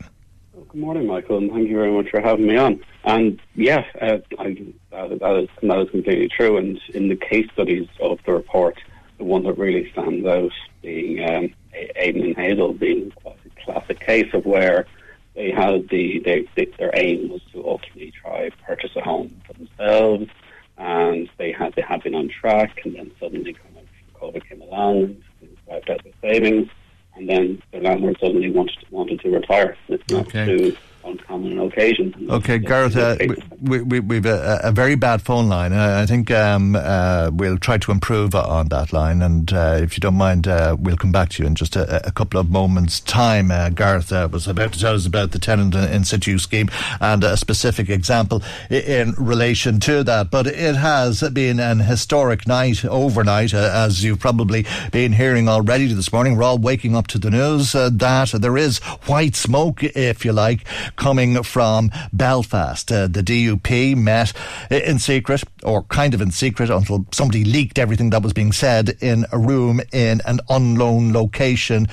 Good 0.52 0.80
morning, 0.80 1.06
Michael, 1.06 1.38
and 1.38 1.50
thank 1.50 1.68
you 1.68 1.76
very 1.76 1.92
much 1.92 2.10
for 2.10 2.20
having 2.20 2.46
me 2.46 2.56
on. 2.56 2.80
And 3.04 3.40
yeah, 3.54 3.84
uh, 4.00 4.18
I, 4.38 4.56
that, 4.90 5.18
that, 5.20 5.36
is, 5.36 5.48
that 5.62 5.78
is 5.78 5.90
completely 5.90 6.28
true. 6.28 6.56
And 6.56 6.80
in 6.94 7.08
the 7.08 7.16
case 7.16 7.48
studies 7.52 7.88
of 8.00 8.18
the 8.26 8.32
report, 8.32 8.78
the 9.18 9.24
one 9.24 9.44
that 9.44 9.58
really 9.58 9.90
stands 9.92 10.26
out 10.26 10.52
being 10.82 11.28
um, 11.28 11.54
Aidan 11.96 12.24
and 12.24 12.36
Hazel 12.36 12.72
being 12.72 13.10
quite 13.12 13.36
a 13.46 13.64
classic 13.64 14.00
case 14.00 14.32
of 14.34 14.44
where 14.44 14.86
they 15.34 15.50
had 15.50 15.88
the 15.88 16.20
they, 16.24 16.48
they, 16.56 16.66
their 16.78 16.90
aim 16.94 17.28
was 17.28 17.42
to 17.52 17.66
ultimately 17.66 18.12
try 18.12 18.50
purchase 18.66 18.90
a 18.96 19.00
home 19.00 19.40
for 19.46 19.52
themselves, 19.54 20.30
and 20.78 21.28
they 21.38 21.52
had 21.52 21.74
they 21.74 21.82
had 21.82 22.02
been 22.02 22.14
on 22.14 22.28
track, 22.28 22.80
and 22.84 22.94
then 22.94 23.10
suddenly 23.20 23.52
kind 23.52 23.76
of 23.76 24.20
COVID 24.20 24.48
came 24.48 24.62
along, 24.62 25.16
and 25.40 25.56
wiped 25.66 25.90
out 25.90 26.02
their 26.04 26.12
savings, 26.22 26.68
and 27.16 27.28
then 27.28 27.62
the 27.72 27.80
landlord 27.80 28.16
suddenly 28.20 28.50
wanted 28.50 28.78
to, 28.80 28.86
wanted 28.90 29.20
to 29.20 29.30
retire. 29.30 29.76
It's 29.88 30.10
not 30.10 30.26
okay. 30.28 30.46
to 30.46 30.76
uncommon 31.04 31.58
occasions. 31.58 32.14
Okay, 32.30 32.58
Gareth, 32.58 32.96
uh, 32.96 33.16
we, 33.60 33.80
we, 33.82 34.00
we've 34.00 34.26
a, 34.26 34.60
a, 34.64 34.72
very 34.72 34.94
bad 34.94 35.22
phone 35.22 35.48
line. 35.48 35.72
Uh, 35.72 36.00
I 36.02 36.06
think 36.06 36.30
um, 36.30 36.76
uh, 36.76 37.30
we'll 37.32 37.58
try 37.58 37.78
to 37.78 37.92
improve 37.92 38.34
on 38.34 38.68
that 38.68 38.92
line, 38.92 39.22
and 39.22 39.52
uh, 39.52 39.78
if 39.80 39.96
you 39.96 40.00
don't 40.00 40.14
mind, 40.16 40.48
uh, 40.48 40.76
we'll 40.78 40.96
come 40.96 41.12
back 41.12 41.30
to 41.30 41.42
you 41.42 41.46
in 41.46 41.54
just 41.54 41.76
a, 41.76 42.06
a 42.06 42.12
couple 42.12 42.40
of 42.40 42.50
moments' 42.50 43.00
time. 43.00 43.50
Uh, 43.50 43.70
Gareth 43.70 44.10
was 44.10 44.46
about 44.46 44.72
to 44.72 44.80
tell 44.80 44.94
us 44.94 45.06
about 45.06 45.32
the 45.32 45.38
tenant 45.38 45.74
in 45.74 46.04
situ 46.04 46.38
scheme 46.38 46.68
and 47.00 47.22
a 47.24 47.36
specific 47.36 47.88
example 47.88 48.42
in 48.70 49.12
relation 49.18 49.80
to 49.80 50.02
that. 50.04 50.30
But 50.30 50.46
it 50.46 50.76
has 50.76 51.22
been 51.30 51.60
an 51.60 51.80
historic 51.80 52.46
night 52.46 52.84
overnight, 52.84 53.54
as 53.54 54.02
you've 54.02 54.20
probably 54.20 54.66
been 54.92 55.12
hearing 55.12 55.48
already 55.48 55.92
this 55.92 56.12
morning. 56.12 56.36
We're 56.36 56.44
all 56.44 56.58
waking 56.58 56.96
up 56.96 57.06
to 57.08 57.18
the 57.18 57.30
news 57.30 57.72
that 57.72 58.38
there 58.40 58.56
is 58.56 58.78
white 59.06 59.36
smoke, 59.36 59.82
if 59.82 60.24
you 60.24 60.32
like, 60.32 60.66
coming 60.96 61.42
from 61.42 61.90
Belfast. 62.12 62.90
Uh, 62.90 63.06
the 63.06 63.22
DUP 63.22 63.96
met 63.96 64.32
in 64.70 64.98
secret, 64.98 65.42
or 65.62 65.82
kind 65.84 66.14
of 66.14 66.20
in 66.20 66.30
secret, 66.30 66.70
until 66.70 67.06
somebody 67.12 67.44
leaked 67.44 67.78
everything 67.78 68.10
that 68.10 68.22
was 68.22 68.32
being 68.32 68.52
said 68.52 68.96
in 69.00 69.26
a 69.32 69.38
room 69.38 69.80
in 69.92 70.20
an 70.26 70.40
unknown 70.48 71.12
location. 71.12 71.88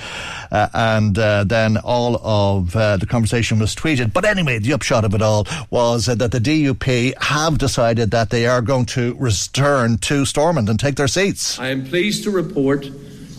Uh, 0.50 0.68
and 0.74 1.18
uh, 1.18 1.44
then 1.44 1.76
all 1.78 2.16
of 2.22 2.74
uh, 2.76 2.96
the 2.96 3.06
conversation 3.06 3.58
was 3.58 3.74
tweeted. 3.74 4.12
But 4.12 4.24
anyway, 4.24 4.58
the 4.58 4.72
upshot 4.72 5.04
of 5.04 5.14
it 5.14 5.22
all 5.22 5.46
was 5.70 6.06
that 6.06 6.18
the 6.18 6.40
DUP 6.40 7.14
have 7.22 7.58
decided 7.58 8.10
that 8.12 8.30
they 8.30 8.46
are 8.46 8.62
going 8.62 8.86
to 8.86 9.14
return 9.18 9.98
to 9.98 10.24
Stormont 10.24 10.68
and 10.68 10.78
take 10.78 10.96
their 10.96 11.08
seats. 11.08 11.58
I 11.58 11.68
am 11.68 11.84
pleased 11.84 12.24
to 12.24 12.30
report 12.30 12.88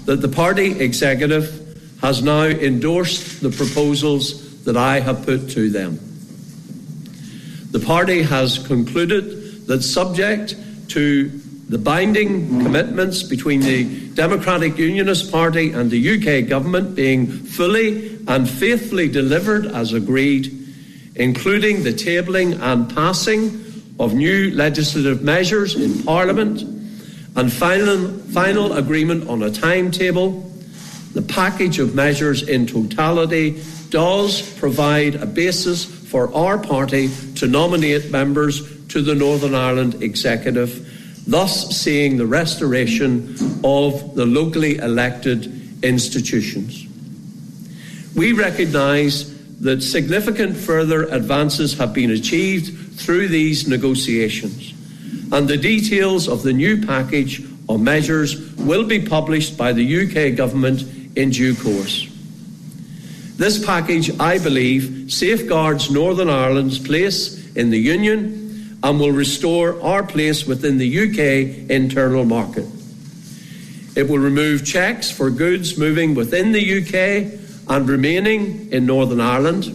that 0.06 0.22
the 0.22 0.28
party 0.28 0.80
executive 0.80 1.60
has 2.02 2.22
now 2.22 2.44
endorsed 2.44 3.42
the 3.42 3.50
proposals 3.50 4.43
that 4.64 4.78
I 4.78 5.00
have 5.00 5.26
put 5.26 5.50
to 5.52 5.70
them. 5.70 6.00
The 7.72 7.80
party 7.80 8.22
has 8.22 8.60
concluded 8.60 9.68
that, 9.68 9.82
subject 9.82 10.56
to 10.90 11.30
the 11.70 11.78
binding 11.78 12.62
commitments 12.62 13.24
between 13.24 13.62
the 13.62 14.10
Democratic 14.10 14.78
Unionist 14.78 15.32
Party 15.32 15.72
and 15.72 15.90
the 15.90 16.42
UK 16.42 16.48
government 16.48 16.96
being 16.96 17.26
fully 17.26 18.20
and 18.28 18.48
faithfully 18.48 19.08
delivered 19.08 19.66
as 19.66 19.94
agreed, 19.94 20.56
including 21.16 21.84
the 21.84 21.94
tabling 21.94 22.60
and 22.62 22.94
passing 22.94 23.64
of 24.00 24.14
new 24.14 24.52
legislative 24.52 25.24
measures 25.24 25.76
in 25.76 26.04
Parliament 26.04 26.62
and 27.36 27.52
final, 27.52 28.10
final 28.32 28.74
agreement 28.74 29.28
on 29.28 29.42
a 29.42 29.50
timetable, 29.50 30.42
the 31.14 31.22
package 31.22 31.80
of 31.80 31.96
measures 31.96 32.48
in 32.48 32.68
totality 32.68 33.64
does 33.94 34.42
provide 34.58 35.14
a 35.14 35.26
basis 35.26 35.86
for 35.86 36.34
our 36.34 36.58
party 36.58 37.10
to 37.36 37.46
nominate 37.46 38.10
members 38.10 38.88
to 38.88 39.04
the 39.04 39.14
Northern 39.14 39.54
Ireland 39.54 40.02
Executive, 40.02 41.24
thus 41.28 41.78
seeing 41.78 42.18
the 42.18 42.26
restoration 42.26 43.36
of 43.64 44.16
the 44.16 44.26
locally 44.26 44.78
elected 44.78 45.84
institutions. 45.84 46.88
We 48.16 48.34
recognise 48.34 49.32
that 49.60 49.84
significant 49.84 50.58
further 50.58 51.04
advances 51.04 51.78
have 51.78 51.94
been 51.94 52.10
achieved 52.10 53.00
through 53.00 53.28
these 53.28 53.68
negotiations, 53.68 54.74
and 55.32 55.48
the 55.48 55.58
details 55.58 56.28
of 56.28 56.42
the 56.42 56.54
new 56.54 56.84
package 56.84 57.44
of 57.70 57.80
measures 57.80 58.56
will 58.56 58.86
be 58.86 59.06
published 59.06 59.56
by 59.56 59.72
the 59.72 59.86
UK 59.86 60.36
Government 60.36 60.82
in 61.16 61.30
due 61.30 61.54
course. 61.54 62.10
This 63.36 63.64
package, 63.64 64.20
I 64.20 64.38
believe, 64.38 65.12
safeguards 65.12 65.90
Northern 65.90 66.30
Ireland's 66.30 66.78
place 66.78 67.56
in 67.56 67.72
the 67.72 67.80
Union 67.80 68.80
and 68.84 69.00
will 69.00 69.12
restore 69.12 69.82
our 69.82 70.04
place 70.04 70.46
within 70.46 70.78
the 70.78 71.00
UK 71.00 71.70
internal 71.70 72.26
market. 72.26 72.66
It 73.96 74.08
will 74.08 74.20
remove 74.20 74.66
checks 74.66 75.10
for 75.10 75.30
goods 75.30 75.78
moving 75.78 76.14
within 76.16 76.52
the 76.52 76.80
UK 76.80 77.40
and 77.70 77.90
remaining 77.90 78.72
in 78.72 78.86
Northern 78.86 79.22
Ireland 79.22 79.66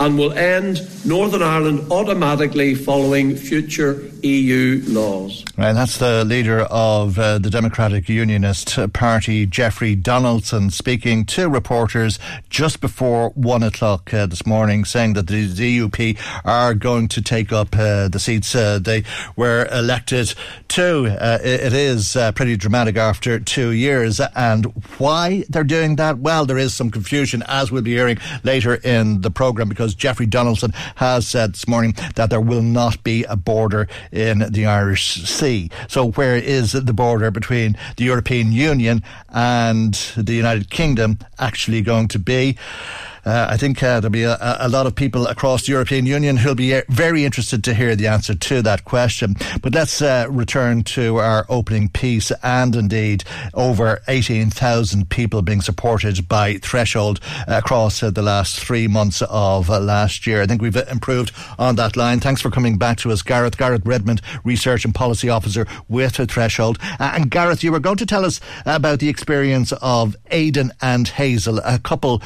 and 0.00 0.18
will 0.18 0.32
end 0.32 0.80
Northern 1.04 1.42
Ireland 1.42 1.92
automatically 1.92 2.74
following 2.74 3.36
future 3.36 4.09
EU 4.22 4.82
laws. 4.86 5.44
Right, 5.56 5.72
that's 5.72 5.98
the 5.98 6.24
leader 6.24 6.60
of 6.60 7.18
uh, 7.18 7.38
the 7.38 7.50
Democratic 7.50 8.08
Unionist 8.08 8.78
Party, 8.92 9.46
Jeffrey 9.46 9.94
Donaldson, 9.94 10.70
speaking 10.70 11.24
to 11.26 11.48
reporters 11.48 12.18
just 12.48 12.80
before 12.80 13.30
one 13.30 13.62
o'clock 13.62 14.12
uh, 14.14 14.26
this 14.26 14.46
morning, 14.46 14.84
saying 14.84 15.14
that 15.14 15.26
the 15.26 15.48
DUP 15.48 16.18
are 16.44 16.74
going 16.74 17.08
to 17.08 17.22
take 17.22 17.52
up 17.52 17.76
uh, 17.76 18.08
the 18.08 18.18
seats 18.18 18.54
uh, 18.54 18.78
they 18.78 19.04
were 19.36 19.68
elected 19.72 20.34
to. 20.68 21.06
Uh, 21.20 21.38
it 21.42 21.72
is 21.72 22.16
uh, 22.16 22.32
pretty 22.32 22.56
dramatic 22.56 22.96
after 22.96 23.38
two 23.38 23.70
years, 23.70 24.20
and 24.34 24.66
why 24.98 25.44
they're 25.48 25.64
doing 25.64 25.96
that? 25.96 26.18
Well, 26.18 26.46
there 26.46 26.58
is 26.58 26.74
some 26.74 26.90
confusion, 26.90 27.42
as 27.48 27.70
we'll 27.70 27.82
be 27.82 27.94
hearing 27.94 28.18
later 28.44 28.74
in 28.74 29.20
the 29.20 29.30
programme, 29.30 29.68
because 29.68 29.94
Jeffrey 29.94 30.26
Donaldson 30.26 30.72
has 30.96 31.28
said 31.28 31.54
this 31.54 31.68
morning 31.68 31.94
that 32.14 32.30
there 32.30 32.40
will 32.40 32.62
not 32.62 33.02
be 33.02 33.24
a 33.24 33.36
border 33.36 33.88
in 34.12 34.50
the 34.50 34.66
Irish 34.66 35.22
Sea. 35.24 35.70
So, 35.88 36.12
where 36.12 36.36
is 36.36 36.72
the 36.72 36.92
border 36.92 37.30
between 37.30 37.76
the 37.96 38.04
European 38.04 38.52
Union 38.52 39.02
and 39.28 39.94
the 40.16 40.34
United 40.34 40.70
Kingdom 40.70 41.18
actually 41.38 41.82
going 41.82 42.08
to 42.08 42.18
be? 42.18 42.56
Uh, 43.30 43.46
I 43.48 43.56
think 43.56 43.80
uh, 43.80 44.00
there'll 44.00 44.10
be 44.10 44.24
a, 44.24 44.36
a, 44.40 44.68
lot 44.68 44.88
of 44.88 44.96
people 44.96 45.28
across 45.28 45.64
the 45.64 45.70
European 45.70 46.04
Union 46.04 46.36
who'll 46.36 46.56
be 46.56 46.74
uh, 46.74 46.82
very 46.88 47.24
interested 47.24 47.62
to 47.62 47.74
hear 47.74 47.94
the 47.94 48.08
answer 48.08 48.34
to 48.34 48.60
that 48.62 48.84
question. 48.84 49.36
But 49.62 49.72
let's 49.72 50.02
uh, 50.02 50.26
return 50.28 50.82
to 50.98 51.18
our 51.18 51.46
opening 51.48 51.90
piece 51.90 52.32
and 52.42 52.74
indeed 52.74 53.22
over 53.54 54.00
18,000 54.08 55.10
people 55.10 55.42
being 55.42 55.60
supported 55.60 56.26
by 56.26 56.54
Threshold 56.54 57.20
across 57.46 58.02
uh, 58.02 58.10
the 58.10 58.20
last 58.20 58.58
three 58.58 58.88
months 58.88 59.22
of 59.30 59.70
uh, 59.70 59.78
last 59.78 60.26
year. 60.26 60.42
I 60.42 60.46
think 60.46 60.60
we've 60.60 60.74
improved 60.74 61.30
on 61.56 61.76
that 61.76 61.96
line. 61.96 62.18
Thanks 62.18 62.40
for 62.40 62.50
coming 62.50 62.78
back 62.78 62.98
to 62.98 63.12
us, 63.12 63.22
Gareth. 63.22 63.56
Gareth 63.56 63.82
Redmond, 63.84 64.22
Research 64.42 64.84
and 64.84 64.92
Policy 64.92 65.28
Officer 65.28 65.68
with 65.88 66.16
Threshold. 66.16 66.80
and 66.98 67.30
Gareth, 67.30 67.62
you 67.62 67.70
were 67.70 67.78
going 67.78 67.98
to 67.98 68.06
tell 68.06 68.24
us 68.24 68.40
about 68.66 68.98
the 68.98 69.08
experience 69.08 69.72
of 69.80 70.16
Aidan 70.32 70.72
and 70.82 71.06
Hazel, 71.06 71.60
a 71.60 71.78
couple 71.78 72.20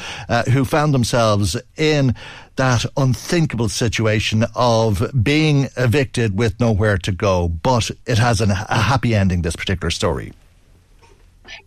who 0.50 0.64
found 0.64 0.93
themselves 0.94 1.56
in 1.76 2.14
that 2.56 2.86
unthinkable 2.96 3.68
situation 3.68 4.44
of 4.54 5.10
being 5.22 5.68
evicted 5.76 6.38
with 6.38 6.58
nowhere 6.58 6.96
to 6.98 7.12
go. 7.12 7.48
But 7.48 7.90
it 8.06 8.18
has 8.18 8.40
an, 8.40 8.50
a 8.50 8.80
happy 8.80 9.14
ending, 9.14 9.42
this 9.42 9.56
particular 9.56 9.90
story. 9.90 10.32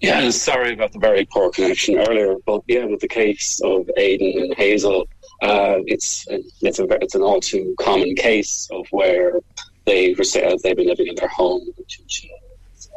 Yeah, 0.01 0.29
sorry 0.31 0.74
about 0.74 0.91
the 0.94 1.00
very 1.00 1.25
poor 1.25 1.51
connection 1.51 1.97
earlier, 2.00 2.35
but 2.45 2.62
yeah, 2.68 2.85
with 2.85 3.00
the 3.00 3.07
case 3.07 3.62
of 3.63 3.89
Aidan 3.95 4.44
and 4.44 4.53
Hazel, 4.56 5.07
uh, 5.41 5.77
it's 5.85 6.25
it's 6.62 6.80
a 6.80 6.88
it's 7.01 7.13
an 7.13 7.21
all 7.21 7.39
too 7.39 7.75
common 7.80 8.15
case 8.15 8.68
of 8.71 8.88
where 8.89 9.39
they 9.85 10.13
they've 10.13 10.75
been 10.75 10.88
living 10.88 11.07
in 11.07 11.15
their 11.15 11.27
home 11.27 11.62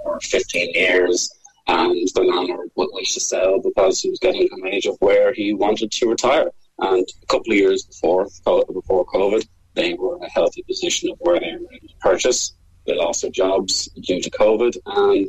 for 0.03 0.21
15 0.21 0.71
years 0.75 1.31
and 1.67 2.09
the 2.15 2.23
landlord 2.23 2.71
would 2.77 2.91
wish 2.93 3.15
to 3.15 3.21
sell 3.21 3.61
because 3.61 4.01
he 4.01 4.11
was 4.11 4.19
getting 4.19 4.49
to 4.49 4.55
an 4.55 4.67
age 4.67 4.87
of 4.87 4.97
where 5.01 5.33
he 5.33 5.55
wanted 5.55 5.91
to 5.93 6.09
retire. 6.09 6.51
And 6.79 7.07
a 7.23 7.27
couple 7.27 7.53
of 7.53 7.59
years 7.59 7.85
before 7.85 8.25
before 8.45 9.07
COVID, 9.07 9.47
they 9.75 9.95
were 9.95 10.17
in 10.17 10.23
a 10.25 10.31
healthy 10.31 10.63
position 10.63 11.11
of 11.11 11.19
where 11.21 11.39
they 11.39 11.53
were 11.53 11.73
able 11.73 11.89
to 11.89 11.97
purchase. 12.01 12.55
They 12.87 12.95
lost 12.95 13.23
their 13.23 13.31
jobs 13.31 13.89
due 14.01 14.21
to 14.21 14.31
COVID 14.31 14.77
and 14.87 15.29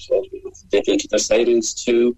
dip 0.70 0.88
into 0.88 1.08
their 1.10 1.20
savings 1.20 1.74
to 1.86 2.16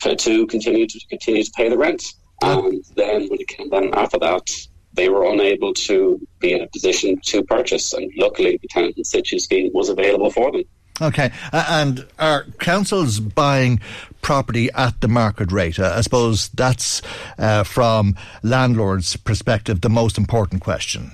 to 0.00 0.46
continue 0.46 0.86
to 0.86 1.00
continue 1.08 1.42
to 1.42 1.50
pay 1.56 1.68
the 1.68 1.78
rent. 1.78 2.02
And 2.42 2.84
then 2.94 3.28
when 3.28 3.40
it 3.40 3.48
came 3.48 3.70
then 3.70 3.94
after 3.94 4.18
that, 4.18 4.50
they 4.92 5.08
were 5.08 5.24
unable 5.24 5.72
to 5.74 6.20
be 6.38 6.52
in 6.52 6.62
a 6.62 6.68
position 6.68 7.18
to 7.24 7.42
purchase. 7.42 7.92
And 7.94 8.12
luckily, 8.16 8.58
the 8.60 8.68
tenant 8.68 8.98
in 8.98 9.04
situ 9.04 9.38
scheme 9.38 9.70
was 9.72 9.88
available 9.88 10.30
for 10.30 10.52
them. 10.52 10.64
Okay, 11.02 11.32
uh, 11.52 11.64
and 11.68 12.06
are 12.20 12.46
councils 12.60 13.18
buying 13.18 13.80
property 14.22 14.70
at 14.74 15.00
the 15.00 15.08
market 15.08 15.50
rate? 15.50 15.78
Uh, 15.78 15.92
I 15.96 16.02
suppose 16.02 16.48
that's 16.50 17.02
uh, 17.36 17.64
from 17.64 18.16
landlords' 18.44 19.16
perspective 19.16 19.80
the 19.80 19.90
most 19.90 20.16
important 20.18 20.62
question. 20.62 21.10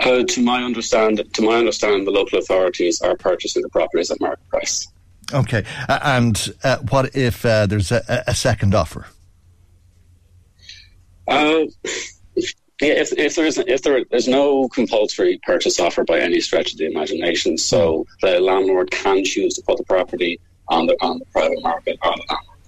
Uh, 0.00 0.22
to 0.22 0.42
my 0.42 0.62
understand, 0.62 1.22
to 1.34 1.42
my 1.42 1.56
understanding, 1.56 2.04
the 2.04 2.12
local 2.12 2.38
authorities 2.38 3.00
are 3.02 3.16
purchasing 3.16 3.62
the 3.62 3.68
properties 3.68 4.10
at 4.10 4.20
market 4.20 4.48
price. 4.48 4.86
Okay, 5.34 5.64
and 5.88 6.52
uh, 6.64 6.78
what 6.90 7.14
if 7.14 7.44
uh, 7.44 7.66
there's 7.66 7.92
a, 7.92 8.24
a, 8.26 8.34
second 8.34 8.74
offer? 8.74 9.06
Yeah, 12.80 12.94
if, 12.94 13.12
if 13.18 13.36
there's 13.36 13.58
if 13.58 13.82
there 13.82 14.04
there's 14.10 14.28
no 14.28 14.68
compulsory 14.68 15.38
purchase 15.44 15.78
offer 15.78 16.04
by 16.04 16.18
any 16.18 16.40
stretch 16.40 16.72
of 16.72 16.78
the 16.78 16.86
imagination, 16.86 17.58
so 17.58 18.06
the 18.22 18.40
landlord 18.40 18.90
can 18.90 19.22
choose 19.24 19.54
to 19.54 19.62
put 19.62 19.76
the 19.76 19.84
property 19.84 20.40
on 20.68 20.86
the 20.86 20.96
on 21.02 21.18
the 21.18 21.24
private 21.26 21.62
market, 21.62 21.98
or 22.02 22.12
the 22.16 22.24
landlord 22.30 22.58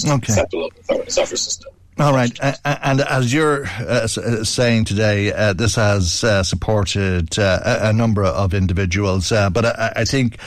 can 0.00 0.10
okay. 0.10 0.32
accept 0.32 0.50
the 0.50 0.56
local 0.56 1.22
offer 1.22 1.36
system. 1.36 1.72
All 1.98 2.14
right, 2.14 2.32
and 2.64 3.02
as 3.02 3.30
you're 3.30 3.66
uh, 3.66 4.08
uh, 4.16 4.44
saying 4.44 4.86
today, 4.86 5.34
uh, 5.34 5.52
this 5.52 5.74
has 5.74 6.24
uh, 6.24 6.42
supported 6.42 7.38
uh, 7.38 7.60
a 7.82 7.92
number 7.92 8.24
of 8.24 8.54
individuals, 8.54 9.30
uh, 9.30 9.50
but 9.50 9.66
I, 9.66 9.92
I 9.96 10.04
think 10.06 10.38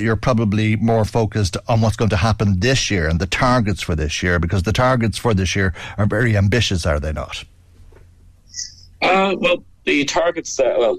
you're 0.00 0.14
probably 0.14 0.76
more 0.76 1.04
focused 1.04 1.56
on 1.66 1.80
what's 1.80 1.96
going 1.96 2.10
to 2.10 2.16
happen 2.16 2.60
this 2.60 2.88
year 2.88 3.08
and 3.08 3.18
the 3.20 3.26
targets 3.26 3.82
for 3.82 3.96
this 3.96 4.22
year, 4.22 4.38
because 4.38 4.62
the 4.62 4.72
targets 4.72 5.18
for 5.18 5.34
this 5.34 5.56
year 5.56 5.74
are 5.98 6.06
very 6.06 6.36
ambitious, 6.36 6.86
are 6.86 7.00
they 7.00 7.12
not? 7.12 7.44
Uh, 9.02 9.36
well, 9.38 9.64
the 9.84 10.04
targets 10.04 10.56
that, 10.56 10.78
well, 10.78 10.96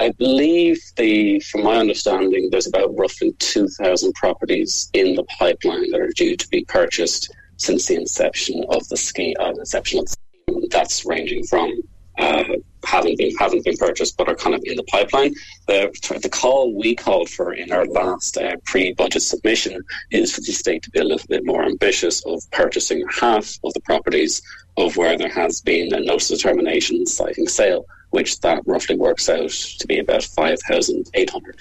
I 0.00 0.10
believe 0.12 0.80
the, 0.96 1.40
from 1.40 1.62
my 1.62 1.76
understanding, 1.76 2.48
there's 2.50 2.66
about 2.66 2.96
roughly 2.96 3.32
2,000 3.38 4.14
properties 4.14 4.88
in 4.94 5.14
the 5.14 5.24
pipeline 5.24 5.90
that 5.90 6.00
are 6.00 6.12
due 6.16 6.36
to 6.36 6.48
be 6.48 6.64
purchased 6.64 7.34
since 7.56 7.86
the 7.86 7.96
inception 7.96 8.64
of 8.70 8.88
the 8.88 8.96
scheme. 8.96 9.34
Uh, 9.38 9.50
inception 9.50 9.98
of 9.98 10.06
the 10.06 10.16
scheme. 10.48 10.68
That's 10.70 11.04
ranging 11.04 11.44
from 11.44 11.82
uh, 12.18 12.44
haven't 12.86 13.18
been 13.18 13.34
haven't 13.36 13.64
been 13.64 13.76
purchased 13.76 14.16
but 14.16 14.28
are 14.28 14.34
kind 14.34 14.54
of 14.54 14.62
in 14.64 14.76
the 14.76 14.82
pipeline. 14.84 15.34
The, 15.66 16.18
the 16.22 16.28
call 16.28 16.74
we 16.74 16.94
called 16.94 17.28
for 17.28 17.52
in 17.52 17.72
our 17.72 17.86
last 17.86 18.36
uh, 18.36 18.56
pre-budget 18.64 19.22
submission 19.22 19.82
is 20.10 20.34
for 20.34 20.40
the 20.40 20.52
state 20.52 20.82
to 20.84 20.90
be 20.90 21.00
a 21.00 21.04
little 21.04 21.26
bit 21.28 21.44
more 21.44 21.64
ambitious 21.64 22.24
of 22.26 22.42
purchasing 22.50 23.04
half 23.08 23.58
of 23.64 23.72
the 23.74 23.80
properties 23.80 24.42
of 24.76 24.96
where 24.96 25.16
there 25.16 25.30
has 25.30 25.60
been 25.60 25.94
a 25.94 26.00
notice 26.00 26.30
of 26.30 26.40
termination 26.40 27.06
citing 27.06 27.48
sale, 27.48 27.86
which 28.10 28.40
that 28.40 28.62
roughly 28.66 28.96
works 28.96 29.28
out 29.28 29.50
to 29.50 29.86
be 29.86 29.98
about 29.98 30.24
5,800. 30.24 31.56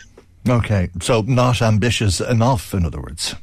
Okay, 0.50 0.90
so 1.02 1.22
not 1.22 1.62
ambitious 1.62 2.20
enough, 2.20 2.74
in 2.74 2.86
other 2.86 3.00
words. 3.00 3.36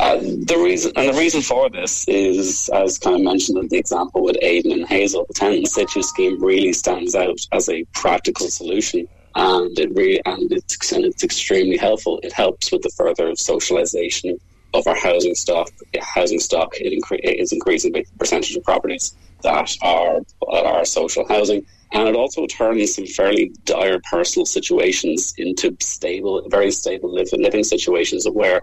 Uh, 0.00 0.18
the 0.18 0.60
reason 0.62 0.92
and 0.96 1.08
the 1.08 1.18
reason 1.18 1.40
for 1.40 1.70
this 1.70 2.06
is, 2.06 2.68
as 2.74 2.98
kind 2.98 3.16
of 3.16 3.22
mentioned 3.22 3.58
in 3.58 3.68
the 3.68 3.78
example 3.78 4.22
with 4.22 4.36
Aidan 4.42 4.72
and 4.72 4.86
Hazel, 4.86 5.24
the 5.26 5.34
tenant 5.34 5.60
in 5.60 5.66
situ 5.66 6.02
scheme 6.02 6.42
really 6.42 6.72
stands 6.72 7.14
out 7.14 7.38
as 7.52 7.68
a 7.68 7.84
practical 7.94 8.48
solution, 8.48 9.08
and 9.34 9.78
it 9.78 9.94
really 9.94 10.20
and 10.26 10.52
it's 10.52 10.92
and 10.92 11.04
it's 11.04 11.24
extremely 11.24 11.76
helpful. 11.76 12.20
It 12.22 12.32
helps 12.32 12.70
with 12.72 12.82
the 12.82 12.90
further 12.90 13.30
socialisation 13.32 14.38
of 14.74 14.86
our 14.86 14.96
housing 14.96 15.34
stock, 15.34 15.70
housing 16.00 16.40
stock. 16.40 16.74
It 16.78 16.92
incre- 16.92 17.20
is 17.22 17.52
increasing 17.52 17.92
the 17.92 18.04
percentage 18.18 18.54
of 18.56 18.64
properties 18.64 19.14
that 19.42 19.76
are 19.82 20.20
are 20.48 20.84
social 20.84 21.26
housing, 21.26 21.64
and 21.92 22.08
it 22.08 22.16
also 22.16 22.46
turns 22.46 22.94
some 22.94 23.06
fairly 23.06 23.52
dire 23.64 24.00
personal 24.10 24.44
situations 24.44 25.32
into 25.38 25.76
stable, 25.80 26.46
very 26.48 26.70
stable 26.70 27.12
living 27.12 27.64
situations 27.64 28.26
where 28.28 28.60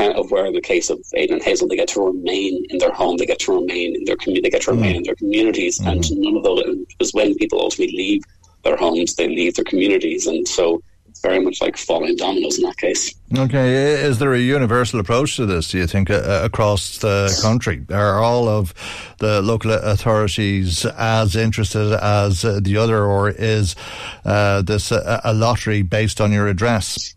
of 0.00 0.30
where 0.30 0.46
in 0.46 0.52
the 0.52 0.60
case 0.60 0.90
of 0.90 1.00
Aidan 1.14 1.36
and 1.36 1.42
Hazel, 1.42 1.68
they 1.68 1.76
get 1.76 1.88
to 1.88 2.00
remain 2.00 2.64
in 2.70 2.78
their 2.78 2.92
home, 2.92 3.16
they 3.16 3.26
get 3.26 3.38
to 3.40 3.52
remain 3.52 3.96
in 3.96 4.04
their 4.04 4.16
community, 4.16 4.42
they 4.42 4.50
get 4.50 4.62
to 4.62 4.72
remain 4.72 4.94
mm. 4.94 4.98
in 4.98 5.02
their 5.04 5.14
communities, 5.14 5.78
mm. 5.78 5.90
and 5.90 6.20
none 6.20 6.36
of 6.36 6.42
those. 6.42 6.76
Because 6.88 7.12
when 7.12 7.34
people 7.36 7.60
ultimately 7.60 7.96
leave 7.96 8.22
their 8.62 8.76
homes, 8.76 9.14
they 9.14 9.28
leave 9.28 9.54
their 9.54 9.64
communities, 9.64 10.26
and 10.26 10.46
so 10.46 10.82
it's 11.08 11.20
very 11.20 11.38
much 11.38 11.60
like 11.60 11.76
falling 11.76 12.16
dominoes 12.16 12.58
in 12.58 12.64
that 12.64 12.76
case. 12.76 13.14
Okay, 13.36 13.72
is 14.02 14.18
there 14.18 14.32
a 14.32 14.38
universal 14.38 14.98
approach 14.98 15.36
to 15.36 15.46
this? 15.46 15.70
Do 15.70 15.78
you 15.78 15.86
think 15.86 16.10
uh, 16.10 16.40
across 16.42 16.98
the 16.98 17.38
country 17.40 17.84
are 17.90 18.22
all 18.22 18.48
of 18.48 18.74
the 19.18 19.40
local 19.40 19.72
authorities 19.72 20.84
as 20.84 21.36
interested 21.36 21.92
as 21.92 22.44
uh, 22.44 22.58
the 22.60 22.76
other, 22.76 23.04
or 23.04 23.30
is 23.30 23.76
uh, 24.24 24.62
this 24.62 24.90
a, 24.90 25.20
a, 25.24 25.32
lottery 25.32 25.82
based 25.82 26.20
on 26.20 26.32
your 26.32 26.48
address? 26.48 27.14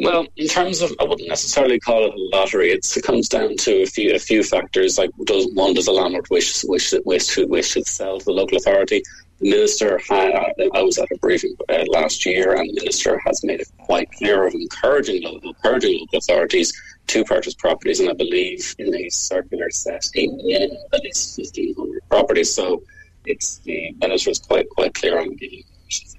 Well, 0.00 0.26
in 0.36 0.46
terms 0.46 0.80
of, 0.80 0.92
I 1.00 1.04
wouldn't 1.04 1.28
necessarily 1.28 1.80
call 1.80 2.04
it 2.06 2.14
a 2.14 2.36
lottery. 2.36 2.70
It's, 2.70 2.96
it 2.96 3.02
comes 3.02 3.28
down 3.28 3.56
to 3.56 3.82
a 3.82 3.86
few 3.86 4.14
a 4.14 4.18
few 4.18 4.44
factors. 4.44 4.96
Like, 4.96 5.10
does 5.24 5.50
one 5.54 5.74
does 5.74 5.88
a 5.88 5.92
landlord 5.92 6.28
wish 6.30 6.64
wish 6.64 6.94
wish 7.04 7.26
to 7.34 7.46
wish 7.46 7.74
to 7.74 7.84
sell 7.84 8.18
to 8.18 8.24
the 8.24 8.32
local 8.32 8.58
authority? 8.58 9.02
The 9.40 9.50
minister, 9.50 10.00
had, 10.08 10.32
I 10.74 10.82
was 10.82 10.98
at 10.98 11.10
a 11.12 11.18
briefing 11.18 11.54
uh, 11.68 11.84
last 11.88 12.26
year, 12.26 12.54
and 12.54 12.68
the 12.70 12.74
minister 12.74 13.20
has 13.26 13.42
made 13.44 13.60
it 13.60 13.68
quite 13.78 14.10
clear 14.12 14.46
of 14.46 14.54
encouraging 14.54 15.22
local, 15.22 15.50
encouraging 15.50 16.00
local 16.00 16.18
authorities 16.18 16.72
to 17.08 17.24
purchase 17.24 17.54
properties, 17.54 18.00
and 18.00 18.08
I 18.10 18.14
believe 18.14 18.74
in 18.78 18.94
a 18.94 19.08
circular 19.10 19.70
set 19.70 20.04
minimum 20.14 20.76
at 20.92 21.02
least 21.02 21.36
fifteen 21.36 21.74
hundred 21.74 22.02
properties. 22.08 22.54
So, 22.54 22.82
it's 23.26 23.58
the 23.58 23.92
minister 24.00 24.30
is 24.30 24.38
quite 24.38 24.68
quite 24.70 24.94
clear 24.94 25.18
on 25.18 25.34
giving 25.34 25.64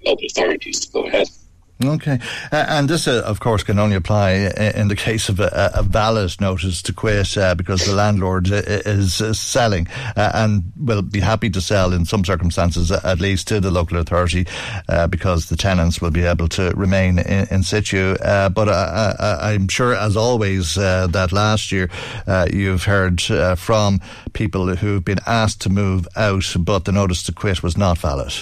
local 0.05 0.25
authorities 0.25 0.81
to 0.81 0.91
go 0.91 1.05
ahead. 1.05 1.29
Okay. 1.81 2.19
Uh, 2.51 2.65
and 2.67 2.89
this, 2.89 3.07
uh, 3.07 3.23
of 3.25 3.39
course, 3.39 3.63
can 3.63 3.79
only 3.79 3.95
apply 3.95 4.31
in 4.31 4.89
the 4.89 4.97
case 4.97 5.29
of 5.29 5.39
a, 5.39 5.71
a 5.75 5.81
valid 5.81 6.35
notice 6.41 6.81
to 6.81 6.91
quit 6.91 7.37
uh, 7.37 7.55
because 7.55 7.85
the 7.85 7.95
landlord 7.95 8.51
uh, 8.51 8.61
is 8.65 9.21
uh, 9.21 9.31
selling 9.31 9.87
uh, 10.17 10.31
and 10.33 10.73
will 10.77 11.01
be 11.01 11.21
happy 11.21 11.49
to 11.49 11.61
sell 11.61 11.93
in 11.93 12.03
some 12.03 12.25
circumstances, 12.25 12.91
at 12.91 13.21
least 13.21 13.47
to 13.47 13.61
the 13.61 13.71
local 13.71 13.97
authority, 13.97 14.45
because 15.09 15.47
the 15.47 15.55
tenants 15.55 16.01
will 16.01 16.11
be 16.11 16.23
able 16.23 16.49
to 16.49 16.73
remain 16.75 17.17
in, 17.19 17.47
in 17.49 17.63
situ. 17.63 18.17
but 18.19 18.67
I, 18.67 19.53
am 19.53 19.69
sure, 19.69 19.95
as 19.95 20.17
always, 20.17 20.75
that 20.75 21.31
last 21.31 21.71
year 21.71 21.89
you've 22.51 22.83
heard 22.83 23.21
from 23.57 24.01
people 24.33 24.75
who've 24.75 25.05
been 25.05 25.19
asked 25.25 25.61
to 25.61 25.69
move 25.69 26.09
out, 26.17 26.53
but 26.59 26.83
the 26.83 26.91
notice 26.91 27.23
to 27.23 27.31
quit 27.31 27.63
was 27.63 27.77
not 27.77 27.97
valid. 27.99 28.33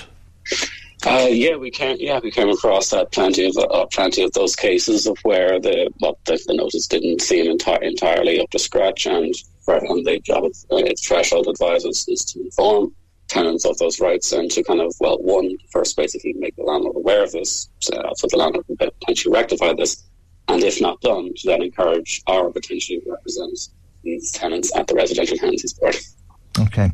Uh, 1.06 1.28
yeah, 1.30 1.56
we 1.56 1.70
came. 1.70 1.98
Yeah, 2.00 2.20
we 2.24 2.32
came 2.32 2.50
across 2.50 2.92
uh, 2.92 3.06
plenty 3.06 3.46
of 3.48 3.56
uh, 3.58 3.86
plenty 3.86 4.24
of 4.24 4.34
those 4.34 4.56
cases 4.56 5.06
of 5.06 5.18
where 5.20 5.60
the 5.60 5.92
what 6.00 6.18
the, 6.26 6.42
the 6.48 6.56
notice 6.56 6.88
didn't 6.88 7.22
seem 7.22 7.46
enti- 7.56 7.84
entirely 7.84 8.40
up 8.40 8.50
to 8.50 8.60
scratch, 8.60 9.06
and 9.06 9.34
and 9.68 10.06
the 10.06 10.20
job 10.20 10.46
of 10.46 10.56
uh, 10.72 10.82
threshold 11.04 11.48
advisors 11.48 12.08
is 12.08 12.26
to 12.26 12.42
inform 12.42 12.96
tenants 13.28 13.66
of 13.66 13.78
those 13.78 14.00
rights 14.00 14.32
and 14.32 14.50
to 14.50 14.64
kind 14.64 14.82
of 14.82 14.94
well, 15.00 15.18
one 15.20 15.52
first 15.72 15.96
basically 15.98 16.34
make 16.34 16.56
the 16.56 16.64
landlord 16.64 16.96
aware 16.96 17.24
of 17.24 17.32
this, 17.32 17.70
uh, 17.94 18.14
so 18.16 18.28
the 18.32 18.38
landlord 18.38 18.66
can 18.66 18.78
potentially 18.78 19.34
rectify 19.34 19.74
this, 19.74 20.04
and 20.48 20.64
if 20.64 20.82
not 20.82 21.00
done, 21.02 21.32
to 21.36 21.48
then 21.48 21.62
encourage 21.62 22.24
our 22.28 22.50
potentially 22.50 23.02
represent 23.06 23.58
these 24.04 24.32
tenants 24.32 24.76
at 24.76 24.88
the 24.88 24.96
residential 24.96 25.38
tenancies 25.38 25.74
board. 25.74 25.96
Okay. 26.60 26.92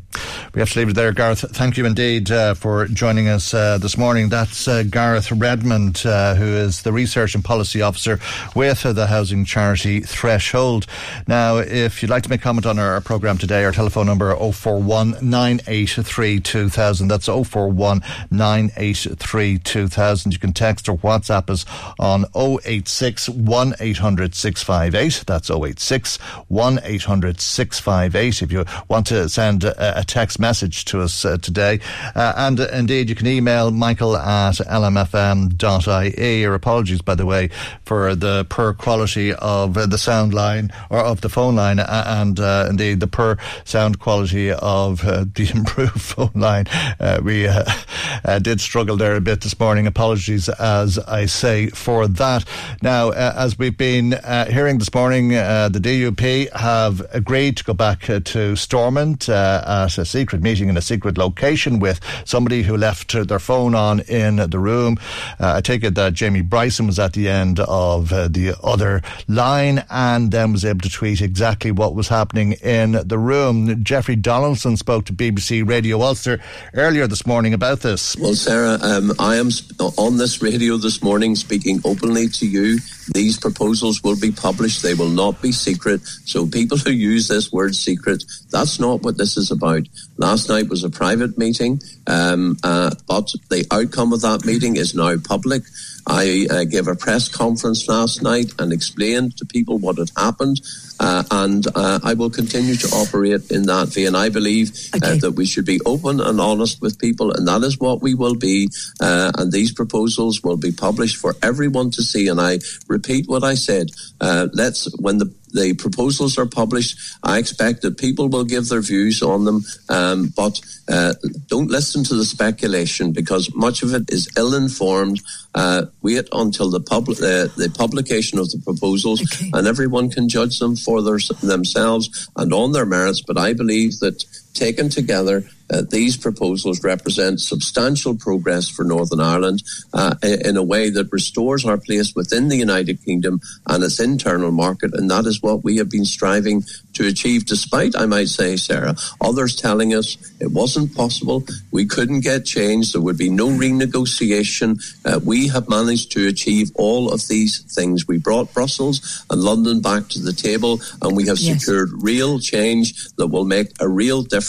We 0.53 0.59
have 0.59 0.69
to 0.71 0.79
leave 0.79 0.89
it 0.89 0.95
there, 0.95 1.11
Gareth. 1.13 1.45
Thank 1.53 1.77
you 1.77 1.85
indeed 1.85 2.29
uh, 2.29 2.53
for 2.53 2.85
joining 2.87 3.27
us 3.27 3.53
uh, 3.53 3.77
this 3.77 3.97
morning. 3.97 4.29
That's 4.29 4.67
uh, 4.67 4.83
Gareth 4.83 5.31
Redmond, 5.31 6.03
uh, 6.05 6.35
who 6.35 6.45
is 6.45 6.81
the 6.81 6.91
Research 6.91 7.33
and 7.33 7.43
Policy 7.43 7.81
Officer 7.81 8.19
with 8.55 8.83
the 8.83 9.07
housing 9.07 9.45
charity 9.45 10.01
Threshold. 10.01 10.85
Now, 11.27 11.57
if 11.57 12.01
you'd 12.01 12.09
like 12.09 12.23
to 12.23 12.29
make 12.29 12.41
a 12.41 12.43
comment 12.43 12.65
on 12.65 12.77
our, 12.77 12.99
programme 13.01 13.37
today, 13.37 13.63
our 13.63 13.71
telephone 13.71 14.05
number 14.05 14.35
041 14.35 15.17
983 15.21 16.39
2000. 16.39 17.07
That's 17.07 17.25
041 17.25 18.01
983 18.29 19.59
2000. 19.59 20.33
You 20.33 20.39
can 20.39 20.53
text 20.53 20.89
or 20.89 20.97
WhatsApp 20.97 21.49
us 21.49 21.65
on 21.99 22.25
086 22.35 23.29
1800 23.29 24.35
658. 24.35 25.23
That's 25.25 25.49
086 25.49 26.17
1800 26.49 27.41
658. 27.41 28.41
If 28.41 28.51
you 28.51 28.65
want 28.87 29.07
to 29.07 29.29
send 29.29 29.52
send 29.53 29.63
a, 29.63 29.99
a 29.99 30.03
text 30.03 30.39
message 30.39 30.85
to 30.85 31.01
us 31.01 31.25
uh, 31.25 31.37
today. 31.37 31.79
Uh, 32.15 32.33
and 32.35 32.59
uh, 32.59 32.67
indeed, 32.73 33.09
you 33.09 33.15
can 33.15 33.27
email 33.27 33.71
michael 33.71 34.17
at 34.17 34.55
lmfm.ie. 34.55 36.41
Your 36.41 36.55
apologies, 36.55 37.01
by 37.01 37.15
the 37.15 37.25
way, 37.25 37.49
for 37.85 38.15
the 38.15 38.45
poor 38.49 38.73
quality 38.73 39.33
of 39.33 39.73
the 39.75 39.97
sound 39.97 40.33
line 40.33 40.71
or 40.89 40.99
of 40.99 41.21
the 41.21 41.29
phone 41.29 41.55
line 41.55 41.79
and 41.79 42.39
uh, 42.39 42.67
indeed 42.69 42.99
the 42.99 43.07
poor 43.07 43.37
sound 43.63 43.99
quality 43.99 44.51
of 44.51 45.03
uh, 45.05 45.25
the 45.35 45.51
improved 45.53 46.01
phone 46.01 46.31
line. 46.33 46.65
Uh, 46.99 47.19
we 47.23 47.47
did 48.41 48.59
struggle 48.59 48.97
there 48.97 49.15
a 49.15 49.21
bit 49.21 49.41
this 49.41 49.59
morning. 49.59 49.85
Apologies, 49.87 50.49
as 50.49 50.97
I 50.99 51.25
say, 51.27 51.67
for 51.67 52.07
that. 52.07 52.45
Now, 52.81 53.11
as 53.11 53.59
we've 53.59 53.77
been 53.77 54.15
hearing 54.49 54.79
this 54.79 54.93
morning, 54.93 55.29
the 55.29 55.79
DUP 55.81 56.51
have 56.53 57.01
agreed 57.11 57.57
to 57.57 57.63
go 57.63 57.73
back 57.73 58.01
to 58.01 58.55
Stormont 58.55 59.29
uh, 59.29 59.42
at 59.43 59.97
a 59.97 60.05
secret 60.05 60.41
meeting 60.41 60.69
in 60.69 60.77
a 60.77 60.81
secret 60.81 61.17
location 61.17 61.79
with 61.79 61.99
somebody 62.25 62.63
who 62.63 62.77
left 62.77 63.13
their 63.27 63.39
phone 63.39 63.75
on 63.75 63.99
in 64.01 64.37
the 64.37 64.59
room. 64.59 64.97
Uh, 65.39 65.55
I 65.55 65.61
take 65.61 65.83
it 65.83 65.95
that 65.95 66.13
Jamie 66.13 66.41
Bryson 66.41 66.87
was 66.87 66.99
at 66.99 67.13
the 67.13 67.29
end 67.29 67.59
of 67.59 68.11
uh, 68.11 68.27
the 68.27 68.55
other 68.63 69.01
line 69.27 69.83
and 69.89 70.31
then 70.31 70.51
was 70.51 70.65
able 70.65 70.81
to 70.81 70.89
tweet 70.89 71.21
exactly 71.21 71.71
what 71.71 71.95
was 71.95 72.07
happening 72.07 72.53
in 72.53 72.93
the 73.05 73.17
room. 73.17 73.83
Jeffrey 73.83 74.15
Donaldson 74.15 74.77
spoke 74.77 75.05
to 75.05 75.13
BBC 75.13 75.67
Radio 75.67 76.01
Ulster 76.01 76.39
earlier 76.73 77.07
this 77.07 77.25
morning 77.25 77.53
about 77.53 77.81
this. 77.81 78.15
Well, 78.17 78.35
Sarah, 78.35 78.77
um, 78.81 79.13
I 79.19 79.35
am 79.35 79.49
on 79.97 80.17
this 80.17 80.41
radio 80.41 80.77
this 80.77 81.01
morning 81.03 81.35
speaking 81.35 81.81
openly 81.85 82.27
to 82.29 82.47
you. 82.47 82.79
These 83.13 83.37
proposals 83.39 84.03
will 84.03 84.19
be 84.19 84.31
published. 84.31 84.81
They 84.81 84.93
will 84.93 85.09
not 85.09 85.41
be 85.41 85.51
secret. 85.51 86.01
So 86.25 86.47
people 86.47 86.77
who 86.77 86.91
use 86.91 87.27
this 87.27 87.51
word 87.51 87.75
secret, 87.75 88.23
that's 88.49 88.79
not 88.79 89.01
what 89.01 89.17
this 89.17 89.37
is 89.37 89.51
about. 89.51 89.83
Last 90.17 90.49
night 90.49 90.69
was 90.69 90.83
a 90.83 90.89
private 90.89 91.37
meeting, 91.37 91.81
um, 92.07 92.57
uh, 92.63 92.91
but 93.07 93.31
the 93.49 93.65
outcome 93.71 94.13
of 94.13 94.21
that 94.21 94.45
meeting 94.45 94.75
is 94.77 94.95
now 94.95 95.17
public. 95.17 95.63
I 96.05 96.47
uh, 96.49 96.63
gave 96.65 96.87
a 96.87 96.95
press 96.95 97.29
conference 97.29 97.87
last 97.87 98.21
night 98.21 98.53
and 98.59 98.73
explained 98.73 99.37
to 99.37 99.45
people 99.45 99.77
what 99.77 99.97
had 99.97 100.11
happened. 100.17 100.59
Uh, 101.03 101.23
and 101.31 101.67
uh, 101.75 101.99
I 102.01 102.13
will 102.13 102.29
continue 102.29 102.75
to 102.75 102.87
operate 102.95 103.51
in 103.51 103.63
that 103.63 103.89
vein. 103.89 104.15
I 104.15 104.29
believe 104.29 104.71
uh, 104.93 105.17
that 105.17 105.33
we 105.35 105.45
should 105.45 105.65
be 105.65 105.81
open 105.85 106.21
and 106.21 106.39
honest 106.39 106.81
with 106.81 106.97
people, 106.97 107.33
and 107.33 107.45
that 107.45 107.61
is 107.63 107.77
what 107.77 108.01
we 108.01 108.13
will 108.13 108.35
be. 108.35 108.69
Uh, 109.01 109.29
and 109.37 109.51
these 109.51 109.73
proposals 109.73 110.41
will 110.43 110.55
be 110.55 110.71
published 110.71 111.17
for 111.17 111.35
everyone 111.41 111.91
to 111.91 112.01
see. 112.01 112.29
And 112.29 112.39
I 112.39 112.59
repeat 112.87 113.27
what 113.27 113.43
I 113.43 113.55
said. 113.55 113.89
Uh, 114.21 114.47
let's 114.53 114.87
when 114.97 115.17
the 115.17 115.29
the 115.53 115.73
proposals 115.75 116.37
are 116.37 116.45
published. 116.45 116.97
I 117.23 117.37
expect 117.37 117.83
that 117.83 117.97
people 117.97 118.27
will 118.27 118.43
give 118.43 118.67
their 118.67 118.81
views 118.81 119.21
on 119.21 119.45
them, 119.45 119.63
um, 119.87 120.33
but 120.35 120.59
uh, 120.89 121.13
don't 121.47 121.69
listen 121.69 122.03
to 122.05 122.15
the 122.15 122.25
speculation 122.25 123.13
because 123.13 123.53
much 123.55 123.83
of 123.83 123.93
it 123.93 124.11
is 124.11 124.29
ill-informed. 124.35 125.21
Uh, 125.55 125.85
wait 126.01 126.27
until 126.31 126.71
the, 126.71 126.79
pub- 126.79 127.09
uh, 127.09 127.47
the 127.55 127.71
publication 127.77 128.39
of 128.39 128.49
the 128.49 128.57
proposals, 128.65 129.21
okay. 129.21 129.51
and 129.53 129.67
everyone 129.67 130.09
can 130.09 130.27
judge 130.27 130.57
them 130.57 130.75
for 130.75 130.92
their, 131.01 131.19
themselves 131.41 132.29
and 132.35 132.53
on 132.53 132.71
their 132.71 132.85
merits. 132.85 133.21
But 133.21 133.37
I 133.37 133.53
believe 133.53 133.99
that 133.99 134.25
taken 134.53 134.89
together, 134.89 135.43
uh, 135.69 135.81
these 135.89 136.17
proposals 136.17 136.83
represent 136.83 137.39
substantial 137.39 138.15
progress 138.15 138.69
for 138.69 138.83
Northern 138.83 139.21
Ireland 139.21 139.63
uh, 139.93 140.15
in 140.21 140.57
a 140.57 140.63
way 140.63 140.89
that 140.89 141.11
restores 141.11 141.65
our 141.65 141.77
place 141.77 142.13
within 142.15 142.49
the 142.49 142.57
United 142.57 143.03
Kingdom 143.03 143.41
and 143.67 143.83
its 143.83 143.99
internal 143.99 144.51
market. 144.51 144.93
And 144.93 145.09
that 145.09 145.25
is 145.25 145.41
what 145.41 145.63
we 145.63 145.77
have 145.77 145.89
been 145.89 146.05
striving 146.05 146.63
to 146.93 147.07
achieve, 147.07 147.45
despite, 147.45 147.95
I 147.95 148.05
might 148.05 148.27
say, 148.27 148.55
Sarah, 148.57 148.95
others 149.19 149.55
telling 149.55 149.95
us 149.95 150.17
it 150.39 150.51
wasn't 150.51 150.95
possible. 150.95 151.43
We 151.71 151.85
couldn't 151.85 152.21
get 152.21 152.45
change. 152.45 152.91
There 152.91 153.01
would 153.01 153.17
be 153.17 153.29
no 153.29 153.47
renegotiation. 153.47 154.79
Uh, 155.05 155.19
we 155.23 155.47
have 155.47 155.69
managed 155.69 156.11
to 156.11 156.27
achieve 156.27 156.71
all 156.75 157.11
of 157.11 157.27
these 157.27 157.61
things. 157.73 158.07
We 158.07 158.19
brought 158.19 158.53
Brussels 158.53 159.25
and 159.29 159.41
London 159.41 159.81
back 159.81 160.09
to 160.09 160.19
the 160.19 160.33
table, 160.33 160.81
and 161.01 161.15
we 161.15 161.25
have 161.27 161.39
yes. 161.39 161.59
secured 161.59 161.89
real 162.03 162.39
change 162.39 163.09
that 163.15 163.27
will 163.27 163.45
make 163.45 163.69
a 163.79 163.87
real 163.87 164.21
difference 164.21 164.42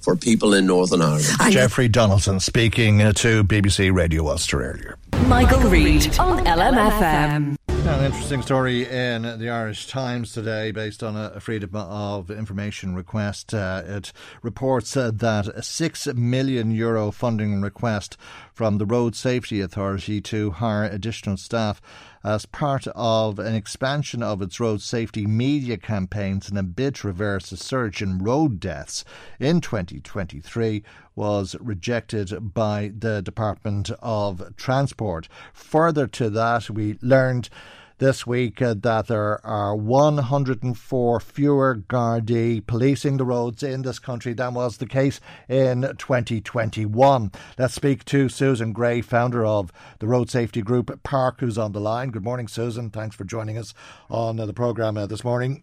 for 0.00 0.16
people 0.16 0.54
in 0.54 0.66
Northern 0.66 1.02
Ireland. 1.02 1.24
Jeffrey 1.50 1.88
Donaldson 1.88 2.40
speaking 2.40 2.98
to 2.98 3.44
BBC 3.44 3.94
Radio 3.94 4.28
Ulster 4.28 4.62
earlier. 4.62 4.98
Michael, 5.26 5.58
Michael 5.58 5.70
Reade 5.70 6.18
on 6.18 6.44
LMFM. 6.44 7.56
Now, 7.84 7.98
An 7.98 8.06
interesting 8.06 8.40
story 8.40 8.88
in 8.88 9.22
the 9.38 9.50
Irish 9.50 9.88
Times 9.88 10.32
today, 10.32 10.70
based 10.70 11.02
on 11.02 11.16
a 11.16 11.38
Freedom 11.38 11.68
of 11.74 12.30
Information 12.30 12.94
request. 12.94 13.52
Uh, 13.52 13.82
it 13.84 14.10
reports 14.42 14.96
uh, 14.96 15.10
that 15.14 15.48
a 15.48 15.62
six 15.62 16.06
million 16.06 16.70
euro 16.70 17.10
funding 17.10 17.60
request 17.60 18.16
from 18.54 18.78
the 18.78 18.86
Road 18.86 19.14
Safety 19.14 19.60
Authority 19.60 20.22
to 20.22 20.52
hire 20.52 20.84
additional 20.84 21.36
staff 21.36 21.82
as 22.24 22.46
part 22.46 22.86
of 22.94 23.38
an 23.38 23.54
expansion 23.54 24.22
of 24.22 24.40
its 24.40 24.58
road 24.58 24.80
safety 24.80 25.26
media 25.26 25.76
campaigns 25.76 26.48
in 26.48 26.56
a 26.56 26.62
bid 26.62 26.94
to 26.94 27.06
reverse 27.06 27.52
a 27.52 27.56
surge 27.56 28.00
in 28.00 28.18
road 28.18 28.58
deaths 28.58 29.04
in 29.38 29.60
2023 29.60 30.82
was 31.14 31.54
rejected 31.60 32.54
by 32.54 32.90
the 32.98 33.20
Department 33.20 33.90
of 34.00 34.56
Transport. 34.56 35.28
Further 35.52 36.06
to 36.06 36.30
that, 36.30 36.70
we 36.70 36.98
learned 37.02 37.50
this 37.98 38.26
week 38.26 38.60
uh, 38.60 38.74
that 38.78 39.06
there 39.06 39.44
are 39.46 39.76
104 39.76 41.20
fewer 41.20 41.76
Gardaí 41.76 42.66
policing 42.66 43.16
the 43.16 43.24
roads 43.24 43.62
in 43.62 43.82
this 43.82 43.98
country 43.98 44.32
than 44.32 44.54
was 44.54 44.78
the 44.78 44.86
case 44.86 45.20
in 45.48 45.82
2021. 45.98 47.32
Let's 47.58 47.74
speak 47.74 48.04
to 48.06 48.28
Susan 48.28 48.72
Gray, 48.72 49.00
founder 49.00 49.44
of 49.44 49.72
the 49.98 50.06
road 50.06 50.30
safety 50.30 50.62
group 50.62 51.02
PARC, 51.02 51.40
who's 51.40 51.58
on 51.58 51.72
the 51.72 51.80
line. 51.80 52.10
Good 52.10 52.24
morning, 52.24 52.48
Susan. 52.48 52.90
Thanks 52.90 53.16
for 53.16 53.24
joining 53.24 53.58
us 53.58 53.74
on 54.10 54.40
uh, 54.40 54.46
the 54.46 54.54
programme 54.54 54.96
uh, 54.96 55.06
this 55.06 55.24
morning. 55.24 55.62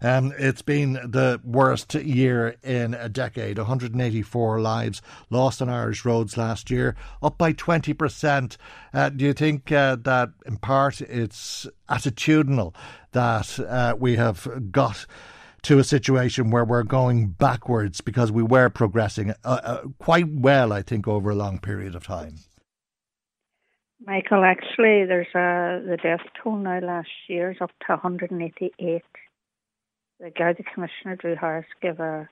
Um, 0.00 0.32
it's 0.38 0.62
been 0.62 0.94
the 0.94 1.40
worst 1.44 1.94
year 1.94 2.56
in 2.62 2.94
a 2.94 3.08
decade. 3.08 3.58
184 3.58 4.60
lives 4.60 5.02
lost 5.30 5.62
on 5.62 5.68
Irish 5.68 6.04
roads 6.04 6.36
last 6.36 6.70
year, 6.70 6.96
up 7.22 7.38
by 7.38 7.52
20%. 7.52 8.56
Uh, 8.92 9.08
do 9.08 9.24
you 9.24 9.32
think 9.32 9.70
uh, 9.70 9.96
that 10.02 10.30
in 10.46 10.56
part 10.56 11.00
it's 11.00 11.66
attitudinal 11.88 12.74
that 13.12 13.58
uh, 13.60 13.94
we 13.98 14.16
have 14.16 14.48
got? 14.70 15.06
to 15.62 15.78
a 15.78 15.84
situation 15.84 16.50
where 16.50 16.64
we're 16.64 16.82
going 16.82 17.28
backwards 17.28 18.00
because 18.00 18.32
we 18.32 18.42
were 18.42 18.68
progressing 18.68 19.30
uh, 19.44 19.60
uh, 19.62 19.82
quite 19.98 20.28
well, 20.28 20.72
I 20.72 20.82
think, 20.82 21.06
over 21.06 21.30
a 21.30 21.36
long 21.36 21.60
period 21.60 21.94
of 21.94 22.04
time. 22.04 22.34
Michael, 24.04 24.42
actually, 24.44 25.04
there's 25.06 25.28
a, 25.34 25.80
the 25.86 25.96
death 26.02 26.26
toll 26.42 26.56
now 26.56 26.80
last 26.80 27.08
year 27.28 27.52
is 27.52 27.58
up 27.60 27.70
to 27.86 27.92
188 27.92 29.02
the 30.22 30.30
Garda 30.30 30.62
Commissioner, 30.62 31.16
Drew 31.16 31.34
Harris, 31.34 31.66
gave 31.82 31.98
a 31.98 32.28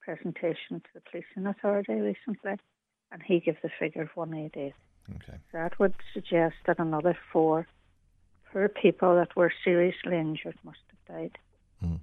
presentation 0.00 0.80
to 0.80 0.88
the 0.94 1.00
Policing 1.00 1.46
Authority 1.46 1.94
recently, 1.94 2.52
and 3.10 3.22
he 3.22 3.40
gave 3.40 3.56
the 3.62 3.70
figure 3.80 4.02
of 4.02 4.10
188. 4.14 4.72
Okay. 5.16 5.38
That 5.52 5.78
would 5.80 5.94
suggest 6.14 6.54
that 6.66 6.78
another 6.78 7.18
four 7.32 7.66
poor 8.52 8.68
people 8.68 9.16
that 9.16 9.34
were 9.34 9.52
seriously 9.64 10.16
injured 10.16 10.56
must 10.62 10.78
have 10.88 11.16
died. 11.16 11.38
Mm. 11.84 11.98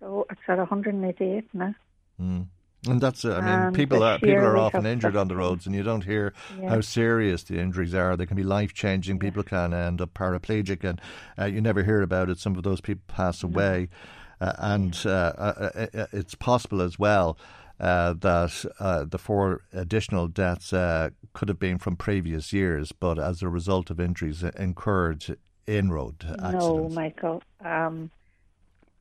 So 0.00 0.26
it's 0.30 0.40
at 0.48 0.56
188 0.56 1.44
now. 1.52 1.74
Mm. 2.20 2.46
And 2.86 3.00
that's, 3.00 3.24
uh, 3.24 3.34
I 3.34 3.40
mean, 3.40 3.48
and 3.48 3.76
people 3.76 4.02
are 4.02 4.18
people 4.18 4.44
are 4.44 4.58
often 4.58 4.86
injured 4.86 5.16
on 5.16 5.28
the 5.28 5.36
roads, 5.36 5.66
and 5.66 5.74
you 5.74 5.82
don't 5.82 6.04
hear 6.04 6.34
yeah. 6.60 6.68
how 6.68 6.80
serious 6.80 7.42
the 7.42 7.58
injuries 7.58 7.94
are. 7.94 8.16
They 8.16 8.26
can 8.26 8.36
be 8.36 8.42
life 8.42 8.74
changing. 8.74 9.16
Yeah. 9.16 9.22
People 9.22 9.42
can 9.42 9.72
end 9.72 10.00
up 10.00 10.12
paraplegic, 10.14 10.84
and 10.84 11.00
uh, 11.38 11.46
you 11.46 11.60
never 11.60 11.82
hear 11.82 12.02
about 12.02 12.28
it. 12.28 12.38
Some 12.38 12.56
of 12.56 12.62
those 12.62 12.80
people 12.82 13.04
pass 13.08 13.42
away. 13.42 13.88
Uh, 13.90 14.23
and 14.40 15.00
uh, 15.06 15.32
uh, 15.38 16.06
it's 16.12 16.34
possible 16.34 16.82
as 16.82 16.98
well 16.98 17.38
that 17.78 19.06
the 19.10 19.18
four 19.18 19.62
additional 19.72 20.28
deaths 20.28 20.70
could 20.70 21.48
have 21.48 21.58
been 21.58 21.78
from 21.78 21.96
previous 21.96 22.52
years, 22.52 22.92
but 22.92 23.18
as 23.18 23.42
a 23.42 23.48
result 23.48 23.90
of 23.90 24.00
injuries 24.00 24.42
incurred 24.42 25.36
in 25.66 25.90
road 25.90 26.24
accidents. 26.24 26.64
No, 26.64 26.88
Michael. 26.88 27.42
Um, 27.64 28.10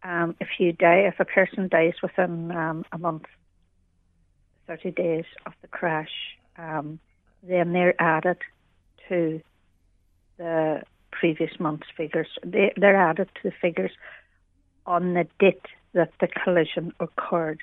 um, 0.03 0.35
if 0.39 0.49
you 0.59 0.73
die, 0.73 1.07
if 1.07 1.19
a 1.19 1.25
person 1.25 1.67
dies 1.67 1.93
within 2.01 2.51
um, 2.51 2.85
a 2.91 2.97
month, 2.97 3.25
30 4.67 4.91
days 4.91 5.25
of 5.45 5.53
the 5.61 5.67
crash, 5.67 6.11
um, 6.57 6.99
then 7.41 7.73
they're 7.73 8.01
added 8.01 8.37
to 9.09 9.41
the 10.37 10.81
previous 11.11 11.51
month's 11.59 11.87
figures. 11.95 12.27
They, 12.43 12.73
they're 12.75 12.95
added 12.95 13.29
to 13.35 13.49
the 13.49 13.55
figures 13.61 13.91
on 14.85 15.13
the 15.13 15.27
date 15.39 15.65
that 15.93 16.11
the 16.19 16.27
collision 16.27 16.93
occurred. 16.99 17.59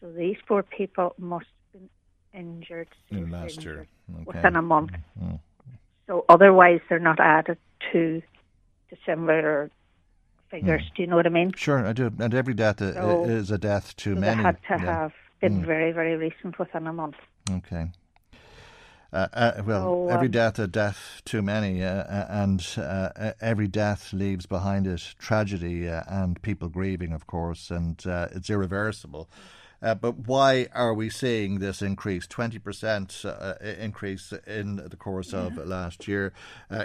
So 0.00 0.10
these 0.10 0.36
four 0.46 0.62
people 0.62 1.14
must 1.18 1.46
have 1.72 1.80
been 1.80 1.88
injured 2.32 2.88
in 3.10 3.30
last 3.30 3.62
year 3.62 3.86
okay. 4.12 4.24
within 4.26 4.56
a 4.56 4.62
month. 4.62 4.92
Mm-hmm. 5.20 5.36
So 6.06 6.24
otherwise, 6.28 6.80
they're 6.88 6.98
not 6.98 7.20
added 7.20 7.58
to 7.92 8.22
December 8.88 9.70
figures. 10.50 10.82
Mm. 10.82 10.94
Do 10.96 11.02
you 11.02 11.08
know 11.08 11.16
what 11.16 11.26
I 11.26 11.30
mean? 11.30 11.52
Sure, 11.52 11.86
I 11.86 11.92
do. 11.92 12.10
And 12.18 12.34
every 12.34 12.54
death 12.54 12.80
so, 12.80 13.24
is 13.24 13.50
a 13.50 13.58
death 13.58 13.94
too 13.96 14.14
so 14.14 14.20
many. 14.20 14.36
They 14.36 14.42
had 14.42 14.56
to 14.56 14.62
yeah. 14.70 14.78
have 14.78 15.12
been 15.40 15.62
mm. 15.62 15.66
very, 15.66 15.92
very 15.92 16.16
recent 16.16 16.58
within 16.58 16.86
a 16.86 16.92
month. 16.92 17.16
Okay. 17.50 17.90
Uh, 19.12 19.26
uh, 19.32 19.62
well, 19.66 20.08
um, 20.08 20.14
every 20.14 20.28
death 20.28 20.58
a 20.58 20.68
death 20.68 21.22
too 21.24 21.42
many, 21.42 21.82
uh, 21.82 21.88
uh 21.88 22.26
and 22.28 22.64
uh, 22.76 23.32
every 23.40 23.66
death 23.66 24.12
leaves 24.12 24.46
behind 24.46 24.86
it 24.86 25.14
tragedy 25.18 25.88
uh, 25.88 26.02
and 26.06 26.40
people 26.42 26.68
grieving, 26.68 27.12
of 27.12 27.26
course, 27.26 27.70
and 27.70 28.02
it's 28.06 28.48
irreversible. 28.50 29.28
but 29.80 30.28
why 30.28 30.68
are 30.74 30.94
we 30.94 31.10
seeing 31.10 31.58
this 31.58 31.82
increase, 31.82 32.26
20% 32.26 33.78
increase 33.78 34.32
in 34.46 34.76
the 34.76 34.96
course 34.96 35.32
of 35.32 35.56
yeah. 35.56 35.64
last 35.64 36.06
year? 36.06 36.32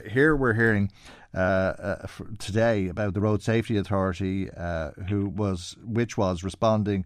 here 0.10 0.36
we're 0.36 0.54
hearing 0.54 0.92
today 2.40 2.88
about 2.88 3.14
the 3.14 3.22
Road 3.22 3.44
Safety 3.44 3.78
Authority, 3.78 4.50
who 5.10 5.28
was, 5.30 5.76
which 5.84 6.18
was 6.18 6.44
responding 6.44 7.06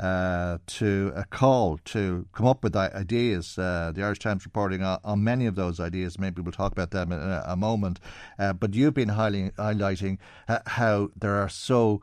uh, 0.00 0.56
to 0.66 1.12
a 1.14 1.24
call 1.24 1.78
to 1.84 2.26
come 2.32 2.46
up 2.46 2.64
with 2.64 2.74
ideas. 2.74 3.58
Uh, 3.58 3.92
the 3.94 4.02
Irish 4.02 4.18
Times 4.18 4.46
reporting 4.46 4.82
on, 4.82 4.98
on, 5.04 5.22
many 5.22 5.44
of 5.44 5.56
those 5.56 5.78
ideas. 5.78 6.18
Maybe 6.18 6.40
we'll 6.40 6.52
talk 6.52 6.72
about 6.72 6.90
them 6.90 7.12
in 7.12 7.18
a, 7.18 7.44
a 7.48 7.56
moment. 7.56 8.00
Uh, 8.38 8.54
but 8.54 8.74
you've 8.74 8.94
been 8.94 9.10
highlighting 9.10 10.18
how 10.66 11.10
there 11.14 11.36
are 11.36 11.50
so 11.50 12.00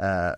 uh, 0.00 0.34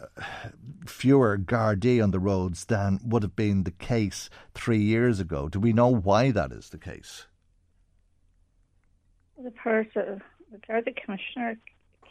fewer 0.87 1.39
Gardaí 1.39 2.03
on 2.03 2.11
the 2.11 2.21
roads 2.21 2.67
than 2.67 3.01
would 3.03 3.23
have 3.23 3.35
been 3.35 3.65
the 3.65 3.71
case 3.71 4.29
three 4.55 4.83
years 4.83 5.19
ago. 5.19 5.49
Do 5.49 5.61
we 5.61 5.73
know 5.73 5.89
why 5.89 6.31
that 6.31 6.53
is 6.53 6.69
the 6.69 6.79
case? 6.79 7.27
The 9.43 9.51
person, 9.51 10.21
the 10.53 10.59
Garda 10.67 10.93
Commissioner 10.93 11.59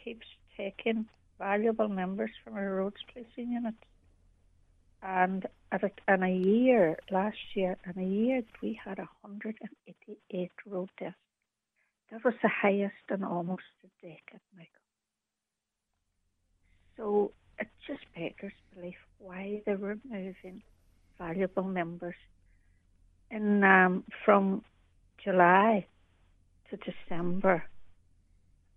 keeps 0.04 0.26
taking 0.58 1.06
valuable 1.38 1.88
members 1.88 2.32
from 2.44 2.56
our 2.56 2.74
roads 2.74 2.96
policing 3.14 3.52
units 3.52 3.78
and 5.04 5.46
at 5.72 5.84
a, 5.84 5.92
in 6.14 6.24
a 6.24 6.34
year, 6.34 6.98
last 7.12 7.38
year, 7.56 7.78
in 7.86 8.02
a 8.02 8.08
year, 8.08 8.42
we 8.62 8.80
had 8.84 8.98
188 8.98 10.52
road 10.66 10.90
deaths. 11.00 11.16
That 12.12 12.24
was 12.24 12.34
the 12.42 12.50
highest 12.50 12.96
in 13.14 13.24
almost 13.24 13.64
a 13.84 13.88
decade, 14.02 14.42
Michael. 14.56 14.72
So 16.96 17.32
it 17.60 17.68
just 17.86 18.00
beggars 18.16 18.54
belief 18.74 18.96
why 19.20 19.62
they 19.66 19.76
were 19.76 19.98
moving 20.10 20.64
valuable 21.18 21.64
members. 21.64 22.16
And 23.30 23.64
um, 23.64 24.04
from 24.24 24.64
July 25.24 25.86
to 26.70 26.78
December, 26.78 27.64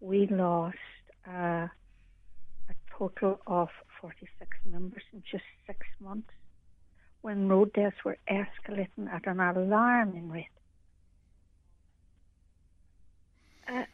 we 0.01 0.27
lost 0.27 0.77
uh, 1.29 1.69
a 1.69 2.75
total 2.99 3.41
of 3.47 3.69
46 4.01 4.57
members 4.65 5.03
in 5.13 5.23
just 5.31 5.45
six 5.67 5.79
months 6.01 6.31
when 7.23 7.49
road 7.49 7.73
deaths 7.73 7.97
were 8.05 8.19
escalating 8.31 9.13
at 9.13 9.27
an 9.27 9.41
alarming 9.41 10.31
rate. 10.31 10.47
Uh, 13.69 13.85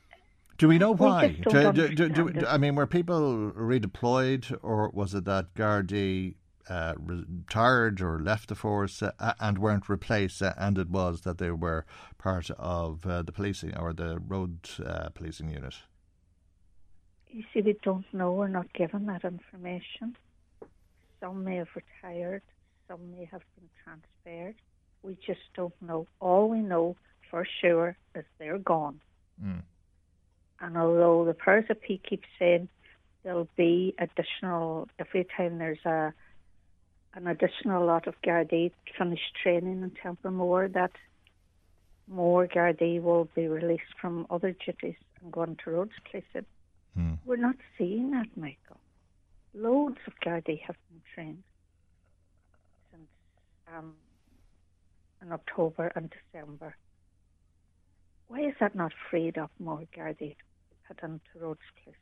do 0.58 0.68
we 0.68 0.78
know 0.78 0.94
why? 0.94 1.36
We 1.44 1.52
do, 1.52 1.72
do, 1.72 2.08
do, 2.08 2.46
I 2.46 2.56
mean, 2.56 2.76
were 2.76 2.86
people 2.86 3.52
redeployed, 3.54 4.58
or 4.62 4.90
was 4.90 5.14
it 5.14 5.24
that 5.26 5.54
Gardaí 5.54 6.34
uh, 6.68 6.94
retired 6.98 8.00
or 8.00 8.20
left 8.20 8.48
the 8.48 8.54
force 8.54 9.02
uh, 9.02 9.34
and 9.38 9.58
weren't 9.58 9.88
replaced, 9.88 10.40
uh, 10.40 10.54
and 10.56 10.78
it 10.78 10.88
was 10.88 11.22
that 11.22 11.38
they 11.38 11.50
were 11.50 11.84
part 12.16 12.50
of 12.50 13.04
uh, 13.06 13.22
the 13.22 13.32
policing 13.32 13.76
or 13.76 13.92
the 13.92 14.18
road 14.18 14.70
uh, 14.84 15.10
policing 15.10 15.50
unit? 15.50 15.74
You 17.30 17.42
see, 17.52 17.60
we 17.60 17.76
don't 17.82 18.06
know. 18.12 18.32
We're 18.32 18.48
not 18.48 18.72
given 18.72 19.06
that 19.06 19.24
information. 19.24 20.16
Some 21.20 21.44
may 21.44 21.56
have 21.56 21.68
retired. 21.74 22.42
Some 22.88 23.10
may 23.10 23.28
have 23.30 23.42
been 23.56 23.68
transferred. 23.84 24.54
We 25.02 25.16
just 25.26 25.40
don't 25.54 25.74
know. 25.80 26.06
All 26.20 26.48
we 26.48 26.60
know 26.60 26.96
for 27.30 27.46
sure 27.60 27.96
is 28.14 28.24
they're 28.38 28.58
gone. 28.58 29.00
Mm. 29.42 29.62
And 30.60 30.76
although 30.76 31.24
the 31.24 31.34
powers 31.34 31.64
of 31.68 31.80
P 31.82 32.00
keep 32.08 32.22
saying 32.38 32.68
there'll 33.22 33.48
be 33.56 33.94
additional 33.98 34.88
every 34.98 35.26
time 35.36 35.58
there's 35.58 35.84
a 35.84 36.14
an 37.14 37.26
additional 37.26 37.84
lot 37.84 38.06
of 38.06 38.14
Gardaí 38.22 38.70
finished 38.98 39.34
training 39.42 39.82
in 39.82 39.90
Templemore, 40.02 40.68
that 40.68 40.92
more 42.06 42.46
Gardaí 42.46 43.00
will 43.00 43.24
be 43.34 43.48
released 43.48 43.94
from 43.98 44.26
other 44.28 44.52
duties 44.52 44.96
and 45.22 45.32
go 45.32 45.40
on 45.40 45.56
to 45.64 45.70
roads 45.70 45.92
places. 46.10 46.44
Hmm. 46.96 47.14
We're 47.26 47.36
not 47.36 47.56
seeing 47.76 48.10
that, 48.12 48.26
Michael. 48.36 48.80
Loads 49.54 49.98
of 50.06 50.14
Gardaí 50.24 50.60
have 50.62 50.76
been 50.90 51.02
trained 51.14 51.42
since 52.90 53.08
um, 53.74 53.94
in 55.22 55.32
October 55.32 55.92
and 55.94 56.10
December. 56.10 56.74
Why 58.28 58.40
is 58.40 58.54
that 58.60 58.74
not 58.74 58.92
freed 59.10 59.38
up 59.38 59.50
more 59.58 59.82
Gardaí 59.96 60.36
put 60.88 61.02
into 61.02 61.20
roads 61.38 61.60
placing? 61.84 62.00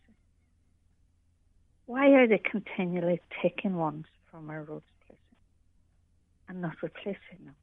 Why 1.86 2.10
are 2.10 2.26
they 2.26 2.38
continually 2.38 3.20
taking 3.42 3.76
ones 3.76 4.06
from 4.30 4.48
our 4.48 4.62
roads 4.62 4.86
placing 5.06 5.18
and 6.48 6.62
not 6.62 6.82
replacing 6.82 7.44
them? 7.44 7.56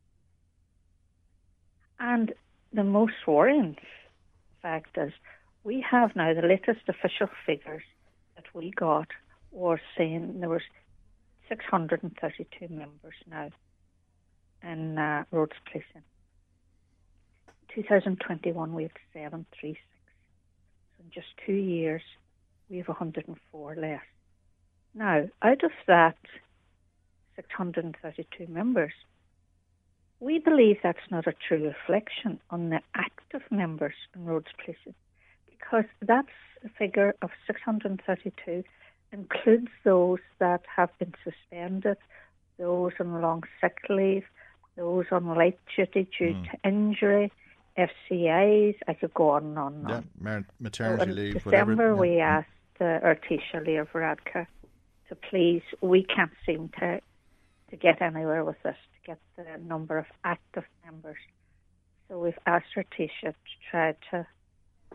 And 2.00 2.34
the 2.74 2.84
most 2.84 3.13
worrying 3.26 3.78
fact 4.62 4.98
is 4.98 5.12
we 5.63 5.86
have 5.89 6.15
now 6.15 6.34
the 6.34 6.41
latest 6.41 6.82
official 6.88 7.28
figures 7.45 7.84
that 8.36 8.45
we 8.54 8.71
got 8.71 9.08
were 9.52 9.80
saying 9.97 10.39
there 10.39 10.50
was 10.50 10.62
632 11.50 12.67
members 12.69 13.15
now 13.30 13.50
in 14.63 14.97
uh, 14.97 15.24
roads 15.32 15.54
placing. 15.71 16.04
2021 17.76 18.74
we 18.74 18.84
had 18.84 18.91
736. 19.13 19.80
So 20.97 21.04
in 21.04 21.12
just 21.12 21.28
two 21.45 21.54
years 21.54 22.02
we 22.69 22.78
have 22.78 22.88
104 22.88 23.76
less. 23.76 24.02
Now, 24.93 25.28
out 25.41 25.63
of 25.63 25.71
that 25.88 26.17
632 27.36 28.47
members, 28.52 28.91
we 30.19 30.39
believe 30.39 30.78
that's 30.84 31.00
not 31.10 31.28
a 31.28 31.34
true 31.47 31.63
reflection 31.65 32.39
on 32.50 32.69
the 32.69 32.82
active 32.93 33.41
members 33.50 33.95
in 34.13 34.26
roads 34.26 34.47
placing 34.63 34.95
because 35.62 35.86
that 36.02 36.26
figure 36.78 37.15
of 37.21 37.30
632 37.47 38.63
includes 39.12 39.67
those 39.84 40.19
that 40.39 40.62
have 40.76 40.89
been 41.00 41.13
suspended, 41.24 41.97
those 42.58 42.91
on 43.00 43.21
long 43.21 43.43
sick 43.60 43.78
leave, 43.89 44.26
those 44.76 45.06
on 45.12 45.26
light 45.28 45.60
duty 45.76 46.08
due 46.17 46.34
mm. 46.34 46.52
to 46.52 46.67
injury, 46.67 47.32
FCAs. 47.78 48.76
I 48.88 48.93
could 48.93 49.13
go 49.13 49.32
on 49.32 49.45
and 49.45 49.60
on 49.60 49.74
and 49.74 49.91
on. 49.91 50.08
Yeah, 50.24 50.39
maternity 50.60 51.12
so 51.12 51.15
leave. 51.15 51.36
In 51.36 51.41
December, 51.43 51.76
whatever. 51.76 51.95
we 51.95 52.17
yeah. 52.17 52.38
asked 52.39 52.82
uh, 52.82 52.84
Taoiseach 52.84 53.65
Leo 53.65 53.88
Varadkar 53.93 54.47
to 55.10 55.15
please. 55.15 55.63
We 55.82 56.04
can't 56.04 56.32
seem 56.45 56.69
to 56.80 57.02
to 57.69 57.78
get 57.78 58.02
anywhere 58.02 58.43
with 58.43 58.62
this 58.63 58.76
to 58.76 59.08
get 59.08 59.19
the 59.38 59.45
number 59.65 59.97
of 59.97 60.06
active 60.26 60.65
members. 60.84 61.17
So 62.08 62.19
we've 62.19 62.39
asked 62.45 62.65
Taoiseach 62.76 63.10
to 63.24 63.34
try 63.69 63.95
to 64.12 64.28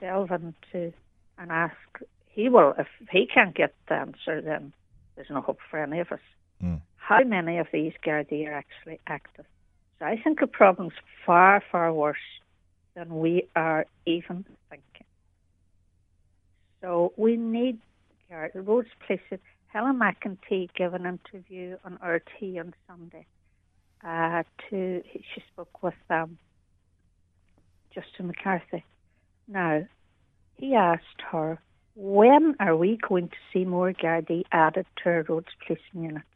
delve 0.00 0.30
into 0.30 0.92
and 1.38 1.50
ask. 1.50 1.76
He 2.28 2.48
will, 2.48 2.74
if 2.78 2.86
he 3.10 3.26
can't 3.26 3.54
get 3.54 3.74
the 3.88 3.94
answer, 3.94 4.40
then 4.42 4.72
there's 5.14 5.30
no 5.30 5.40
hope 5.40 5.58
for 5.70 5.82
any 5.82 6.00
of 6.00 6.12
us. 6.12 6.20
Mm. 6.62 6.80
How 6.96 7.22
many 7.24 7.58
of 7.58 7.68
these 7.72 7.92
Gardaí 8.04 8.46
are 8.46 8.52
actually 8.52 9.00
active? 9.06 9.46
So 9.98 10.04
I 10.04 10.20
think 10.22 10.40
the 10.40 10.46
problem's 10.46 10.92
far, 11.24 11.62
far 11.72 11.92
worse 11.92 12.18
than 12.94 13.20
we 13.20 13.48
are 13.54 13.86
even 14.04 14.44
thinking. 14.68 15.06
So 16.82 17.12
we 17.16 17.36
need 17.36 17.78
the 18.28 18.60
roads 18.60 18.88
places. 19.06 19.40
Helen 19.68 19.98
McEntee 19.98 20.72
gave 20.74 20.94
an 20.94 21.06
interview 21.06 21.76
on 21.84 21.98
RTE 21.98 22.60
on 22.60 22.74
Sunday. 22.86 23.26
Uh, 24.04 24.42
to 24.68 25.02
she 25.12 25.42
spoke 25.52 25.82
with 25.82 25.94
um, 26.10 26.38
Justin 27.94 28.26
McCarthy. 28.26 28.84
Now, 29.48 29.86
he 30.56 30.74
asked 30.74 31.22
her, 31.30 31.60
when 31.94 32.56
are 32.60 32.76
we 32.76 32.98
going 33.08 33.28
to 33.28 33.36
see 33.52 33.64
more 33.64 33.92
Gardaí 33.92 34.44
added 34.52 34.86
to 35.02 35.10
our 35.10 35.22
roads 35.28 35.48
policing 35.66 36.02
units? 36.02 36.26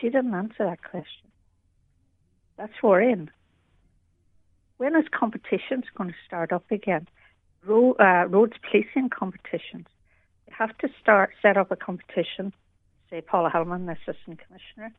She 0.00 0.08
didn't 0.08 0.34
answer 0.34 0.64
that 0.64 0.82
question. 0.82 1.30
That's 2.56 2.82
worrying. 2.82 3.30
When 4.76 4.96
is 4.96 5.04
competitions 5.10 5.84
going 5.96 6.10
to 6.10 6.16
start 6.26 6.52
up 6.52 6.70
again? 6.70 7.08
Ro- 7.64 7.96
uh, 7.98 8.26
roads 8.28 8.54
policing 8.68 9.10
competitions. 9.10 9.86
You 10.48 10.54
have 10.58 10.76
to 10.78 10.88
start 11.00 11.30
set 11.40 11.56
up 11.56 11.70
a 11.70 11.76
competition. 11.76 12.52
Say 13.08 13.20
Paula 13.20 13.50
Hilman, 13.50 13.86
the 13.86 13.92
assistant 13.92 14.40
commissioner 14.46 14.92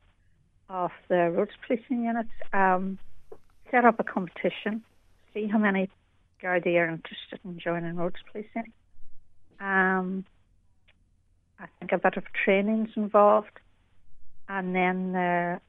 of 0.69 0.91
the 1.09 1.31
roads 1.31 1.51
policing 1.67 2.05
units, 2.05 2.29
um, 2.53 2.97
set 3.69 3.85
up 3.85 3.99
a 3.99 4.03
competition. 4.03 4.83
See 5.33 5.47
how 5.47 5.57
many 5.57 5.89
Gardaí 6.43 6.75
are 6.75 6.89
interested 6.89 7.39
in 7.45 7.57
joining 7.57 7.95
roads 7.95 8.17
policing. 8.31 8.73
Um, 9.59 10.25
I 11.59 11.67
think 11.79 11.91
a 11.93 11.97
bit 11.97 12.17
of 12.17 12.25
training's 12.43 12.89
involved, 12.95 13.59
and 14.49 14.75
then 14.75 15.15
uh, 15.15 15.59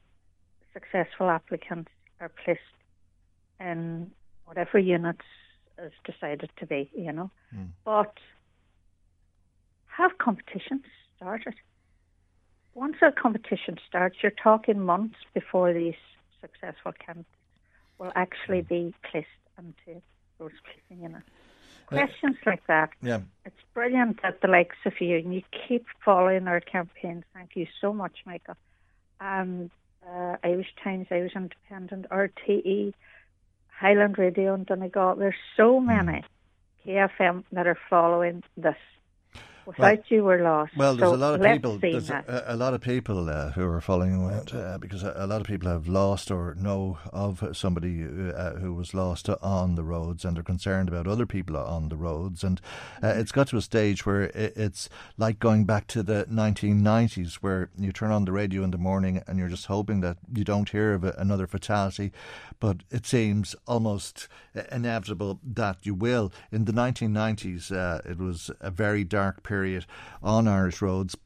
successful 0.72 1.30
applicants 1.30 1.90
are 2.20 2.30
placed 2.44 2.60
in 3.60 4.10
whatever 4.46 4.78
units 4.78 5.24
is 5.78 5.92
decided 6.04 6.50
to 6.58 6.66
be, 6.66 6.90
you 6.96 7.12
know. 7.12 7.30
Mm. 7.54 7.68
But 7.84 8.14
have 9.86 10.18
competitions 10.18 10.84
started. 11.16 11.54
Once 12.74 12.96
a 13.02 13.12
competition 13.12 13.78
starts, 13.88 14.16
you're 14.22 14.32
talking 14.32 14.80
months 14.80 15.16
before 15.32 15.72
these 15.72 15.94
successful 16.40 16.92
candidates 16.98 17.28
will 17.98 18.12
actually 18.16 18.62
be 18.62 18.92
placed 19.08 19.28
into 19.56 20.02
those 20.38 20.52
placing 20.64 21.02
units. 21.02 21.26
Questions 21.86 22.36
like 22.46 22.66
that. 22.66 22.90
Yeah. 23.02 23.20
It's 23.44 23.60
brilliant 23.74 24.22
that 24.22 24.40
the 24.40 24.48
likes 24.48 24.76
of 24.86 24.94
you 25.00 25.18
and 25.18 25.34
you 25.34 25.42
keep 25.68 25.86
following 26.04 26.48
our 26.48 26.60
campaign. 26.60 27.24
Thank 27.34 27.50
you 27.54 27.66
so 27.80 27.92
much, 27.92 28.18
Michael. 28.24 28.56
And 29.20 29.70
uh, 30.08 30.36
Irish 30.42 30.74
Times, 30.82 31.06
Irish 31.10 31.36
Independent, 31.36 32.06
RTE, 32.10 32.94
Highland 33.68 34.18
Radio 34.18 34.54
and 34.54 34.66
Donegal. 34.66 35.16
There's 35.16 35.34
so 35.56 35.80
many 35.80 36.22
KFM 36.86 37.44
that 37.52 37.66
are 37.66 37.78
following 37.90 38.42
this. 38.56 38.76
Without 39.66 39.80
Well- 39.80 39.98
you, 40.08 40.24
we're 40.24 40.42
lost. 40.42 40.76
Well, 40.76 40.94
there's 40.94 41.10
So 41.10 41.14
a 41.14 41.16
lot 41.16 41.40
of 41.40 41.42
people. 41.42 41.78
There's 41.78 42.10
a, 42.10 42.44
a 42.48 42.56
lot 42.56 42.74
of 42.74 42.80
people 42.80 43.30
uh, 43.30 43.50
who 43.52 43.66
are 43.66 43.80
following 43.80 44.28
it 44.30 44.54
uh, 44.54 44.78
because 44.78 45.02
a, 45.02 45.12
a 45.16 45.26
lot 45.26 45.40
of 45.40 45.46
people 45.46 45.68
have 45.70 45.88
lost 45.88 46.30
or 46.30 46.54
know 46.54 46.98
of 47.12 47.42
somebody 47.52 48.02
uh, 48.04 48.54
who 48.54 48.74
was 48.74 48.92
lost 48.94 49.28
on 49.28 49.74
the 49.74 49.84
roads, 49.84 50.24
and 50.24 50.36
they're 50.36 50.42
concerned 50.42 50.88
about 50.88 51.06
other 51.06 51.26
people 51.26 51.56
on 51.56 51.88
the 51.88 51.96
roads. 51.96 52.44
And 52.44 52.60
uh, 53.02 53.14
it's 53.16 53.32
got 53.32 53.48
to 53.48 53.56
a 53.56 53.62
stage 53.62 54.04
where 54.04 54.24
it, 54.24 54.52
it's 54.56 54.88
like 55.16 55.38
going 55.38 55.64
back 55.64 55.86
to 55.88 56.02
the 56.02 56.26
1990s, 56.30 57.36
where 57.36 57.70
you 57.78 57.92
turn 57.92 58.10
on 58.10 58.24
the 58.24 58.32
radio 58.32 58.62
in 58.62 58.70
the 58.70 58.78
morning 58.78 59.22
and 59.26 59.38
you're 59.38 59.48
just 59.48 59.66
hoping 59.66 60.00
that 60.00 60.18
you 60.32 60.44
don't 60.44 60.68
hear 60.68 60.92
of 60.94 61.04
a, 61.04 61.14
another 61.16 61.46
fatality, 61.46 62.12
but 62.60 62.78
it 62.90 63.06
seems 63.06 63.56
almost 63.66 64.28
inevitable 64.70 65.40
that 65.42 65.78
you 65.82 65.94
will. 65.94 66.32
In 66.52 66.64
the 66.66 66.72
1990s, 66.72 67.72
uh, 67.72 68.00
it 68.08 68.18
was 68.18 68.50
a 68.60 68.70
very 68.70 69.04
dark 69.04 69.42
period 69.42 69.53
on 70.22 70.48
Irish 70.48 70.82
roads, 70.82 71.16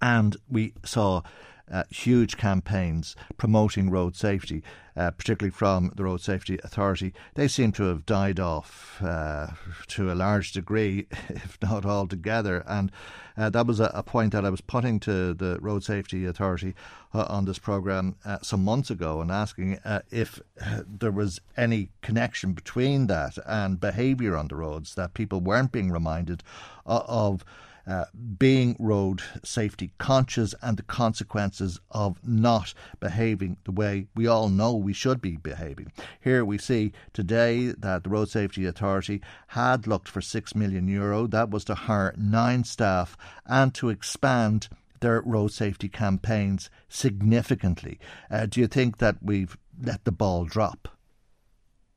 and 0.00 0.36
we 0.48 0.72
saw. 0.84 1.22
Uh, 1.70 1.82
huge 1.88 2.36
campaigns 2.36 3.16
promoting 3.38 3.88
road 3.88 4.14
safety, 4.14 4.62
uh, 4.96 5.10
particularly 5.10 5.50
from 5.50 5.90
the 5.96 6.04
Road 6.04 6.20
Safety 6.20 6.58
Authority. 6.62 7.14
They 7.36 7.48
seem 7.48 7.72
to 7.72 7.84
have 7.84 8.04
died 8.04 8.38
off 8.38 9.00
uh, 9.02 9.46
to 9.88 10.12
a 10.12 10.14
large 10.14 10.52
degree, 10.52 11.06
if 11.30 11.56
not 11.62 11.86
altogether. 11.86 12.62
And 12.66 12.92
uh, 13.38 13.48
that 13.48 13.66
was 13.66 13.80
a, 13.80 13.90
a 13.94 14.02
point 14.02 14.32
that 14.32 14.44
I 14.44 14.50
was 14.50 14.60
putting 14.60 15.00
to 15.00 15.32
the 15.32 15.58
Road 15.58 15.82
Safety 15.82 16.26
Authority 16.26 16.74
uh, 17.14 17.24
on 17.30 17.46
this 17.46 17.58
programme 17.58 18.16
uh, 18.26 18.38
some 18.42 18.62
months 18.62 18.90
ago 18.90 19.22
and 19.22 19.30
asking 19.30 19.78
if 20.10 20.42
there 20.86 21.12
was 21.12 21.40
any 21.56 21.88
connection 22.02 22.52
between 22.52 23.06
that 23.06 23.38
and 23.46 23.80
behaviour 23.80 24.36
on 24.36 24.48
the 24.48 24.56
roads, 24.56 24.94
that 24.96 25.14
people 25.14 25.40
weren't 25.40 25.72
being 25.72 25.90
reminded 25.90 26.42
of. 26.84 27.42
Uh, 27.86 28.04
being 28.38 28.74
road 28.78 29.20
safety 29.42 29.92
conscious 29.98 30.54
and 30.62 30.78
the 30.78 30.82
consequences 30.82 31.78
of 31.90 32.18
not 32.26 32.72
behaving 32.98 33.58
the 33.64 33.72
way 33.72 34.06
we 34.14 34.26
all 34.26 34.48
know 34.48 34.74
we 34.74 34.94
should 34.94 35.20
be 35.20 35.36
behaving. 35.36 35.92
Here 36.20 36.44
we 36.44 36.56
see 36.56 36.92
today 37.12 37.66
that 37.66 38.04
the 38.04 38.10
Road 38.10 38.30
Safety 38.30 38.64
Authority 38.64 39.20
had 39.48 39.86
looked 39.86 40.08
for 40.08 40.22
6 40.22 40.54
million 40.54 40.88
euro. 40.88 41.26
That 41.26 41.50
was 41.50 41.64
to 41.66 41.74
hire 41.74 42.14
nine 42.16 42.64
staff 42.64 43.18
and 43.44 43.74
to 43.74 43.90
expand 43.90 44.68
their 45.00 45.20
road 45.20 45.52
safety 45.52 45.88
campaigns 45.88 46.70
significantly. 46.88 47.98
Uh, 48.30 48.46
do 48.46 48.60
you 48.60 48.66
think 48.66 48.96
that 48.98 49.16
we've 49.20 49.58
let 49.82 50.04
the 50.04 50.12
ball 50.12 50.46
drop? 50.46 50.88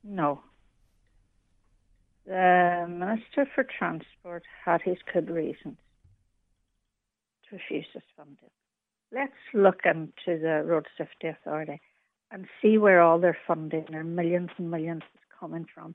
No. 0.04 0.42
The 2.28 2.84
Minister 2.86 3.48
for 3.54 3.64
Transport 3.64 4.42
had 4.62 4.82
his 4.82 4.98
good 5.14 5.30
reasons 5.30 5.78
to 7.48 7.56
refuse 7.56 7.86
this 7.94 8.02
funding. 8.18 8.50
Let's 9.10 9.32
look 9.54 9.80
into 9.86 10.38
the 10.38 10.62
Road 10.62 10.86
Safety 10.98 11.28
Authority 11.28 11.80
and 12.30 12.46
see 12.60 12.76
where 12.76 13.00
all 13.00 13.18
their 13.18 13.38
funding, 13.46 13.86
their 13.90 14.04
millions 14.04 14.50
and 14.58 14.70
millions, 14.70 15.04
is 15.14 15.20
coming 15.40 15.66
from, 15.74 15.94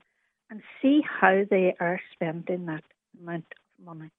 and 0.50 0.60
see 0.82 1.02
how 1.08 1.44
they 1.48 1.76
are 1.78 2.00
spending 2.12 2.66
that 2.66 2.82
amount 3.22 3.46
of 3.78 3.84
money. 3.84 4.10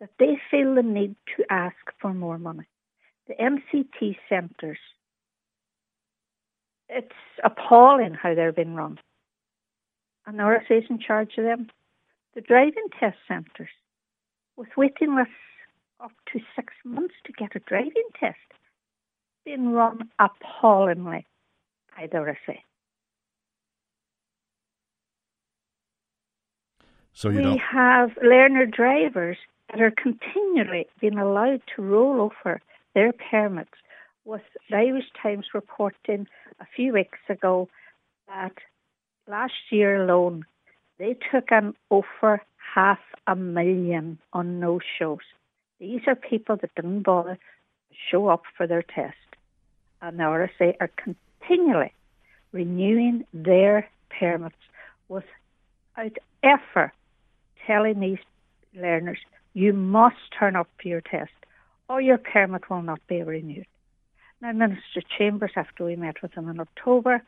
That 0.00 0.10
they 0.18 0.38
feel 0.50 0.74
the 0.74 0.82
need 0.82 1.16
to 1.38 1.44
ask 1.48 1.76
for 1.98 2.12
more 2.12 2.36
money. 2.36 2.66
The 3.26 3.36
NCT 3.36 4.16
centres, 4.28 4.78
it's 6.90 7.08
appalling 7.42 8.12
how 8.12 8.34
they're 8.34 8.52
being 8.52 8.74
run. 8.74 8.98
And 10.30 10.38
the 10.38 10.44
RSA's 10.44 10.88
in 10.88 11.00
charge 11.00 11.32
of 11.38 11.44
them. 11.44 11.70
the 12.36 12.40
driving 12.40 12.86
test 13.00 13.18
centres 13.26 13.68
with 14.56 14.68
waiting 14.76 15.16
lists 15.16 15.32
up 15.98 16.12
to 16.32 16.38
six 16.54 16.72
months 16.84 17.16
to 17.24 17.32
get 17.32 17.56
a 17.56 17.58
driving 17.58 18.08
test 18.14 18.36
being 19.44 19.72
run 19.72 20.08
appallingly 20.20 21.26
by 21.96 22.06
the 22.06 22.18
RSA. 22.18 22.58
So 27.12 27.28
you 27.30 27.42
we 27.42 27.42
don't. 27.42 27.58
have 27.58 28.10
learner 28.22 28.66
drivers 28.66 29.38
that 29.68 29.80
are 29.80 29.90
continually 29.90 30.86
being 31.00 31.18
allowed 31.18 31.62
to 31.74 31.82
roll 31.82 32.20
over 32.20 32.60
their 32.94 33.12
permits. 33.12 33.74
With 34.24 34.42
the 34.68 34.76
Irish 34.76 35.10
Times 35.20 35.46
reporting 35.54 36.28
a 36.60 36.66
few 36.76 36.92
weeks 36.92 37.18
ago 37.28 37.68
that 38.28 38.52
last 39.30 39.54
year 39.70 40.02
alone 40.02 40.44
they 40.98 41.16
took 41.32 41.50
in 41.50 41.72
over 41.90 42.42
half 42.74 42.98
a 43.26 43.34
million 43.34 44.18
on 44.32 44.60
no 44.60 44.80
shows. 44.98 45.24
These 45.78 46.02
are 46.06 46.14
people 46.14 46.56
that 46.56 46.74
didn't 46.74 47.02
bother 47.02 47.36
to 47.36 47.96
show 48.10 48.28
up 48.28 48.42
for 48.56 48.66
their 48.66 48.82
test. 48.82 49.16
And 50.02 50.18
the 50.18 50.24
RSA 50.24 50.74
are 50.80 50.90
continually 50.96 51.94
renewing 52.52 53.24
their 53.32 53.88
permits 54.18 54.56
without 55.08 56.18
ever 56.42 56.92
telling 57.66 58.00
these 58.00 58.18
learners, 58.74 59.18
you 59.54 59.72
must 59.72 60.16
turn 60.38 60.56
up 60.56 60.68
for 60.80 60.88
your 60.88 61.00
test 61.00 61.32
or 61.88 62.00
your 62.00 62.18
permit 62.18 62.68
will 62.68 62.82
not 62.82 63.00
be 63.06 63.22
renewed. 63.22 63.66
Now, 64.40 64.52
Minister 64.52 65.02
Chambers, 65.18 65.52
after 65.56 65.84
we 65.84 65.96
met 65.96 66.22
with 66.22 66.32
him 66.32 66.48
in 66.48 66.60
October, 66.60 67.22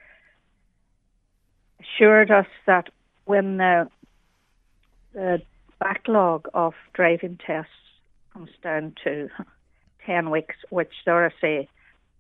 assured 1.83 2.31
us 2.31 2.47
that 2.67 2.89
when 3.25 3.57
the, 3.59 3.89
the 5.13 5.43
backlog 5.79 6.49
of 6.55 6.75
driving 6.95 7.39
tests 7.45 7.71
comes 8.33 8.51
down 8.63 8.95
to 9.05 9.29
10 10.07 10.31
weeks, 10.31 10.57
which 10.71 10.93
the 11.05 11.11
RSA 11.11 11.69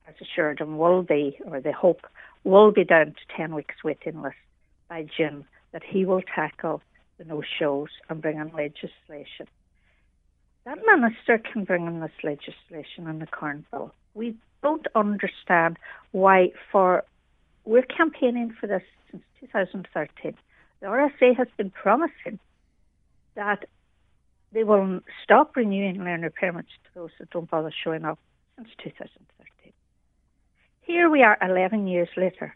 has 0.05 0.15
assured 0.21 0.61
him 0.61 0.79
will 0.79 1.03
be, 1.03 1.39
or 1.45 1.61
they 1.61 1.73
hope, 1.73 2.07
will 2.45 2.73
be 2.73 2.85
down 2.85 3.07
to 3.07 3.37
10 3.37 3.55
weeks 3.55 3.77
waiting 3.85 4.21
list 4.23 4.37
by 4.89 5.07
June, 5.17 5.45
that 5.73 5.83
he 5.85 6.05
will 6.05 6.23
tackle 6.23 6.83
the 7.19 7.25
no 7.25 7.43
shows 7.59 7.89
and 8.09 8.21
bring 8.21 8.39
in 8.39 8.49
legislation. 8.49 9.47
That 10.65 10.79
minister 10.87 11.39
can 11.39 11.65
bring 11.65 11.87
in 11.87 12.01
this 12.01 12.11
legislation 12.23 13.09
in 13.09 13.19
the 13.19 13.27
current 13.27 13.69
bill. 13.71 13.93
We 14.15 14.37
don't 14.63 14.87
understand 14.95 15.77
why 16.13 16.53
for 16.71 17.05
we're 17.65 17.83
campaigning 17.83 18.55
for 18.59 18.67
this 18.67 18.83
since 19.11 19.23
2013. 19.41 20.35
The 20.81 20.87
RSA 20.87 21.37
has 21.37 21.49
been 21.57 21.71
promising 21.71 22.39
that 23.35 23.65
they 24.53 24.65
will 24.65 25.01
stop 25.23 25.57
renewing 25.57 26.03
learner 26.05 26.31
permits 26.31 26.69
to 26.85 26.91
those 26.95 27.11
that 27.19 27.31
don't 27.31 27.51
bother 27.51 27.73
showing 27.85 28.05
up 28.05 28.19
since 28.57 28.69
2013. 28.83 29.73
Here 30.83 31.09
we 31.09 31.23
are 31.23 31.39
11 31.41 31.87
years 31.87 32.09
later. 32.17 32.55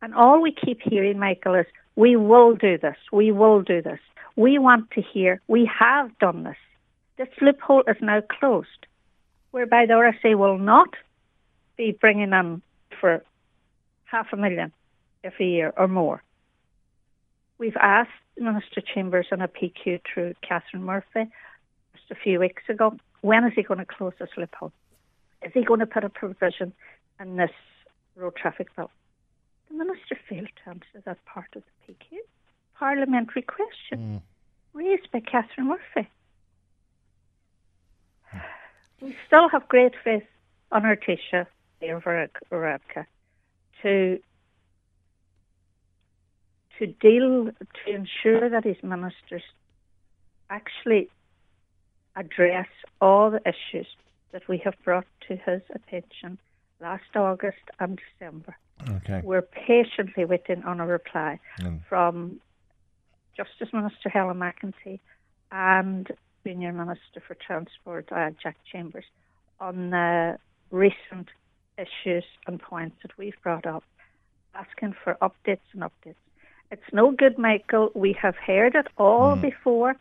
And 0.00 0.14
all 0.14 0.40
we 0.40 0.52
keep 0.52 0.80
hearing, 0.82 1.18
Michael, 1.18 1.54
is 1.54 1.66
we 1.96 2.14
will 2.14 2.54
do 2.54 2.78
this, 2.78 2.96
we 3.10 3.32
will 3.32 3.62
do 3.62 3.82
this. 3.82 3.98
We 4.36 4.58
want 4.58 4.92
to 4.92 5.02
hear 5.02 5.40
we 5.48 5.68
have 5.78 6.16
done 6.18 6.44
this. 6.44 6.56
This 7.16 7.28
loophole 7.40 7.82
is 7.88 7.96
now 8.00 8.20
closed, 8.20 8.86
whereby 9.50 9.86
the 9.86 9.94
RSA 9.94 10.38
will 10.38 10.58
not 10.58 10.90
be 11.76 11.90
bringing 11.90 12.32
in 12.32 12.62
for 13.00 13.24
half 14.10 14.26
a 14.32 14.36
million 14.36 14.72
every 15.22 15.50
year 15.50 15.72
or 15.76 15.88
more. 15.88 16.22
We've 17.58 17.76
asked 17.76 18.10
Minister 18.38 18.80
Chambers 18.80 19.26
on 19.32 19.40
a 19.40 19.48
PQ 19.48 20.00
through 20.12 20.34
Catherine 20.46 20.84
Murphy 20.84 21.26
just 21.94 22.10
a 22.10 22.14
few 22.14 22.38
weeks 22.38 22.62
ago, 22.68 22.96
when 23.20 23.44
is 23.44 23.52
he 23.54 23.62
going 23.62 23.78
to 23.78 23.86
close 23.86 24.12
this 24.18 24.30
loophole? 24.36 24.72
Is 25.42 25.52
he 25.52 25.64
going 25.64 25.80
to 25.80 25.86
put 25.86 26.04
a 26.04 26.08
provision 26.08 26.72
in 27.20 27.36
this 27.36 27.50
road 28.16 28.36
traffic 28.36 28.74
bill? 28.76 28.90
The 29.68 29.76
Minister 29.76 30.16
failed 30.28 30.48
to 30.64 30.70
answer 30.70 31.02
that 31.04 31.24
part 31.26 31.48
of 31.56 31.62
the 31.86 31.92
PQ. 31.92 32.18
Parliamentary 32.78 33.42
question 33.42 33.98
mm. 33.98 34.22
raised 34.72 35.10
by 35.10 35.20
Catherine 35.20 35.68
Murphy. 35.68 36.08
We 39.00 39.16
still 39.26 39.48
have 39.48 39.68
great 39.68 39.94
faith 40.02 40.24
on 40.72 40.84
our 40.84 40.96
Taoiseach, 40.96 41.46
Varadkar, 41.82 43.06
to 43.82 44.18
to 46.78 46.86
deal 46.86 47.46
to 47.46 47.90
ensure 47.92 48.48
that 48.48 48.64
his 48.64 48.76
ministers 48.82 49.42
actually 50.48 51.08
address 52.14 52.68
all 53.00 53.30
the 53.30 53.40
issues 53.44 53.86
that 54.32 54.46
we 54.48 54.58
have 54.58 54.74
brought 54.84 55.06
to 55.26 55.36
his 55.36 55.62
attention 55.74 56.38
last 56.80 57.16
August 57.16 57.58
and 57.80 57.98
December. 58.18 58.56
Okay. 58.88 59.20
We're 59.24 59.42
patiently 59.42 60.24
waiting 60.24 60.62
on 60.64 60.80
a 60.80 60.86
reply 60.86 61.40
mm. 61.60 61.80
from 61.88 62.40
Justice 63.36 63.72
Minister 63.72 64.08
Helen 64.08 64.38
McEntee 64.38 65.00
and 65.50 66.08
Senior 66.44 66.72
Minister 66.72 67.20
for 67.26 67.34
Transport, 67.34 68.08
uh, 68.12 68.30
Jack 68.40 68.56
Chambers, 68.70 69.04
on 69.60 69.90
the 69.90 70.38
recent 70.70 71.28
issues 71.78 72.24
and 72.46 72.60
points 72.60 72.96
that 73.02 73.16
we've 73.16 73.40
brought 73.42 73.66
up, 73.66 73.84
asking 74.54 74.94
for 75.04 75.16
updates 75.22 75.60
and 75.72 75.82
updates. 75.82 76.16
It's 76.70 76.92
no 76.92 77.12
good, 77.12 77.38
Michael. 77.38 77.90
We 77.94 78.12
have 78.20 78.36
heard 78.36 78.74
it 78.74 78.88
all 78.98 79.36
mm. 79.36 79.40
before 79.40 79.96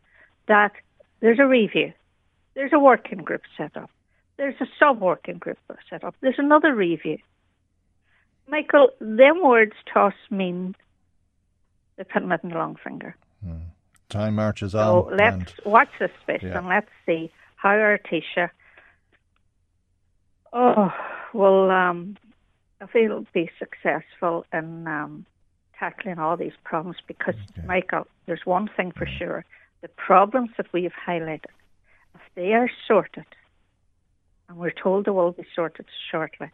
that 0.48 0.74
there's 1.20 1.40
a 1.40 1.48
review, 1.48 1.94
there's 2.56 2.74
a 2.74 2.80
working 2.80 3.20
group 3.20 3.42
set 3.58 3.78
up, 3.78 3.90
there's 4.38 4.60
a 4.60 4.68
sub 4.80 5.00
working 5.00 5.38
group 5.38 5.58
set 5.90 6.04
up, 6.04 6.16
there's 6.22 6.40
another 6.40 6.74
review. 6.76 7.18
Michael, 8.48 8.90
them 9.00 9.44
words 9.44 9.74
to 9.94 10.00
us 10.00 10.14
mean 10.30 10.76
the 11.98 12.04
it 12.04 12.40
in 12.44 12.50
the 12.50 12.56
long 12.56 12.78
finger. 12.82 13.16
Mm. 13.46 13.62
Time 14.10 14.36
marches 14.36 14.74
on. 14.74 14.82
So 14.82 15.16
let's 15.16 15.54
watch 15.66 15.90
this 16.00 16.12
space 16.22 16.42
yeah. 16.42 16.58
and 16.58 16.68
let's 16.68 16.90
see 17.06 17.32
how 17.56 17.70
our 17.70 17.98
Taoiseach, 17.98 18.50
oh, 20.54 20.92
will 21.34 21.70
um, 21.72 22.18
if 22.82 22.90
he'll 22.92 23.26
be 23.34 23.50
successful 23.58 24.46
in 24.54 24.88
um, 24.88 25.26
tackling 25.80 26.20
all 26.20 26.38
these 26.38 26.54
problems. 26.64 26.98
Because, 27.08 27.36
okay. 27.58 27.68
Michael, 27.68 28.08
there's 28.26 28.46
one 28.46 28.70
thing 28.76 28.92
for 28.92 29.08
sure: 29.08 29.46
the 29.82 29.88
problems 29.90 30.52
that 30.58 30.72
we 30.74 30.84
have 30.84 30.94
highlighted, 31.08 31.46
if 32.16 32.22
they 32.36 32.54
are 32.54 32.70
sorted, 32.88 33.26
and 34.50 34.58
we're 34.58 34.72
told 34.72 35.06
they 35.06 35.12
will 35.12 35.32
be 35.32 35.46
sorted 35.56 35.86
shortly, 36.12 36.52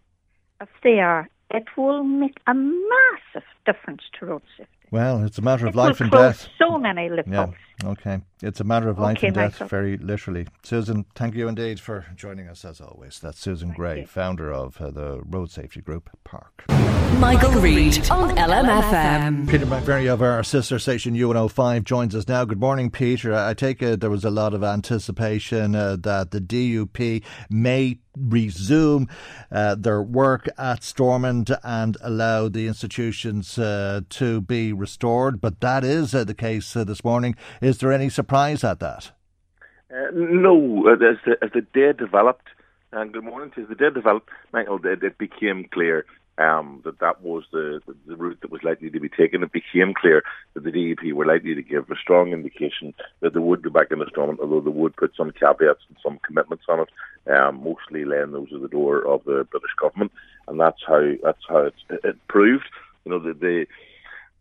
if 0.61 0.69
they 0.83 0.99
are, 0.99 1.29
it 1.51 1.65
will 1.77 2.03
make 2.03 2.37
a 2.47 2.53
massive 2.53 3.47
difference 3.65 4.01
to 4.19 4.25
road 4.25 4.41
safety. 4.57 4.71
Well, 4.91 5.23
it's 5.23 5.37
a 5.37 5.41
matter 5.41 5.65
of 5.65 5.73
it 5.73 5.77
life 5.77 6.01
and 6.01 6.11
death. 6.11 6.47
So 6.57 6.77
many 6.77 7.09
loopholes. 7.09 7.25
Yeah. 7.31 7.47
Okay. 7.83 8.21
It's 8.41 8.59
a 8.59 8.63
matter 8.63 8.89
of 8.89 8.99
life 8.99 9.17
okay, 9.17 9.27
and 9.27 9.35
death, 9.35 9.53
Michael. 9.53 9.67
very 9.67 9.97
literally. 9.97 10.47
Susan, 10.63 11.05
thank 11.15 11.33
you 11.35 11.47
indeed 11.47 11.79
for 11.79 12.05
joining 12.15 12.47
us 12.47 12.65
as 12.65 12.81
always. 12.81 13.19
That's 13.19 13.39
Susan 13.39 13.69
thank 13.69 13.77
Gray, 13.77 13.99
you. 14.01 14.07
founder 14.07 14.51
of 14.51 14.79
uh, 14.81 14.91
the 14.91 15.21
road 15.23 15.49
safety 15.49 15.81
group 15.81 16.09
PARC. 16.25 16.65
Michael 17.19 17.51
Reade 17.61 18.09
on 18.09 18.35
LMFM. 18.35 19.49
Peter 19.49 19.65
McVerry 19.65 20.11
of 20.11 20.21
our 20.21 20.43
sister 20.43 20.77
station 20.77 21.13
U105 21.15 21.83
joins 21.83 22.15
us 22.15 22.27
now. 22.27 22.43
Good 22.43 22.59
morning, 22.59 22.89
Peter. 22.91 23.33
I 23.33 23.53
take 23.53 23.81
it 23.81 24.01
there 24.01 24.09
was 24.09 24.25
a 24.25 24.31
lot 24.31 24.53
of 24.53 24.63
anticipation 24.63 25.73
uh, 25.75 25.95
that 26.01 26.31
the 26.31 26.41
DUP 26.41 27.23
may 27.49 27.99
resume 28.17 29.07
uh, 29.51 29.75
their 29.75 30.01
work 30.01 30.47
at 30.57 30.83
Stormont 30.83 31.49
and 31.63 31.97
allow 32.01 32.47
the 32.47 32.67
institutions 32.67 33.57
uh, 33.57 34.01
to 34.09 34.41
be 34.41 34.73
restored. 34.73 35.41
But 35.41 35.61
that 35.61 35.83
is 35.83 36.13
uh, 36.13 36.23
the 36.23 36.33
case 36.33 36.75
uh, 36.75 36.83
this 36.83 37.03
morning. 37.03 37.35
Is 37.63 37.77
there 37.77 37.93
any 37.93 38.09
surprise 38.09 38.65
at 38.65 38.81
that? 38.81 39.11
Uh, 39.89 40.11
no, 40.13 40.85
as 40.91 41.17
the, 41.25 41.37
as 41.41 41.51
the 41.53 41.61
day 41.61 41.93
developed, 41.97 42.47
and 42.91 43.13
good 43.13 43.23
morning, 43.23 43.53
as 43.55 43.69
the 43.69 43.75
day 43.75 43.89
developed, 43.89 44.29
Michael, 44.51 44.79
it, 44.83 45.01
it 45.01 45.17
became 45.17 45.69
clear 45.71 46.05
um, 46.37 46.81
that 46.83 46.99
that 46.99 47.21
was 47.21 47.45
the, 47.53 47.79
the, 47.87 47.95
the, 48.05 48.17
route 48.17 48.39
that 48.41 48.51
was 48.51 48.63
likely 48.63 48.89
to 48.89 48.99
be 48.99 49.07
taken. 49.07 49.43
It 49.43 49.53
became 49.53 49.93
clear 49.93 50.23
that 50.55 50.65
the 50.65 50.71
DUP 50.71 51.13
were 51.13 51.25
likely 51.25 51.55
to 51.55 51.61
give 51.61 51.89
a 51.89 51.95
strong 51.95 52.33
indication 52.33 52.93
that 53.21 53.33
they 53.33 53.39
would 53.39 53.61
go 53.61 53.69
back 53.69 53.91
into 53.91 54.07
Stormont, 54.09 54.41
although 54.41 54.59
they 54.59 54.69
would 54.69 54.97
put 54.97 55.15
some 55.15 55.31
caveats 55.31 55.85
and 55.87 55.97
some 56.03 56.19
commitments 56.25 56.65
on 56.67 56.81
it, 56.81 57.31
um, 57.31 57.63
mostly 57.63 58.03
laying 58.03 58.31
those 58.33 58.49
at 58.53 58.61
the 58.61 58.67
door 58.67 59.07
of 59.07 59.23
the 59.23 59.47
British 59.49 59.73
government, 59.79 60.11
and 60.49 60.59
that's 60.59 60.81
how 60.85 61.13
that's 61.23 61.45
how 61.47 61.59
it, 61.59 61.73
it 62.03 62.27
proved. 62.27 62.65
You 63.05 63.11
know, 63.11 63.19
the, 63.19 63.33
the 63.33 63.67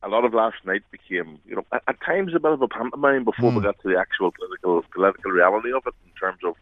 a 0.03 0.09
lot 0.09 0.25
of 0.25 0.35
last 0.35 0.57
night 0.65 0.83
became, 0.91 1.39
you 1.47 1.57
know, 1.57 1.65
at, 1.73 1.83
at 1.89 2.01
times 2.01 2.35
a 2.35 2.41
bit 2.41 2.53
of 2.53 2.63
a 2.63 2.69
pantomime 2.69 3.25
before 3.25 3.51
mm. 3.51 3.55
we 3.55 3.61
hmm. 3.61 3.67
got 3.67 3.81
to 3.81 3.89
the 3.89 3.99
actual 3.99 4.33
political 4.33 4.83
political 4.93 5.31
reality 5.31 5.73
of 5.73 5.87
it 5.87 5.95
in 6.05 6.13
terms 6.19 6.41
of 6.45 6.55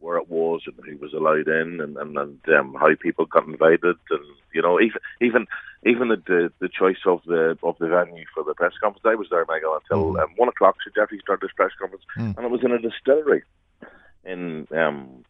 where 0.00 0.16
it 0.16 0.28
was 0.28 0.62
and 0.66 0.74
who 0.84 0.96
was 0.98 1.12
allowed 1.12 1.48
in 1.48 1.80
and 1.80 1.96
and, 1.96 2.16
and 2.16 2.38
um, 2.56 2.74
how 2.78 2.88
people 3.00 3.26
got 3.26 3.46
invited 3.46 3.96
and 4.10 4.24
you 4.54 4.62
know 4.62 4.80
even 4.80 5.00
even 5.20 5.46
even 5.84 6.08
the, 6.08 6.22
the 6.26 6.52
the 6.60 6.68
choice 6.68 7.02
of 7.06 7.20
the 7.26 7.58
of 7.62 7.76
the 7.78 7.88
venue 7.88 8.24
for 8.34 8.44
the 8.44 8.54
press 8.54 8.72
conference. 8.80 9.04
I 9.06 9.14
was 9.14 9.28
there, 9.30 9.44
Michael, 9.46 9.74
until 9.74 10.14
Mm. 10.14 10.22
um, 10.22 10.30
one 10.36 10.48
o'clock. 10.48 10.76
So 10.84 10.90
Jeffrey 10.94 11.18
started 11.20 11.46
his 11.46 11.54
press 11.54 11.72
conference, 11.78 12.04
Mm. 12.16 12.36
and 12.36 12.46
it 12.46 12.50
was 12.50 12.64
in 12.64 12.72
a 12.72 12.78
distillery 12.78 13.42
in 14.24 14.66
um, 14.72 15.24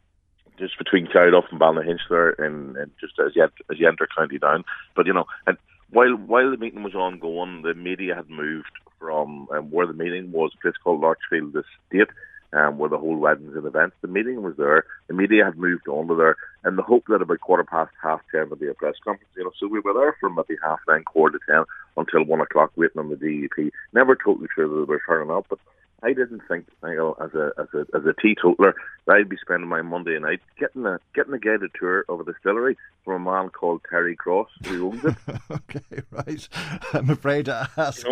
just 0.59 0.77
between 0.77 1.07
Carryduff 1.07 1.51
and 1.51 1.61
Ballynahinch 1.61 2.01
there, 2.11 2.31
and, 2.31 2.77
and 2.77 2.91
just 3.01 3.19
as 3.19 3.35
you 3.35 3.45
as 3.45 3.79
you 3.79 3.89
enter 3.89 4.09
County 4.17 4.39
Down. 4.39 4.65
But 4.95 5.07
you 5.07 5.13
know, 5.13 5.27
and 5.47 5.57
while 5.91 6.15
while 6.15 6.51
the 6.51 6.57
meeting 6.57 6.83
was 6.83 6.95
ongoing, 6.95 7.63
the 7.63 7.75
media 7.75 8.15
had 8.15 8.29
moved 8.29 8.71
from 8.99 9.49
um, 9.53 9.71
where 9.71 9.87
the 9.87 9.93
meeting 9.93 10.33
was, 10.33 10.53
a 10.55 10.61
place 10.61 10.75
called 10.83 11.01
Larchfield 11.01 11.55
Estate, 11.55 12.09
um, 12.53 12.79
where 12.79 12.91
the 12.91 12.99
whole 12.99 13.17
weddings 13.17 13.55
and 13.57 13.67
events. 13.67 13.97
The 14.03 14.09
meeting 14.09 14.43
was 14.43 14.57
there. 14.57 14.85
The 15.07 15.15
media 15.15 15.45
had 15.45 15.57
moved 15.57 15.89
on 15.89 16.09
to 16.09 16.15
there, 16.15 16.37
and 16.65 16.77
the 16.77 16.83
hope 16.83 17.05
that 17.09 17.23
about 17.23 17.41
quarter 17.41 17.65
past 17.65 17.93
half 18.03 18.21
ten 18.33 18.51
would 18.51 18.61
be 18.61 18.69
a 18.69 18.75
press 18.75 18.95
conference. 19.05 19.31
You 19.37 19.45
know, 19.45 19.53
so 19.59 19.67
we 19.67 19.81
were 19.81 19.95
there 19.95 20.17
from 20.21 20.35
maybe 20.35 20.59
half 20.63 20.81
nine, 20.89 21.05
quarter 21.05 21.39
to 21.39 21.45
ten, 21.51 21.65
until 21.97 22.25
one 22.25 22.41
o'clock, 22.41 22.73
waiting 22.77 22.99
on 22.99 23.11
the 23.11 23.17
DUP. 23.17 23.71
Never 23.93 24.17
totally 24.17 24.49
sure 24.55 24.69
that 24.69 24.75
they 24.75 24.91
were 24.91 25.03
turning 25.07 25.31
up, 25.31 25.47
but 25.49 25.59
I 26.03 26.13
didn't 26.13 26.43
think, 26.47 26.67
Michael, 26.81 27.17
as 27.21 27.35
a 27.35 27.51
as 27.59 27.67
a 27.75 27.81
as 27.97 28.05
a 28.07 28.13
teetotaler, 28.23 28.75
that 29.07 29.17
I'd 29.17 29.29
be 29.29 29.37
spending 29.37 29.69
my 29.69 29.83
Monday 29.83 30.17
night 30.21 30.41
getting 30.59 30.87
a 30.87 31.01
getting 31.13 31.35
a 31.35 31.39
guided 31.41 31.73
tour 31.79 32.05
of 32.09 32.21
a 32.21 32.25
distillery 32.25 32.77
from 33.05 33.27
a 33.27 33.31
man 33.31 33.49
called 33.49 33.81
Terry 33.91 34.15
Cross, 34.15 34.49
who 34.67 34.93
owns 34.93 35.05
it. 35.05 35.17
okay, 35.51 36.03
right. 36.13 36.49
I'm 36.93 37.11
afraid 37.11 37.47
to 37.47 37.69
ask 37.77 38.07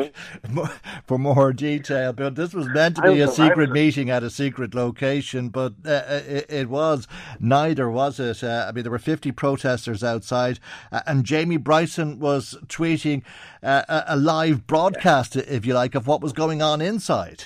mo- 0.51 0.68
for 1.07 1.16
more 1.16 1.53
detail, 1.53 2.12
but 2.12 2.35
this 2.35 2.53
was 2.53 2.66
meant 2.68 2.96
to 2.96 3.03
be 3.03 3.20
a 3.20 3.29
secret 3.29 3.70
meeting 3.70 4.11
at 4.11 4.25
a 4.25 4.31
secret 4.31 4.75
location, 4.75 5.51
but 5.51 5.75
uh, 5.85 6.03
it, 6.27 6.46
it 6.49 6.68
was 6.68 7.07
neither, 7.38 7.88
was 7.88 8.18
it? 8.18 8.42
Uh, 8.42 8.66
I 8.68 8.72
mean, 8.72 8.83
there 8.83 8.90
were 8.90 8.99
50 8.99 9.31
protesters 9.33 10.03
outside, 10.03 10.59
uh, 10.90 11.03
and 11.07 11.25
Jamie 11.25 11.57
Bryson 11.57 12.18
was 12.18 12.57
tweeting 12.66 13.22
uh, 13.62 13.83
a, 13.88 14.05
a 14.09 14.16
live 14.16 14.66
broadcast, 14.66 15.37
if 15.37 15.64
you 15.64 15.75
like, 15.75 15.94
of 15.94 16.09
what 16.09 16.20
was 16.20 16.33
going 16.33 16.62
on 16.62 16.81
inside. 16.81 17.44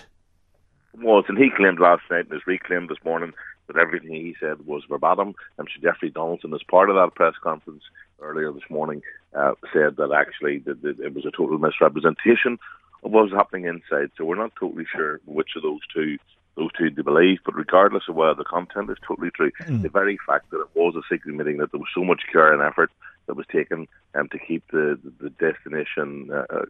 Was, 0.98 1.24
and 1.28 1.38
he 1.38 1.50
claimed 1.50 1.80
last 1.80 2.02
night 2.10 2.24
and 2.24 2.32
has 2.32 2.46
reclaimed 2.46 2.88
this 2.88 3.04
morning 3.04 3.32
that 3.66 3.76
everything 3.76 4.12
he 4.12 4.34
said 4.40 4.66
was 4.66 4.82
verbatim. 4.88 5.34
And 5.58 5.68
Sir 5.68 5.80
Jeffrey 5.92 6.10
Donaldson, 6.10 6.52
as 6.54 6.62
part 6.64 6.90
of 6.90 6.96
that 6.96 7.14
press 7.14 7.34
conference 7.42 7.82
earlier 8.20 8.52
this 8.52 8.68
morning, 8.68 9.02
uh, 9.34 9.52
said 9.72 9.96
that 9.96 10.12
actually 10.12 10.58
that, 10.60 10.82
that 10.82 10.98
it 11.00 11.14
was 11.14 11.24
a 11.24 11.30
total 11.30 11.58
misrepresentation 11.58 12.58
of 13.04 13.12
what 13.12 13.24
was 13.24 13.32
happening 13.32 13.64
inside. 13.66 14.10
So 14.16 14.24
we're 14.24 14.34
not 14.34 14.52
totally 14.58 14.86
sure 14.94 15.20
which 15.24 15.50
of 15.56 15.62
those 15.62 15.80
two 15.94 16.18
those 16.56 16.70
two 16.76 16.90
to 16.90 17.04
believe. 17.04 17.38
But 17.44 17.54
regardless 17.54 18.04
of 18.08 18.16
whether 18.16 18.34
the 18.34 18.44
content 18.44 18.90
is 18.90 18.98
totally 19.06 19.30
true, 19.30 19.52
Mm. 19.62 19.82
the 19.82 19.88
very 19.88 20.18
fact 20.26 20.50
that 20.50 20.60
it 20.60 20.68
was 20.74 20.96
a 20.96 21.02
secret 21.08 21.34
meeting, 21.34 21.58
that 21.58 21.70
there 21.70 21.78
was 21.80 21.88
so 21.94 22.02
much 22.04 22.22
care 22.30 22.52
and 22.52 22.60
effort 22.60 22.90
that 23.26 23.36
was 23.36 23.46
taken 23.46 23.86
um, 24.16 24.28
to 24.30 24.38
keep 24.38 24.64
the 24.72 24.98
the 25.20 25.30
destination 25.30 26.30
uh, 26.32 26.64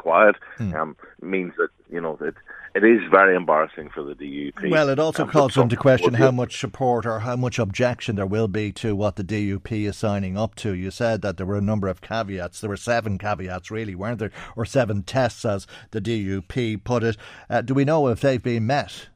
quiet 0.00 0.36
um, 0.58 0.96
means 1.20 1.52
that 1.58 1.68
you 1.90 2.00
know 2.00 2.16
it 2.20 2.34
it 2.74 2.84
is 2.84 3.00
very 3.10 3.34
embarrassing 3.34 3.90
for 3.92 4.04
the 4.04 4.14
DUP. 4.14 4.70
Well, 4.70 4.88
it 4.88 5.00
also 5.00 5.24
um, 5.24 5.30
calls 5.30 5.56
into 5.56 5.76
question 5.76 6.14
how 6.14 6.30
much 6.30 6.58
support 6.58 7.04
or 7.04 7.20
how 7.20 7.34
much 7.34 7.58
objection 7.58 8.14
there 8.14 8.26
will 8.26 8.46
be 8.46 8.70
to 8.72 8.94
what 8.94 9.16
the 9.16 9.24
DUP 9.24 9.72
is 9.72 9.96
signing 9.96 10.38
up 10.38 10.54
to. 10.56 10.72
You 10.72 10.92
said 10.92 11.22
that 11.22 11.36
there 11.36 11.46
were 11.46 11.56
a 11.56 11.62
number 11.62 11.88
of 11.88 12.00
caveats. 12.00 12.60
There 12.60 12.70
were 12.70 12.76
seven 12.76 13.18
caveats, 13.18 13.72
really, 13.72 13.96
weren't 13.96 14.20
there? 14.20 14.30
Or 14.54 14.64
seven 14.64 15.02
tests, 15.02 15.44
as 15.44 15.66
the 15.90 16.00
DUP 16.00 16.84
put 16.84 17.02
it. 17.02 17.16
Uh, 17.48 17.62
do 17.62 17.74
we 17.74 17.84
know 17.84 18.06
if 18.06 18.20
they've 18.20 18.42
been 18.42 18.66
met? 18.66 19.08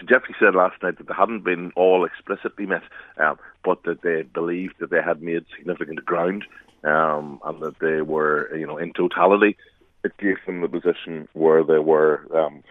So 0.00 0.06
Jeffrey 0.08 0.36
said 0.38 0.54
last 0.54 0.80
night 0.82 0.98
that 0.98 1.08
they 1.08 1.14
hadn't 1.14 1.42
been 1.42 1.72
all 1.74 2.04
explicitly 2.04 2.66
met, 2.66 2.82
um, 3.16 3.38
but 3.64 3.82
that 3.82 4.02
they 4.02 4.22
believed 4.22 4.74
that 4.78 4.90
they 4.90 5.02
had 5.04 5.20
made 5.20 5.44
significant 5.56 6.04
ground, 6.04 6.44
um, 6.84 7.40
and 7.44 7.60
that 7.60 7.78
they 7.80 8.02
were, 8.02 8.54
you 8.56 8.66
know, 8.66 8.78
in 8.78 8.92
totality, 8.92 9.56
it 10.04 10.16
gave 10.18 10.36
them 10.46 10.60
the 10.60 10.68
position 10.68 11.28
where 11.32 11.64
they 11.64 11.78
were 11.78 12.26
um, 12.34 12.62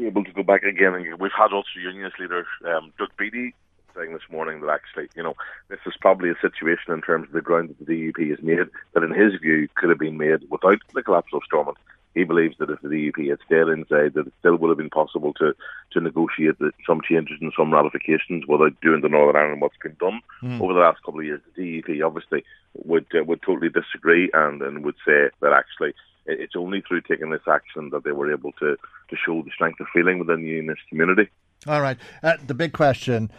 able 0.00 0.24
to 0.24 0.32
go 0.32 0.42
back 0.42 0.62
again. 0.62 0.94
And 0.94 1.20
we've 1.20 1.30
had 1.36 1.52
also 1.52 1.68
Unionist 1.76 2.18
leader 2.18 2.46
um, 2.66 2.92
Doug 2.98 3.10
Beattie 3.18 3.54
saying 3.94 4.12
this 4.12 4.22
morning 4.30 4.60
that 4.60 4.70
actually, 4.70 5.08
you 5.16 5.22
know, 5.22 5.34
this 5.68 5.80
is 5.86 5.94
probably 6.00 6.30
a 6.30 6.38
situation 6.40 6.92
in 6.92 7.02
terms 7.02 7.26
of 7.28 7.32
the 7.32 7.40
ground 7.40 7.70
that 7.70 7.86
the 7.86 8.12
DUP 8.12 8.30
has 8.30 8.42
made 8.42 8.58
that, 8.94 9.02
in 9.02 9.12
his 9.12 9.40
view, 9.40 9.68
could 9.74 9.90
have 9.90 9.98
been 9.98 10.16
made 10.16 10.48
without 10.48 10.78
the 10.94 11.02
collapse 11.02 11.32
of 11.32 11.42
Stormont. 11.44 11.76
He 12.14 12.24
believes 12.24 12.56
that 12.58 12.70
if 12.70 12.80
the 12.80 12.88
DUP 12.88 13.30
had 13.30 13.38
stayed 13.46 13.68
inside, 13.68 14.14
that 14.14 14.26
it 14.26 14.32
still 14.40 14.56
would 14.56 14.68
have 14.68 14.78
been 14.78 14.90
possible 14.90 15.32
to, 15.34 15.54
to 15.92 16.00
negotiate 16.00 16.58
the, 16.58 16.72
some 16.86 17.00
changes 17.08 17.38
and 17.40 17.52
some 17.56 17.72
ratifications 17.72 18.44
without 18.48 18.80
doing 18.80 19.00
the 19.00 19.08
Northern 19.08 19.36
Ireland 19.40 19.60
what's 19.60 19.76
been 19.82 19.96
done 20.00 20.20
Mm. 20.42 20.60
over 20.60 20.72
the 20.72 20.80
last 20.80 21.02
couple 21.04 21.20
of 21.20 21.26
years. 21.26 21.40
The 21.54 21.82
DUP 21.82 22.04
obviously 22.04 22.44
would 22.74 23.06
uh, 23.14 23.22
would 23.24 23.42
totally 23.42 23.68
disagree 23.68 24.30
and, 24.32 24.62
and 24.62 24.84
would 24.84 24.96
say 25.06 25.28
that 25.40 25.52
actually 25.52 25.92
it's 26.26 26.56
only 26.56 26.80
through 26.80 27.02
taking 27.02 27.30
this 27.30 27.46
action 27.46 27.90
that 27.90 28.04
they 28.04 28.12
were 28.12 28.32
able 28.32 28.52
to, 28.52 28.76
to 29.10 29.16
show 29.16 29.42
the 29.42 29.50
strength 29.54 29.80
of 29.80 29.86
feeling 29.92 30.18
within 30.18 30.42
the 30.42 30.48
unionist 30.48 30.82
community. 30.88 31.28
All 31.66 31.80
right. 31.82 31.98
Uh, 32.22 32.36
the 32.46 32.54
big 32.54 32.72
question 32.72 33.30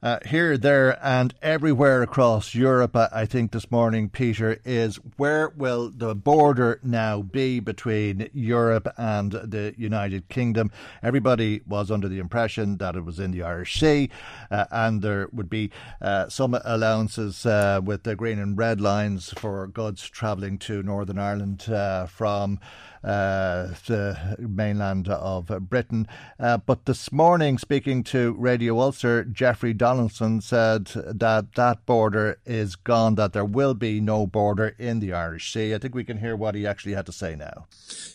uh, 0.00 0.18
here, 0.26 0.56
there, 0.56 0.96
and 1.04 1.34
everywhere 1.42 2.02
across 2.02 2.54
Europe, 2.54 2.94
I, 2.94 3.26
think 3.26 3.50
this 3.50 3.68
morning, 3.68 4.08
Peter, 4.08 4.60
is 4.64 4.96
where 5.16 5.48
will 5.48 5.90
the 5.90 6.14
border 6.14 6.78
now 6.84 7.22
be 7.22 7.58
between 7.58 8.30
Europe 8.32 8.86
and 8.96 9.32
the 9.32 9.74
United 9.76 10.28
Kingdom? 10.28 10.70
Everybody 11.02 11.62
was 11.66 11.90
under 11.90 12.08
the 12.08 12.20
impression 12.20 12.76
that 12.76 12.94
it 12.94 13.04
was 13.04 13.18
in 13.18 13.32
the 13.32 13.42
Irish 13.42 13.80
Sea, 13.80 14.08
uh, 14.52 14.66
and 14.70 15.02
there 15.02 15.28
would 15.32 15.50
be 15.50 15.72
uh, 16.00 16.28
some 16.28 16.56
allowances 16.64 17.44
uh, 17.44 17.80
with 17.82 18.04
the 18.04 18.14
green 18.14 18.38
and 18.38 18.56
red 18.56 18.80
lines 18.80 19.34
for 19.36 19.66
goods 19.66 20.08
travelling 20.08 20.58
to 20.58 20.80
Northern 20.84 21.18
Ireland 21.18 21.68
uh, 21.68 22.06
from 22.06 22.60
the 23.02 24.36
mainland 24.38 25.08
of 25.08 25.46
Britain. 25.68 26.06
Uh, 26.38 26.58
but 26.58 26.84
this 26.86 27.12
morning, 27.12 27.58
speaking 27.58 28.02
to 28.04 28.32
Radio 28.38 28.78
Ulster, 28.80 29.24
Jeffrey 29.24 29.72
Donaldson 29.72 30.40
said 30.40 30.86
that 30.86 31.54
that 31.54 31.86
border 31.86 32.38
is 32.44 32.76
gone, 32.76 33.14
that 33.16 33.32
there 33.32 33.44
will 33.44 33.74
be 33.74 34.00
no 34.00 34.26
border 34.26 34.74
in 34.78 35.00
the 35.00 35.12
Irish 35.12 35.52
Sea. 35.52 35.74
I 35.74 35.78
think 35.78 35.94
we 35.94 36.04
can 36.04 36.18
hear 36.18 36.36
what 36.36 36.54
he 36.54 36.66
actually 36.66 36.94
had 36.94 37.06
to 37.06 37.12
say 37.12 37.36
now. 37.36 37.66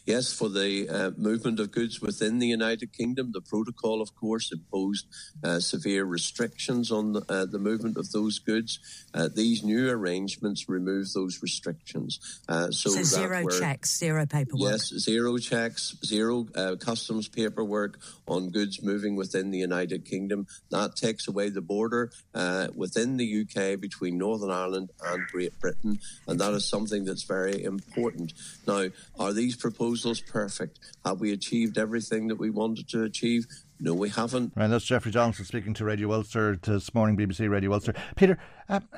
Yes, 0.05 0.33
for 0.33 0.49
the 0.49 0.89
uh, 0.89 1.11
movement 1.17 1.59
of 1.59 1.71
goods 1.71 2.01
within 2.01 2.39
the 2.39 2.47
United 2.47 2.91
Kingdom, 2.93 3.31
the 3.31 3.41
protocol, 3.41 4.01
of 4.01 4.15
course, 4.15 4.51
imposed 4.51 5.07
uh, 5.43 5.59
severe 5.59 6.05
restrictions 6.05 6.91
on 6.91 7.13
the, 7.13 7.21
uh, 7.29 7.45
the 7.45 7.59
movement 7.59 7.97
of 7.97 8.11
those 8.11 8.39
goods. 8.39 8.79
Uh, 9.13 9.29
these 9.33 9.63
new 9.63 9.89
arrangements 9.89 10.67
remove 10.67 11.13
those 11.13 11.41
restrictions. 11.41 12.19
Uh, 12.49 12.69
so 12.71 12.89
So, 12.89 13.03
zero 13.03 13.43
we're- 13.43 13.59
checks, 13.59 13.97
zero 13.97 14.25
paperwork. 14.25 14.72
Yes, 14.73 14.91
zero 14.97 15.37
checks, 15.37 15.95
zero 16.03 16.47
uh, 16.55 16.75
customs 16.77 17.27
paperwork 17.27 17.99
on 18.27 18.49
goods 18.49 18.81
moving 18.81 19.15
within 19.15 19.51
the 19.51 19.59
United 19.59 20.03
Kingdom. 20.03 20.47
That 20.71 20.95
takes 20.95 21.27
away 21.27 21.49
the 21.49 21.61
border 21.61 22.11
uh, 22.33 22.69
within 22.75 23.17
the 23.17 23.41
UK 23.41 23.79
between 23.79 24.17
Northern 24.17 24.49
Ireland 24.49 24.89
and 25.05 25.27
Great 25.27 25.59
Britain, 25.59 25.99
and 26.27 26.39
that 26.39 26.53
is 26.53 26.67
something 26.67 27.05
that's 27.05 27.21
very 27.21 27.63
important. 27.63 28.33
Now, 28.65 28.87
are 29.19 29.31
these 29.31 29.55
proposals 29.55 30.21
perfect? 30.21 30.79
Have 31.05 31.19
we 31.19 31.31
achieved 31.33 31.77
everything 31.77 32.29
that 32.29 32.39
we 32.39 32.49
wanted 32.49 32.89
to 32.89 33.03
achieve? 33.03 33.45
No, 33.79 33.93
we 33.93 34.09
haven't. 34.09 34.53
Right, 34.55 34.65
that's 34.65 34.85
Jeffrey 34.85 35.11
Johnson 35.11 35.45
speaking 35.45 35.75
to 35.75 35.85
Radio 35.85 36.11
Ulster 36.11 36.57
this 36.59 36.95
morning, 36.95 37.15
BBC 37.15 37.47
Radio 37.47 37.73
Ulster. 37.73 37.93
Peter, 38.15 38.39
um, 38.69 38.89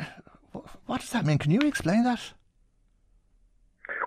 what 0.85 1.01
does 1.01 1.09
that 1.09 1.25
mean? 1.25 1.37
Can 1.37 1.51
you 1.51 1.59
explain 1.59 2.05
that? 2.05 2.21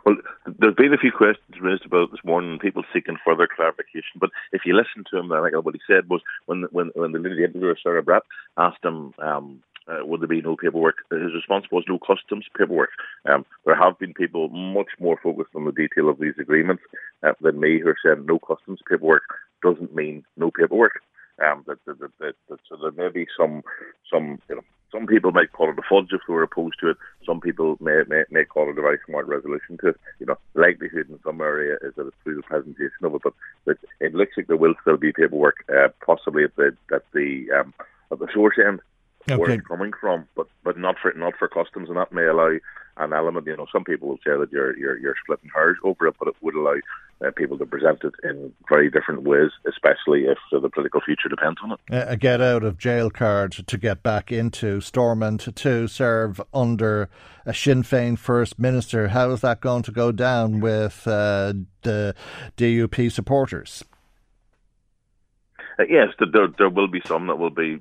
Well, 0.05 0.17
there's 0.59 0.75
been 0.75 0.95
a 0.95 0.99
few 0.99 1.13
questions 1.13 1.61
raised 1.61 1.85
about 1.85 2.11
this 2.11 2.25
morning, 2.25 2.59
people 2.59 2.83
seeking 2.93 3.17
further 3.25 3.49
clarification. 3.55 4.19
But 4.21 4.31
if 4.53 4.63
you 4.65 4.75
listen 4.75 5.05
to 5.11 5.19
him, 5.19 5.33
I 5.33 5.43
think 5.43 5.65
what 5.65 5.75
he 5.75 5.81
said 5.87 6.09
was 6.09 6.21
when 6.47 6.67
when 6.71 6.91
when 6.95 7.13
the 7.13 7.19
lady 7.19 7.45
interviewer 7.45 7.77
Sarah 7.83 8.03
Bratt 8.03 8.23
asked 8.57 8.85
him, 8.85 9.13
um, 9.19 9.63
uh, 9.87 10.05
"Would 10.05 10.21
there 10.21 10.29
be 10.29 10.43
no 10.43 10.57
paperwork?" 10.57 10.97
His 11.11 11.35
response 11.35 11.67
was, 11.71 11.85
"No 11.89 11.99
customs 11.99 12.47
paperwork." 12.57 12.91
Um, 13.29 13.45
there 13.65 13.77
have 13.77 13.99
been 13.99 14.15
people 14.15 14.49
much 14.49 14.91
more 14.99 15.19
focused 15.23 15.55
on 15.55 15.65
the 15.65 15.73
detail 15.73 16.09
of 16.09 16.19
these 16.19 16.39
agreements 16.39 16.83
uh, 17.23 17.33
than 17.41 17.61
me 17.61 17.81
who 17.81 17.89
are 17.89 17.97
saying 18.03 18.27
no 18.27 18.39
customs 18.39 18.81
paperwork 18.89 19.23
doesn't 19.63 19.95
mean 19.95 20.25
no 20.37 20.51
paperwork. 20.51 21.01
Um, 21.45 21.65
that, 21.67 21.79
that, 21.87 21.99
that, 22.19 22.35
so 22.69 22.77
there 22.77 22.91
may 22.93 23.13
be 23.13 23.27
some 23.37 23.63
some 24.11 24.41
you 24.49 24.57
know 24.57 24.65
some 24.90 25.07
people 25.07 25.33
might 25.33 25.53
call 25.53 25.70
it 25.70 25.78
a 25.78 25.82
fudge 25.89 26.12
if 26.12 26.20
they 26.26 26.32
were 26.32 26.43
opposed 26.43 26.80
to 26.80 26.91
it. 26.91 26.97
Some 27.26 27.41
people 27.41 27.76
may, 27.80 28.03
may 28.09 28.24
may 28.30 28.45
call 28.45 28.68
it 28.68 28.78
a 28.78 28.82
very 28.82 28.99
smart 29.07 29.26
resolution 29.26 29.76
to 29.78 29.89
it. 29.89 30.01
You 30.18 30.26
know, 30.26 30.39
likelihood 30.55 31.09
in 31.11 31.18
some 31.24 31.41
area 31.41 31.76
is 31.82 31.95
that 31.97 32.07
it's 32.07 32.16
through 32.24 32.36
the 32.36 32.43
presentation 32.43 33.05
of 33.05 33.14
it, 33.14 33.22
but 33.22 33.34
it, 33.66 33.78
it 34.01 34.14
looks 34.14 34.36
like 34.36 34.47
there 34.47 34.57
will 34.57 34.74
still 34.80 34.97
be 34.97 35.12
paperwork, 35.12 35.64
uh, 35.68 35.89
possibly 36.05 36.45
at 36.45 36.57
the 36.57 36.76
at 36.93 37.03
the 37.12 37.47
um, 37.53 37.74
at 38.11 38.18
the 38.18 38.28
source 38.32 38.57
end 38.64 38.80
where 39.36 39.51
it's 39.51 39.66
coming 39.66 39.93
from, 40.01 40.26
but 40.34 40.49
but 40.64 40.78
not 40.78 40.97
for 41.01 41.12
not 41.14 41.34
for 41.39 41.49
customs, 41.49 41.89
and 41.89 41.99
that 41.99 42.12
may 42.12 42.24
allow 42.24 42.57
an 42.99 43.12
element. 43.12 43.46
You 43.46 43.57
know, 43.57 43.66
some 43.72 43.84
people 43.84 44.09
will 44.09 44.18
say 44.18 44.36
that 44.38 44.51
you're 44.53 44.76
you're, 44.76 44.99
you're 44.99 45.14
splitting 45.22 45.51
hairs 45.55 45.78
over 45.82 46.07
it, 46.09 46.16
but 46.18 46.28
it 46.28 46.34
would 46.40 46.55
allow 46.55 46.76
uh, 47.24 47.30
people 47.36 47.59
to 47.59 47.66
present 47.66 48.03
it 48.05 48.14
in 48.22 48.53
very 48.68 48.90
different 48.90 49.22
ways, 49.22 49.51
especially 49.68 50.24
if 50.24 50.38
uh, 50.53 50.61
the 50.61 50.68
political 50.68 51.01
future 51.01 51.28
depends 51.28 51.59
on 51.62 51.72
it. 51.72 51.78
A 51.90 52.16
get 52.16 52.40
out 52.40 52.62
of 52.62 52.78
jail 52.78 53.11
card 53.11 53.53
to 53.53 53.78
get 53.78 54.03
back 54.03 54.30
into 54.30 54.80
Stormont 54.80 55.55
to 55.57 55.88
serve 55.88 56.40
under 56.53 57.09
a 57.44 57.55
Sinn 57.55 57.82
Féin 57.82 58.18
First 58.18 58.59
Minister. 58.59 59.09
How 59.09 59.30
is 59.30 59.40
that 59.40 59.61
going 59.61 59.82
to 59.84 59.92
go 59.92 60.12
down 60.12 60.61
with 60.61 61.07
uh, 61.07 61.55
the 61.82 62.14
DUP 62.57 63.11
supporters? 63.11 63.84
Uh, 65.78 65.84
yes, 65.88 66.09
there, 66.32 66.49
there 66.59 66.68
will 66.68 66.88
be 66.88 67.01
some 67.07 67.28
that 67.28 67.38
will 67.38 67.51
be 67.51 67.78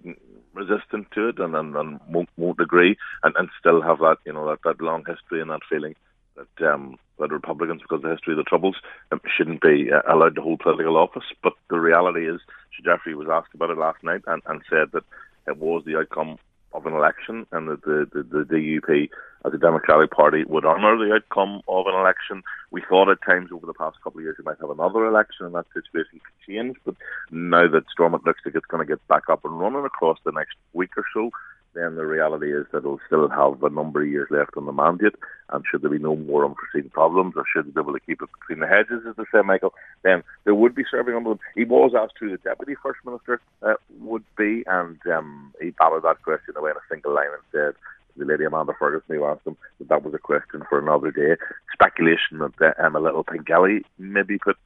resistant 0.58 1.08
to 1.12 1.30
it 1.30 1.40
and, 1.40 1.56
and, 1.56 1.76
and 1.76 2.00
won't, 2.10 2.30
won't 2.38 2.60
agree 2.60 2.98
and, 3.24 3.36
and 3.38 3.50
still 3.60 3.82
have 3.82 4.00
that, 4.00 4.18
you 4.26 4.34
know, 4.34 4.48
that, 4.50 4.60
that 4.64 4.82
long 4.82 5.04
history 5.06 5.42
and 5.42 5.50
that 5.52 5.62
feeling 5.70 5.96
that 6.38 6.68
um, 6.74 6.98
that 7.20 7.32
Republicans, 7.32 7.82
because 7.82 7.98
of 7.98 8.04
the 8.04 8.12
history 8.12 8.34
of 8.34 8.38
the 8.38 8.44
Troubles, 8.44 8.76
um, 9.12 9.22
shouldn't 9.36 9.62
be 9.62 9.90
uh, 9.92 10.02
allowed 10.12 10.36
to 10.36 10.42
hold 10.42 10.60
political 10.60 10.98
office. 10.98 11.24
But 11.42 11.54
the 11.70 11.80
reality 11.80 12.30
is, 12.30 12.40
Sir 12.76 12.92
Jeffrey 12.96 13.16
was 13.16 13.28
asked 13.30 13.54
about 13.54 13.72
it 13.72 13.78
last 13.78 14.04
night 14.04 14.22
and, 14.28 14.42
and 14.46 14.62
said 14.70 14.92
that 14.94 15.04
it 15.48 15.58
was 15.58 15.84
the 15.86 15.98
outcome 15.98 16.38
of 16.78 16.86
an 16.86 16.94
election 16.94 17.46
and 17.52 17.68
that 17.68 17.82
the, 17.84 18.08
the, 18.14 18.24
the 18.24 18.44
DUP 18.46 19.10
as 19.46 19.54
a 19.54 19.58
Democratic 19.58 20.12
Party 20.12 20.44
would 20.46 20.66
honour 20.66 20.98
the 20.98 21.14
outcome 21.14 21.62
of 21.68 21.88
an 21.88 21.96
election. 21.96 22.44
We 22.72 22.84
thought 22.88 23.10
at 23.10 23.22
times 23.26 23.50
over 23.52 23.66
the 23.66 23.74
past 23.74 23.98
couple 24.04 24.20
of 24.20 24.24
years 24.24 24.36
we 24.38 24.44
might 24.44 24.60
have 24.62 24.70
another 24.70 25.06
election 25.06 25.48
and 25.48 25.56
that 25.56 25.66
situation 25.74 26.20
could 26.20 26.54
change, 26.54 26.78
but 26.86 26.96
now 27.32 27.68
that 27.68 27.90
Stormont 27.92 28.26
looks 28.26 28.42
like 28.46 28.56
it's 28.56 28.66
going 28.68 28.86
to 28.86 28.92
get 28.92 29.06
back 29.08 29.24
up 29.30 29.44
and 29.44 29.60
running 29.60 29.86
across 29.86 30.20
the 30.24 30.32
next 30.32 30.56
week 30.74 30.92
or 30.98 31.06
so, 31.14 31.32
then 31.78 31.96
the 31.96 32.06
reality 32.06 32.54
is 32.54 32.66
that 32.72 32.80
it'll 32.80 33.00
still 33.06 33.30
have 33.30 33.62
a 33.62 33.70
number 33.70 34.02
of 34.02 34.10
years 34.10 34.28
left 34.32 34.58
on 34.58 34.66
the 34.66 34.72
mandate. 34.72 35.16
And 35.50 35.64
should 35.70 35.82
there 35.82 35.92
be 35.92 36.00
no 36.00 36.16
more 36.16 36.46
unforeseen 36.46 36.90
problems, 36.90 37.36
or 37.38 37.46
should 37.52 37.68
they 37.68 37.72
be 37.72 37.80
able 37.80 37.94
to 37.94 38.00
keep 38.00 38.22
it 38.22 38.30
between 38.40 38.60
the 38.60 38.68
hedges, 38.68 39.06
as 39.08 39.16
they 39.16 39.24
say, 39.32 39.42
Michael, 39.44 39.74
then 40.04 40.24
there 40.44 40.56
would 40.56 40.76
be 40.76 40.84
serving 40.90 41.16
under 41.16 41.30
them. 41.30 41.40
He 41.56 41.64
was 41.64 41.94
asked 41.96 42.16
who 42.20 42.32
the 42.32 42.38
deputy 42.38 42.76
first 42.82 43.00
minister 43.06 43.40
uh, 43.62 43.76
would 44.02 44.26
be, 44.38 44.64
and 44.68 45.00
um, 45.08 45.54
he 45.62 45.70
batted 45.72 46.04
that 46.04 46.24
question 46.24 46.56
away 46.58 46.72
in 46.72 46.78
a 46.78 46.88
single 46.90 47.14
line 47.14 47.28
and 47.28 47.44
said 47.52 47.80
the 48.18 48.26
lady 48.26 48.46
Amanda 48.46 48.74
Ferguson 48.78 49.16
who 49.16 49.26
asked 49.26 49.46
him 49.46 49.56
that 49.80 49.90
that 49.90 50.04
was 50.04 50.14
a 50.14 50.18
question 50.18 50.64
for 50.68 50.80
another 50.80 51.12
day. 51.12 51.36
Speculation 51.72 52.40
that 52.40 52.54
uh, 52.62 52.84
Emma 52.84 53.00
Little 53.00 53.24
Pengelly 53.24 53.86
maybe 54.00 54.38
put 54.40 54.58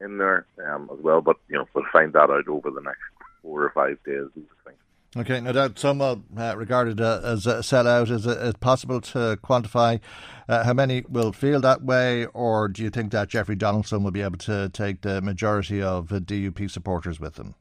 in 0.00 0.18
there 0.18 0.46
um, 0.66 0.88
as 0.92 0.98
well, 1.02 1.20
but 1.20 1.36
you 1.48 1.56
know 1.56 1.68
we'll 1.74 1.84
find 1.92 2.12
that 2.14 2.30
out 2.30 2.48
over 2.48 2.70
the 2.70 2.80
next 2.80 3.02
four 3.42 3.62
or 3.62 3.70
five 3.70 3.98
days. 4.04 4.26
I 4.36 4.68
think. 4.68 4.78
Okay, 5.16 5.40
no 5.40 5.52
doubt 5.52 5.78
some 5.78 6.00
uh, 6.00 6.16
regarded 6.56 7.00
uh, 7.00 7.20
as 7.22 7.46
a 7.46 7.58
sellout. 7.58 8.10
Is 8.10 8.26
it 8.26 8.58
possible 8.58 9.00
to 9.00 9.38
quantify 9.44 10.00
uh, 10.48 10.64
how 10.64 10.72
many 10.72 11.04
will 11.08 11.30
feel 11.30 11.60
that 11.60 11.82
way, 11.82 12.26
or 12.26 12.66
do 12.66 12.82
you 12.82 12.90
think 12.90 13.12
that 13.12 13.28
Jeffrey 13.28 13.54
Donaldson 13.54 14.02
will 14.02 14.10
be 14.10 14.22
able 14.22 14.38
to 14.38 14.68
take 14.70 15.02
the 15.02 15.22
majority 15.22 15.80
of 15.80 16.08
DUP 16.08 16.68
supporters 16.68 17.20
with 17.20 17.38
him? 17.38 17.54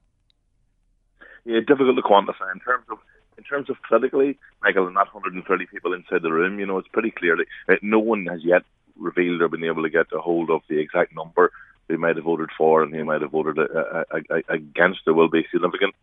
Yeah, 1.45 1.59
difficult 1.59 1.95
to 1.95 2.01
quantify 2.01 2.51
in 2.53 2.59
terms 2.59 2.85
of 2.89 2.97
in 3.37 3.43
terms 3.43 3.69
of 3.69 3.75
politically, 3.87 4.39
Michael, 4.63 4.85
and 4.85 4.95
not 4.95 5.13
130 5.13 5.65
people 5.67 5.93
inside 5.93 6.23
the 6.23 6.31
room. 6.31 6.59
You 6.59 6.65
know, 6.65 6.79
it's 6.79 6.87
pretty 6.87 7.11
clearly 7.11 7.45
uh, 7.69 7.75
no 7.83 7.99
one 7.99 8.25
has 8.31 8.43
yet 8.43 8.63
revealed 8.95 9.41
or 9.41 9.49
been 9.49 9.63
able 9.63 9.83
to 9.83 9.89
get 9.89 10.07
a 10.11 10.19
hold 10.19 10.49
of 10.49 10.61
the 10.69 10.79
exact 10.79 11.15
number 11.15 11.51
who 11.87 11.97
might 11.97 12.15
have 12.15 12.25
voted 12.25 12.49
for 12.57 12.83
and 12.83 12.93
who 12.93 13.05
might 13.05 13.21
have 13.21 13.31
voted 13.31 13.59
uh, 13.59 14.03
uh, 14.11 14.39
against. 14.49 15.01
There 15.05 15.13
will 15.13 15.29
be 15.29 15.39
a 15.39 15.49
significant 15.51 15.95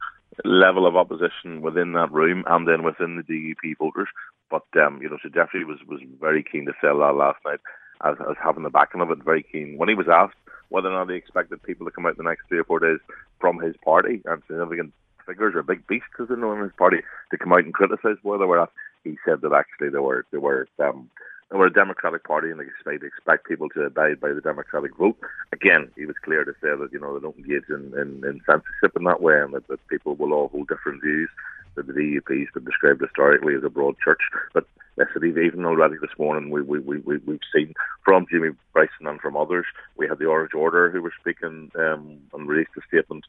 level 0.44 0.86
of 0.86 0.96
opposition 0.96 1.62
within 1.62 1.92
that 1.92 2.12
room 2.12 2.44
and 2.46 2.66
then 2.66 2.82
within 2.82 3.16
the 3.16 3.22
DUP 3.22 3.78
voters. 3.78 4.08
But 4.50 4.64
um, 4.80 5.00
you 5.02 5.08
know, 5.08 5.18
so 5.22 5.28
Jeffrey 5.28 5.64
was 5.64 5.78
was 5.86 6.00
very 6.20 6.42
keen 6.42 6.66
to 6.66 6.72
sell 6.80 6.98
that 6.98 7.16
last 7.16 7.38
night 7.44 7.60
as, 8.04 8.16
as 8.28 8.36
having 8.42 8.62
the 8.62 8.70
backing 8.70 9.00
of 9.00 9.10
it. 9.10 9.22
Very 9.24 9.42
keen 9.42 9.78
when 9.78 9.88
he 9.88 9.94
was 9.94 10.08
asked 10.08 10.36
whether 10.68 10.88
or 10.88 10.92
not 10.92 11.10
he 11.10 11.16
expected 11.16 11.62
people 11.62 11.84
to 11.86 11.92
come 11.92 12.06
out 12.06 12.16
the 12.16 12.22
next 12.22 12.46
three 12.48 12.58
or 12.58 12.64
four 12.64 12.78
days 12.78 13.00
from 13.40 13.58
his 13.58 13.74
party 13.84 14.22
and 14.24 14.42
significant 14.46 14.92
figures 15.26 15.54
or 15.54 15.62
big 15.62 15.86
beasts, 15.86 16.08
as 16.20 16.28
they 16.28 16.36
know 16.36 16.52
in 16.52 16.62
his 16.62 16.72
party, 16.78 16.98
to 17.30 17.38
come 17.38 17.52
out 17.52 17.64
and 17.64 17.74
criticise 17.74 18.16
where 18.22 18.38
they 18.38 18.44
were 18.44 18.62
at. 18.62 18.70
He 19.04 19.16
said 19.24 19.40
that 19.42 19.52
actually 19.52 19.90
there 19.90 20.02
were 20.02 20.26
there 20.30 20.40
were 20.40 20.68
um, 20.78 21.10
we're 21.58 21.66
a 21.66 21.72
Democratic 21.72 22.24
Party 22.24 22.50
and 22.50 22.60
they 22.60 22.64
expect, 22.64 23.02
expect 23.02 23.48
people 23.48 23.68
to 23.70 23.82
abide 23.82 24.20
by 24.20 24.32
the 24.32 24.40
Democratic 24.40 24.96
vote. 24.96 25.16
Again, 25.52 25.90
he 25.96 26.06
was 26.06 26.16
clear 26.24 26.44
to 26.44 26.52
say 26.62 26.68
that, 26.68 26.90
you 26.92 27.00
know, 27.00 27.14
they 27.14 27.22
don't 27.22 27.36
engage 27.36 27.68
in, 27.68 27.92
in, 27.94 28.24
in 28.24 28.40
censorship 28.46 28.96
in 28.96 29.04
that 29.04 29.20
way 29.20 29.40
and 29.40 29.52
that, 29.54 29.66
that 29.68 29.86
people 29.88 30.14
will 30.14 30.32
all 30.32 30.48
hold 30.48 30.68
different 30.68 31.02
views. 31.02 31.28
That 31.76 31.86
the 31.86 31.92
DUP 31.92 32.38
has 32.38 32.48
been 32.52 32.64
described 32.64 33.00
historically 33.00 33.54
as 33.54 33.64
a 33.64 33.70
broad 33.70 33.96
church. 33.98 34.20
But 34.52 34.66
listen, 34.96 35.24
even 35.24 35.64
already 35.64 35.96
this 36.00 36.10
morning, 36.18 36.50
we, 36.50 36.62
we, 36.62 36.78
we, 36.80 37.18
we've 37.18 37.40
seen 37.54 37.74
from 38.04 38.26
Jimmy 38.30 38.50
Bryson 38.72 39.06
and 39.06 39.20
from 39.20 39.36
others, 39.36 39.66
we 39.96 40.08
had 40.08 40.18
the 40.18 40.26
Orange 40.26 40.54
Order 40.54 40.90
who 40.90 41.02
were 41.02 41.12
speaking 41.20 41.70
um, 41.76 42.18
and 42.32 42.48
released 42.48 42.70
a 42.76 42.80
statement 42.88 43.24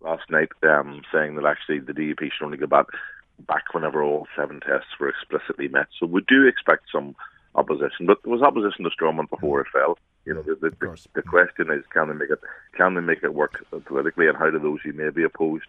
last 0.00 0.22
night 0.30 0.50
um, 0.62 1.02
saying 1.12 1.36
that 1.36 1.46
actually 1.46 1.80
the 1.80 1.92
DUP 1.92 2.20
should 2.20 2.44
only 2.44 2.58
go 2.58 2.66
back 2.66 2.86
back 3.46 3.72
whenever 3.72 4.02
all 4.02 4.26
seven 4.36 4.60
tests 4.60 4.90
were 4.98 5.08
explicitly 5.08 5.68
met. 5.68 5.86
So 5.98 6.06
we 6.06 6.22
do 6.28 6.46
expect 6.46 6.84
some 6.92 7.14
opposition. 7.54 8.06
But 8.06 8.18
there 8.22 8.32
was 8.32 8.42
opposition 8.42 8.84
to 8.84 8.90
Stormont 8.90 9.30
before 9.30 9.60
it 9.60 9.68
fell. 9.72 9.98
You 10.24 10.34
know, 10.34 10.42
the, 10.42 10.54
the, 10.54 10.70
the, 10.70 11.06
the, 11.14 11.22
question 11.22 11.70
is, 11.70 11.84
can 11.92 12.08
they 12.08 12.14
make 12.14 12.30
it? 12.30 12.40
Can 12.76 12.94
they 12.94 13.00
make 13.00 13.22
it 13.22 13.34
work 13.34 13.64
politically, 13.86 14.28
and 14.28 14.36
how 14.36 14.50
do 14.50 14.58
those 14.58 14.80
who 14.84 14.92
may 14.92 15.10
be 15.10 15.24
opposed 15.24 15.66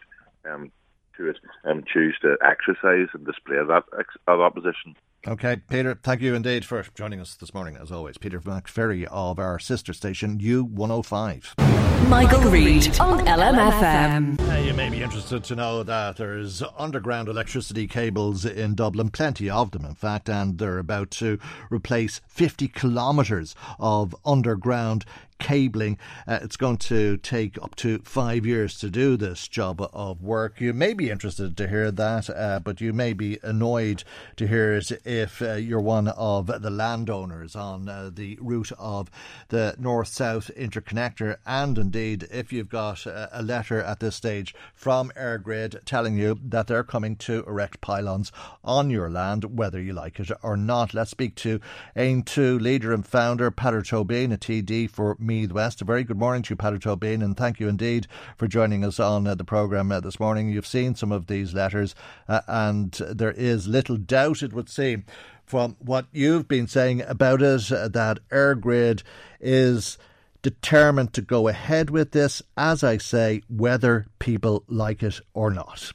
um, 0.50 0.72
to 1.18 1.30
it 1.30 1.38
um, 1.64 1.84
choose 1.92 2.16
to 2.22 2.38
exercise 2.46 3.08
and 3.14 3.26
display 3.26 3.58
that, 3.66 3.84
ex- 3.98 4.18
that 4.28 4.34
opposition? 4.34 4.96
Okay, 5.28 5.58
Peter, 5.70 6.00
thank 6.02 6.20
you 6.22 6.34
indeed 6.34 6.66
for 6.66 6.84
joining 6.96 7.20
us 7.20 7.36
this 7.36 7.54
morning, 7.54 7.78
as 7.80 7.92
always. 7.92 8.18
Peter 8.18 8.40
McVerry 8.40 9.06
of 9.12 9.38
our 9.38 9.60
sister 9.60 9.94
station, 9.94 10.40
U105. 10.40 12.10
Michael, 12.10 12.50
Reade 12.50 13.00
on 13.00 13.24
LMFM. 13.28 14.40
Uh, 14.50 14.56
you 14.62 14.74
may 14.74 14.90
be 14.90 15.04
interested 15.04 15.44
to 15.44 15.56
know 15.56 15.84
that 15.84 16.18
there's 16.18 16.64
underground 16.76 17.28
electricity 17.28 17.86
cables 17.86 18.46
in 18.46 18.74
Dublin, 18.74 19.12
plenty 19.12 19.48
of 19.48 19.70
them, 19.70 19.86
in 19.86 19.94
fact, 19.94 20.28
and 20.28 20.58
they're 20.58 20.80
about 20.80 21.12
to 21.12 21.38
replace 21.70 22.20
50 22.28 22.68
kilometres 22.70 23.54
of 23.80 24.16
underground 24.26 25.06
cabling. 25.42 25.98
Uh, 26.28 26.40
it's 26.42 26.56
going 26.56 26.78
to 26.78 27.18
take 27.18 27.62
up 27.62 27.76
to 27.76 28.00
five 28.00 28.46
years 28.46 28.78
to 28.80 28.90
do 28.90 29.18
this 29.18 29.48
job 29.48 29.82
of 29.92 30.22
work. 30.22 30.62
You 30.62 30.72
may 30.72 30.94
be 30.94 31.10
interested 31.10 31.58
to 31.58 31.68
hear 31.68 31.92
that, 31.92 32.30
uh, 32.30 32.60
but 32.60 32.80
you 32.80 32.94
may 32.94 33.14
be 33.14 33.40
annoyed 33.44 34.04
to 34.38 34.48
hear 34.48 34.74
it 34.74 34.92
if 35.04 35.42
uh, 35.42 35.54
you're 35.54 35.82
one 35.82 36.08
of 36.10 36.48
the 36.48 36.70
landowners 36.70 37.56
on 37.56 37.90
uh, 37.90 38.12
the 38.14 38.38
route 38.40 38.72
of 38.78 39.10
the 39.50 39.76
north 39.80 40.10
south 40.10 40.52
interconnector, 40.56 41.38
and 41.46 41.78
indeed 41.78 42.28
if 42.32 42.54
you've 42.54 42.70
got 42.70 43.06
a 43.06 43.42
letter 43.42 43.82
at 43.82 44.00
this 44.00 44.16
stage 44.16 44.54
from 44.74 45.12
EirGrid 45.18 45.84
telling 45.86 46.18
you 46.18 46.40
that 46.44 46.68
they're 46.68 46.84
coming 46.84 47.16
to 47.16 47.44
erect 47.48 47.82
pylons 47.82 48.32
on 48.64 48.90
your 48.92 49.10
land, 49.10 49.58
whether 49.58 49.82
you 49.82 49.94
like 49.94 50.20
it 50.20 50.30
or 50.44 50.56
not. 50.56 50.94
Let's 50.94 51.12
speak 51.12 51.36
to 51.38 51.60
Aontú 51.96 52.62
leader 52.62 52.94
and 52.94 53.06
founder, 53.06 53.50
Peadar 53.50 53.82
Tóibín, 53.82 54.32
a 54.32 54.38
TD 54.38 54.90
for 54.90 55.16
Meath 55.32 55.54
West. 55.54 55.82
A 55.82 55.86
very 55.86 56.04
good 56.04 56.18
morning 56.18 56.42
to 56.42 56.50
you, 56.50 56.58
Peadar 56.58 56.78
Tóibín, 56.78 57.24
and 57.24 57.38
thank 57.38 57.58
you 57.62 57.70
indeed 57.70 58.06
for 58.36 58.50
joining 58.50 58.84
us 58.84 59.00
on 59.00 59.26
uh, 59.26 59.34
the 59.34 59.46
programme 59.46 59.90
uh, 59.90 60.02
this 60.02 60.20
morning. 60.20 60.50
You've 60.50 60.68
seen 60.68 60.94
some 60.94 61.14
of 61.14 61.28
these 61.28 61.54
letters, 61.54 61.96
uh, 62.28 62.42
and 62.50 62.92
there 62.92 63.32
is 63.32 63.66
little 63.66 63.96
doubt, 63.96 64.44
it 64.44 64.52
would 64.52 64.68
seem, 64.68 65.06
from 65.46 65.78
what 65.80 66.08
you've 66.12 66.50
been 66.50 66.68
saying 66.68 67.02
about 67.04 67.42
it, 67.42 67.72
uh, 67.72 67.88
that 67.88 68.20
EirGrid 68.30 69.04
is 69.40 69.98
determined 70.42 71.14
to 71.14 71.22
go 71.22 71.48
ahead 71.48 71.90
with 71.90 72.12
this, 72.12 72.42
as 72.58 72.84
I 72.84 72.98
say, 72.98 73.42
whether 73.48 74.08
people 74.20 74.66
like 74.68 75.02
it 75.02 75.22
or 75.34 75.50
not. 75.50 75.94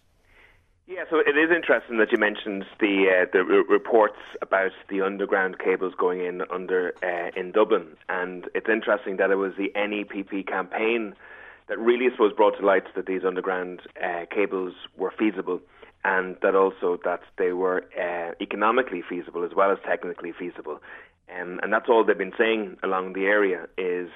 Yeah, 0.96 1.04
so 1.10 1.18
it 1.18 1.36
is 1.36 1.50
interesting 1.54 1.98
that 1.98 2.10
you 2.10 2.16
mentioned 2.16 2.64
the 2.80 3.04
uh, 3.04 3.26
the 3.30 3.44
reports 3.44 4.16
about 4.40 4.70
the 4.88 5.02
underground 5.02 5.58
cables 5.58 5.92
going 5.94 6.24
in 6.24 6.40
under 6.50 6.94
uh, 7.02 7.38
in 7.38 7.52
Dublin, 7.52 7.98
and 8.08 8.46
it's 8.54 8.70
interesting 8.70 9.18
that 9.18 9.30
it 9.30 9.34
was 9.34 9.52
the 9.58 9.70
NEPP 9.76 10.46
campaign 10.46 11.14
that 11.68 11.78
really, 11.78 12.06
I 12.06 12.12
suppose, 12.12 12.32
brought 12.32 12.56
to 12.60 12.64
light 12.64 12.84
that 12.94 13.04
these 13.04 13.26
underground 13.26 13.82
uh, 14.02 14.24
cables 14.34 14.72
were 14.96 15.12
feasible, 15.18 15.60
and 16.02 16.38
that 16.40 16.54
also 16.54 16.98
that 17.04 17.20
they 17.36 17.52
were 17.52 17.84
uh, 18.00 18.32
economically 18.40 19.02
feasible 19.06 19.44
as 19.44 19.50
well 19.54 19.70
as 19.70 19.76
technically 19.84 20.32
feasible, 20.32 20.80
um, 21.38 21.60
and 21.62 21.74
that's 21.74 21.90
all 21.90 22.04
they've 22.04 22.16
been 22.16 22.32
saying 22.38 22.78
along 22.82 23.12
the 23.12 23.26
area 23.26 23.68
is 23.76 24.08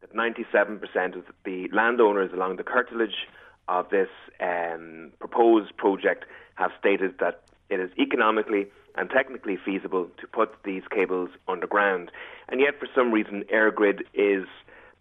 that 0.00 0.12
97% 0.12 0.82
of 1.16 1.26
the 1.44 1.68
landowners 1.72 2.32
along 2.32 2.56
the 2.56 2.64
curtilage 2.64 3.28
of 3.68 3.88
this 3.90 4.08
um, 4.40 5.12
proposed 5.18 5.76
project 5.76 6.24
have 6.54 6.70
stated 6.78 7.14
that 7.20 7.42
it 7.70 7.80
is 7.80 7.90
economically 7.98 8.66
and 8.96 9.10
technically 9.10 9.56
feasible 9.56 10.08
to 10.20 10.26
put 10.26 10.54
these 10.64 10.82
cables 10.90 11.30
underground. 11.48 12.10
And 12.48 12.60
yet, 12.60 12.78
for 12.78 12.86
some 12.94 13.10
reason, 13.10 13.44
EirGrid 13.52 14.02
is 14.14 14.46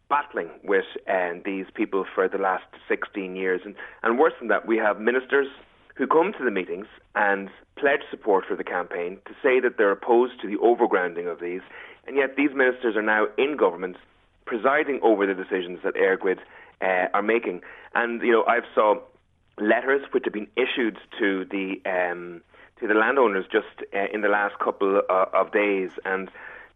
battling 0.10 0.50
with 0.64 0.86
um, 1.08 1.42
these 1.46 1.66
people 1.74 2.06
for 2.14 2.28
the 2.28 2.38
last 2.38 2.66
16 2.88 3.36
years. 3.36 3.62
And, 3.66 3.76
and 4.02 4.18
worse 4.18 4.34
than 4.40 4.48
that, 4.50 4.68
we 4.68 4.78
have 4.78 5.00
ministers 5.00 5.48
who 5.96 6.08
come 6.08 6.34
to 6.38 6.44
the 6.44 6.52
meetings 6.52 6.88
and 7.16 7.50
pledge 7.78 8.02
support 8.10 8.46
for 8.48 8.56
the 8.56 8.64
campaign 8.64 9.18
to 9.26 9.34
say 9.44 9.60
that 9.60 9.78
they're 9.78 9.92
opposed 9.92 10.42
to 10.42 10.48
the 10.48 10.58
overgrounding 10.58 11.32
of 11.32 11.40
these, 11.40 11.62
and 12.08 12.18
yet 12.18 12.36
these 12.36 12.50
ministers 12.56 12.96
are 12.96 13.02
now 13.02 13.26
in 13.38 13.58
government 13.58 13.98
presiding 14.46 15.00
over 15.04 15.26
the 15.26 15.34
decisions 15.34 15.80
that 15.84 15.96
EirGrid 15.96 16.40
uh, 16.84 17.08
are 17.14 17.22
making. 17.22 17.62
And 17.96 18.22
you 18.22 18.32
know, 18.32 18.44
I've 18.46 18.66
saw 18.76 18.96
letters 19.58 20.02
which 20.12 20.24
have 20.26 20.34
been 20.34 20.48
issued 20.58 20.98
to 21.20 21.46
the 21.46 21.82
um, 21.86 22.42
to 22.80 22.88
the 22.88 22.94
landowners 22.94 23.46
just 23.52 23.88
uh, 23.96 24.08
in 24.14 24.22
the 24.22 24.28
last 24.28 24.60
couple 24.60 25.02
uh, 25.10 25.26
of 25.34 25.52
days, 25.52 25.92
and 26.06 26.30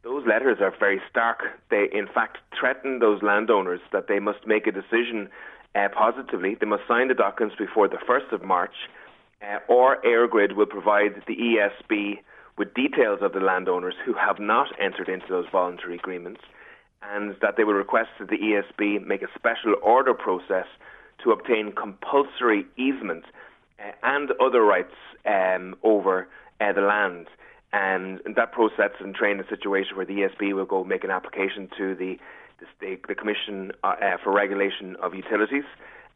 those 0.04 0.26
letters 0.26 0.60
are 0.62 0.74
very 0.80 1.02
stark. 1.10 1.40
They, 1.70 1.88
in 1.92 2.08
fact, 2.08 2.38
threaten 2.58 3.00
those 3.00 3.22
landowners 3.22 3.82
that 3.92 4.08
they 4.08 4.20
must 4.20 4.48
make 4.48 4.68
a 4.68 4.72
decision 4.72 5.30
uh, 5.76 5.90
positively. 5.94 6.56
They 6.56 6.68
must 6.68 6.84
sign 6.88 7.10
the 7.10 7.14
documents 7.14 7.58
before 7.58 7.88
the 7.88 7.98
1st 7.98 8.32
of 8.32 8.44
March, 8.44 8.74
uh, 9.42 9.60
or 9.68 9.98
EirGrid 10.06 10.56
will 10.56 10.66
provide 10.66 11.24
the 11.28 11.36
ESB 11.36 12.20
with 12.58 12.74
details 12.74 13.20
of 13.22 13.34
the 13.34 13.40
landowners 13.40 13.96
who 14.06 14.14
have 14.14 14.40
not 14.40 14.68
entered 14.80 15.10
into 15.10 15.28
those 15.30 15.46
voluntary 15.52 15.96
agreements, 15.96 16.42
and 17.02 17.36
that 17.42 17.56
they 17.58 17.64
will 17.64 17.74
request 17.74 18.10
that 18.20 18.30
the 18.30 18.38
ESB 18.38 19.06
make 19.06 19.22
a 19.22 19.28
special 19.36 19.76
order 19.82 20.14
process 20.14 20.66
to 21.24 21.32
obtain 21.32 21.72
compulsory 21.72 22.66
easement 22.78 23.26
uh, 23.80 23.92
and 24.04 24.32
other 24.42 24.62
rights 24.62 24.94
um, 25.26 25.76
over 25.84 26.28
uh, 26.62 26.74
the 26.74 26.82
land. 26.82 27.28
And, 27.74 28.22
that 28.36 28.52
process 28.52 28.92
and 29.00 29.14
train 29.14 29.40
a 29.40 29.48
situation 29.48 29.98
where 29.98 30.06
the 30.06 30.14
ESB 30.14 30.54
will 30.54 30.66
go 30.66 30.84
make 30.84 31.04
an 31.04 31.12
application 31.12 31.70
to 31.78 31.96
the 31.96 32.18
the, 32.80 32.98
the 33.08 33.14
Commission 33.14 33.72
uh, 33.84 33.88
uh, 33.88 34.18
for 34.24 34.34
Regulation 34.34 34.96
of 34.96 35.14
Utilities, 35.14 35.66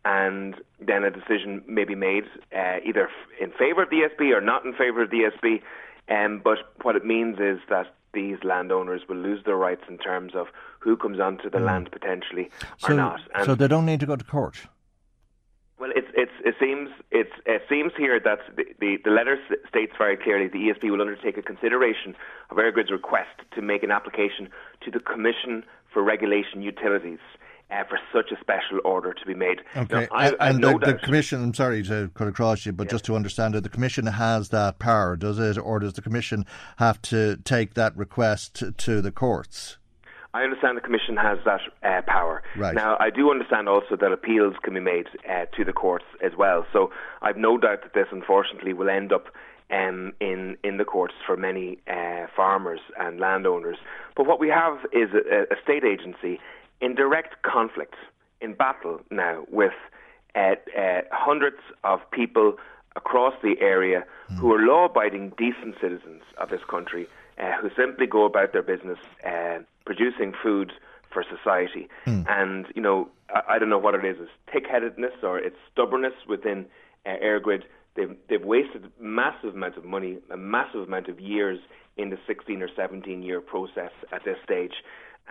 and 0.06 0.56
then 0.80 1.04
a 1.04 1.12
decision 1.12 1.64
may 1.68 1.84
be 1.84 1.94
made 1.94 2.24
either 2.52 3.10
in 3.40 3.52
favour 3.52 3.84
of 3.84 3.92
the 3.92 4.08
ESB 4.08 4.36
or 4.36 4.42
not 4.42 4.66
in 4.66 4.74
favour 4.74 5.04
of 5.04 5.12
the 5.12 5.30
ESB. 5.30 5.62
Um, 6.10 6.42
but 6.44 6.58
what 6.82 6.96
it 6.96 7.06
means 7.06 7.38
is 7.40 7.60
that 7.70 7.94
these 8.14 8.38
landowners 8.44 9.02
will 9.08 9.18
lose 9.18 9.44
their 9.46 9.56
rights 9.56 9.84
in 9.88 9.98
terms 9.98 10.34
of 10.36 10.48
who 10.80 10.98
comes 10.98 11.20
onto 11.20 11.50
the 11.50 11.58
mm. 11.58 11.66
land 11.66 11.92
potentially 11.92 12.50
so, 12.78 12.90
or 12.90 12.96
not. 12.96 13.22
And 13.36 13.46
so 13.46 13.56
they 13.56 13.68
don't 13.68 13.86
need 13.86 14.00
to 14.02 14.06
go 14.06 14.16
to 14.16 14.24
court. 14.24 14.58
Well, 15.80 15.90
it's, 15.96 16.10
it's, 16.14 16.32
it 16.46 16.56
seems 16.60 16.90
it's, 17.10 17.32
it 17.48 17.64
seems 17.68 17.92
here 17.98 18.20
that 18.20 18.40
the, 18.56 18.66
the, 18.80 18.98
the 19.04 19.10
letter 19.10 19.38
states 19.68 19.94
very 19.98 20.16
clearly 20.16 20.48
the 20.48 20.70
ESB 20.70 20.92
will 20.92 21.02
undertake 21.02 21.38
a 21.38 21.42
consideration 21.42 22.16
of 22.52 22.58
EirGrid's 22.58 22.92
request 22.92 23.34
to 23.56 23.64
make 23.64 23.82
an 23.82 23.90
application 23.90 24.50
to 24.84 24.92
the 24.92 25.00
Commission 25.00 25.64
for 25.92 26.04
Regulation 26.04 26.62
Utilities. 26.62 27.20
Uh, 27.72 27.86
for 27.88 27.98
such 28.12 28.34
a 28.34 28.40
special 28.42 28.82
order 28.84 29.14
to 29.14 29.26
be 29.26 29.34
made. 29.34 29.62
Okay, 29.78 30.02
now, 30.02 30.08
I, 30.12 30.50
and 30.50 30.60
no 30.60 30.78
the, 30.78 30.88
the, 30.88 30.94
Commission, 30.96 31.42
I'm 31.42 31.54
sorry 31.54 31.82
to 31.84 32.12
cut 32.16 32.28
across 32.28 32.66
you, 32.66 32.74
but 32.74 32.90
just 32.90 33.06
to 33.06 33.16
understand 33.16 33.56
it, 33.56 33.64
the 33.64 33.70
Commission 33.70 34.06
has 34.08 34.50
that 34.50 34.78
power, 34.78 35.16
does 35.16 35.40
it? 35.40 35.58
Or 35.58 35.80
does 35.80 35.94
the 35.94 36.02
Commission 36.02 36.46
have 36.80 37.02
to 37.04 37.38
take 37.46 37.76
that 37.76 37.96
request 37.96 38.56
to, 38.56 38.74
to 38.74 39.02
the 39.02 39.10
courts? 39.10 39.78
I 40.34 40.44
understand 40.44 40.78
the 40.78 40.82
Commission 40.82 41.18
has 41.18 41.40
that 41.46 41.62
uh, 41.84 42.02
power. 42.08 42.44
Right. 42.58 42.74
Now, 42.74 42.98
I 43.00 43.10
do 43.10 43.32
understand 43.32 43.68
also 43.68 43.96
that 43.96 44.12
appeals 44.12 44.56
can 44.64 44.74
be 44.74 44.80
made 44.80 45.08
uh, 45.30 45.46
to 45.58 45.66
the 45.66 45.74
courts 45.74 46.06
as 46.22 46.32
well. 46.38 46.66
So 46.72 46.92
I've 47.22 47.38
no 47.38 47.58
doubt 47.58 47.84
that 47.84 47.94
this, 47.94 48.08
unfortunately, 48.12 48.74
will 48.74 48.90
end 48.90 49.12
up 49.12 49.28
um, 49.72 50.14
in 50.20 50.58
in 50.64 50.78
the 50.78 50.86
courts 50.86 51.14
for 51.26 51.38
many 51.38 51.80
uh, 51.88 52.28
farmers 52.36 52.80
and 53.00 53.20
landowners. 53.20 53.78
But 54.16 54.26
what 54.26 54.40
we 54.40 54.50
have 54.50 54.80
is 54.92 55.10
a, 55.14 55.54
a, 55.54 55.62
state 55.64 55.84
agency 55.86 56.40
in 56.82 56.96
direct 56.96 57.42
conflict, 57.44 57.96
in 58.42 58.54
battle 58.54 59.00
now 59.10 59.46
with 59.50 59.74
uh, 60.36 60.56
uh, 60.78 61.02
hundreds 61.12 61.58
of 61.84 62.00
people 62.12 62.56
across 62.96 63.34
the 63.42 63.56
area 63.62 64.04
mm. 64.30 64.38
who 64.38 64.52
are 64.54 64.60
law-abiding, 64.60 65.32
decent 65.38 65.76
citizens 65.80 66.24
of 66.38 66.50
this 66.50 66.62
country 66.70 67.08
uh, 67.38 67.54
who 67.62 67.70
simply 67.78 68.06
go 68.08 68.26
about 68.26 68.52
their 68.52 68.64
business 68.64 68.98
uh, 69.26 69.60
producing 69.86 70.34
food 70.44 70.74
for 71.12 71.24
society. 71.24 71.88
Mm. 72.06 72.26
And, 72.30 72.66
you 72.76 72.82
know, 72.82 73.10
I, 73.30 73.56
I, 73.56 73.60
don't 73.60 73.70
know 73.70 73.78
what 73.78 73.96
it 73.96 74.04
is. 74.06 74.18
It's 74.20 74.32
thick-headedness 74.52 75.14
or 75.24 75.40
it's 75.40 75.56
stubbornness 75.72 76.14
within 76.28 76.66
uh, 77.06 77.16
EirGrid. 77.24 77.64
They've, 77.96 78.16
they've 78.30 78.44
wasted 78.44 78.90
massive 79.00 79.56
amounts 79.56 79.78
of 79.78 79.86
money, 79.86 80.18
a 80.30 80.38
massive 80.38 80.82
amount 80.82 81.10
of 81.10 81.20
years 81.20 81.60
in 81.98 82.10
the 82.10 82.18
16 82.26 82.62
or 82.62 82.70
17 82.74 83.22
year 83.22 83.42
process 83.42 83.92
at 84.12 84.24
this 84.24 84.38
stage 84.44 84.74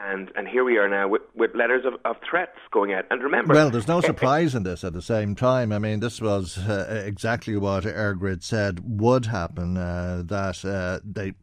and 0.03 0.31
and 0.35 0.49
here 0.49 0.65
we 0.65 0.79
are 0.79 0.89
now 0.89 1.09
with, 1.09 1.23
with 1.35 1.55
letters 1.55 1.85
of, 1.85 1.95
of 2.05 2.17
threats 2.29 2.57
going 2.71 2.93
out. 2.93 3.05
And 3.11 3.23
remember, 3.23 3.55
well, 3.55 3.71
there's 3.71 3.89
no 3.89 4.01
surprise 4.01 4.55
in 4.55 4.63
this. 4.63 4.83
At 4.85 4.93
the 4.93 5.03
same 5.03 5.35
time, 5.35 5.73
I 5.73 5.79
mean, 5.79 6.01
this 6.01 6.21
was 6.21 6.59
uh, 6.59 7.03
exactly 7.07 7.57
what 7.57 7.85
EirGrid 7.85 8.43
said 8.43 9.01
would 9.01 9.27
happen. 9.27 9.77
Uh, 9.77 10.23
that 10.27 10.65
uh, 10.65 11.01
they, 11.05 11.35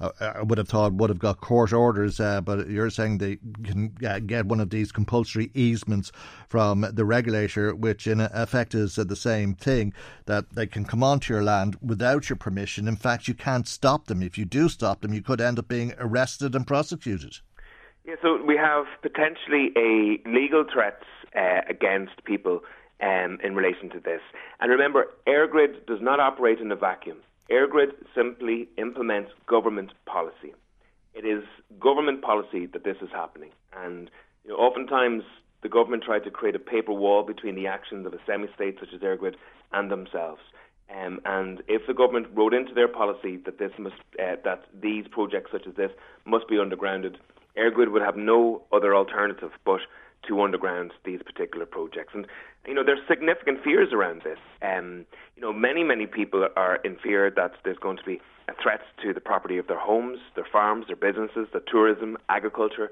uh, 0.00 0.10
I 0.20 0.42
would 0.42 0.58
have 0.58 0.68
thought, 0.68 0.92
would 0.94 1.10
have 1.10 1.18
got 1.18 1.40
court 1.40 1.72
orders, 1.72 2.20
uh, 2.20 2.40
but 2.40 2.68
you're 2.68 2.90
saying 2.90 3.18
they 3.18 3.36
can 3.64 3.96
uh, 4.06 4.18
get 4.20 4.46
one 4.46 4.60
of 4.60 4.70
these 4.70 4.92
compulsory 4.92 5.50
easements 5.54 6.12
from 6.48 6.86
the 6.92 7.04
regulator, 7.04 7.74
which 7.74 8.06
in 8.06 8.20
effect 8.20 8.74
is 8.74 8.96
the 8.96 9.16
same 9.16 9.54
thing 9.54 9.92
that 10.26 10.50
they 10.54 10.66
can 10.66 10.84
come 10.84 11.02
onto 11.02 11.32
your 11.32 11.42
land 11.42 11.76
without 11.80 12.28
your 12.28 12.36
permission. 12.36 12.88
In 12.88 12.96
fact, 12.96 13.26
you 13.28 13.34
can't 13.34 13.66
stop 13.66 14.06
them. 14.06 14.22
If 14.22 14.36
you 14.36 14.44
do 14.44 14.68
stop 14.68 15.00
them, 15.00 15.14
you 15.14 15.22
could 15.22 15.40
end 15.40 15.58
up 15.58 15.68
being 15.68 15.94
arrested 15.98 16.54
and 16.54 16.66
prosecuted. 16.66 17.38
Yeah, 18.04 18.16
so 18.20 18.42
we 18.42 18.56
have 18.56 18.86
potentially 19.00 19.70
a 19.76 20.18
legal 20.28 20.64
threats 20.70 21.04
uh, 21.36 21.60
against 21.68 22.24
people 22.24 22.60
um, 23.00 23.38
in 23.44 23.54
relation 23.54 23.90
to 23.90 24.00
this. 24.00 24.20
And 24.60 24.70
remember, 24.70 25.06
EirGrid 25.26 25.86
does 25.86 26.00
not 26.00 26.18
operate 26.18 26.58
in 26.58 26.72
a 26.72 26.76
vacuum. 26.76 27.18
EirGrid 27.50 27.92
simply 28.14 28.68
implements 28.76 29.30
government 29.46 29.92
policy. 30.06 30.54
It 31.14 31.24
is 31.24 31.44
government 31.78 32.22
policy 32.22 32.66
that 32.66 32.84
this 32.84 32.96
is 33.02 33.10
happening. 33.12 33.50
And 33.76 34.10
you 34.44 34.50
know, 34.50 34.56
oftentimes 34.56 35.22
the 35.62 35.68
government 35.68 36.02
tried 36.02 36.24
to 36.24 36.30
create 36.30 36.56
a 36.56 36.60
paper 36.60 36.92
wall 36.92 37.22
between 37.22 37.54
the 37.54 37.68
actions 37.68 38.06
of 38.06 38.14
a 38.14 38.18
semi-state 38.26 38.78
such 38.80 38.92
as 38.94 39.00
EirGrid 39.00 39.34
and 39.72 39.90
themselves. 39.90 40.40
Um, 40.90 41.20
and 41.24 41.62
if 41.68 41.86
the 41.86 41.94
government 41.94 42.26
wrote 42.34 42.52
into 42.52 42.74
their 42.74 42.88
policy 42.88 43.36
that 43.44 43.58
this 43.58 43.72
must, 43.78 43.94
uh, 44.18 44.36
that 44.44 44.64
these 44.74 45.06
projects 45.08 45.52
such 45.52 45.66
as 45.66 45.74
this 45.74 45.90
must 46.26 46.48
be 46.48 46.56
undergrounded, 46.56 47.16
EirGrid 47.56 47.92
would 47.92 48.02
have 48.02 48.16
no 48.16 48.62
other 48.72 48.94
alternative 48.94 49.50
but 49.64 49.80
to 50.28 50.40
underground 50.40 50.92
these 51.04 51.20
particular 51.24 51.66
projects. 51.66 52.12
And 52.14 52.26
you 52.66 52.74
know, 52.74 52.84
there's 52.84 53.00
significant 53.08 53.62
fears 53.64 53.92
around 53.92 54.22
this. 54.22 54.38
Um, 54.62 55.04
you 55.36 55.42
know, 55.42 55.52
many 55.52 55.82
many 55.82 56.06
people 56.06 56.46
are 56.56 56.76
in 56.76 56.96
fear 56.96 57.30
that 57.34 57.52
there's 57.64 57.78
going 57.78 57.96
to 57.96 58.04
be 58.04 58.20
a 58.48 58.54
threat 58.62 58.80
to 59.02 59.12
the 59.12 59.20
property 59.20 59.58
of 59.58 59.66
their 59.66 59.78
homes, 59.78 60.18
their 60.36 60.46
farms, 60.50 60.86
their 60.86 60.96
businesses, 60.96 61.48
their 61.52 61.62
tourism, 61.66 62.16
agriculture. 62.28 62.90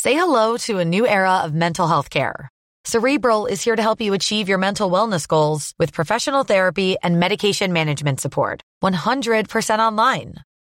Say 0.00 0.14
hello 0.14 0.58
to 0.58 0.80
a 0.80 0.84
new 0.84 1.06
era 1.06 1.38
of 1.38 1.54
mental 1.54 1.88
health 1.88 2.10
care. 2.10 2.50
Cerebral 2.84 3.46
is 3.46 3.64
here 3.64 3.74
to 3.74 3.80
help 3.80 4.02
you 4.02 4.12
achieve 4.12 4.46
your 4.46 4.58
mental 4.58 4.90
wellness 4.90 5.26
goals 5.26 5.72
with 5.78 5.94
professional 5.94 6.44
therapy 6.44 6.96
and 7.02 7.18
medication 7.18 7.72
management 7.72 8.20
support. 8.20 8.60
100% 8.82 9.78
online 9.78 10.34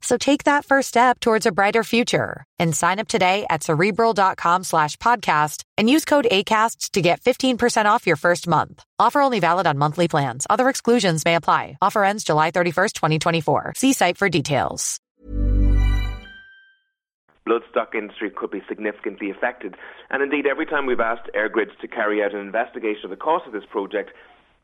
So 0.00 0.16
take 0.16 0.44
that 0.44 0.64
first 0.64 0.88
step 0.88 1.20
towards 1.20 1.46
a 1.46 1.52
brighter 1.52 1.82
future 1.84 2.44
and 2.58 2.74
sign 2.74 2.98
up 2.98 3.08
today 3.08 3.46
at 3.50 3.62
cerebral.com 3.62 4.64
slash 4.64 4.96
podcast 4.96 5.62
and 5.76 5.90
use 5.90 6.04
code 6.04 6.26
ACasts 6.30 6.90
to 6.92 7.02
get 7.02 7.20
15% 7.20 7.86
off 7.86 8.06
your 8.06 8.16
first 8.16 8.46
month. 8.46 8.84
Offer 8.98 9.20
only 9.20 9.40
valid 9.40 9.66
on 9.66 9.78
monthly 9.78 10.08
plans. 10.08 10.46
Other 10.48 10.68
exclusions 10.68 11.24
may 11.24 11.34
apply. 11.34 11.78
Offer 11.82 12.04
ends 12.04 12.24
July 12.24 12.50
31st, 12.50 12.92
2024. 12.92 13.72
See 13.76 13.92
site 13.92 14.16
for 14.16 14.28
details. 14.28 15.00
Bloodstock 17.48 17.94
industry 17.94 18.30
could 18.30 18.50
be 18.50 18.62
significantly 18.68 19.30
affected. 19.30 19.74
And 20.10 20.22
indeed, 20.22 20.46
every 20.46 20.66
time 20.66 20.84
we've 20.84 21.00
asked 21.00 21.30
EirGrids 21.34 21.78
to 21.80 21.88
carry 21.88 22.22
out 22.22 22.34
an 22.34 22.40
investigation 22.40 23.04
of 23.04 23.10
the 23.10 23.16
cost 23.16 23.46
of 23.46 23.54
this 23.54 23.64
project, 23.70 24.10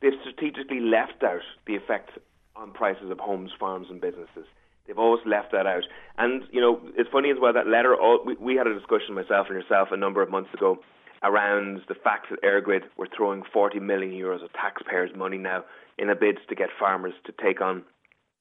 they've 0.01 0.13
strategically 0.21 0.79
left 0.79 1.23
out 1.23 1.41
the 1.65 1.75
effect 1.75 2.11
on 2.55 2.71
prices 2.71 3.09
of 3.09 3.19
homes, 3.19 3.51
farms 3.59 3.87
and 3.89 3.99
businesses. 3.99 4.45
They've 4.87 4.97
always 4.97 5.21
left 5.25 5.51
that 5.51 5.65
out. 5.65 5.83
And, 6.17 6.43
you 6.51 6.61
know, 6.61 6.79
it's 6.95 7.09
funny 7.11 7.31
as 7.31 7.37
well, 7.41 7.53
that 7.53 7.67
letter, 7.67 7.95
all, 7.95 8.19
we, 8.25 8.35
we 8.35 8.55
had 8.55 8.67
a 8.67 8.73
discussion, 8.73 9.15
myself 9.15 9.47
and 9.49 9.59
yourself, 9.59 9.89
a 9.91 9.97
number 9.97 10.21
of 10.21 10.29
months 10.29 10.53
ago 10.53 10.79
around 11.23 11.81
the 11.87 11.95
fact 11.95 12.27
that 12.29 12.41
EirGrid 12.43 12.83
were 12.97 13.07
throwing 13.15 13.43
40 13.51 13.79
million 13.79 14.11
euros 14.11 14.43
of 14.43 14.53
taxpayers' 14.53 15.09
money 15.15 15.37
now 15.37 15.63
in 15.97 16.09
a 16.09 16.15
bid 16.15 16.37
to 16.47 16.55
get 16.55 16.69
farmers 16.79 17.13
to 17.25 17.33
take 17.43 17.61
on 17.61 17.83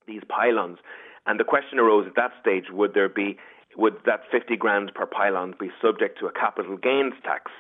these 0.07 0.23
pylons. 0.29 0.79
And 1.27 1.41
the 1.41 1.45
question 1.45 1.79
arose 1.79 2.07
at 2.07 2.17
that 2.17 2.33
stage: 2.41 2.65
Would 2.71 2.93
there 2.95 3.09
be 3.09 3.39
would 3.77 3.97
that 4.07 4.21
50 4.31 4.57
grand 4.57 4.93
per 4.95 5.07
pylon 5.07 5.55
be 5.59 5.71
subject 5.83 6.19
to 6.21 6.27
a 6.27 6.33
capital 6.33 6.77
gains 6.77 7.15
tax? 7.23 7.51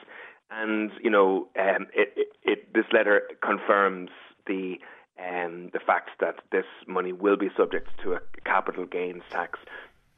And 0.51 0.91
you 1.03 1.11
know, 1.11 1.49
um, 1.59 1.87
it, 1.95 2.13
it, 2.17 2.29
it, 2.43 2.75
this 2.75 2.85
letter 2.93 3.23
confirms 3.43 4.11
the 4.47 4.77
um, 5.19 5.71
the 5.73 5.81
fact 5.81 6.11
that 6.21 6.37
this 6.51 6.65
money 6.87 7.13
will 7.13 7.37
be 7.37 7.51
subject 7.57 7.89
to 8.03 8.15
a 8.15 8.21
capital 8.45 8.85
gains 8.85 9.23
tax. 9.31 9.59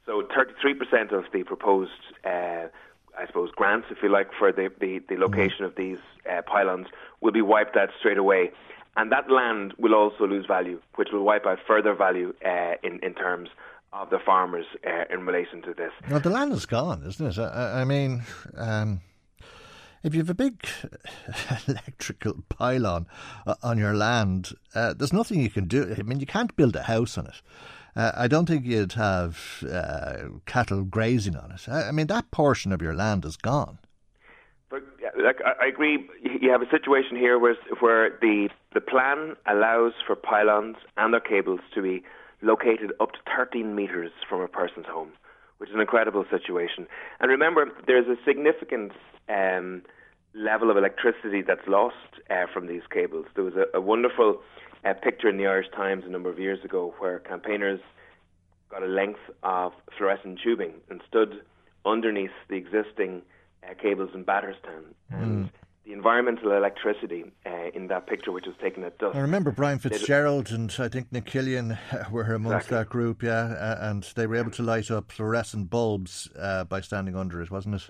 So 0.05 0.23
33% 0.23 1.11
of 1.11 1.25
the 1.33 1.43
proposed, 1.43 1.91
uh, 2.25 2.67
I 3.17 3.27
suppose, 3.27 3.51
grants, 3.51 3.87
if 3.91 3.97
you 4.01 4.09
like, 4.09 4.29
for 4.37 4.51
the, 4.51 4.71
the, 4.79 4.99
the 5.09 5.15
location 5.17 5.65
of 5.65 5.75
these 5.75 5.99
uh, 6.29 6.41
pylons 6.43 6.87
will 7.21 7.33
be 7.33 7.41
wiped 7.41 7.75
out 7.75 7.89
straight 7.99 8.17
away. 8.17 8.51
And 8.95 9.11
that 9.11 9.29
land 9.29 9.73
will 9.77 9.93
also 9.93 10.25
lose 10.25 10.45
value, 10.47 10.81
which 10.95 11.09
will 11.11 11.23
wipe 11.23 11.45
out 11.45 11.59
further 11.67 11.93
value 11.93 12.33
uh, 12.43 12.73
in, 12.83 12.99
in 13.03 13.13
terms 13.13 13.49
of 13.93 14.09
the 14.09 14.19
farmers 14.19 14.65
uh, 14.85 15.13
in 15.13 15.25
relation 15.25 15.61
to 15.63 15.73
this. 15.73 15.91
Well, 16.09 16.19
the 16.19 16.29
land 16.29 16.53
is 16.53 16.65
gone, 16.65 17.03
isn't 17.05 17.37
it? 17.37 17.39
I, 17.39 17.81
I 17.81 17.85
mean, 17.85 18.23
um, 18.55 19.01
if 20.07 20.15
you 20.15 20.21
have 20.21 20.29
a 20.29 20.33
big 20.33 20.65
electrical 21.67 22.35
pylon 22.49 23.05
uh, 23.45 23.55
on 23.61 23.77
your 23.77 23.93
land, 23.93 24.53
uh, 24.73 24.93
there's 24.93 25.13
nothing 25.13 25.41
you 25.41 25.49
can 25.49 25.67
do. 25.67 25.93
I 25.97 26.01
mean, 26.01 26.19
you 26.19 26.25
can't 26.25 26.55
build 26.55 26.75
a 26.75 26.83
house 26.83 27.17
on 27.17 27.27
it. 27.27 27.41
Uh, 27.95 28.11
I 28.15 28.27
don't 28.27 28.47
think 28.47 28.65
you'd 28.65 28.93
have 28.93 29.63
uh, 29.69 30.29
cattle 30.45 30.83
grazing 30.83 31.35
on 31.35 31.51
it. 31.51 31.67
I, 31.67 31.89
I, 31.89 31.91
mean, 31.91 32.07
that 32.07 32.31
portion 32.31 32.71
of 32.71 32.81
your 32.81 32.95
land 32.95 33.25
is 33.25 33.35
gone. 33.35 33.79
But 34.69 34.83
like, 35.21 35.39
I, 35.43 35.67
agree. 35.67 36.07
You 36.23 36.51
have 36.51 36.61
a 36.61 36.69
situation 36.69 37.17
here 37.17 37.39
where 37.39 37.55
where 37.79 38.17
the 38.21 38.49
the 38.73 38.81
plan 38.81 39.35
allows 39.45 39.93
for 40.05 40.15
pylons 40.15 40.75
and 40.97 41.13
their 41.13 41.21
cables 41.21 41.61
to 41.73 41.81
be 41.81 42.03
located 42.41 42.91
up 42.99 43.13
to 43.13 43.19
13 43.35 43.73
meters 43.73 44.11
from 44.29 44.41
a 44.41 44.47
person's 44.47 44.85
home, 44.85 45.11
which 45.57 45.69
is 45.69 45.75
an 45.75 45.81
incredible 45.81 46.25
situation. 46.29 46.85
And 47.19 47.31
remember, 47.31 47.65
there's 47.87 48.07
a 48.07 48.17
significant 48.25 48.91
um, 49.29 49.81
level 50.37 50.69
of 50.69 50.77
electricity 50.77 51.41
that's 51.41 51.67
lost 51.67 51.95
uh, 52.29 52.45
from 52.53 52.67
these 52.67 52.83
cables. 52.91 53.25
There 53.35 53.43
was 53.43 53.55
a, 53.55 53.77
a 53.77 53.81
wonderful 53.81 54.41
uh, 54.85 54.93
picture 54.93 55.27
in 55.27 55.37
the 55.37 55.47
Irish 55.47 55.67
Times 55.75 56.03
a 56.05 56.09
number 56.09 56.29
of 56.29 56.39
years 56.39 56.63
ago 56.63 56.93
where 56.99 57.19
campaigners 57.19 57.79
got 58.69 58.83
a 58.83 58.87
length 58.87 59.19
of 59.43 59.73
fluorescent 59.97 60.39
tubing 60.43 60.73
and 60.89 61.01
stood 61.07 61.41
underneath 61.85 62.31
the 62.49 62.55
existing 62.55 63.21
uh, 63.63 63.73
cables 63.81 64.11
in 64.13 64.23
Batterstown. 64.23 64.93
And 65.09 65.45
mm. 65.45 65.49
the 65.85 65.93
environmental 65.93 66.51
electricity 66.51 67.31
uh, 67.45 67.69
in 67.73 67.87
that 67.87 68.07
picture, 68.07 68.31
which 68.31 68.45
was 68.45 68.55
taken 68.61 68.83
at 68.83 68.97
dusk. 68.99 69.15
I 69.15 69.21
remember 69.21 69.51
Brian 69.51 69.79
Fitzgerald 69.79 70.51
and 70.51 70.73
I 70.77 70.89
think 70.89 71.11
Nick 71.11 71.25
Killian 71.25 71.77
were 72.11 72.33
amongst 72.33 72.67
exactly. 72.67 72.77
that 72.77 72.89
group, 72.89 73.23
yeah, 73.23 73.53
uh, 73.53 73.77
and 73.89 74.03
they 74.15 74.27
were 74.27 74.35
able 74.35 74.51
to 74.51 74.63
light 74.63 74.91
up 74.91 75.11
fluorescent 75.11 75.69
bulbs 75.69 76.29
uh, 76.37 76.65
by 76.65 76.81
standing 76.81 77.15
under 77.15 77.41
it, 77.41 77.49
wasn't 77.49 77.75
it? 77.75 77.89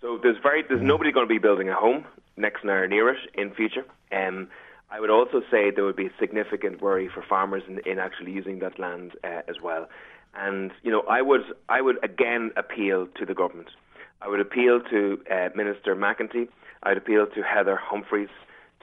So 0.00 0.18
there's 0.22 0.38
very 0.42 0.64
there's 0.66 0.82
nobody 0.82 1.12
going 1.12 1.26
to 1.26 1.32
be 1.32 1.38
building 1.38 1.68
a 1.68 1.74
home 1.74 2.04
next 2.36 2.64
or 2.64 2.86
near 2.88 3.10
it 3.10 3.18
in 3.34 3.52
future. 3.52 3.84
Um, 4.12 4.48
I 4.90 4.98
would 4.98 5.10
also 5.10 5.42
say 5.50 5.70
there 5.70 5.84
would 5.84 5.96
be 5.96 6.10
significant 6.18 6.80
worry 6.80 7.08
for 7.08 7.22
farmers 7.22 7.62
in, 7.68 7.80
in 7.80 7.98
actually 7.98 8.32
using 8.32 8.58
that 8.60 8.78
land 8.78 9.12
uh, 9.22 9.42
as 9.46 9.56
well. 9.62 9.88
And 10.34 10.72
you 10.82 10.90
know, 10.90 11.02
I 11.02 11.22
would 11.22 11.42
I 11.68 11.80
would 11.82 12.02
again 12.02 12.50
appeal 12.56 13.08
to 13.18 13.26
the 13.26 13.34
government. 13.34 13.68
I 14.22 14.28
would 14.28 14.40
appeal 14.40 14.80
to 14.90 15.20
uh, 15.30 15.48
Minister 15.54 15.94
McEntee. 15.94 16.48
I'd 16.82 16.96
appeal 16.96 17.26
to 17.26 17.42
Heather 17.42 17.76
Humphreys, 17.76 18.28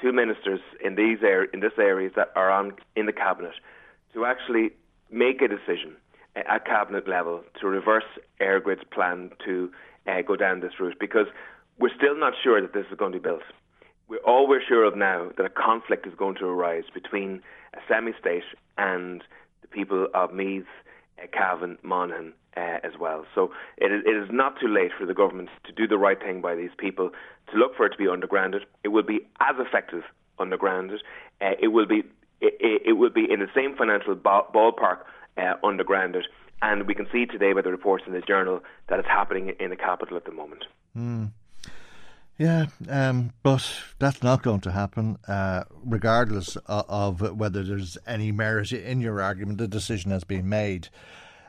two 0.01 0.11
ministers 0.11 0.59
in 0.84 0.95
these 0.95 1.20
er- 1.24 1.45
in 1.45 1.61
this 1.61 1.74
areas 1.80 2.13
that 2.15 2.32
are 2.36 2.51
on 2.51 2.74
in 2.95 3.07
the 3.07 3.13
cabinet, 3.13 3.55
to 4.13 4.26
actually 4.26 4.72
make 5.09 5.41
a 5.41 5.47
decision 5.47 5.95
uh, 6.36 6.41
at 6.47 6.65
cabinet 6.65 7.07
level 7.07 7.43
to 7.59 7.68
reverse 7.68 8.05
EirGrid's 8.39 8.84
plan 8.91 9.32
to 9.45 9.72
uh, 10.08 10.22
go 10.22 10.36
down 10.36 10.60
this 10.60 10.80
route 10.80 10.97
because 10.99 11.28
we're 11.80 11.95
still 11.95 12.18
not 12.18 12.34
sure 12.43 12.62
that 12.62 12.74
this 12.74 12.86
is 12.91 12.97
going 12.97 13.12
to 13.12 13.20
be 13.20 13.24
built. 13.24 13.43
We're, 14.08 14.18
all 14.20 14.47
we're 14.47 14.62
sure 14.66 14.86
of 14.86 14.95
now 14.95 15.32
that 15.38 15.45
a 15.45 15.49
conflict 15.49 16.08
is 16.08 16.14
going 16.16 16.36
to 16.36 16.45
arise 16.45 16.86
between 16.93 17.41
a 17.74 17.80
semi-state 17.88 18.43
and 18.78 19.24
the 19.62 19.68
people 19.68 20.08
of 20.14 20.34
Meath, 20.34 20.66
uh, 21.22 21.28
Cavan, 21.32 21.78
Monaghan 21.84 22.34
uh, 22.55 22.80
as 22.84 22.93
well. 22.99 23.26
So 23.36 23.51
it 23.78 23.91
is, 23.91 24.03
it 24.05 24.16
is 24.16 24.30
not 24.32 24.60
too 24.60 24.68
late 24.68 24.91
for 24.97 25.05
the 25.05 25.14
government 25.14 25.49
to 25.66 25.72
do 25.72 25.88
the 25.88 25.97
right 25.97 26.20
thing 26.20 26.41
by 26.41 26.55
these 26.55 26.72
people, 26.78 27.12
to 27.51 27.58
look 27.58 27.76
for 27.76 27.86
it 27.86 27.91
to 27.91 27.97
be 27.97 28.05
undergrounded. 28.05 28.62
It 28.84 28.89
will 28.89 29.03
be 29.03 29.20
as 29.39 29.55
effective 29.60 30.03
undergrounded. 30.39 30.99
Uh, 31.41 31.51
it 31.62 31.68
will 31.70 31.86
be 31.86 32.03
it, 32.39 32.82
it, 32.86 32.93
will 32.93 33.10
be 33.10 33.26
in 33.30 33.39
the 33.39 33.47
same 33.55 33.76
financial 33.76 34.16
ballpark 34.16 34.99
uh, 35.38 35.55
undergrounded. 35.64 36.24
And 36.62 36.88
we 36.88 36.95
can 36.95 37.08
see 37.12 37.26
today 37.26 37.53
by 37.53 37.62
the 37.62 37.72
reports 37.72 38.03
in 38.08 38.14
the 38.14 38.22
journal 38.22 38.62
that 38.89 38.99
it's 38.99 39.08
happening 39.08 39.53
in 39.60 39.70
the 39.70 39.76
capital 39.76 40.18
at 40.18 40.26
the 40.26 40.32
moment. 40.32 40.66
Mm. 40.97 41.32
Yeah, 42.38 42.68
um, 42.88 43.34
but 43.41 43.68
that's 43.97 44.22
not 44.22 44.43
going 44.43 44.62
to 44.62 44.72
happen, 44.72 45.18
uh, 45.28 45.64
regardless 45.84 46.55
of, 46.68 47.22
of, 47.22 47.38
whether 47.38 47.64
there's 47.64 47.97
any 48.05 48.32
merit 48.32 48.72
in 48.72 49.01
your 49.01 49.22
argument. 49.22 49.58
The 49.58 49.68
decision 49.68 50.12
has 50.12 50.24
been 50.24 50.47
made, 50.47 50.89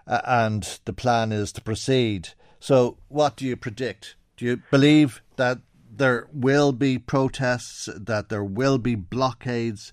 uh, 0.06 0.22
and 0.24 0.80
the 0.86 0.94
plan 0.94 1.30
is 1.30 1.52
to 1.52 1.61
proceed. 1.61 2.30
So, 2.59 2.96
what 3.09 3.36
do 3.36 3.44
you 3.44 3.54
predict? 3.54 4.16
Do 4.38 4.46
you 4.46 4.62
believe 4.70 5.20
that 5.36 5.59
there 5.90 6.26
will 6.32 6.72
be 6.72 6.98
protests, 6.98 7.90
that 7.94 8.30
there 8.30 8.44
will 8.44 8.78
be 8.78 8.94
blockades, 8.94 9.92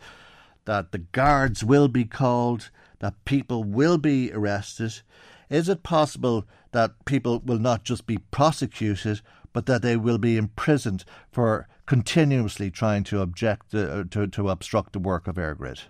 that 0.64 0.94
the 0.94 1.00
guards 1.00 1.62
will 1.62 1.90
be 1.90 2.06
called? 2.06 2.70
That 3.00 3.26
people 3.26 3.64
will 3.64 3.98
be 3.98 4.32
arrested? 4.32 5.02
Is 5.50 5.70
it 5.70 5.84
possible 5.84 6.46
that 6.72 7.06
people 7.06 7.42
will 7.46 7.60
not 7.60 7.84
just 7.84 8.06
be 8.08 8.18
prosecuted, 8.18 9.22
but 9.54 9.66
that 9.68 9.82
they 9.82 9.96
will 9.96 10.18
be 10.18 10.38
imprisoned 10.38 11.06
for 11.32 11.68
continuously 11.86 12.72
trying 12.72 13.04
to 13.06 13.22
object 13.22 13.74
uh, 13.74 14.04
to, 14.10 14.28
to 14.28 14.50
obstruct 14.50 14.94
the 14.94 15.00
work 15.00 15.28
of 15.28 15.36
EirGrid? 15.36 15.84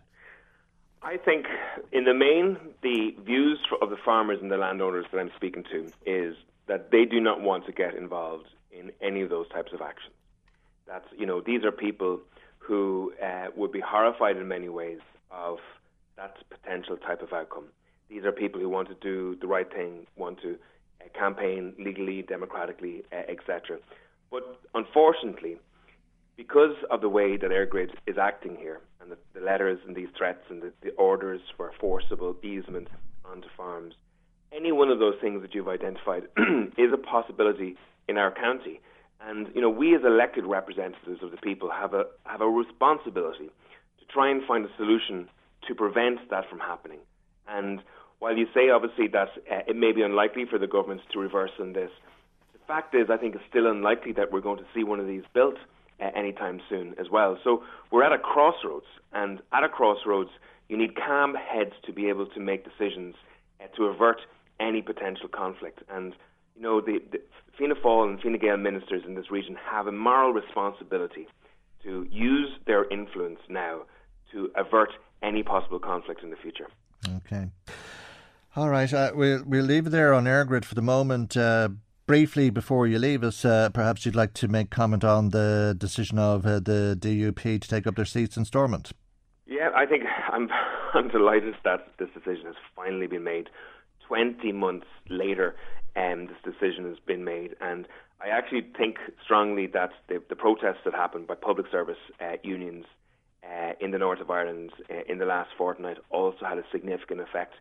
I 1.01 1.17
think, 1.17 1.45
in 1.91 2.05
the 2.05 2.13
main, 2.13 2.57
the 2.81 3.15
views 3.23 3.59
of 3.81 3.89
the 3.91 3.97
farmers 4.03 4.39
and 4.41 4.51
the 4.51 4.57
landowners 4.57 5.05
that 5.11 5.19
I'm 5.19 5.31
speaking 5.35 5.63
to 5.71 5.91
is 6.05 6.35
that 6.67 6.91
they 6.91 7.05
do 7.05 7.19
not 7.19 7.41
want 7.41 7.65
to 7.67 7.71
get 7.71 7.95
involved 7.95 8.47
in 8.71 8.91
any 9.01 9.21
of 9.21 9.29
those 9.29 9.47
types 9.49 9.71
of 9.71 9.81
actions. 9.81 10.15
That's 10.87 11.05
you 11.17 11.25
know 11.25 11.41
these 11.41 11.63
are 11.63 11.71
people 11.71 12.19
who 12.57 13.13
uh, 13.23 13.47
would 13.55 13.71
be 13.71 13.79
horrified 13.79 14.37
in 14.37 14.47
many 14.47 14.69
ways 14.69 14.99
of 15.31 15.59
that 16.17 16.37
potential 16.49 16.97
type 16.97 17.21
of 17.21 17.33
outcome. 17.33 17.65
These 18.09 18.23
are 18.23 18.31
people 18.31 18.61
who 18.61 18.69
want 18.69 18.87
to 18.89 18.95
do 18.95 19.35
the 19.41 19.47
right 19.47 19.71
thing, 19.71 20.05
want 20.15 20.41
to 20.41 20.57
uh, 21.01 21.17
campaign 21.17 21.73
legally, 21.79 22.21
democratically, 22.21 23.03
uh, 23.11 23.31
etc. 23.31 23.79
But 24.31 24.59
unfortunately, 24.73 25.57
because 26.37 26.75
of 26.91 27.01
the 27.01 27.09
way 27.09 27.37
that 27.37 27.49
EirGrid 27.49 27.91
is 28.07 28.17
acting 28.17 28.55
here, 28.57 28.81
and 29.01 29.11
the, 29.11 29.17
the 29.33 29.45
letters 29.45 29.79
and 29.87 29.95
these 29.95 30.09
threats 30.17 30.43
and 30.49 30.61
the, 30.61 30.73
the, 30.81 30.91
orders 30.91 31.41
for 31.55 31.71
forcible 31.79 32.35
easement 32.43 32.87
onto 33.23 33.47
farms, 33.55 33.93
any 34.51 34.71
one 34.71 34.89
of 34.89 34.99
those 34.99 35.15
things 35.21 35.41
that 35.41 35.53
you've 35.53 35.67
identified 35.67 36.23
is 36.77 36.91
a 36.93 36.97
possibility 36.97 37.75
in 38.07 38.17
our 38.17 38.31
county. 38.31 38.81
And 39.21 39.47
you 39.55 39.61
know, 39.61 39.69
we 39.69 39.95
as 39.95 40.01
elected 40.03 40.45
representatives 40.45 41.23
of 41.23 41.31
the 41.31 41.37
people 41.37 41.69
have 41.71 41.93
a 41.93 42.05
have 42.25 42.41
a 42.41 42.47
responsibility 42.47 43.49
to 43.99 44.05
try 44.09 44.29
and 44.29 44.43
find 44.45 44.65
a 44.65 44.69
solution 44.77 45.29
to 45.67 45.75
prevent 45.75 46.29
that 46.29 46.49
from 46.49 46.59
happening. 46.59 46.99
And 47.47 47.81
while 48.19 48.37
you 48.37 48.47
say 48.53 48.69
obviously 48.69 49.07
that 49.09 49.29
uh, 49.51 49.59
it 49.67 49.75
may 49.75 49.91
be 49.91 50.01
unlikely 50.01 50.45
for 50.49 50.57
the 50.57 50.67
government 50.67 51.01
to 51.13 51.19
reverse 51.19 51.51
on 51.59 51.73
this, 51.73 51.91
the 52.53 52.59
fact 52.67 52.95
is 52.95 53.09
I 53.09 53.17
think 53.17 53.35
it's 53.35 53.43
still 53.49 53.67
unlikely 53.69 54.13
that 54.13 54.31
we're 54.31 54.41
going 54.41 54.59
to 54.59 54.65
see 54.73 54.83
one 54.83 54.99
of 54.99 55.07
these 55.07 55.23
built 55.33 55.55
uh, 55.99 56.09
anytime 56.15 56.59
soon 56.69 56.95
as 56.99 57.09
well. 57.11 57.37
So 57.43 57.63
we're 57.91 58.03
at 58.03 58.11
a 58.11 58.17
crossroads, 58.17 58.87
and 59.13 59.41
at 59.53 59.63
a 59.63 59.69
crossroads, 59.69 60.31
you 60.67 60.77
need 60.77 60.95
calm 60.95 61.35
heads 61.35 61.73
to 61.85 61.93
be 61.93 62.09
able 62.09 62.25
to 62.27 62.39
make 62.39 62.65
decisions 62.65 63.15
uh, 63.61 63.67
to 63.77 63.85
avert 63.85 64.21
any 64.59 64.81
potential 64.81 65.27
conflict. 65.27 65.83
And 65.89 66.13
you 66.55 66.61
know 66.61 66.81
the, 66.81 66.99
the 67.11 67.19
Fianna 67.57 67.75
Fáil 67.75 68.09
and 68.09 68.21
Fine 68.21 68.39
Gael 68.39 68.57
ministers 68.57 69.03
in 69.05 69.15
this 69.15 69.29
region 69.29 69.55
have 69.69 69.87
a 69.87 69.91
moral 69.91 70.33
responsibility 70.33 71.27
to 71.83 72.07
use 72.09 72.49
their 72.65 72.89
influence 72.89 73.39
now 73.49 73.81
to 74.31 74.49
avert 74.55 74.89
any 75.21 75.43
possible 75.43 75.79
conflict 75.79 76.23
in 76.23 76.29
the 76.29 76.35
future. 76.37 76.67
Okay. 77.17 77.49
All 78.55 78.69
right, 78.69 78.91
uh, 78.93 79.11
we'll, 79.13 79.43
we'll 79.45 79.65
leave 79.65 79.87
it 79.87 79.89
there 79.89 80.13
on 80.13 80.23
EirGrid 80.23 80.63
for 80.63 80.75
the 80.75 80.81
moment. 80.81 81.35
Uh, 81.35 81.69
briefly, 82.05 82.49
before 82.49 82.87
you 82.87 82.97
leave 82.99 83.23
us, 83.23 83.43
uh, 83.43 83.69
perhaps 83.69 84.05
you'd 84.05 84.15
like 84.15 84.33
to 84.35 84.47
make 84.47 84.69
comment 84.69 85.03
on 85.03 85.29
the 85.29 85.75
decision 85.77 86.17
of 86.17 86.45
uh, 86.45 86.59
the 86.59 86.97
DUP 86.99 87.61
to 87.61 87.67
take 87.67 87.85
up 87.85 87.95
their 87.95 88.05
seats 88.05 88.37
in 88.37 88.45
Stormont. 88.45 88.93
Yeah, 89.45 89.69
I 89.75 89.85
think 89.85 90.03
I'm, 90.31 90.49
I'm 90.93 91.09
delighted 91.09 91.55
that 91.63 91.91
this 91.99 92.09
decision 92.13 92.45
has 92.45 92.55
finally 92.75 93.07
been 93.07 93.23
made. 93.23 93.49
20 94.07 94.51
months 94.51 94.87
later, 95.09 95.55
um, 95.95 96.27
this 96.27 96.53
decision 96.53 96.85
has 96.85 96.97
been 97.05 97.23
made, 97.23 97.55
and 97.59 97.87
I 98.21 98.29
actually 98.29 98.65
think 98.77 98.97
strongly 99.23 99.67
that 99.67 99.91
the, 100.07 100.21
the 100.29 100.35
protests 100.35 100.83
that 100.85 100.93
happened 100.93 101.27
by 101.27 101.35
public 101.35 101.67
service 101.71 101.97
uh, 102.21 102.37
unions 102.43 102.85
uh, 103.45 103.73
in 103.79 103.91
the 103.91 103.97
north 103.97 104.19
of 104.19 104.29
Ireland 104.29 104.71
uh, 104.89 105.01
in 105.07 105.19
the 105.19 105.25
last 105.25 105.51
fortnight 105.57 105.97
also 106.09 106.45
had 106.45 106.57
a 106.57 106.63
significant 106.71 107.21
effect 107.21 107.53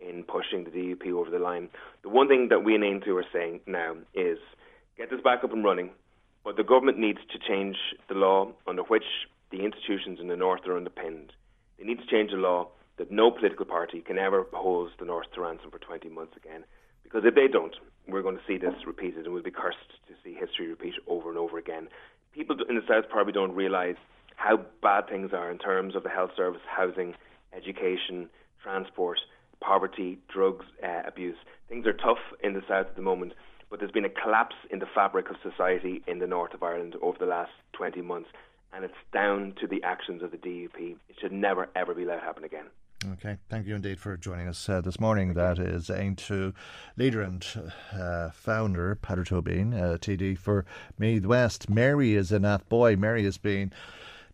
in 0.00 0.24
pushing 0.24 0.64
the 0.64 0.70
DUP 0.70 1.12
over 1.12 1.30
the 1.30 1.38
line. 1.38 1.68
The 2.02 2.08
one 2.08 2.28
thing 2.28 2.48
that 2.48 2.64
we 2.64 2.74
in 2.74 2.80
Aontú 2.82 3.20
are 3.20 3.26
saying 3.32 3.60
now 3.66 3.96
is 4.14 4.38
get 4.96 5.10
this 5.10 5.20
back 5.20 5.44
up 5.44 5.52
and 5.52 5.64
running, 5.64 5.90
but 6.44 6.56
the 6.56 6.64
government 6.64 6.98
needs 6.98 7.20
to 7.32 7.38
change 7.38 7.76
the 8.08 8.14
law 8.14 8.52
under 8.66 8.82
which 8.82 9.04
the 9.50 9.64
institutions 9.64 10.18
in 10.20 10.28
the 10.28 10.36
north 10.36 10.66
are 10.66 10.76
underpinned. 10.76 11.32
They 11.78 11.84
need 11.84 11.98
to 11.98 12.06
change 12.06 12.30
the 12.30 12.36
law 12.36 12.68
that 12.98 13.10
no 13.10 13.30
political 13.30 13.64
party 13.64 14.00
can 14.00 14.18
ever 14.18 14.46
hold 14.52 14.90
the 14.98 15.06
north 15.06 15.26
to 15.34 15.40
ransom 15.40 15.70
for 15.70 15.78
20 15.78 16.08
months 16.10 16.36
again. 16.36 16.64
Because 17.02 17.22
if 17.24 17.34
they 17.34 17.48
don't, 17.48 17.74
we're 18.06 18.22
going 18.22 18.36
to 18.36 18.42
see 18.46 18.58
this 18.58 18.74
repeated 18.86 19.24
and 19.24 19.34
we'll 19.34 19.42
be 19.42 19.50
cursed 19.50 19.78
to 20.06 20.14
see 20.22 20.34
history 20.34 20.68
repeat 20.68 20.94
over 21.06 21.28
and 21.28 21.38
over 21.38 21.58
again. 21.58 21.88
People 22.32 22.56
in 22.68 22.76
the 22.76 22.82
south 22.86 23.08
probably 23.10 23.32
don't 23.32 23.54
realise 23.54 23.96
how 24.40 24.58
bad 24.82 25.06
things 25.06 25.32
are 25.34 25.50
in 25.50 25.58
terms 25.58 25.94
of 25.94 26.02
the 26.02 26.08
health 26.08 26.30
service, 26.34 26.62
housing, 26.66 27.14
education, 27.54 28.26
transport, 28.62 29.18
poverty, 29.60 30.18
drugs 30.32 30.64
uh, 30.82 31.02
abuse. 31.06 31.36
Things 31.68 31.86
are 31.86 31.92
tough 31.92 32.18
in 32.42 32.54
the 32.54 32.62
south 32.66 32.86
at 32.86 32.96
the 32.96 33.02
moment, 33.02 33.34
but 33.68 33.78
there's 33.78 33.92
been 33.92 34.06
a 34.06 34.08
collapse 34.08 34.56
in 34.70 34.78
the 34.78 34.86
fabric 34.94 35.28
of 35.28 35.36
society 35.42 36.02
in 36.06 36.20
the 36.20 36.26
north 36.26 36.54
of 36.54 36.62
Ireland 36.62 36.96
over 37.02 37.18
the 37.18 37.26
last 37.26 37.52
20 37.74 38.00
months, 38.00 38.30
and 38.72 38.82
it's 38.82 38.94
down 39.12 39.52
to 39.60 39.66
the 39.66 39.82
actions 39.82 40.22
of 40.22 40.30
the 40.30 40.38
DUP. 40.38 40.96
It 41.10 41.16
should 41.20 41.32
never, 41.32 41.68
ever 41.76 41.94
be 41.94 42.06
let 42.06 42.20
happen 42.20 42.44
again. 42.44 42.66
Okay, 43.12 43.36
thank 43.48 43.66
you 43.66 43.74
indeed 43.74 43.98
for 43.98 44.16
joining 44.16 44.48
us 44.48 44.68
uh, 44.68 44.80
this 44.80 45.00
morning. 45.00 45.34
That 45.34 45.58
is 45.58 45.88
Aontú 45.88 46.54
leader 46.96 47.22
and 47.22 47.46
uh, 47.92 48.30
founder, 48.30 48.98
Peadar 49.02 49.26
Tóibín, 49.26 49.74
uh, 49.74 49.96
TD 49.98 50.36
for 50.36 50.64
Meath 50.98 51.24
West. 51.24 51.70
Mary 51.70 52.14
is 52.14 52.30
in 52.30 52.42
Athboy. 52.42 52.98
Mary 52.98 53.24
has 53.24 53.38
been 53.38 53.72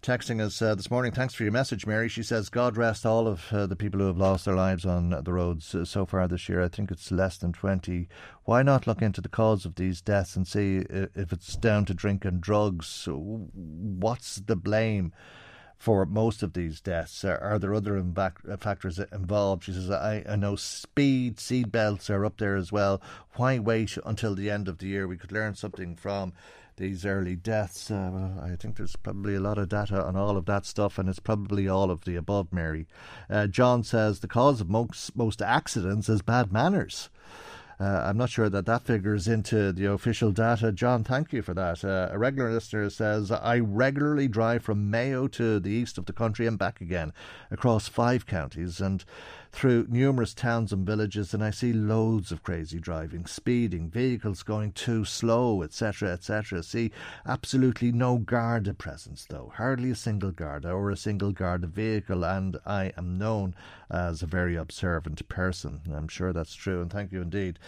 texting 0.02 0.40
us 0.40 0.60
uh, 0.60 0.74
this 0.74 0.90
morning. 0.90 1.12
Thanks 1.12 1.34
for 1.34 1.42
your 1.42 1.52
message, 1.52 1.86
Mary. 1.86 2.08
She 2.08 2.22
says, 2.22 2.48
God 2.48 2.76
rest 2.76 3.04
all 3.04 3.26
of 3.26 3.52
uh, 3.52 3.66
the 3.66 3.76
people 3.76 4.00
who 4.00 4.06
have 4.06 4.18
lost 4.18 4.44
their 4.44 4.54
lives 4.54 4.84
on 4.84 5.10
the 5.10 5.32
roads 5.32 5.74
uh, 5.74 5.84
so 5.84 6.06
far 6.06 6.28
this 6.28 6.48
year. 6.48 6.62
I 6.62 6.68
think 6.68 6.90
it's 6.90 7.10
less 7.10 7.36
than 7.36 7.52
20. 7.52 8.08
Why 8.44 8.62
not 8.62 8.86
look 8.86 9.02
into 9.02 9.20
the 9.20 9.28
cause 9.28 9.64
of 9.64 9.74
these 9.74 10.00
deaths 10.00 10.36
and 10.36 10.46
see 10.46 10.84
if 10.88 11.32
it's 11.32 11.56
down 11.56 11.84
to 11.86 11.94
drink 11.94 12.24
and 12.24 12.40
drugs? 12.40 13.08
What's 13.08 14.36
the 14.36 14.56
blame? 14.56 15.12
for 15.78 16.06
most 16.06 16.42
of 16.42 16.54
these 16.54 16.80
deaths? 16.80 17.24
Are, 17.24 17.38
are 17.38 17.58
there 17.58 17.74
other 17.74 18.00
imbac- 18.00 18.58
factors 18.60 18.98
involved? 18.98 19.64
She 19.64 19.72
says, 19.72 19.90
I, 19.90 20.24
I 20.28 20.36
know 20.36 20.56
speed, 20.56 21.38
seat 21.38 21.70
belts 21.70 22.08
are 22.08 22.24
up 22.24 22.38
there 22.38 22.56
as 22.56 22.72
well. 22.72 23.00
Why 23.34 23.58
wait 23.58 23.98
until 24.04 24.34
the 24.34 24.50
end 24.50 24.68
of 24.68 24.78
the 24.78 24.86
year? 24.86 25.06
We 25.06 25.18
could 25.18 25.32
learn 25.32 25.54
something 25.54 25.94
from 25.96 26.32
these 26.76 27.04
early 27.04 27.36
deaths. 27.36 27.90
Uh, 27.90 28.10
well, 28.12 28.40
I 28.42 28.56
think 28.56 28.76
there's 28.76 28.96
probably 28.96 29.34
a 29.34 29.40
lot 29.40 29.58
of 29.58 29.68
data 29.68 30.04
on 30.04 30.16
all 30.16 30.36
of 30.36 30.46
that 30.46 30.66
stuff, 30.66 30.98
and 30.98 31.08
it's 31.08 31.18
probably 31.18 31.68
all 31.68 31.90
of 31.90 32.04
the 32.04 32.16
above, 32.16 32.52
Mary. 32.52 32.86
Uh, 33.28 33.46
John 33.46 33.82
says 33.82 34.20
the 34.20 34.28
cause 34.28 34.60
of 34.60 34.68
most, 34.68 35.16
most 35.16 35.42
accidents 35.42 36.08
is 36.08 36.22
bad 36.22 36.52
manners. 36.52 37.10
Uh, 37.78 38.04
I'm 38.06 38.16
not 38.16 38.30
sure 38.30 38.48
that 38.48 38.64
that 38.64 38.84
figures 38.84 39.28
into 39.28 39.70
the 39.70 39.92
official 39.92 40.32
data. 40.32 40.72
John, 40.72 41.04
thank 41.04 41.32
you 41.34 41.42
for 41.42 41.52
that. 41.52 41.84
Uh, 41.84 42.08
a 42.10 42.18
regular 42.18 42.50
listener 42.50 42.88
says, 42.88 43.30
I 43.30 43.58
regularly 43.58 44.28
drive 44.28 44.62
from 44.62 44.90
Mayo 44.90 45.28
to 45.28 45.60
the 45.60 45.70
east 45.70 45.98
of 45.98 46.06
the 46.06 46.14
country 46.14 46.46
and 46.46 46.58
back 46.58 46.80
again 46.80 47.12
across 47.50 47.86
five 47.86 48.24
counties 48.24 48.80
and 48.80 49.04
through 49.52 49.86
numerous 49.88 50.34
towns 50.34 50.72
and 50.72 50.86
villages, 50.86 51.32
and 51.32 51.42
I 51.42 51.50
see 51.50 51.72
loads 51.72 52.32
of 52.32 52.42
crazy 52.42 52.78
driving, 52.78 53.26
speeding, 53.26 53.88
vehicles 53.88 54.42
going 54.42 54.72
too 54.72 55.04
slow, 55.04 55.62
etc., 55.62 56.12
etc. 56.12 56.62
See 56.62 56.92
absolutely 57.26 57.92
no 57.92 58.18
Garda 58.18 58.74
presence, 58.74 59.26
though, 59.28 59.52
hardly 59.56 59.90
a 59.90 59.94
single 59.94 60.30
Garda 60.30 60.70
or 60.70 60.90
a 60.90 60.96
single 60.96 61.32
Garda 61.32 61.66
vehicle, 61.66 62.24
and 62.24 62.56
I 62.66 62.92
am 62.96 63.18
known 63.18 63.54
as 63.90 64.22
a 64.22 64.26
very 64.26 64.56
observant 64.56 65.26
person. 65.28 65.80
I'm 65.94 66.08
sure 66.08 66.32
that's 66.32 66.54
true, 66.54 66.82
and 66.82 66.90
thank 66.90 67.12
you 67.12 67.22
indeed 67.22 67.58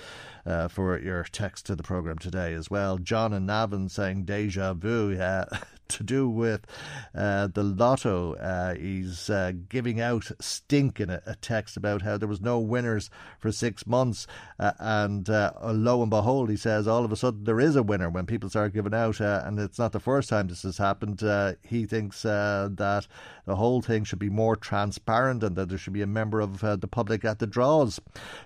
uh, 0.44 0.68
for 0.68 0.98
your 0.98 1.24
text 1.24 1.66
to 1.66 1.76
the 1.76 1.82
programme 1.82 2.18
today 2.18 2.54
as 2.54 2.70
well. 2.70 2.98
John 2.98 3.32
and 3.32 3.46
Navan 3.46 3.88
saying 3.88 4.24
deja 4.24 4.74
vu. 4.74 5.10
Yeah, 5.10 5.44
to 5.88 6.02
do 6.02 6.28
with 6.28 6.66
uh, 7.14 7.48
the 7.48 7.62
lotto. 7.62 8.34
Uh, 8.34 8.74
he's 8.74 9.30
uh, 9.30 9.52
giving 9.68 10.00
out 10.00 10.30
stink 10.40 11.00
in 11.00 11.10
a, 11.10 11.22
a, 11.26 11.34
text 11.36 11.76
about 11.76 12.02
how 12.02 12.18
there 12.18 12.28
was 12.28 12.40
no 12.40 12.58
winners 12.58 13.10
for 13.38 13.52
six 13.52 13.86
months, 13.86 14.26
uh, 14.58 14.72
and 14.78 15.30
uh, 15.30 15.52
lo 15.64 16.02
and 16.02 16.10
behold, 16.10 16.50
he 16.50 16.56
says 16.56 16.86
all 16.86 17.04
of 17.04 17.12
a 17.12 17.16
sudden 17.16 17.44
there 17.44 17.60
is 17.60 17.76
a 17.76 17.82
winner 17.82 18.10
when 18.10 18.26
people 18.26 18.48
start 18.48 18.72
giving 18.72 18.94
out, 18.94 19.20
uh, 19.20 19.42
and 19.44 19.58
it's 19.58 19.78
not 19.78 19.92
the 19.92 20.00
first 20.00 20.28
time 20.28 20.48
this 20.48 20.62
has 20.62 20.78
happened. 20.78 21.22
he 21.62 21.86
thinks 21.86 22.22
that 22.22 23.06
the 23.48 23.56
whole 23.56 23.80
thing 23.80 24.04
should 24.04 24.18
be 24.18 24.28
more 24.28 24.54
transparent 24.54 25.42
and 25.42 25.56
that 25.56 25.70
there 25.70 25.78
should 25.78 25.94
be 25.94 26.02
a 26.02 26.06
member 26.06 26.38
of 26.38 26.60
the 26.60 26.86
public 26.86 27.24
at 27.24 27.38
the 27.38 27.46
draws. 27.46 27.98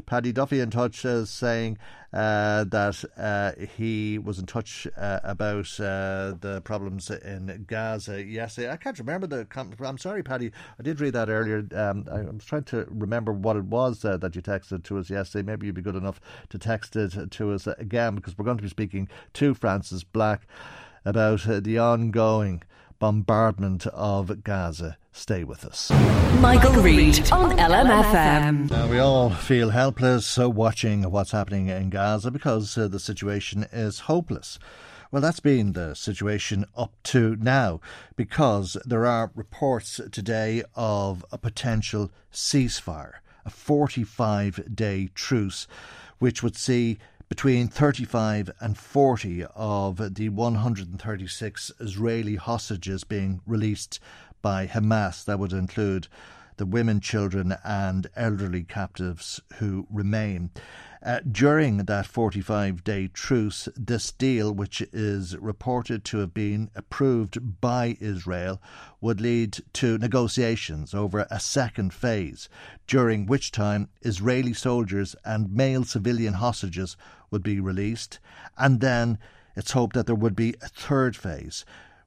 Paddy 0.07 0.31
Duffy 0.31 0.61
in 0.61 0.71
touch 0.71 1.05
is 1.05 1.29
saying 1.29 1.77
uh, 2.13 2.63
that 2.63 3.05
uh, 3.17 3.51
he 3.77 4.17
was 4.17 4.39
in 4.39 4.47
touch 4.47 4.87
uh, 4.97 5.19
about 5.25 5.67
uh, 5.81 6.35
the 6.41 6.63
problems 6.63 7.11
in 7.11 7.65
Gaza 7.67 8.23
yesterday. 8.23 8.71
I 8.71 8.77
can't 8.77 8.97
remember 8.97 9.27
the. 9.27 9.45
I'm 9.85 9.99
sorry, 9.99 10.23
Paddy. 10.23 10.53
I 10.79 10.83
did 10.85 11.01
read 11.01 11.15
that 11.15 11.29
earlier. 11.29 11.67
Um, 11.75 12.07
I 12.09 12.21
was 12.21 12.45
trying 12.45 12.65
to 12.65 12.87
remember 12.89 13.33
what 13.33 13.57
it 13.57 13.65
was 13.65 14.05
uh, 14.05 14.19
that 14.19 14.37
you 14.37 14.43
texted 14.43 14.85
to 14.85 14.99
us 14.99 15.11
yesterday. 15.11 15.45
Maybe 15.45 15.67
you'd 15.67 15.75
be 15.75 15.83
good 15.83 15.97
enough 15.97 16.21
to 16.51 16.59
text 16.59 16.95
it 16.95 17.29
to 17.33 17.53
us 17.53 17.67
again 17.67 18.15
because 18.15 18.39
we're 18.39 18.45
going 18.45 18.59
to 18.59 18.63
be 18.63 18.69
speaking 18.69 19.09
to 19.33 19.53
Frances 19.53 20.05
Black 20.05 20.47
about 21.05 21.49
uh, 21.49 21.59
the 21.59 21.79
ongoing 21.79 22.63
bombardment 23.03 23.85
of 23.89 24.45
Gaza. 24.45 24.97
Stay 25.11 25.43
with 25.43 25.65
us. 25.65 25.91
Michael, 26.41 26.75
Reade 26.75 27.33
on 27.33 27.59
LMFM. 27.59 28.71
Now, 28.71 28.87
we 28.87 29.01
all 29.01 29.29
feel 29.29 29.71
helpless 29.71 30.39
uh, 30.39 30.49
watching 30.49 31.11
what's 31.11 31.33
happening 31.33 31.67
in 31.67 31.91
Gaza 31.91 32.31
because 32.31 32.79
uh, 32.79 32.87
the 32.87 33.01
situation 33.01 33.67
is 33.73 34.07
hopeless. 34.07 34.61
Well, 35.11 35.21
that's 35.21 35.41
been 35.41 35.73
the 35.73 35.95
situation 35.95 36.65
up 36.77 36.93
to 37.11 37.35
now 37.41 37.81
because 38.15 38.77
there 38.85 39.05
are 39.05 39.33
reports 39.35 40.01
today 40.13 40.63
of 40.77 41.25
a 41.33 41.39
potential 41.39 42.13
ceasefire, 42.33 43.15
a 43.45 43.51
45 43.51 44.77
day 44.77 45.09
truce, 45.13 45.67
which 46.21 46.45
would 46.45 46.55
see 46.55 46.99
between 47.33 47.67
35 47.67 48.51
and 48.61 48.77
40 48.77 49.47
of 49.55 50.17
the 50.17 50.29
136 50.29 51.73
Israeli 51.81 52.37
hostages 52.37 53.05
being 53.05 53.41
released 53.47 53.99
by 54.43 54.67
Hamas. 54.67 55.25
That 55.25 55.39
would 55.39 55.55
include 55.55 56.09
the 56.59 56.67
women, 56.67 57.01
children, 57.01 57.57
and 57.65 58.07
elderly 58.17 58.65
captives 58.65 59.41
who 59.55 59.87
remain. 59.91 60.51
Uh, 61.03 61.21
during 61.29 61.79
that 61.79 62.07
45 62.07 62.85
day 62.85 63.09
truce, 63.09 63.67
this 63.75 64.13
deal, 64.13 64.53
which 64.53 64.83
is 64.93 65.37
reported 65.39 66.05
to 66.05 66.19
have 66.19 66.35
been 66.35 66.71
approved 66.77 67.61
by 67.63 67.97
Israel, 67.99 68.61
would 69.01 69.21
lead 69.23 69.59
to 69.73 69.97
negotiations 69.97 70.93
over 70.93 71.27
a 71.31 71.41
second 71.41 71.95
phase, 71.95 72.51
during 72.87 73.25
which 73.25 73.51
time 73.51 73.89
Israeli 74.03 74.53
soldiers 74.53 75.17
and 75.25 75.51
male 75.51 75.85
civilian 75.85 76.35
hostages 76.35 76.97
would 77.33 77.43
be 77.43 77.59
released. 77.59 78.21
And 78.57 78.81
then 78.81 79.19
it's 79.57 79.73
hoped 79.73 79.95
that 79.95 80.07
there 80.07 80.15
would 80.15 80.37
be 80.37 80.55
a 80.63 80.69
third 80.69 81.17
phase, 81.17 81.65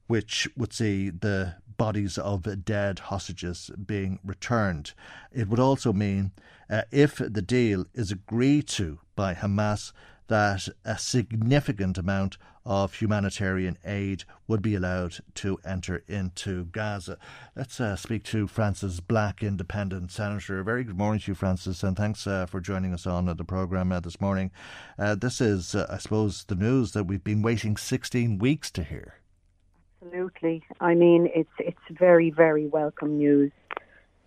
which 0.08 0.48
would 0.56 0.72
see 0.72 1.10
the 1.10 1.56
bodies 1.78 2.18
of 2.18 2.64
dead 2.64 3.00
hostages 3.00 3.70
being 3.86 4.20
returned. 4.24 4.94
It 5.34 5.50
would 5.50 5.60
also 5.60 5.92
mean, 5.92 6.32
uh, 6.70 6.84
if 6.92 7.18
the 7.18 7.42
deal 7.42 7.86
is 7.94 8.12
agreed 8.12 8.68
to 8.70 9.00
by 9.16 9.34
Hamas, 9.34 9.92
that 10.28 10.68
a 10.84 10.98
significant 10.98 11.98
amount 11.98 12.38
of 12.66 12.96
humanitarian 12.96 13.78
aid 13.86 14.24
would 14.48 14.62
be 14.62 14.74
allowed 14.74 15.18
to 15.36 15.60
enter 15.64 16.04
into 16.08 16.66
Gaza. 16.66 17.18
Let's 17.56 17.80
uh, 17.80 17.96
speak 17.96 18.24
to 18.26 18.48
Frances 18.48 19.00
Black, 19.00 19.44
Independent 19.44 20.12
Senator. 20.12 20.64
Very 20.64 20.84
good 20.84 20.98
morning 20.98 21.20
to 21.22 21.32
you, 21.32 21.36
Frances, 21.36 21.84
and 21.84 21.96
thanks 21.96 22.26
uh, 22.26 22.48
for 22.48 22.60
joining 22.60 22.94
us 22.94 23.06
on 23.06 23.26
the 23.26 23.44
programme 23.44 23.92
uh, 23.92 24.00
this 24.00 24.20
morning. 24.20 24.52
Uh, 24.98 25.14
this 25.14 25.40
is, 25.40 25.76
uh, 25.76 25.86
I 25.90 25.98
suppose, 25.98 26.46
the 26.46 26.56
news 26.56 26.94
that 26.94 27.04
we've 27.04 27.24
been 27.24 27.44
waiting 27.44 27.78
16 27.78 28.40
weeks 28.40 28.72
to 28.72 28.84
hear. 28.84 29.16
Absolutely. 30.02 30.64
I 30.80 30.94
mean, 30.94 31.30
it's 31.34 31.50
it's 31.58 31.80
very 31.90 32.30
very 32.30 32.68
welcome 32.68 33.18
news. 33.18 33.52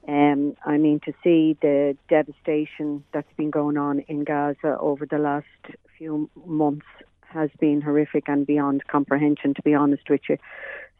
Um, 0.09 0.57
I 0.65 0.79
mean, 0.79 1.01
to 1.05 1.13
see 1.23 1.57
the 1.61 1.97
devastation 2.09 3.05
that's 3.13 3.33
been 3.37 3.51
going 3.51 3.77
on 3.77 4.01
in 4.01 4.25
Gaza 4.25 4.77
over 4.81 5.07
the 5.07 5.19
last 5.19 5.47
few 5.99 6.31
months 6.47 6.87
has 7.23 7.51
been 7.61 7.81
horrific 7.83 8.29
and 8.29 8.47
beyond 8.47 8.87
comprehension, 8.87 9.53
to 9.55 9.63
be 9.63 9.75
honest 9.75 10.09
with 10.09 10.23
you. 10.29 10.39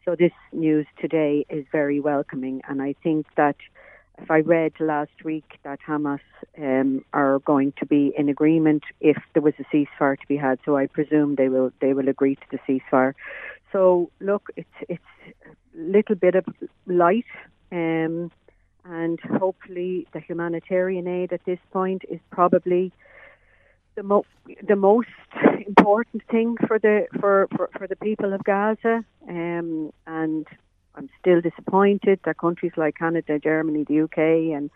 So 0.05 0.15
this 0.15 0.31
news 0.51 0.85
today 0.99 1.45
is 1.49 1.65
very 1.71 1.99
welcoming, 1.99 2.61
and 2.67 2.81
I 2.81 2.93
think 3.03 3.25
that 3.35 3.55
if 4.21 4.29
I 4.29 4.39
read 4.39 4.73
last 4.79 5.23
week 5.23 5.59
that 5.63 5.79
Hamas 5.87 6.19
um, 6.57 7.05
are 7.13 7.39
going 7.39 7.73
to 7.79 7.85
be 7.85 8.13
in 8.17 8.27
agreement 8.27 8.83
if 8.99 9.17
there 9.33 9.41
was 9.41 9.53
a 9.59 9.75
ceasefire 9.75 10.19
to 10.19 10.27
be 10.27 10.37
had, 10.37 10.59
so 10.65 10.75
I 10.75 10.87
presume 10.87 11.35
they 11.35 11.49
will 11.49 11.71
they 11.79 11.93
will 11.93 12.09
agree 12.09 12.35
to 12.35 12.41
the 12.51 12.59
ceasefire. 12.67 13.13
So 13.71 14.09
look, 14.19 14.49
it's 14.55 14.67
it's 14.87 15.03
a 15.45 15.79
little 15.79 16.15
bit 16.15 16.35
of 16.35 16.45
light, 16.85 17.25
um, 17.71 18.31
and 18.83 19.19
hopefully 19.39 20.07
the 20.13 20.19
humanitarian 20.19 21.07
aid 21.07 21.31
at 21.31 21.45
this 21.45 21.59
point 21.71 22.03
is 22.09 22.19
probably 22.31 22.91
the 23.99 24.03
mo- 24.03 24.25
the 24.65 24.77
most 24.77 25.09
important 25.67 26.23
thing 26.31 26.55
for 26.67 26.79
the 26.79 27.07
for, 27.19 27.47
for, 27.55 27.69
for 27.77 27.85
the 27.85 27.97
people 27.97 28.33
of 28.33 28.43
Gaza. 28.43 29.03
Um, 29.27 29.91
and 30.07 30.47
I'm 30.95 31.09
still 31.19 31.41
disappointed 31.41 32.19
that 32.23 32.37
countries 32.37 32.71
like 32.77 32.95
Canada, 32.97 33.39
Germany, 33.39 33.83
the 33.83 34.01
UK, 34.05 34.17
and 34.55 34.71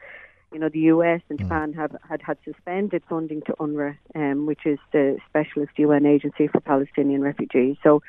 you 0.51 0.59
know 0.59 0.69
the 0.69 0.86
US 0.93 1.21
and 1.30 1.39
Japan 1.39 1.71
have 1.74 1.95
had 2.09 2.21
had 2.21 2.38
suspended 2.43 3.01
funding 3.09 3.41
to 3.47 3.53
UNRWA, 3.53 3.97
um, 4.13 4.45
which 4.45 4.65
is 4.65 4.80
the 4.91 5.17
specialist 5.30 5.71
UN 5.78 6.05
agency 6.05 6.47
for 6.47 6.59
Palestinian 6.59 7.21
refugees. 7.21 7.78
So, 7.82 8.03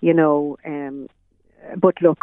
you 0.00 0.14
know, 0.14 0.56
um, 0.64 1.08
but 1.76 2.00
look, 2.00 2.22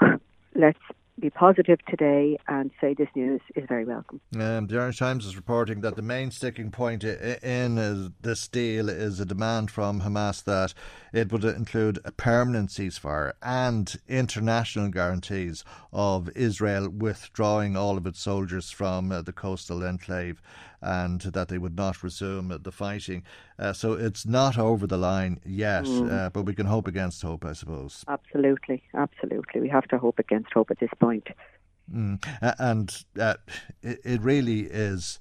let's 0.55 0.79
be 1.19 1.29
positive 1.29 1.79
today 1.87 2.37
and 2.47 2.71
say 2.79 2.93
this 2.93 3.09
news 3.15 3.41
is 3.55 3.65
very 3.67 3.85
welcome. 3.85 4.21
Um, 4.35 4.67
the 4.67 4.79
Irish 4.79 4.99
Times 4.99 5.25
is 5.25 5.35
reporting 5.35 5.81
that 5.81 5.95
the 5.95 6.01
main 6.01 6.31
sticking 6.31 6.71
point 6.71 7.03
in 7.03 8.13
this 8.21 8.47
deal 8.47 8.89
is 8.89 9.19
a 9.19 9.25
demand 9.25 9.71
from 9.71 10.01
Hamas 10.01 10.43
that 10.43 10.73
it 11.13 11.31
would 11.31 11.43
include 11.43 11.99
a 12.05 12.11
permanent 12.11 12.69
ceasefire 12.69 13.33
and 13.41 13.95
international 14.07 14.89
guarantees 14.89 15.63
of 15.91 16.29
Israel 16.35 16.89
withdrawing 16.89 17.75
all 17.75 17.97
of 17.97 18.05
its 18.05 18.19
soldiers 18.19 18.69
from 18.69 19.11
uh, 19.11 19.21
the 19.21 19.33
coastal 19.33 19.83
enclave 19.83 20.41
and 20.81 21.21
that 21.21 21.47
they 21.47 21.57
would 21.57 21.75
not 21.75 22.03
resume 22.03 22.49
the 22.61 22.71
fighting. 22.71 23.23
Uh, 23.57 23.73
so 23.73 23.93
it's 23.93 24.25
not 24.25 24.57
over 24.57 24.85
the 24.85 24.97
line 24.97 25.39
yet, 25.45 25.85
mm. 25.85 26.11
uh, 26.11 26.29
but 26.29 26.43
we 26.43 26.53
can 26.53 26.67
hope 26.67 26.87
against 26.87 27.21
hope, 27.21 27.45
I 27.45 27.53
suppose. 27.53 28.03
Absolutely, 28.07 28.83
absolutely. 28.93 29.61
We 29.61 29.69
have 29.69 29.87
to 29.87 29.97
hope 29.97 30.19
against 30.19 30.53
hope 30.53 30.69
at 30.71 30.79
this 30.79 30.91
point. 30.99 31.27
Mm. 31.91 32.21
and 32.59 33.05
uh, 33.19 33.35
it, 33.81 34.01
it, 34.03 34.21
really 34.21 34.61
is. 34.61 35.19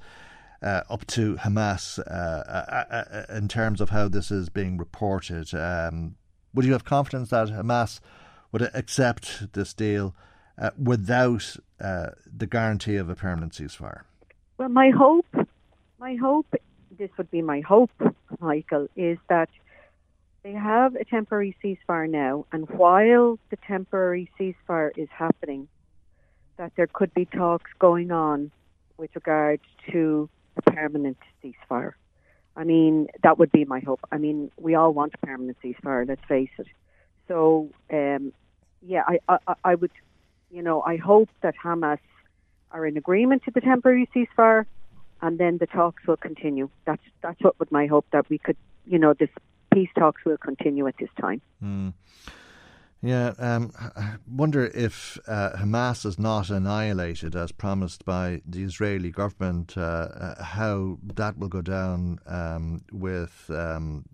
Uh, 0.63 0.81
up 0.89 1.07
to 1.07 1.37
Hamas 1.37 1.99
uh, 1.99 3.27
in 3.29 3.47
terms 3.47 3.83
of 3.83 3.91
how 3.91 4.09
this 4.09 4.31
is 4.31 4.49
being 4.49 4.79
reported. 4.79 5.55
Um, 5.55 6.17
would 6.55 6.65
you 6.65 6.73
have 6.73 6.83
confidence 6.83 7.29
that 7.29 7.49
Hamas 7.49 8.01
would 8.51 8.63
accept 8.63 9.53
this 9.53 9.75
deal 9.75 10.17
without 10.83 11.57
the 11.79 12.49
guarantee 12.51 12.97
of 12.97 13.11
a 13.11 13.15
permanent 13.15 13.53
ceasefire? 13.53 14.05
Well, 14.59 14.71
my 14.71 14.91
hope, 14.91 15.27
my 15.99 16.17
hope, 16.17 16.55
this 16.99 17.11
would 17.17 17.31
be 17.31 17.43
my 17.43 17.61
hope, 17.61 17.91
Michael, 18.41 18.89
is 18.97 19.19
that 19.29 19.49
they 20.43 20.53
have 20.53 20.95
a 20.95 21.05
temporary 21.05 21.57
ceasefire 21.63 22.09
now, 22.09 22.47
and 22.53 22.69
while 22.71 23.39
the 23.51 23.57
temporary 23.67 24.31
ceasefire 24.39 24.91
is 24.97 25.09
happening, 25.11 25.69
that 26.57 26.73
there 26.77 26.87
could 26.87 27.13
be 27.15 27.25
talks 27.25 27.71
going 27.79 28.11
on 28.11 28.51
with 28.97 29.11
regard 29.15 29.61
to 29.91 30.29
a 30.57 30.71
permanent 30.71 31.19
ceasefire. 31.43 31.93
I 32.57 32.65
mean, 32.65 33.09
that 33.23 33.39
would 33.39 33.53
be 33.53 33.65
my 33.65 33.81
hope. 33.81 34.01
I 34.11 34.19
mean, 34.19 34.51
we 34.57 34.75
all 34.75 34.93
want 34.93 35.15
a 35.15 35.27
permanent 35.27 35.59
ceasefire, 35.63 36.09
let's 36.09 36.25
face 36.27 36.51
it. 36.59 36.67
So, 37.29 37.69
um, 37.93 38.33
yeah, 38.81 39.03
I, 39.07 39.19
I, 39.29 39.55
I 39.65 39.75
would, 39.75 39.91
you 40.51 40.63
know, 40.63 40.81
I 40.81 40.97
hope 40.97 41.29
that 41.43 41.55
Hamas 41.63 41.99
are 42.71 42.87
in 42.87 42.97
agreement 42.97 43.43
to 43.45 43.51
the 43.51 43.61
temporary 43.61 44.09
ceasefire, 44.15 44.65
and 45.23 45.39
then 45.39 45.59
the 45.59 45.67
talks 45.67 46.07
will 46.07 46.17
continue. 46.17 46.69
That's 46.85 47.03
that's 47.23 47.41
what 47.41 47.59
would 47.59 47.73
my 47.73 47.87
hope 47.87 48.07
that 48.13 48.29
we 48.29 48.39
could, 48.39 48.57
you 48.87 48.99
know, 48.99 49.15
this 49.15 49.31
peace 49.73 49.91
talks 49.99 50.25
will 50.25 50.39
continue 50.39 50.87
at 50.87 50.97
this 50.99 51.11
time. 51.21 51.41
Mm. 51.63 51.93
Yeah, 53.03 53.35
um, 53.39 53.73
I 53.79 54.15
wonder 54.27 54.65
if 54.65 55.19
uh, 55.29 55.51
Hamas 55.59 56.07
is 56.07 56.19
not 56.19 56.49
annihilated 56.49 57.37
as 57.37 57.53
promised 57.53 58.05
by 58.05 58.41
the 58.47 58.65
Israeli 58.65 59.11
government, 59.11 59.77
uh, 59.77 59.81
uh, 59.81 60.43
how 60.43 60.99
that 61.15 61.39
will 61.39 61.49
go 61.49 61.61
down 61.61 62.19
um, 62.27 62.83
with 62.91 63.51
um, 63.51 64.07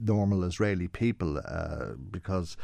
normal 0.00 0.44
Israeli 0.44 0.88
people, 0.88 1.42
uh, 1.44 1.94
because 2.10 2.56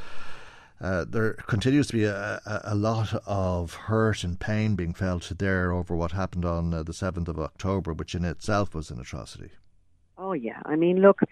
uh, 0.80 1.04
there 1.08 1.32
continues 1.46 1.88
to 1.88 1.92
be 1.92 2.04
a, 2.04 2.40
a, 2.46 2.60
a, 2.64 2.74
lot 2.74 3.12
of 3.26 3.74
hurt 3.74 4.22
and 4.22 4.38
pain 4.38 4.76
being 4.76 4.94
felt 4.94 5.32
there 5.38 5.72
over 5.72 5.96
what 5.96 6.12
happened 6.12 6.44
on 6.44 6.72
uh, 6.72 6.82
the 6.84 6.92
7th 6.92 7.26
of 7.26 7.38
October, 7.38 7.92
which 7.92 8.14
in 8.14 8.24
itself 8.24 8.74
was 8.74 8.90
an 8.90 9.00
atrocity. 9.00 9.50
Oh, 10.16 10.32
yeah. 10.32 10.62
I 10.64 10.76
mean, 10.76 11.00
look, 11.00 11.22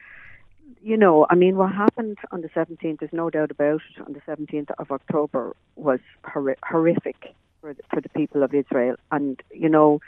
you 0.83 0.97
know, 0.97 1.27
I 1.31 1.37
mean, 1.37 1.57
what 1.57 1.73
happened 1.73 2.19
on 2.33 2.41
the 2.41 2.49
17th, 2.49 2.99
there's 2.99 3.13
no 3.13 3.31
doubt 3.31 3.53
about 3.53 3.83
it, 3.97 4.03
on 4.05 4.15
the 4.15 4.21
17th 4.21 4.71
of 4.79 4.91
October 4.91 5.55
was 5.77 6.01
hor- 6.25 6.57
horrific 6.65 7.35
for 7.61 7.73
the, 7.73 7.83
for 7.91 8.01
the 8.01 8.09
people 8.11 8.43
of 8.43 8.53
Israel. 8.53 8.97
And, 9.13 9.41
you 9.53 9.69
know, 9.69 10.01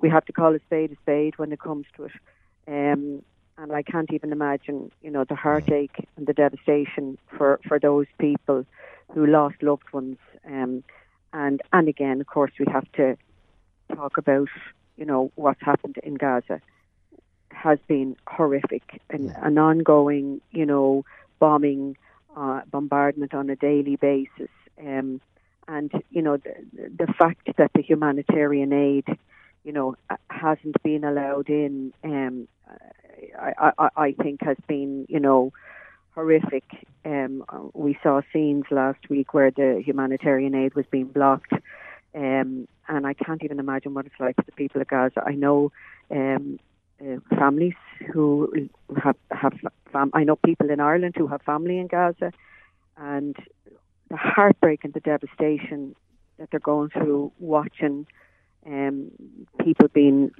we 0.00 0.08
have 0.08 0.24
to 0.26 0.32
call 0.32 0.54
a 0.54 0.60
spade 0.60 0.92
a 0.92 0.96
spade 0.96 1.38
when 1.38 1.52
it 1.52 1.60
comes 1.60 1.86
to 1.96 2.04
it. 2.04 2.12
Um, 2.66 3.22
and 3.58 3.72
I 3.72 3.82
can't 3.82 4.12
even 4.12 4.32
imagine, 4.32 4.90
you 5.02 5.10
know, 5.10 5.24
the 5.24 5.34
heartache 5.34 6.06
and 6.16 6.26
the 6.26 6.32
devastation 6.32 7.18
for, 7.36 7.60
for 7.66 7.78
those 7.78 8.06
people 8.18 8.64
who 9.12 9.26
lost 9.26 9.62
loved 9.62 9.92
ones. 9.92 10.18
Um, 10.46 10.84
and 11.32 11.60
and 11.72 11.88
again, 11.88 12.20
of 12.20 12.26
course, 12.26 12.52
we 12.58 12.66
have 12.72 12.90
to 12.92 13.16
talk 13.94 14.16
about, 14.16 14.48
you 14.96 15.04
know, 15.04 15.30
what's 15.34 15.60
happened 15.60 15.96
in 16.02 16.14
Gaza 16.14 16.60
has 17.50 17.78
been 17.88 18.16
horrific 18.26 19.02
and 19.10 19.34
an 19.42 19.58
ongoing, 19.58 20.40
you 20.52 20.64
know, 20.64 21.04
bombing, 21.40 21.96
uh, 22.36 22.60
bombardment 22.70 23.34
on 23.34 23.50
a 23.50 23.56
daily 23.56 23.96
basis. 23.96 24.50
Um, 24.80 25.20
and 25.66 25.92
you 26.10 26.22
know 26.22 26.38
the, 26.38 26.54
the 26.72 27.12
fact 27.12 27.48
that 27.58 27.70
the 27.74 27.82
humanitarian 27.82 28.72
aid, 28.72 29.04
you 29.64 29.72
know, 29.72 29.96
hasn't 30.30 30.82
been 30.82 31.04
allowed 31.04 31.50
in. 31.50 31.92
Um, 32.02 32.48
I, 33.38 33.72
I, 33.78 33.88
I 33.96 34.12
think 34.12 34.42
has 34.42 34.56
been, 34.66 35.06
you 35.08 35.20
know, 35.20 35.52
horrific. 36.14 36.64
Um, 37.04 37.44
we 37.74 37.98
saw 38.02 38.20
scenes 38.32 38.64
last 38.70 39.08
week 39.08 39.34
where 39.34 39.50
the 39.50 39.82
humanitarian 39.84 40.54
aid 40.54 40.74
was 40.74 40.84
being 40.90 41.06
blocked, 41.06 41.52
um, 42.14 42.66
and 42.88 43.06
I 43.06 43.14
can't 43.14 43.42
even 43.44 43.60
imagine 43.60 43.94
what 43.94 44.06
it's 44.06 44.18
like 44.18 44.36
for 44.36 44.42
the 44.42 44.52
people 44.52 44.80
of 44.80 44.88
Gaza. 44.88 45.22
I 45.24 45.34
know 45.34 45.72
um, 46.10 46.58
uh, 47.00 47.16
families 47.36 47.74
who 48.12 48.68
have 49.02 49.16
have 49.30 49.54
fam- 49.92 50.10
I 50.12 50.24
know 50.24 50.36
people 50.36 50.70
in 50.70 50.80
Ireland 50.80 51.14
who 51.16 51.28
have 51.28 51.42
family 51.42 51.78
in 51.78 51.86
Gaza, 51.86 52.32
and 52.96 53.36
the 54.10 54.16
heartbreak 54.16 54.84
and 54.84 54.92
the 54.92 55.00
devastation 55.00 55.94
that 56.38 56.50
they're 56.50 56.60
going 56.60 56.90
through 56.90 57.32
watching 57.38 58.06
um, 58.66 59.10
people 59.64 59.88
being 59.88 60.30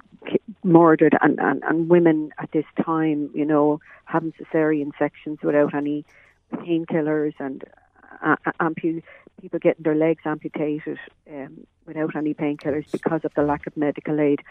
murdered 0.63 1.17
and, 1.21 1.39
and, 1.39 1.63
and 1.63 1.89
women 1.89 2.31
at 2.37 2.51
this 2.51 2.65
time, 2.83 3.29
you 3.33 3.45
know, 3.45 3.79
having 4.05 4.33
cesarean 4.33 4.91
sections 4.97 5.39
without 5.41 5.73
any 5.73 6.05
painkillers 6.53 7.33
and 7.39 7.63
uh, 8.23 8.35
uh 8.45 8.51
ampu- 8.59 9.03
people 9.39 9.59
getting 9.59 9.83
their 9.83 9.95
legs 9.95 10.21
amputated 10.25 10.99
um, 11.31 11.65
without 11.85 12.15
any 12.15 12.33
painkillers 12.33 12.89
because 12.91 13.21
of 13.23 13.33
the 13.35 13.41
lack 13.41 13.65
of 13.67 13.77
medical 13.77 14.19
aid. 14.19 14.41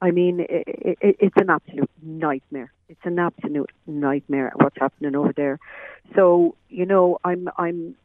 I 0.00 0.10
mean, 0.10 0.40
it, 0.40 0.64
it, 0.66 0.98
it's 1.20 1.36
an 1.36 1.50
absolute 1.50 1.90
nightmare. 2.02 2.72
It's 2.88 3.04
an 3.04 3.18
absolute 3.18 3.70
nightmare 3.86 4.52
what's 4.54 4.78
happening 4.78 5.14
over 5.14 5.32
there. 5.32 5.58
So, 6.14 6.54
you 6.68 6.86
know, 6.86 7.18
I'm, 7.24 7.48
I'm, 7.58 7.96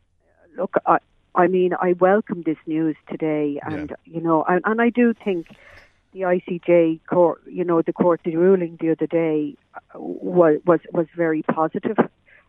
look, 0.58 0.76
I, 0.86 0.98
I 1.36 1.48
mean, 1.48 1.74
I 1.80 1.94
welcome 1.94 2.44
this 2.44 2.58
news 2.66 2.96
today, 3.10 3.60
and 3.64 3.90
yeah. 3.90 3.96
you 4.14 4.22
know, 4.22 4.44
and, 4.48 4.62
and 4.66 4.82
I 4.82 4.90
do 4.90 5.14
think 5.14 5.48
the 6.14 6.22
ICJ 6.22 7.02
court, 7.08 7.42
you 7.48 7.64
know, 7.64 7.82
the 7.82 7.94
court 7.94 8.22
the 8.24 8.36
ruling 8.36 8.78
the 8.80 8.92
other 8.92 9.08
day 9.08 9.56
uh, 9.76 10.00
was 10.00 10.60
was 10.66 10.80
was 10.92 11.08
very 11.16 11.42
positive. 11.44 11.98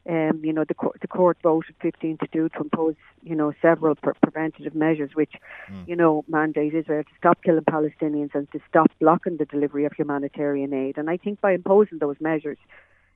Um, 0.06 0.42
you 0.44 0.52
know, 0.52 0.64
the 0.64 0.74
court 0.74 0.98
the 1.00 1.08
court 1.08 1.38
voted 1.42 1.74
15 1.80 2.18
to 2.18 2.26
2 2.26 2.48
to 2.50 2.60
impose, 2.60 2.94
you 3.22 3.34
know, 3.34 3.54
several 3.62 3.94
pre- 3.94 4.12
preventative 4.22 4.74
measures, 4.74 5.12
which, 5.14 5.32
mm. 5.70 5.88
you 5.88 5.96
know, 5.96 6.26
mandate 6.28 6.74
Israel 6.74 7.04
to 7.04 7.10
stop 7.16 7.42
killing 7.42 7.64
Palestinians 7.64 8.34
and 8.34 8.50
to 8.52 8.60
stop 8.68 8.90
blocking 9.00 9.38
the 9.38 9.46
delivery 9.46 9.86
of 9.86 9.92
humanitarian 9.94 10.74
aid. 10.74 10.98
And 10.98 11.08
I 11.08 11.16
think 11.16 11.40
by 11.40 11.52
imposing 11.52 12.00
those 12.00 12.16
measures, 12.20 12.58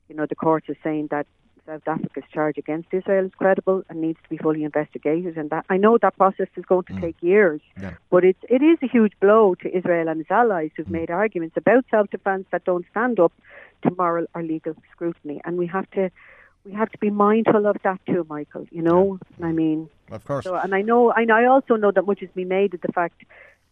you 0.09 0.17
know, 0.17 0.25
the 0.25 0.35
court 0.35 0.65
is 0.69 0.77
saying 0.83 1.09
that 1.11 1.27
South 1.69 1.87
Africa's 1.87 2.25
charge 2.33 2.57
against 2.57 2.89
Israel 2.93 3.27
is 3.27 3.33
credible 3.37 3.85
and 3.89 4.01
needs 4.01 4.19
to 4.23 4.29
be 4.29 4.39
fully 4.39 4.65
investigated. 4.65 5.37
And 5.37 5.51
that 5.51 5.67
I 5.69 5.77
know 5.77 5.99
that 5.99 6.17
process 6.17 6.49
is 6.57 6.65
going 6.65 6.85
to 6.85 6.95
mm. 6.95 7.01
take 7.03 7.17
years, 7.21 7.61
yeah. 7.81 7.95
but 8.11 8.25
it's 8.25 8.43
it 8.49 8.63
is 8.63 8.79
a 8.83 8.89
huge 8.89 9.13
blow 9.21 9.55
to 9.63 9.77
Israel 9.77 10.09
and 10.09 10.21
its 10.23 10.31
allies 10.31 10.71
who've 10.75 10.87
mm. 10.87 10.99
made 11.01 11.11
arguments 11.11 11.57
about 11.57 11.85
self-defense 11.91 12.47
that 12.53 12.65
don't 12.65 12.87
stand 12.91 13.21
up 13.21 13.33
to 13.83 13.91
moral 13.97 14.27
or 14.35 14.43
legal 14.43 14.75
scrutiny. 14.93 15.41
And 15.45 15.59
we 15.59 15.67
have 15.67 15.89
to 15.91 16.11
we 16.65 16.73
have 16.73 16.91
to 16.91 16.99
be 16.99 17.11
mindful 17.11 17.67
of 17.67 17.77
that 17.85 18.01
too, 18.07 18.27
Michael. 18.29 18.67
You 18.71 18.83
know, 18.83 19.19
yeah. 19.39 19.47
I 19.47 19.53
mean, 19.53 19.91
of 20.11 20.25
course. 20.25 20.45
So, 20.45 20.55
and 20.55 20.75
I 20.75 20.83
know, 20.83 21.13
I 21.13 21.25
know, 21.25 21.35
I 21.35 21.47
also 21.47 21.77
know 21.77 21.93
that 21.93 22.07
much 22.07 22.21
has 22.21 22.31
been 22.35 22.49
made 22.49 22.75
of 22.75 22.81
the 22.81 22.93
fact 22.93 23.23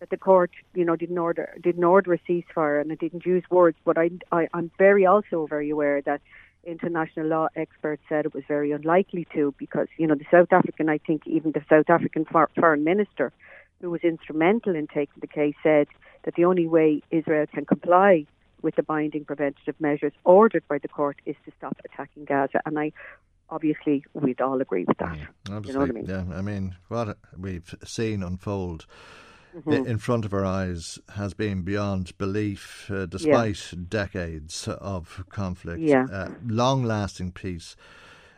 that 0.00 0.10
the 0.10 0.16
court, 0.16 0.50
you 0.74 0.84
know, 0.84 0.96
didn't 0.96 1.18
order 1.18 1.54
didn't 1.62 1.84
order 1.84 2.12
a 2.12 2.18
ceasefire 2.18 2.80
and 2.80 2.90
it 2.92 3.00
didn't 3.00 3.24
use 3.24 3.44
words. 3.50 3.78
But 3.84 3.96
I, 3.98 4.10
I 4.30 4.48
I'm 4.52 4.70
very 4.78 5.06
also 5.06 5.46
very 5.46 5.70
aware 5.70 6.02
that 6.02 6.20
international 6.66 7.26
law 7.26 7.48
experts 7.56 8.02
said 8.08 8.26
it 8.26 8.34
was 8.34 8.44
very 8.46 8.72
unlikely 8.72 9.26
to 9.34 9.54
because 9.58 9.88
you 9.96 10.06
know 10.06 10.14
the 10.14 10.26
South 10.30 10.52
African, 10.52 10.88
I 10.88 10.98
think 10.98 11.26
even 11.26 11.52
the 11.52 11.64
South 11.68 11.88
African 11.88 12.26
foreign 12.26 12.84
minister, 12.84 13.32
who 13.80 13.90
was 13.90 14.02
instrumental 14.02 14.74
in 14.74 14.86
taking 14.86 15.20
the 15.20 15.26
case, 15.26 15.54
said 15.62 15.86
that 16.24 16.34
the 16.34 16.44
only 16.44 16.66
way 16.66 17.02
Israel 17.10 17.46
can 17.46 17.64
comply 17.64 18.26
with 18.62 18.74
the 18.76 18.82
binding 18.82 19.24
preventative 19.24 19.80
measures 19.80 20.12
ordered 20.24 20.64
by 20.68 20.78
the 20.78 20.88
court 20.88 21.16
is 21.24 21.36
to 21.44 21.52
stop 21.56 21.76
attacking 21.84 22.24
Gaza. 22.24 22.60
And 22.66 22.78
I 22.78 22.92
obviously 23.48 24.04
we'd 24.12 24.40
all 24.40 24.60
agree 24.60 24.84
with 24.84 24.98
that. 24.98 25.16
Mm, 25.44 25.66
you 25.66 25.72
know 25.72 25.80
what 25.80 25.90
I 25.90 25.92
mean? 25.92 26.06
Yeah, 26.06 26.24
I 26.34 26.42
mean 26.42 26.76
what 26.88 27.16
we've 27.38 27.74
seen 27.84 28.22
unfold 28.22 28.86
Mhm. 29.64 29.86
in 29.86 29.98
front 29.98 30.24
of 30.24 30.34
our 30.34 30.44
eyes 30.44 30.98
has 31.14 31.32
been 31.34 31.62
beyond 31.62 32.16
belief, 32.18 32.90
uh, 32.90 33.06
despite 33.06 33.72
decades 33.88 34.68
of 34.68 35.24
conflict. 35.30 35.80
Yeah. 35.80 36.04
Uh, 36.12 36.30
long-lasting 36.46 37.32
peace 37.32 37.76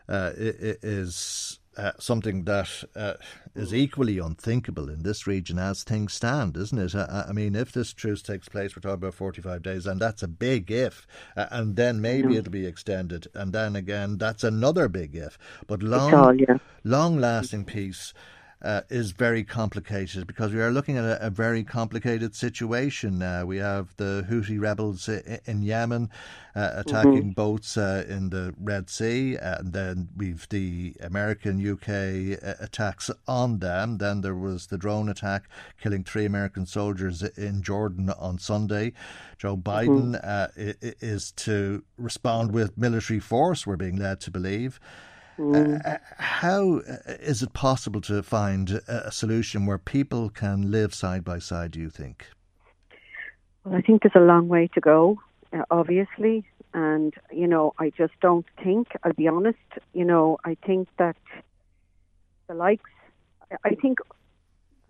uh, 0.09 0.33
is. 0.37 1.59
Uh, 1.77 1.93
something 2.01 2.43
that 2.43 2.69
uh, 2.97 3.14
is 3.55 3.73
equally 3.73 4.19
unthinkable 4.19 4.89
in 4.89 5.05
this 5.05 5.29
region 5.29 5.61
as 5.61 5.85
things 5.85 6.12
stand, 6.12 6.57
isn't 6.57 6.77
it? 6.77 6.93
I, 6.93 7.27
I 7.29 7.33
mean, 7.33 7.55
if 7.55 7.71
this 7.71 7.93
truce 7.93 8.21
takes 8.21 8.49
place, 8.49 8.75
we're 8.75 8.81
talking 8.81 8.95
about 8.95 9.14
45 9.14 9.62
days, 9.62 9.87
and 9.87 10.01
that's 10.01 10.21
a 10.25 10.27
big 10.27 10.73
if. 10.73 11.07
Uh, 11.37 11.47
and 11.53 11.77
then 11.77 12.01
maybe 12.01 12.33
Yeah. 12.33 12.41
it'll 12.41 12.51
be 12.51 12.66
extended. 12.66 13.29
And 13.33 13.53
then 13.53 13.77
again, 13.77 14.19
that's 14.19 14.43
another 14.43 14.89
big 14.89 15.14
if. 15.14 15.39
But 15.69 15.81
long, 15.85 16.12
all, 16.14 16.35
yeah. 16.35 16.59
long 16.83 17.21
lasting 17.21 17.64
peace 17.64 18.12
uh, 18.61 18.81
is 18.91 19.13
very 19.13 19.45
complicated 19.45 20.27
because 20.27 20.53
we 20.53 20.61
are 20.61 20.71
looking 20.73 20.97
at 20.97 21.05
a, 21.05 21.27
a 21.27 21.31
very 21.31 21.63
complicated 21.63 22.35
situation. 22.35 23.23
Uh, 23.23 23.45
we 23.47 23.59
have 23.59 23.95
the 23.97 24.27
Houthi 24.29 24.61
rebels 24.61 25.09
in 25.09 25.63
Yemen 25.63 26.11
uh, 26.57 26.71
attacking 26.87 27.33
boats 27.35 27.77
uh, 27.77 28.05
in 28.09 28.31
the 28.31 28.53
Red 28.61 28.91
Sea, 28.91 29.37
and 29.37 29.73
then 29.73 30.09
we've 30.17 30.49
the 30.49 30.97
American 31.01 31.61
UK 31.65 31.89
uh, 32.43 32.55
attacks 32.65 33.11
on 33.29 33.61
them. 33.61 33.99
Then 33.99 34.23
there 34.23 34.35
was 34.35 34.67
the 34.67 34.79
drone 34.79 35.09
attack 35.09 35.49
killing 35.81 36.03
three 36.03 36.25
American 36.25 36.67
soldiers 36.67 37.23
in 37.23 37.63
Jordan 37.63 38.11
on 38.11 38.39
Sunday. 38.39 38.93
Joe 39.39 39.57
Biden 39.57 40.17
uh, 40.25 40.49
i- 40.59 40.75
i- 40.85 40.95
is 41.01 41.31
to 41.33 41.85
respond 41.97 42.51
with 42.53 42.77
military 42.77 43.21
force, 43.21 43.67
we're 43.69 43.77
being 43.77 43.97
led 43.97 44.21
to 44.23 44.33
believe. 44.33 44.81
Uh, 45.39 45.99
how 46.18 46.78
uh, 46.78 46.97
is 47.20 47.43
it 47.43 47.53
possible 47.53 48.01
to 48.01 48.22
find 48.22 48.80
a 48.89 49.07
a 49.07 49.12
solution 49.12 49.66
where 49.66 49.78
people 49.78 50.28
can 50.28 50.70
live 50.70 50.93
side 50.93 51.24
by 51.24 51.39
side, 51.39 51.70
do 51.70 51.80
you 51.80 51.91
think? 51.91 52.26
Well, 53.64 53.76
I 53.76 53.80
think 53.80 54.03
there's 54.03 54.16
a 54.16 54.20
long 54.20 54.49
way 54.49 54.68
to 54.74 54.80
go, 54.80 55.20
uh, 55.53 55.62
obviously. 55.70 56.45
And, 56.74 57.14
you 57.32 57.47
know, 57.47 57.72
I 57.78 57.91
just 57.91 58.12
don't 58.20 58.45
think, 58.62 58.89
I'll 59.03 59.14
be 59.14 59.28
honest, 59.28 59.59
you 59.95 60.05
know, 60.05 60.39
I 60.45 60.57
think 60.66 60.89
that 60.99 61.16
the 62.47 62.55
likes, 62.55 62.91
I 63.64 63.74
think 63.74 63.99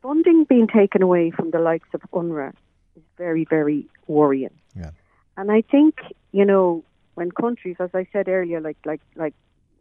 funding 0.02 0.44
being 0.44 0.66
taken 0.66 1.02
away 1.02 1.30
from 1.30 1.50
the 1.52 1.60
likes 1.60 1.88
of 1.94 2.00
UNRWA 2.12 2.52
is 2.96 3.02
very, 3.16 3.44
very 3.44 3.86
worrying. 4.08 4.56
Yeah. 4.74 4.90
And 5.36 5.52
I 5.52 5.62
think, 5.62 6.00
you 6.32 6.44
know, 6.44 6.82
when 7.14 7.30
countries, 7.30 7.76
as 7.78 7.90
I 7.94 8.06
said 8.12 8.28
earlier, 8.28 8.60
like, 8.60 8.78
like, 8.84 9.00
like, 9.14 9.34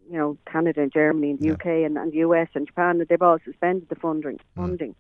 you 0.10 0.18
know, 0.18 0.38
Canada 0.52 0.82
and 0.82 0.92
Germany 0.92 1.32
and 1.32 1.40
the 1.40 1.52
UK 1.52 1.66
and, 1.86 1.98
and 1.98 2.12
the 2.12 2.18
US 2.18 2.48
and 2.54 2.68
Japan, 2.68 3.04
they've 3.08 3.22
all 3.22 3.40
suspended 3.44 3.90
the 3.90 3.96
funding. 3.96 4.40
funding. 4.56 4.96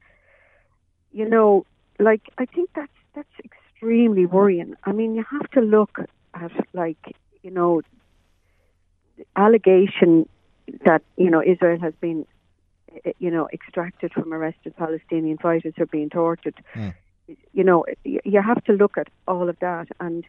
You 1.12 1.28
know, 1.30 1.66
like 2.00 2.22
I 2.38 2.46
think 2.46 2.70
that's 2.76 2.92
that's 3.16 3.28
extremely 3.44 4.26
worrying. 4.26 4.76
I 4.84 4.92
mean, 4.92 5.16
you 5.16 5.24
have 5.32 5.50
to 5.52 5.62
look 5.62 6.00
at 6.34 6.52
like 6.74 7.16
you 7.42 7.52
know, 7.52 7.82
the 9.18 9.26
allegation 9.36 10.28
that 10.86 11.02
you 11.16 11.30
know 11.30 11.42
Israel 11.42 11.80
has 11.80 11.94
been 12.02 12.26
eh, 13.06 13.14
you 13.20 13.32
know 13.32 13.48
extracted 13.54 14.12
from 14.14 14.34
arrested 14.34 14.76
Palestinian 14.76 15.38
fighters 15.38 15.74
who 15.78 15.84
are 15.84 15.88
being 15.88 16.10
tortured. 16.10 16.56
You 17.54 17.64
know, 17.64 17.86
you 18.04 18.42
have 18.42 18.64
to 18.66 18.74
look 18.74 18.98
at 18.98 19.10
all 19.28 19.50
of 19.50 19.58
that, 19.60 19.88
and 20.00 20.26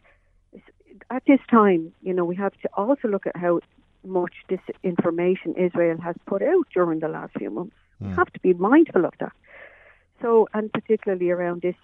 at 1.09 1.23
this 1.25 1.39
time, 1.49 1.93
you 2.01 2.13
know, 2.13 2.25
we 2.25 2.35
have 2.35 2.53
to 2.61 2.69
also 2.73 3.07
look 3.07 3.25
at 3.25 3.35
how 3.37 3.61
much 4.05 4.33
disinformation 4.49 5.57
Israel 5.57 5.97
has 6.01 6.15
put 6.25 6.41
out 6.41 6.67
during 6.73 6.99
the 6.99 7.07
last 7.07 7.33
few 7.37 7.49
months. 7.49 7.75
We 7.99 8.07
have 8.15 8.31
to 8.31 8.39
be 8.39 8.53
mindful 8.53 9.03
of 9.05 9.13
that. 9.19 9.33
So, 10.21 10.47
and 10.53 10.71
particularly 10.71 11.29
around 11.31 11.61
this 11.61 11.75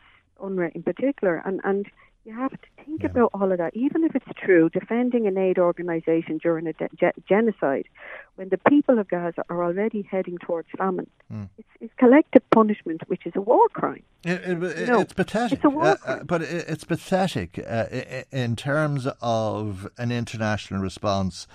UNRWA 0.41 0.72
in 0.74 0.84
particular, 0.84 1.41
and 1.45 1.59
and 1.63 1.86
you 2.26 2.34
have 2.34 2.51
to 2.51 2.68
think 2.84 3.03
about 3.03 3.30
all 3.34 3.51
of 3.51 3.57
that. 3.59 3.76
Even 3.76 4.03
if 4.03 4.16
it's 4.16 4.26
true, 4.43 4.70
defending 4.70 5.28
an 5.28 5.38
aid 5.38 5.59
organisation 5.59 6.39
during 6.39 6.66
a 6.68 6.74
de- 6.74 6.89
ge- 6.95 7.28
genocide, 7.30 7.88
when 8.36 8.49
the 8.49 8.57
people 8.57 8.97
of 8.97 9.07
Gaza 9.07 9.43
are 9.49 9.63
already 9.63 10.01
heading 10.09 10.38
towards 10.39 10.68
famine, 10.76 11.09
it's, 11.57 11.68
it's 11.82 11.93
collective 11.97 12.41
punishment, 12.49 13.01
which 13.07 13.26
is 13.28 13.34
a 13.36 13.41
war 13.41 13.70
crime. 13.70 14.03
It, 14.24 14.41
it, 14.41 14.80
You 14.80 14.86
know, 14.88 15.01
it's 15.01 15.13
pathetic, 15.13 15.59
it's 15.59 15.66
a 15.66 15.70
war 15.70 15.86
uh, 15.86 15.97
uh, 16.05 16.24
but 16.24 16.41
it, 16.41 16.66
it's 16.68 16.84
pathetic 16.84 17.59
uh, 17.59 17.86
in 18.32 18.55
terms 18.55 19.07
of 19.22 19.88
an 19.97 20.11
international 20.11 20.82
response 20.82 21.47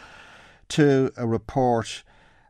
to 0.71 1.13
a 1.17 1.27
report 1.27 2.03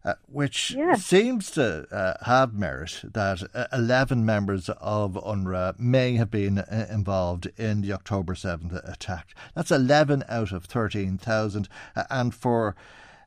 uh, 0.02 0.14
which 0.26 0.74
seems 0.96 1.50
to 1.50 1.86
uh, 1.94 2.14
have 2.24 2.54
merit 2.54 3.00
that 3.04 3.42
uh, 3.54 3.66
11 3.72 4.24
members 4.24 4.70
of 4.80 5.12
UNRWA 5.12 5.78
may 5.78 6.14
have 6.14 6.30
been 6.30 6.58
uh, 6.58 6.86
involved 6.90 7.48
in 7.58 7.82
the 7.82 7.92
October 7.92 8.34
7th 8.34 8.90
attack. 8.90 9.34
That's 9.54 9.70
11 9.70 10.24
out 10.28 10.52
of 10.52 10.64
13,000. 10.64 11.68
Uh, 11.94 12.04
and 12.08 12.34
for 12.34 12.74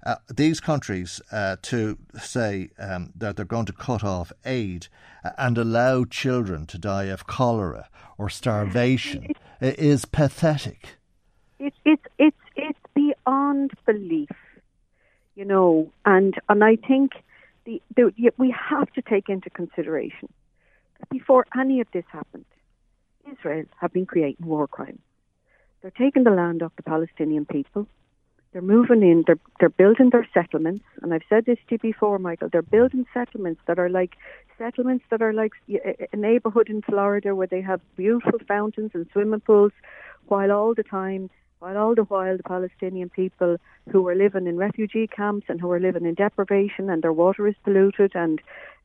uh, 0.03 0.15
these 0.33 0.59
countries 0.59 1.21
uh, 1.31 1.57
to 1.61 1.97
say 2.19 2.69
um, 2.79 3.11
that 3.15 3.35
they're 3.35 3.45
going 3.45 3.67
to 3.67 3.73
cut 3.73 4.03
off 4.03 4.31
aid 4.43 4.87
and 5.37 5.57
allow 5.57 6.05
children 6.05 6.65
to 6.65 6.77
die 6.77 7.05
of 7.05 7.27
cholera 7.27 7.87
or 8.17 8.29
starvation 8.29 9.33
is 9.61 10.05
pathetic. 10.05 10.97
It's 11.59 11.77
it's 11.85 12.03
it's 12.17 12.37
it's 12.55 12.79
beyond 12.93 13.71
belief, 13.85 14.29
you 15.35 15.45
know. 15.45 15.91
And 16.05 16.35
and 16.49 16.63
I 16.63 16.75
think 16.75 17.11
the, 17.65 17.81
the 17.95 18.31
we 18.37 18.53
have 18.69 18.91
to 18.93 19.01
take 19.01 19.29
into 19.29 19.49
consideration 19.49 20.29
that 20.99 21.09
before 21.09 21.45
any 21.57 21.81
of 21.81 21.87
this 21.93 22.05
happened, 22.09 22.45
Israel 23.31 23.65
have 23.79 23.93
been 23.93 24.05
creating 24.05 24.45
war 24.45 24.67
crimes. 24.67 24.99
They're 25.81 25.91
taking 25.91 26.23
the 26.23 26.31
land 26.31 26.63
off 26.63 26.75
the 26.75 26.83
Palestinian 26.83 27.45
people. 27.45 27.87
They're 28.53 28.61
moving 28.61 29.01
in. 29.01 29.23
They're 29.25 29.39
they're 29.59 29.69
building 29.69 30.11
their 30.11 30.27
settlements, 30.33 30.85
and 31.01 31.13
I've 31.13 31.23
said 31.27 31.45
this 31.45 31.57
to 31.67 31.75
you 31.75 31.79
before, 31.79 32.19
Michael. 32.19 32.49
They're 32.51 32.61
building 32.61 33.05
settlements 33.13 33.61
that 33.67 33.79
are 33.79 33.89
like 33.89 34.11
settlements 34.57 35.03
that 35.09 35.21
are 35.21 35.33
like 35.33 35.53
a 35.69 36.07
a 36.13 36.15
neighborhood 36.15 36.69
in 36.69 36.83
Florida 36.83 37.35
where 37.35 37.47
they 37.47 37.61
have 37.61 37.81
beautiful 37.97 38.39
fountains 38.47 38.91
and 38.93 39.07
swimming 39.11 39.39
pools, 39.39 39.71
while 40.27 40.51
all 40.51 40.75
the 40.75 40.83
time, 40.83 41.31
while 41.63 41.77
all 41.77 41.95
the 41.95 42.03
while, 42.03 42.35
the 42.35 42.43
Palestinian 42.43 43.07
people 43.07 43.55
who 43.89 44.05
are 44.09 44.15
living 44.15 44.47
in 44.47 44.57
refugee 44.57 45.07
camps 45.07 45.45
and 45.47 45.61
who 45.61 45.71
are 45.71 45.79
living 45.79 46.05
in 46.05 46.13
deprivation 46.13 46.89
and 46.89 47.01
their 47.01 47.13
water 47.13 47.47
is 47.47 47.55
polluted 47.63 48.11
and 48.15 48.41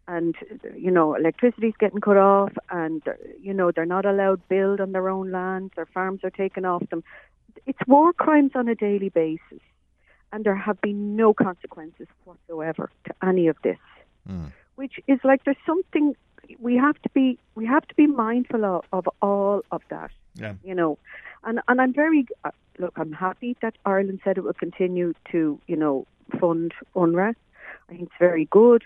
and 0.06 0.36
you 0.76 0.92
know 0.92 1.16
electricity's 1.16 1.74
getting 1.80 2.00
cut 2.00 2.16
off 2.16 2.52
and 2.70 3.02
you 3.42 3.52
know 3.52 3.72
they're 3.72 3.94
not 3.96 4.06
allowed 4.06 4.36
to 4.36 4.48
build 4.48 4.80
on 4.80 4.92
their 4.92 5.08
own 5.08 5.32
land 5.32 5.72
their 5.74 5.86
farms 5.86 6.20
are 6.22 6.30
taken 6.30 6.64
off 6.64 6.88
them. 6.90 7.02
It's 7.66 7.84
war 7.88 8.12
crimes 8.12 8.52
on 8.54 8.68
a 8.68 8.76
daily 8.76 9.08
basis. 9.08 9.64
And 10.30 10.44
there 10.44 10.54
have 10.54 10.80
been 10.80 11.16
no 11.16 11.34
consequences 11.34 12.06
whatsoever 12.24 12.90
to 13.06 13.14
any 13.26 13.48
of 13.48 13.56
this. 13.64 13.78
Hmm. 14.24 14.48
Which 14.76 15.00
is 15.08 15.18
like 15.24 15.42
there's 15.44 15.64
something 15.66 16.14
we 16.58 16.76
have 16.76 17.00
to 17.02 17.08
be 17.10 17.38
we 17.54 17.66
have 17.66 17.86
to 17.88 17.94
be 17.94 18.06
mindful 18.06 18.64
of, 18.64 18.84
of 18.92 19.08
all 19.22 19.62
of 19.70 19.82
that 19.90 20.10
Yeah. 20.34 20.54
you 20.64 20.74
know 20.74 20.98
and 21.44 21.60
and 21.68 21.80
I'm 21.80 21.92
very 21.92 22.26
uh, 22.44 22.50
look 22.78 22.94
I'm 22.96 23.12
happy 23.12 23.56
that 23.62 23.74
Ireland 23.84 24.20
said 24.24 24.38
it 24.38 24.44
will 24.44 24.54
continue 24.54 25.14
to 25.32 25.60
you 25.66 25.76
know 25.76 26.06
fund 26.40 26.72
UNRWA 26.94 27.34
I 27.88 27.92
think 27.92 28.02
it's 28.02 28.12
very 28.18 28.46
good 28.46 28.84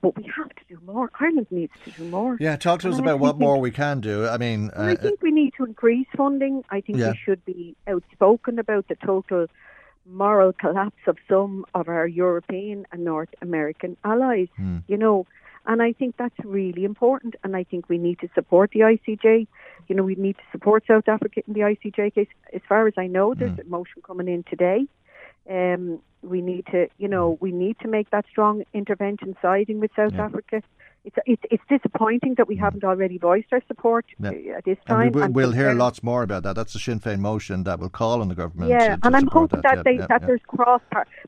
but 0.00 0.16
we 0.16 0.24
have 0.36 0.48
to 0.50 0.62
do 0.68 0.78
more 0.84 1.10
Ireland 1.18 1.46
needs 1.50 1.72
to 1.84 1.90
do 1.92 2.04
more 2.04 2.36
Yeah, 2.40 2.56
talk 2.56 2.80
to 2.80 2.88
us 2.88 2.96
And 2.98 3.06
about 3.06 3.20
what 3.20 3.30
actually 3.30 3.46
more 3.46 3.58
we 3.58 3.70
can 3.70 4.00
do. 4.00 4.26
I 4.26 4.36
mean, 4.36 4.70
and 4.74 4.90
I 4.90 4.92
uh, 4.92 4.96
think 4.96 5.22
we 5.22 5.30
need 5.30 5.54
to 5.56 5.64
increase 5.64 6.06
funding. 6.16 6.62
I 6.70 6.82
think 6.82 6.98
Yeah. 6.98 7.12
we 7.12 7.16
should 7.24 7.42
be 7.46 7.74
outspoken 7.88 8.58
about 8.58 8.88
the 8.88 8.96
total 8.96 9.46
moral 10.06 10.52
collapse 10.52 11.00
of 11.06 11.16
some 11.26 11.64
of 11.74 11.88
our 11.88 12.06
European 12.06 12.86
and 12.92 13.02
North 13.04 13.30
American 13.40 13.96
allies. 14.04 14.48
Hmm. 14.56 14.78
You 14.88 14.98
know, 14.98 15.26
and 15.66 15.82
I 15.82 15.92
think 15.92 16.16
that's 16.16 16.38
really 16.44 16.84
important. 16.84 17.34
And 17.42 17.56
I 17.56 17.64
think 17.64 17.88
we 17.88 17.98
need 17.98 18.18
to 18.20 18.28
support 18.34 18.70
the 18.72 18.80
ICJ. 18.80 19.46
You 19.88 19.96
know, 19.96 20.02
we 20.02 20.14
need 20.14 20.36
to 20.36 20.42
support 20.52 20.84
South 20.86 21.08
Africa 21.08 21.42
in 21.46 21.54
the 21.54 21.60
ICJ 21.60 22.14
case. 22.14 22.28
As 22.52 22.60
far 22.68 22.86
as 22.86 22.94
I 22.96 23.06
know, 23.06 23.34
there's 23.34 23.58
a 23.58 23.64
motion 23.64 24.02
coming 24.02 24.28
in 24.28 24.44
today. 24.44 24.86
Um, 25.48 26.00
we 26.22 26.40
need 26.40 26.66
to, 26.66 26.88
you 26.98 27.08
know, 27.08 27.38
we 27.40 27.52
need 27.52 27.78
to 27.80 27.88
make 27.88 28.10
that 28.10 28.24
strong 28.30 28.64
intervention 28.72 29.36
siding 29.42 29.80
with 29.80 29.90
South 29.94 30.14
Yeah. 30.14 30.24
Africa. 30.24 30.62
It's 31.04 31.16
it's, 31.26 31.42
it's 31.50 31.62
disappointing 31.68 32.34
that 32.38 32.48
we 32.48 32.56
haven't 32.56 32.84
already 32.84 33.18
voiced 33.18 33.52
our 33.52 33.62
support 33.66 34.06
Yeah. 34.18 34.30
uh, 34.30 34.58
at 34.58 34.64
this 34.64 34.78
time. 34.86 35.08
And 35.08 35.34
we, 35.34 35.42
will 35.42 35.52
hear 35.52 35.64
concern- 35.66 35.78
lots 35.78 36.02
more 36.02 36.22
about 36.22 36.42
that. 36.44 36.54
That's 36.56 36.72
the 36.72 36.78
Sinn 36.78 37.00
Féin 37.00 37.18
motion 37.20 37.64
that 37.64 37.78
will 37.78 37.90
call 37.90 38.20
on 38.22 38.28
the 38.28 38.34
government. 38.34 38.70
Yeah, 38.70 38.78
to, 38.78 39.00
to 39.00 39.06
and 39.06 39.16
I'm 39.16 39.26
hoping 39.26 39.60
that, 39.62 39.76
that, 39.76 39.84
they, 39.84 39.96
yeah, 39.96 40.06
that 40.06 40.22
yeah. 40.22 40.26
there's 40.28 40.40
cross. 40.46 40.80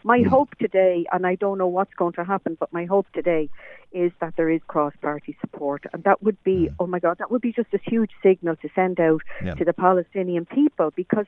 My 0.04 0.18
Mm. 0.20 0.26
hope 0.28 0.50
today, 0.58 1.04
and 1.12 1.26
I 1.26 1.34
don't 1.34 1.58
know 1.58 1.66
what's 1.66 1.92
going 1.94 2.14
to 2.14 2.24
happen, 2.24 2.56
but 2.58 2.72
my 2.72 2.84
hope 2.86 3.06
today 3.12 3.50
is 3.92 4.12
that 4.20 4.34
there 4.36 4.50
is 4.50 4.60
cross-party 4.66 5.36
support, 5.40 5.84
and 5.92 6.02
that 6.04 6.22
would 6.22 6.42
be, 6.42 6.68
oh 6.80 6.86
my 6.86 6.98
God, 6.98 7.18
that 7.18 7.30
would 7.30 7.42
be 7.42 7.52
just 7.52 7.72
a 7.74 7.78
huge 7.90 8.10
signal 8.22 8.56
to 8.56 8.68
send 8.74 8.98
out 9.00 9.22
Mm. 9.42 9.58
To 9.58 9.64
the 9.64 9.72
Palestinian 9.74 10.46
people 10.46 10.90
because. 10.96 11.26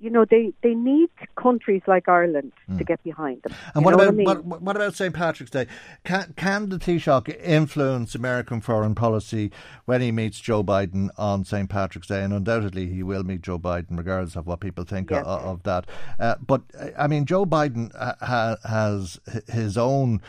You 0.00 0.10
know 0.10 0.24
they, 0.24 0.52
they 0.62 0.74
need 0.74 1.10
countries 1.36 1.82
like 1.88 2.08
Ireland 2.08 2.52
to 2.76 2.84
get 2.84 3.02
behind 3.02 3.42
them. 3.42 3.52
And 3.74 3.84
what 3.84 3.94
about 3.94 4.08
I 4.08 4.10
mean? 4.12 4.26
what, 4.26 4.62
what 4.62 4.76
about 4.76 4.94
St 4.94 5.12
Patrick's 5.12 5.50
Day? 5.50 5.66
Can 6.04 6.34
can 6.36 6.68
the 6.68 6.78
Taoiseach 6.78 7.28
influence 7.42 8.14
American 8.14 8.60
foreign 8.60 8.94
policy 8.94 9.50
when 9.86 10.00
he 10.00 10.12
meets 10.12 10.38
Joe 10.38 10.62
Biden 10.62 11.08
on 11.18 11.44
St 11.44 11.68
Patrick's 11.68 12.06
Day? 12.06 12.22
And 12.22 12.32
undoubtedly, 12.32 12.86
he 12.86 13.02
will 13.02 13.24
meet 13.24 13.42
Joe 13.42 13.58
Biden, 13.58 13.98
regardless 13.98 14.36
of 14.36 14.46
what 14.46 14.60
people 14.60 14.84
think 14.84 15.10
Yes. 15.10 15.24
o- 15.26 15.30
of, 15.50 15.62
that. 15.64 15.86
Uh, 16.20 16.36
but 16.46 16.62
uh, 16.78 16.90
I 16.96 17.08
mean, 17.08 17.24
Joe 17.24 17.44
Biden 17.44 17.92
ha- 17.96 18.16
ha- 18.20 18.56
has 18.68 19.18
his 19.48 19.76
own. 19.76 20.20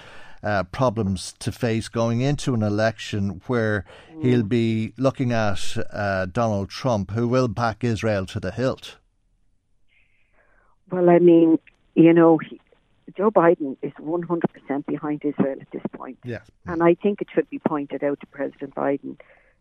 Uh, 0.42 0.64
problems 0.64 1.34
to 1.38 1.52
face 1.52 1.90
going 1.90 2.22
into 2.22 2.54
an 2.54 2.64
election 2.64 3.42
where 3.48 3.84
he'll 4.22 4.42
be 4.42 4.94
looking 4.98 5.34
at 5.34 5.76
uh, 5.92 6.26
Donald 6.28 6.70
Trump, 6.70 7.12
who 7.12 7.28
will 7.28 7.50
back 7.50 7.84
Israel 7.84 8.26
to 8.28 8.40
the 8.40 8.52
hilt. 8.52 8.96
Well, 10.92 11.10
I 11.10 11.20
mean, 11.20 11.60
you 11.96 12.14
know, 12.14 12.38
he, 12.38 12.60
Joe 13.16 13.32
Biden 13.32 13.78
is 13.82 13.92
100% 13.94 14.86
behind 14.86 15.24
Israel 15.24 15.58
at 15.60 15.72
this 15.72 15.82
point. 15.94 16.18
Yes. 16.24 16.50
And 16.66 16.84
I 16.84 16.96
think 16.96 17.22
it 17.22 17.28
should 17.34 17.50
be 17.50 17.60
pointed 17.60 18.04
out 18.04 18.20
to 18.22 18.28
President 18.28 18.76
Biden 18.76 19.18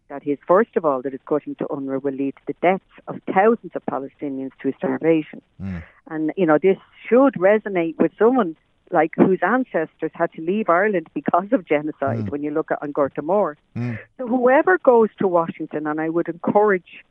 that 0.08 0.22
his, 0.22 0.38
first 0.46 0.76
of 0.76 0.84
all, 0.84 1.02
that 1.02 1.12
his 1.12 1.20
cutting 1.26 1.54
to 1.56 1.64
UNRWA 1.66 2.02
will 2.02 2.14
lead 2.14 2.34
to 2.36 2.42
the 2.46 2.54
deaths 2.62 2.84
of 3.06 3.20
thousands 3.32 3.72
of 3.74 3.84
Palestinians 3.86 4.50
to 4.62 4.72
starvation. 4.78 5.42
Mm. 5.60 5.82
And, 6.08 6.32
you 6.36 6.46
know, 6.46 6.58
this 6.60 6.78
should 7.08 7.34
resonate 7.34 7.98
with 7.98 8.12
someone 8.18 8.56
like 8.90 9.12
whose 9.16 9.40
ancestors 9.42 10.10
had 10.14 10.32
to 10.32 10.40
leave 10.40 10.70
Ireland 10.70 11.08
because 11.12 11.48
of 11.52 11.66
genocide 11.66 12.26
mm. 12.26 12.30
when 12.30 12.42
you 12.42 12.50
look 12.50 12.70
at 12.70 12.82
An 12.82 12.92
Gorta 12.92 13.20
Mór. 13.20 13.56
Mm. 13.76 13.98
So 14.16 14.26
whoever 14.26 14.78
goes 14.78 15.10
to 15.18 15.28
Washington, 15.28 15.86
and 15.86 16.00
I 16.00 16.08
would 16.08 16.28
encourage 16.28 17.04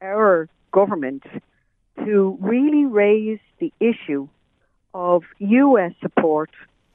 our 0.00 0.48
government 0.72 1.24
to 2.04 2.38
really 2.40 2.84
raise 2.84 3.38
the 3.58 3.72
issue 3.80 4.28
of 4.92 5.24
U.S. 5.38 5.92
support 6.00 6.50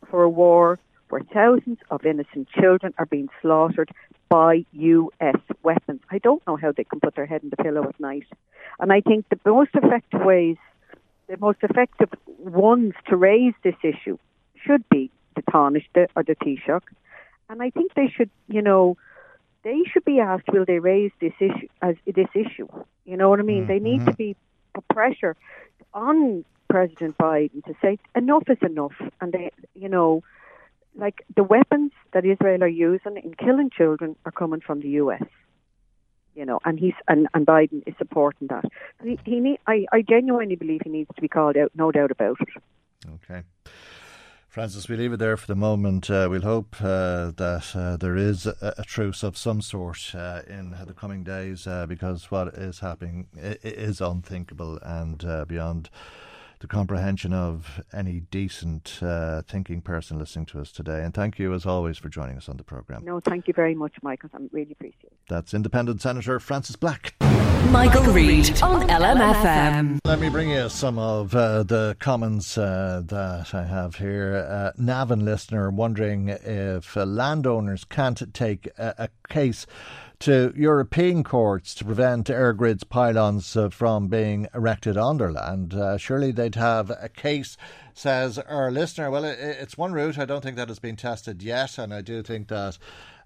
for 0.09 0.23
a 0.23 0.29
war 0.29 0.79
where 1.09 1.21
thousands 1.33 1.79
of 1.89 2.05
innocent 2.05 2.47
children 2.49 2.93
are 2.97 3.05
being 3.05 3.29
slaughtered 3.41 3.91
by 4.29 4.65
U.S. 4.73 5.37
weapons. 5.63 6.01
I 6.11 6.19
don't 6.19 6.45
know 6.45 6.55
how 6.55 6.71
they 6.71 6.83
can 6.83 6.99
put 6.99 7.15
their 7.15 7.25
head 7.25 7.43
in 7.43 7.49
the 7.49 7.57
pillow 7.57 7.83
at 7.83 7.99
night. 7.99 8.27
And 8.79 8.93
I 8.93 9.01
think 9.01 9.27
the 9.29 9.39
most 9.45 9.71
effective 9.73 10.21
ways, 10.21 10.57
the 11.27 11.37
most 11.37 11.59
effective 11.63 12.09
ones 12.37 12.93
to 13.07 13.15
raise 13.15 13.53
this 13.63 13.75
issue 13.83 14.17
should 14.63 14.87
be 14.89 15.09
the 15.35 15.41
Taoiseach 15.43 15.85
the- 15.93 16.09
or 16.15 16.23
the 16.23 16.35
Taoiseach. 16.35 16.83
And 17.49 17.61
I 17.61 17.71
think 17.71 17.95
they 17.95 18.07
should, 18.07 18.29
you 18.47 18.61
know, 18.61 18.97
they 19.63 19.83
should 19.91 20.05
be 20.05 20.19
asked, 20.19 20.47
will 20.53 20.65
they 20.65 20.79
raise 20.79 21.11
this 21.19 21.33
issue 21.39 21.67
as 21.81 21.95
this 22.05 22.29
issue? 22.33 22.67
You 23.05 23.17
know 23.17 23.29
what 23.29 23.39
I 23.39 23.43
mean? 23.43 23.65
They 23.67 23.79
need 23.79 24.05
to 24.05 24.11
mm-hmm. 24.11 24.13
be 24.13 24.35
put 24.81 24.95
pressure 24.95 25.35
on 25.93 26.45
President 26.69 27.17
Biden 27.17 27.63
to 27.65 27.73
say 27.81 27.97
enough 28.15 28.43
is 28.47 28.57
enough, 28.61 28.93
and 29.21 29.33
they, 29.33 29.51
you 29.73 29.89
know, 29.89 30.23
like 30.95 31.25
the 31.35 31.43
weapons 31.43 31.91
that 32.13 32.25
Israel 32.25 32.63
are 32.63 32.67
using 32.67 33.17
in 33.17 33.33
killing 33.33 33.69
children 33.69 34.15
are 34.25 34.31
coming 34.31 34.61
from 34.61 34.81
the 34.81 34.89
U.S. 34.89 35.23
You 36.35 36.45
know, 36.45 36.59
and 36.63 36.79
he's 36.79 36.93
and, 37.07 37.27
and 37.33 37.45
Biden 37.45 37.83
is 37.87 37.95
supporting 37.97 38.47
that. 38.47 38.65
He, 39.03 39.19
he 39.25 39.39
need, 39.39 39.59
I, 39.67 39.85
I 39.91 40.01
genuinely 40.01 40.55
believe 40.55 40.81
he 40.83 40.89
needs 40.89 41.09
to 41.15 41.21
be 41.21 41.27
called 41.27 41.57
out, 41.57 41.71
no 41.75 41.91
doubt 41.91 42.11
about 42.11 42.37
it. 42.41 42.63
Okay. 43.15 43.43
Frances, 44.49 44.89
we 44.89 44.97
leave 44.97 45.13
it 45.13 45.17
there 45.17 45.37
for 45.37 45.45
the 45.45 45.55
moment. 45.55 46.09
Uh, 46.09 46.27
we'll 46.27 46.41
hope 46.41 46.75
uh, 46.81 47.29
that 47.35 47.71
uh, 47.75 47.97
there 47.97 48.15
is 48.15 48.47
a, 48.47 48.73
a 48.79 48.83
truce 48.83 49.21
of 49.21 49.37
some 49.37 49.61
sort 49.61 50.15
uh, 50.15 50.41
in 50.47 50.75
the 50.87 50.93
coming 50.93 51.23
days 51.23 51.67
uh, 51.67 51.85
because 51.85 52.31
what 52.31 52.47
is 52.55 52.79
happening 52.79 53.27
is 53.35 54.01
unthinkable 54.01 54.79
and 54.81 55.23
uh, 55.23 55.45
beyond 55.45 55.91
the 56.59 56.67
comprehension 56.67 57.33
of 57.33 57.81
any 57.93 58.19
decent 58.19 58.99
uh, 59.01 59.41
thinking 59.43 59.81
person 59.81 60.19
listening 60.19 60.45
to 60.47 60.59
us 60.59 60.71
today. 60.71 61.03
And 61.03 61.13
thank 61.13 61.39
you, 61.39 61.53
as 61.53 61.65
always, 61.65 61.97
for 61.97 62.09
joining 62.09 62.37
us 62.37 62.49
on 62.49 62.57
the 62.57 62.63
programme. 62.63 63.05
No, 63.05 63.19
thank 63.19 63.47
you 63.47 63.53
very 63.53 63.75
much, 63.75 63.93
Michael. 64.01 64.29
I 64.33 64.39
really 64.51 64.73
appreciate 64.73 65.05
it. 65.05 65.17
That's 65.29 65.53
Independent 65.53 66.01
Senator 66.01 66.39
Frances 66.39 66.75
Black. 66.75 67.15
Michael 67.71 68.11
Reade 68.11 68.61
on 68.61 68.87
LMFM. 68.89 69.99
Let 70.03 70.19
me 70.19 70.29
bring 70.29 70.49
you 70.49 70.69
some 70.69 70.97
of 70.97 71.35
uh, 71.35 71.63
the 71.63 71.95
comments 71.99 72.57
uh, 72.57 73.03
that 73.05 73.53
I 73.53 73.63
have 73.63 73.95
here. 73.95 74.47
Uh, 74.49 74.71
Navan 74.77 75.23
listener 75.23 75.69
wondering 75.69 76.29
if 76.29 76.97
uh, 76.97 77.05
landowners 77.05 77.83
can't 77.83 78.33
take 78.33 78.67
a, 78.77 78.95
a 78.97 79.09
case 79.31 79.67
to 80.19 80.53
European 80.55 81.23
courts 81.23 81.73
to 81.75 81.85
prevent 81.85 82.27
EirGrid's 82.27 82.83
pylons 82.83 83.55
uh, 83.55 83.69
from 83.69 84.07
being 84.07 84.47
erected 84.53 84.97
on 84.97 85.17
their 85.17 85.31
land. 85.31 85.73
Uh, 85.73 85.97
surely 85.97 86.31
they'd 86.31 86.55
have 86.55 86.89
a 86.89 87.07
case, 87.07 87.55
says 87.93 88.37
our 88.37 88.69
listener. 88.69 89.09
Well, 89.09 89.23
it, 89.23 89.39
it's 89.39 89.77
one 89.77 89.93
route. 89.93 90.17
I 90.17 90.25
don't 90.25 90.41
think 90.41 90.57
that 90.57 90.67
has 90.67 90.79
been 90.79 90.97
tested 90.97 91.41
yet, 91.41 91.77
and 91.77 91.93
I 91.93 92.01
do 92.01 92.21
think 92.21 92.49
that. 92.49 92.77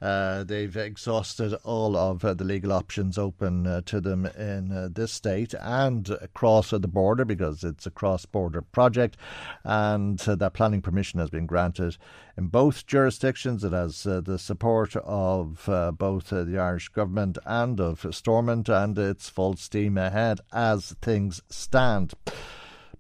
Uh, 0.04 0.44
they've 0.44 0.76
exhausted 0.76 1.54
all 1.64 1.96
of 1.96 2.26
uh, 2.26 2.34
the 2.34 2.44
legal 2.44 2.74
options 2.74 3.18
open 3.18 3.66
uh, 3.66 3.80
to 3.86 4.02
them 4.02 4.26
in 4.26 4.70
uh, 4.70 4.90
this 4.92 5.14
state 5.14 5.54
and 5.62 6.10
across 6.10 6.72
the 6.72 6.80
border 6.90 7.24
because 7.24 7.64
it's 7.64 7.86
a 7.86 7.92
cross 7.92 8.26
border 8.26 8.62
project 8.62 9.16
and 9.64 10.28
uh, 10.28 10.36
that 10.36 10.54
planning 10.54 10.82
permission 10.82 11.22
has 11.22 11.30
been 11.30 11.46
granted 11.46 11.96
in 12.38 12.48
both 12.48 12.86
jurisdictions. 12.86 13.64
It 13.64 13.72
has 13.72 14.04
the 14.04 14.38
support 14.38 14.98
of 14.98 15.70
both 15.98 16.32
the 16.32 16.60
Irish 16.60 16.90
government 16.90 17.38
and 17.46 17.80
of 17.80 18.06
Stormont 18.14 18.68
and 18.68 19.00
it's 19.00 19.30
full 19.30 19.56
steam 19.56 19.98
ahead 19.98 20.42
as 20.52 20.98
things 21.02 21.42
stand. 21.50 22.14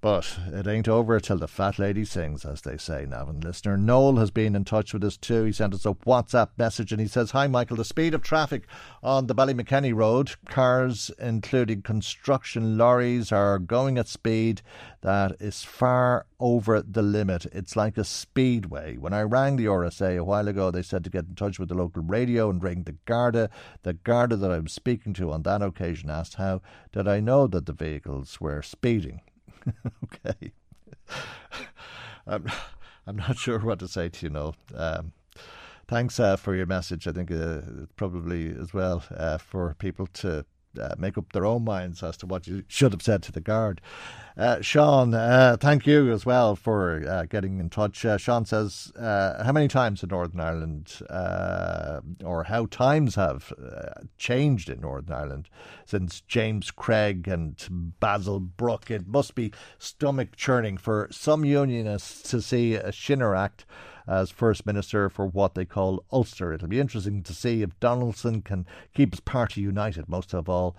But 0.03 0.37
it 0.51 0.67
ain't 0.67 0.89
over 0.89 1.17
till 1.21 1.37
the 1.37 1.47
fat 1.47 1.79
lady 1.79 2.03
sings, 2.03 2.43
as 2.43 2.59
they 2.59 2.75
say, 2.75 3.05
Navan. 3.05 3.39
Listener 3.39 3.77
Noel 3.77 4.17
has 4.17 4.31
been 4.31 4.53
in 4.53 4.65
touch 4.65 4.93
with 4.93 5.01
us 5.05 5.15
too. 5.15 5.45
He 5.45 5.53
sent 5.53 5.73
us 5.73 5.85
a 5.85 5.93
WhatsApp 5.93 6.49
message 6.57 6.91
and 6.91 6.99
he 6.99 7.07
says, 7.07 7.31
Hi, 7.31 7.47
Michael. 7.47 7.77
The 7.77 7.85
speed 7.85 8.13
of 8.13 8.21
traffic 8.21 8.67
on 9.01 9.27
the 9.27 9.33
Ballymakenny 9.33 9.95
Road, 9.95 10.35
cars, 10.49 11.09
including 11.19 11.83
construction 11.83 12.77
lorries, 12.77 13.31
are 13.31 13.57
going 13.57 13.97
at 13.97 14.09
speed 14.09 14.61
that 15.03 15.37
is 15.39 15.63
far 15.63 16.25
over 16.37 16.81
the 16.81 17.01
limit. 17.01 17.45
It's 17.53 17.77
like 17.77 17.97
a 17.97 18.03
speedway. 18.03 18.97
When 18.97 19.13
I 19.13 19.21
rang 19.21 19.55
the 19.55 19.67
RSA 19.67 20.17
a 20.17 20.23
while 20.25 20.49
ago, 20.49 20.69
they 20.69 20.83
said 20.83 21.05
to 21.05 21.09
get 21.09 21.27
in 21.29 21.35
touch 21.35 21.59
with 21.59 21.69
the 21.69 21.75
local 21.75 22.03
radio 22.03 22.49
and 22.49 22.61
ring 22.61 22.83
the 22.83 22.97
Garda. 23.05 23.49
The 23.83 23.93
Garda 23.93 24.35
that 24.35 24.51
I 24.51 24.59
was 24.59 24.73
speaking 24.73 25.13
to 25.13 25.31
on 25.31 25.43
that 25.43 25.61
occasion 25.61 26.09
asked 26.09 26.33
how 26.33 26.61
did 26.91 27.07
I 27.07 27.21
know 27.21 27.47
that 27.47 27.67
the 27.67 27.71
vehicles 27.71 28.41
were 28.41 28.61
speeding. 28.61 29.21
okay. 30.03 30.51
I'm, 32.25 32.47
I'm 33.05 33.17
not 33.17 33.37
sure 33.37 33.59
what 33.59 33.79
to 33.79 33.87
say 33.87 34.09
to 34.09 34.25
you, 34.25 34.29
Noel. 34.29 34.55
Um, 34.75 35.13
thanks 35.87 36.19
uh, 36.19 36.35
for 36.37 36.55
your 36.55 36.65
message. 36.65 37.07
I 37.07 37.11
think 37.11 37.31
uh, 37.31 37.61
probably 37.95 38.49
as 38.49 38.73
well 38.73 39.03
uh, 39.15 39.37
for 39.37 39.75
people 39.77 40.07
to 40.07 40.45
uh, 40.79 40.95
make 40.97 41.17
up 41.17 41.31
their 41.33 41.45
own 41.45 41.63
minds 41.63 42.03
as 42.03 42.17
to 42.17 42.25
what 42.25 42.47
you 42.47 42.63
should 42.67 42.91
have 42.91 43.01
said 43.01 43.23
to 43.23 43.31
the 43.31 43.41
guard. 43.41 43.81
Uh, 44.35 44.59
Sean, 44.61 45.13
uh, 45.13 45.55
thank 45.59 45.85
you 45.85 46.11
as 46.11 46.25
well 46.25 46.55
for 46.55 47.07
uh, 47.07 47.25
getting 47.25 47.59
in 47.59 47.69
touch. 47.69 48.03
Uh, 48.03 48.17
Sean 48.17 48.45
says, 48.45 48.91
uh, 48.97 49.43
how 49.43 49.51
many 49.51 49.67
times 49.67 50.01
in 50.01 50.09
Northern 50.09 50.39
Ireland, 50.39 51.01
or 52.23 52.43
how 52.47 52.65
times 52.65 53.15
have 53.15 53.53
changed 54.17 54.69
in 54.69 54.81
Northern 54.81 55.13
Ireland 55.15 55.49
since 55.85 56.21
James 56.21 56.71
Craig 56.71 57.27
and 57.27 57.93
Basil 57.99 58.39
Brooke? 58.39 58.89
It 58.89 59.07
must 59.07 59.35
be 59.35 59.53
stomach 59.77 60.35
churning 60.35 60.77
for 60.77 61.07
some 61.11 61.45
unionists 61.45 62.29
to 62.31 62.41
see 62.41 62.73
a 62.73 62.91
Shinner 62.91 63.35
Act 63.35 63.65
as 64.07 64.31
First 64.31 64.65
Minister 64.65 65.09
for 65.09 65.25
what 65.25 65.55
they 65.55 65.65
call 65.65 66.03
Ulster. 66.11 66.53
It'll 66.53 66.67
be 66.67 66.79
interesting 66.79 67.23
to 67.23 67.33
see 67.33 67.61
if 67.61 67.79
Donaldson 67.79 68.41
can 68.41 68.65
keep 68.93 69.13
his 69.13 69.19
party 69.19 69.61
united, 69.61 70.09
most 70.09 70.33
of 70.33 70.49
all. 70.49 70.75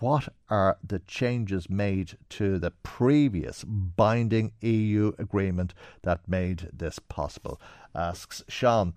What 0.00 0.28
are 0.50 0.76
the 0.86 0.98
changes 0.98 1.70
made 1.70 2.18
to 2.30 2.58
the 2.58 2.72
previous 2.72 3.64
binding 3.64 4.52
EU 4.60 5.12
agreement 5.18 5.72
that 6.02 6.28
made 6.28 6.68
this 6.72 6.98
possible? 6.98 7.60
Asks 7.94 8.42
Sean. 8.48 8.94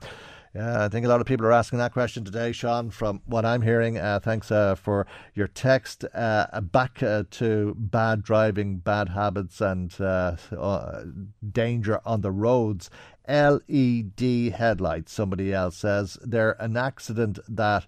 Yeah, 0.56 0.85
I 0.85 0.89
think 0.89 1.06
a 1.06 1.10
lot 1.10 1.22
of 1.22 1.27
people 1.27 1.45
are 1.45 1.52
asking 1.52 1.77
that 1.80 1.94
question 1.94 2.23
today, 2.23 2.52
Sean. 2.52 2.89
From 2.89 3.22
what 3.26 3.45
I'm 3.45 3.61
hearing, 3.61 3.99
uh, 3.99 4.19
thanks 4.19 4.49
uh, 4.52 4.73
for 4.73 5.06
your 5.35 5.48
text. 5.48 6.03
Uh, 6.15 6.61
back 6.61 7.03
uh, 7.03 7.26
to 7.31 7.76
bad 7.77 8.23
driving, 8.23 8.77
bad 8.77 9.10
habits, 9.10 9.61
and 9.61 9.94
uh, 10.02 10.35
uh, 10.57 11.03
danger 11.52 11.99
on 12.06 12.22
the 12.22 12.31
roads. 12.31 12.89
LED 13.28 14.54
headlights. 14.54 15.14
Somebody 15.14 15.54
else 15.54 15.78
says 15.78 16.18
they're 16.22 16.62
an 16.62 16.78
accident 16.78 17.40
that 17.48 17.86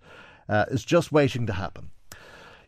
is 0.50 0.84
just 0.84 1.12
waiting 1.12 1.46
to 1.48 1.54
happen. 1.54 1.92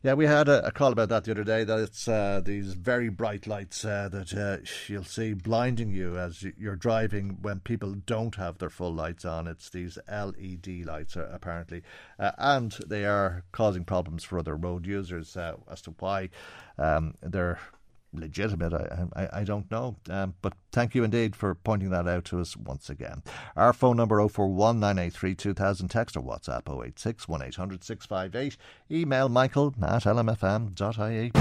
Yeah, 0.03 0.15
we 0.15 0.25
had 0.25 0.49
a, 0.49 0.65
a, 0.65 0.71
call 0.71 0.91
about 0.91 1.09
that 1.09 1.25
the 1.25 1.31
other 1.31 1.43
day. 1.43 1.63
That 1.63 1.77
it's 1.77 2.07
uh, 2.07 2.41
these 2.43 2.73
very 2.73 3.09
bright 3.09 3.45
lights 3.45 3.85
uh, 3.85 4.09
that 4.11 4.33
uh, 4.33 4.57
you'll 4.87 5.03
see 5.03 5.33
blinding 5.33 5.91
you 5.91 6.17
as 6.17 6.43
you're 6.57 6.75
driving 6.75 7.37
when 7.43 7.59
people 7.59 7.93
don't 8.07 8.33
have 8.33 8.57
their 8.57 8.71
full 8.71 8.91
lights 8.91 9.25
on. 9.25 9.47
It's 9.47 9.69
these 9.69 9.99
LED 10.11 10.85
lights, 10.85 11.15
uh, 11.15 11.29
apparently, 11.31 11.83
uh, 12.17 12.31
and 12.39 12.71
they 12.87 13.05
are 13.05 13.43
causing 13.51 13.83
problems 13.83 14.23
for 14.23 14.39
other 14.39 14.55
road 14.55 14.87
users 14.87 15.37
uh, 15.37 15.57
as 15.69 15.83
to 15.83 15.93
why 15.99 16.29
um, 16.79 17.13
they're 17.21 17.59
legitimate, 18.13 18.73
I, 18.73 19.05
I, 19.15 19.39
I 19.41 19.43
don't 19.43 19.69
know. 19.71 19.97
Um, 20.09 20.35
but 20.41 20.53
thank 20.71 20.95
you 20.95 21.03
indeed 21.03 21.35
for 21.35 21.55
pointing 21.55 21.89
that 21.89 22.07
out 22.07 22.25
to 22.25 22.39
us 22.39 22.57
once 22.57 22.89
again. 22.89 23.23
Our 23.55 23.73
phone 23.73 23.97
number 23.97 24.27
041 24.27 24.79
983 24.79 25.35
2000, 25.35 25.87
text 25.89 26.17
or 26.17 26.21
WhatsApp 26.21 26.69
086 26.69 27.27
1800 27.27 27.83
658. 27.83 28.57
Email 28.91 29.29
michael 29.29 29.73
at 29.81 30.03
lmfm.ie. 30.03 31.31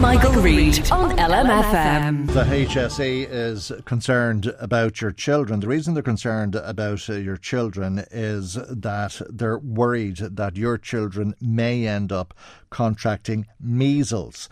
Michael, 0.00 0.32
Reade 0.42 0.90
on 0.90 1.16
LMFM. 1.16 2.26
The 2.26 2.44
HSE 2.44 3.26
is 3.30 3.72
concerned 3.86 4.52
about 4.58 5.00
your 5.00 5.10
children. 5.10 5.60
The 5.60 5.68
reason 5.68 5.94
they're 5.94 6.02
concerned 6.02 6.54
about 6.54 7.08
uh, 7.08 7.14
your 7.14 7.38
children 7.38 8.04
is 8.10 8.54
that 8.54 9.22
they're 9.30 9.58
worried 9.58 10.18
that 10.18 10.56
your 10.56 10.76
children 10.76 11.34
may 11.40 11.86
end 11.86 12.12
up 12.12 12.34
contracting 12.68 13.46
measles. 13.58 14.50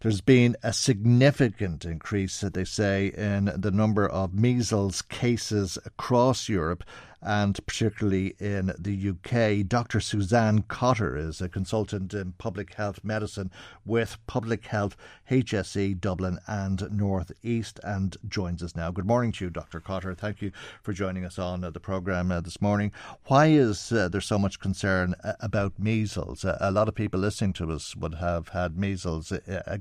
There's 0.00 0.20
been 0.20 0.56
a 0.62 0.72
significant 0.72 1.84
increase, 1.84 2.40
they 2.54 2.64
say, 2.64 3.08
in 3.08 3.50
the 3.56 3.72
number 3.72 4.08
of 4.08 4.32
measles 4.32 5.02
cases 5.02 5.76
across 5.84 6.48
Europe 6.48 6.84
and 7.22 7.58
particularly 7.66 8.34
in 8.38 8.72
the 8.78 9.10
UK. 9.10 9.66
Dr. 9.66 10.00
Suzanne 10.00 10.62
Cotter 10.62 11.16
is 11.16 11.40
a 11.40 11.48
consultant 11.48 12.14
in 12.14 12.32
public 12.38 12.74
health 12.74 13.00
medicine 13.02 13.50
with 13.84 14.18
Public 14.26 14.66
Health 14.66 14.96
HSE 15.30 16.00
Dublin 16.00 16.38
and 16.46 16.90
North 16.90 17.32
East 17.42 17.80
and 17.82 18.16
joins 18.28 18.62
us 18.62 18.76
now. 18.76 18.90
Good 18.90 19.06
morning 19.06 19.32
to 19.32 19.44
you, 19.46 19.50
Dr. 19.50 19.80
Cotter. 19.80 20.14
Thank 20.14 20.42
you 20.42 20.52
for 20.82 20.92
joining 20.92 21.24
us 21.24 21.38
on 21.38 21.64
uh, 21.64 21.70
the 21.70 21.80
programme 21.80 22.30
uh, 22.30 22.40
this 22.40 22.60
morning. 22.60 22.92
Why 23.24 23.46
is 23.46 23.92
uh, 23.92 24.08
there 24.08 24.20
so 24.20 24.38
much 24.38 24.60
concern 24.60 25.14
about 25.40 25.78
measles? 25.78 26.44
A 26.44 26.70
lot 26.70 26.88
of 26.88 26.94
people 26.94 27.20
listening 27.20 27.52
to 27.54 27.72
us 27.72 27.96
would 27.96 28.14
have 28.16 28.48
had 28.48 28.76
measles 28.76 29.32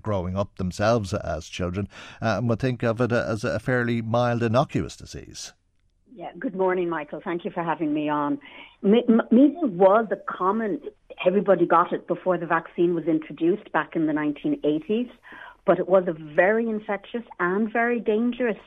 growing 0.02 0.38
up 0.38 0.56
themselves 0.58 1.14
as 1.14 1.48
children 1.48 1.88
and 2.20 2.50
would 2.50 2.60
think 2.60 2.84
of 2.84 3.02
it 3.02 3.12
as 3.12 3.44
a 3.44 3.60
fairly 3.60 4.02
mild, 4.02 4.44
innocuous 4.44 4.96
disease. 4.96 5.54
Yeah, 6.18 6.32
good 6.40 6.56
morning, 6.56 6.90
Michael. 6.90 7.22
Thank 7.24 7.46
you 7.46 7.52
for 7.52 7.62
having 7.62 7.94
me 7.94 8.10
on. 8.10 8.40
Measles 8.82 9.70
was 9.70 10.08
a 10.10 10.16
common, 10.16 10.82
everybody 11.24 11.68
got 11.68 11.94
it 11.94 12.08
before 12.08 12.40
the 12.40 12.48
vaccine 12.48 12.96
was 12.96 13.04
introduced 13.06 13.72
back 13.72 13.96
in 13.96 14.08
the 14.08 14.14
1980s, 14.14 15.12
but 15.64 15.78
it 15.78 15.88
was 15.88 16.06
a 16.08 16.14
very 16.14 16.68
infectious 16.68 17.22
and 17.40 17.72
very 17.72 18.00
dangerous 18.00 18.58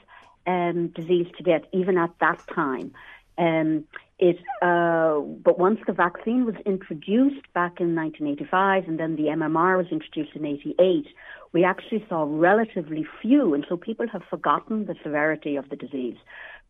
um, 0.46 0.92
disease 0.94 1.26
to 1.38 1.42
get, 1.42 1.64
even 1.72 1.98
at 1.98 2.10
that 2.20 2.40
time. 2.54 2.92
Um, 3.36 3.82
it, 4.20 4.38
uh, 4.62 5.18
but 5.18 5.58
once 5.58 5.80
the 5.88 5.92
vaccine 5.92 6.44
was 6.44 6.54
introduced 6.64 7.52
back 7.52 7.80
in 7.80 7.96
1985 7.96 8.86
and 8.86 9.00
then 9.00 9.16
the 9.16 9.24
MMR 9.24 9.76
was 9.76 9.86
introduced 9.90 10.36
in 10.36 10.46
88, 10.46 11.04
we 11.52 11.64
actually 11.64 12.06
saw 12.08 12.26
relatively 12.28 13.04
few, 13.20 13.54
and 13.54 13.66
so 13.68 13.76
people 13.76 14.06
have 14.06 14.22
forgotten 14.30 14.86
the 14.86 14.94
severity 15.02 15.56
of 15.56 15.68
the 15.68 15.74
disease 15.74 16.16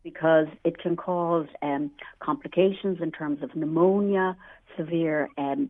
because 0.03 0.47
it 0.63 0.77
can 0.79 0.95
cause 0.95 1.47
um, 1.61 1.91
complications 2.19 2.99
in 3.01 3.11
terms 3.11 3.43
of 3.43 3.55
pneumonia, 3.55 4.35
severe 4.77 5.29
um, 5.37 5.69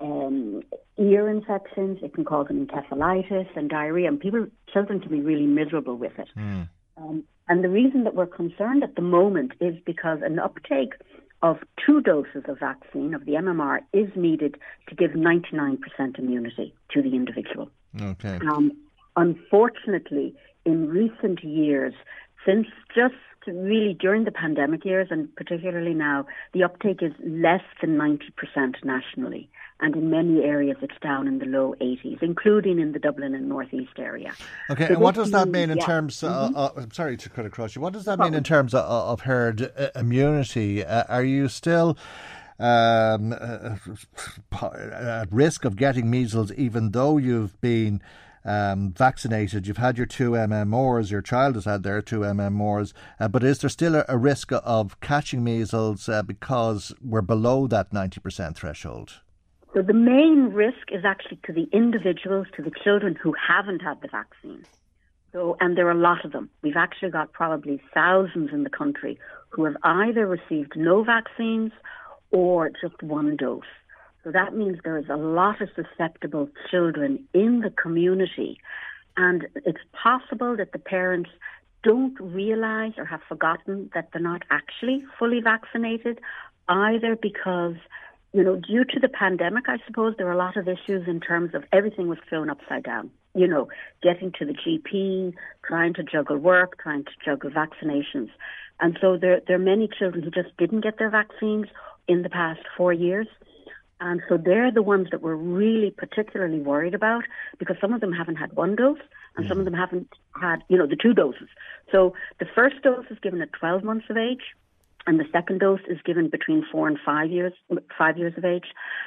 um, 0.00 0.62
ear 0.98 1.28
infections. 1.28 1.98
It 2.02 2.14
can 2.14 2.24
cause 2.24 2.46
an 2.50 2.66
encephalitis 2.66 3.48
and 3.56 3.68
diarrhea, 3.68 4.08
and 4.08 4.20
people, 4.20 4.46
children, 4.72 5.00
can 5.00 5.10
be 5.10 5.20
really 5.20 5.46
miserable 5.46 5.96
with 5.96 6.18
it. 6.18 6.28
Mm. 6.36 6.68
and 7.48 7.64
the 7.64 7.68
reason 7.68 8.04
that 8.04 8.14
we're 8.14 8.26
concerned 8.26 8.84
at 8.84 8.94
the 8.94 9.02
moment 9.02 9.52
is 9.60 9.74
because 9.84 10.18
an 10.22 10.38
uptake 10.38 10.94
of 11.42 11.58
two 11.84 12.00
doses 12.02 12.44
of 12.48 12.58
vaccine 12.58 13.14
of 13.14 13.24
the 13.24 13.32
MMR 13.32 13.80
is 13.92 14.10
needed 14.14 14.56
to 14.88 14.94
give 14.94 15.12
99% 15.12 15.78
immunity 16.18 16.74
to 16.90 17.02
the 17.02 17.14
individual. 17.14 17.70
Okay. 18.00 18.38
Um, 18.52 18.72
unfortunately, 19.16 20.34
in 20.64 20.88
recent 20.88 21.42
years, 21.42 21.94
since 22.44 22.66
just 22.94 23.14
really 23.46 23.94
during 23.94 24.24
the 24.24 24.30
pandemic 24.30 24.84
years 24.84 25.08
and 25.10 25.34
particularly 25.36 25.94
now, 25.94 26.26
the 26.52 26.62
uptake 26.62 27.02
is 27.02 27.12
less 27.24 27.62
than 27.80 27.96
90% 27.96 28.84
nationally. 28.84 29.50
And 29.82 29.96
in 29.96 30.10
many 30.10 30.42
areas, 30.42 30.76
it's 30.82 30.98
down 31.02 31.26
in 31.26 31.38
the 31.38 31.46
low 31.46 31.74
80s, 31.80 32.22
including 32.22 32.78
in 32.78 32.92
the 32.92 32.98
Dublin 32.98 33.34
and 33.34 33.48
Northeast 33.48 33.98
area. 33.98 34.34
Okay, 34.68 34.88
so 34.88 34.94
and 34.94 35.02
what 35.02 35.14
does 35.14 35.30
that 35.30 35.48
mean 35.48 35.70
in 35.70 35.78
yeah. 35.78 35.86
terms? 35.86 36.20
mm-hmm. 36.20 36.54
uh, 36.54 36.68
I'm 36.76 36.92
sorry 36.92 37.16
to 37.16 37.30
cut 37.30 37.46
across 37.46 37.74
you. 37.74 37.80
What 37.80 37.94
does 37.94 38.04
that 38.04 38.18
mean 38.18 38.34
in 38.34 38.44
terms 38.44 38.74
of, 38.74 38.84
of 38.84 39.22
herd 39.22 39.72
uh, 39.76 39.88
immunity? 39.94 40.84
Uh, 40.84 41.04
are 41.08 41.24
you 41.24 41.48
still 41.48 41.96
um, 42.58 43.32
uh, 43.32 43.76
at 44.92 45.32
risk 45.32 45.64
of 45.64 45.76
getting 45.76 46.10
measles, 46.10 46.52
even 46.52 46.90
though 46.90 47.16
you've 47.16 47.58
been 47.62 48.02
um, 48.44 48.92
vaccinated, 48.92 49.66
you've 49.66 49.76
had 49.76 49.96
your 49.96 50.06
two 50.06 50.32
MMRs, 50.32 51.10
your 51.10 51.22
child 51.22 51.54
has 51.56 51.64
had 51.64 51.82
their 51.82 52.00
two 52.00 52.20
MMRs, 52.20 52.92
uh, 53.18 53.28
but 53.28 53.44
is 53.44 53.58
there 53.58 53.70
still 53.70 53.94
a, 53.94 54.04
a 54.08 54.16
risk 54.16 54.50
of 54.52 54.98
catching 55.00 55.44
measles 55.44 56.08
uh, 56.08 56.22
because 56.22 56.92
we're 57.02 57.20
below 57.20 57.66
that 57.66 57.90
90% 57.90 58.56
threshold? 58.56 59.20
So 59.74 59.82
the 59.82 59.94
main 59.94 60.50
risk 60.52 60.90
is 60.90 61.04
actually 61.04 61.38
to 61.44 61.52
the 61.52 61.68
individuals, 61.72 62.48
to 62.56 62.62
the 62.62 62.72
children 62.82 63.14
who 63.14 63.34
haven't 63.34 63.82
had 63.82 64.00
the 64.00 64.08
vaccine. 64.08 64.64
So, 65.32 65.56
and 65.60 65.76
there 65.76 65.86
are 65.86 65.92
a 65.92 65.94
lot 65.94 66.24
of 66.24 66.32
them. 66.32 66.50
We've 66.62 66.76
actually 66.76 67.10
got 67.10 67.32
probably 67.32 67.80
thousands 67.94 68.50
in 68.52 68.64
the 68.64 68.70
country 68.70 69.18
who 69.50 69.64
have 69.64 69.76
either 69.84 70.26
received 70.26 70.72
no 70.76 71.04
vaccines 71.04 71.70
or 72.32 72.70
just 72.70 73.00
one 73.02 73.36
dose. 73.36 73.62
So 74.24 74.30
that 74.30 74.54
means 74.54 74.78
there 74.84 74.98
is 74.98 75.08
a 75.08 75.16
lot 75.16 75.60
of 75.60 75.68
susceptible 75.74 76.48
children 76.70 77.26
in 77.32 77.60
the 77.60 77.70
community. 77.70 78.58
And 79.16 79.46
it's 79.54 79.80
possible 79.92 80.56
that 80.56 80.72
the 80.72 80.78
parents 80.78 81.30
don't 81.82 82.18
realize 82.20 82.92
or 82.98 83.04
have 83.04 83.20
forgotten 83.28 83.90
that 83.94 84.10
they're 84.12 84.22
not 84.22 84.42
actually 84.50 85.04
fully 85.18 85.40
vaccinated, 85.40 86.20
either 86.68 87.16
because, 87.16 87.76
you 88.32 88.44
know, 88.44 88.56
due 88.56 88.84
to 88.84 89.00
the 89.00 89.08
pandemic, 89.08 89.68
I 89.68 89.78
suppose 89.86 90.14
there 90.16 90.28
are 90.28 90.32
a 90.32 90.36
lot 90.36 90.56
of 90.56 90.68
issues 90.68 91.08
in 91.08 91.20
terms 91.20 91.54
of 91.54 91.64
everything 91.72 92.08
was 92.08 92.18
thrown 92.28 92.50
upside 92.50 92.84
down. 92.84 93.10
You 93.34 93.46
know, 93.46 93.68
getting 94.02 94.32
to 94.38 94.44
the 94.44 94.54
GP, 94.54 95.34
trying 95.64 95.94
to 95.94 96.02
juggle 96.02 96.36
work, 96.36 96.78
trying 96.82 97.04
to 97.04 97.10
juggle 97.24 97.50
vaccinations. 97.50 98.30
And 98.80 98.98
so 99.00 99.16
there, 99.16 99.40
there 99.46 99.56
are 99.56 99.58
many 99.58 99.88
children 99.88 100.24
who 100.24 100.30
just 100.30 100.56
didn't 100.56 100.80
get 100.80 100.98
their 100.98 101.10
vaccines 101.10 101.66
in 102.08 102.22
the 102.22 102.30
past 102.30 102.60
four 102.76 102.92
years. 102.92 103.28
And 104.00 104.22
so 104.28 104.38
they're 104.38 104.72
the 104.72 104.82
ones 104.82 105.08
that 105.10 105.20
we're 105.20 105.34
really 105.34 105.90
particularly 105.90 106.60
worried 106.60 106.94
about 106.94 107.24
because 107.58 107.76
some 107.80 107.92
of 107.92 108.00
them 108.00 108.12
haven't 108.12 108.36
had 108.36 108.52
one 108.54 108.74
dose 108.74 108.98
and 109.36 109.46
some 109.46 109.58
of 109.58 109.64
them 109.66 109.74
haven't 109.74 110.08
had, 110.40 110.62
you 110.68 110.78
know, 110.78 110.86
the 110.86 110.96
two 110.96 111.12
doses. 111.12 111.48
So 111.92 112.14
the 112.38 112.46
first 112.54 112.82
dose 112.82 113.04
is 113.10 113.18
given 113.22 113.42
at 113.42 113.52
12 113.52 113.84
months 113.84 114.06
of 114.08 114.16
age 114.16 114.42
and 115.06 115.18
the 115.18 115.24
second 115.32 115.60
dose 115.60 115.80
is 115.88 115.98
given 116.04 116.28
between 116.28 116.64
four 116.70 116.86
and 116.86 116.98
five 117.04 117.30
years, 117.30 117.52
five 117.96 118.18
years 118.18 118.34
of 118.36 118.44
age, 118.44 118.66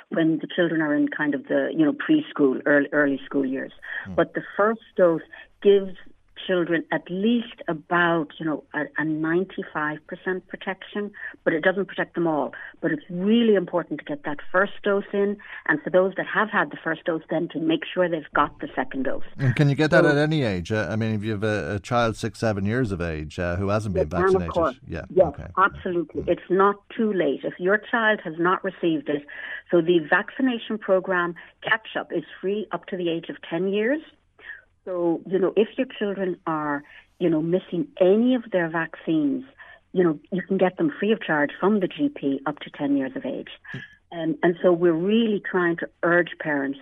when 0.10 0.40
the 0.40 0.48
children 0.54 0.82
are 0.82 0.96
in 0.96 1.08
kind 1.08 1.36
of 1.36 1.48
the 1.48 1.70
you 1.72 1.86
know 1.86 1.94
preschool, 1.94 2.62
early, 2.66 2.90
early 2.92 3.20
school 3.26 3.46
years. 3.46 3.72
Mm. 4.08 4.16
But 4.16 4.34
the 4.34 4.42
first 4.58 4.82
dose 4.98 5.22
gives 5.62 5.96
children 6.48 6.84
at 6.92 7.04
least 7.10 7.62
about, 7.68 8.28
you 8.40 8.46
know, 8.46 8.64
a, 8.74 8.82
a 9.02 9.06
95% 9.06 10.00
protection, 10.48 11.12
but 11.44 11.54
it 11.54 11.64
doesn't 11.64 11.86
protect 11.86 12.16
them 12.16 12.28
all. 12.28 12.54
But 12.82 12.92
it's 12.92 13.04
really 13.10 13.56
important 13.56 14.00
to 14.00 14.06
get 14.06 14.24
that 14.24 14.38
first 14.52 14.74
dose 14.84 15.04
in, 15.14 15.38
and 15.68 15.82
for 15.82 15.90
those 15.90 16.14
that 16.18 16.26
have 16.28 16.50
had 16.50 16.72
the 16.72 16.78
first 16.84 17.06
dose, 17.06 17.22
then 17.30 17.48
to 17.50 17.60
make 17.60 17.82
sure 17.92 18.10
they've 18.10 18.24
got 18.36 18.60
the 18.60 18.68
second 18.76 19.04
dose. 19.04 19.24
And 19.38 19.56
can 19.56 19.70
you 19.70 19.76
get 19.76 19.92
that 19.92 20.04
so, 20.04 20.10
at 20.10 20.18
any 20.18 20.44
age? 20.44 20.72
Uh, 20.72 20.88
I 20.90 20.96
mean, 20.96 21.16
if 21.16 21.24
you 21.24 21.32
have 21.32 21.44
a, 21.44 21.76
a, 21.76 21.80
child 21.80 22.16
six, 22.18 22.40
seven 22.40 22.66
years 22.66 22.92
of 22.92 23.02
age 23.02 23.40
uh, 23.40 23.56
who 23.56 23.70
hasn't 23.70 23.96
been 23.96 24.10
vaccinated, 24.10 24.48
of 24.48 24.54
course. 24.54 24.76
yeah, 24.88 25.06
yes, 25.10 25.28
okay. 25.28 25.48
absolutely. 25.58 26.22
Mm-hmm. 26.22 26.32
It's 26.32 26.50
not 26.50 26.76
too 26.96 27.14
late. 27.14 27.42
If 27.44 27.60
your 27.60 27.78
child 27.78 28.20
has 28.24 28.36
not 28.38 28.64
received 28.64 29.10
it, 29.10 29.26
so 29.72 29.82
the 29.82 30.00
vaccination 30.10 30.78
program 30.78 31.36
catch 31.64 31.96
up 32.00 32.12
is 32.12 32.24
free 32.42 32.68
up 32.72 32.86
to 32.88 32.98
the 32.98 33.10
age 33.10 33.30
of 33.30 33.38
10 33.50 33.70
years. 33.70 34.02
So, 34.86 35.22
you 35.26 35.40
know, 35.40 35.54
if 35.56 35.70
your 35.78 35.88
children 35.98 36.38
are, 36.46 36.84
you 37.20 37.30
know, 37.30 37.42
missing 37.42 37.88
any 38.00 38.36
of 38.36 38.44
their 38.52 38.70
vaccines, 38.70 39.46
you 39.94 40.04
know, 40.04 40.20
you 40.32 40.42
can 40.42 40.58
get 40.58 40.78
them 40.78 40.92
free 41.00 41.12
of 41.12 41.22
charge 41.22 41.52
from 41.60 41.80
the 41.80 41.88
GP 41.88 42.40
up 42.46 42.60
to 42.60 42.70
10 42.70 42.98
years 42.98 43.12
of 43.16 43.26
age. 43.26 43.50
Um, 44.12 44.38
and 44.44 44.56
so 44.62 44.72
we're 44.72 44.94
really 44.94 45.42
trying 45.50 45.78
to 45.78 45.90
urge 46.04 46.32
parents, 46.40 46.80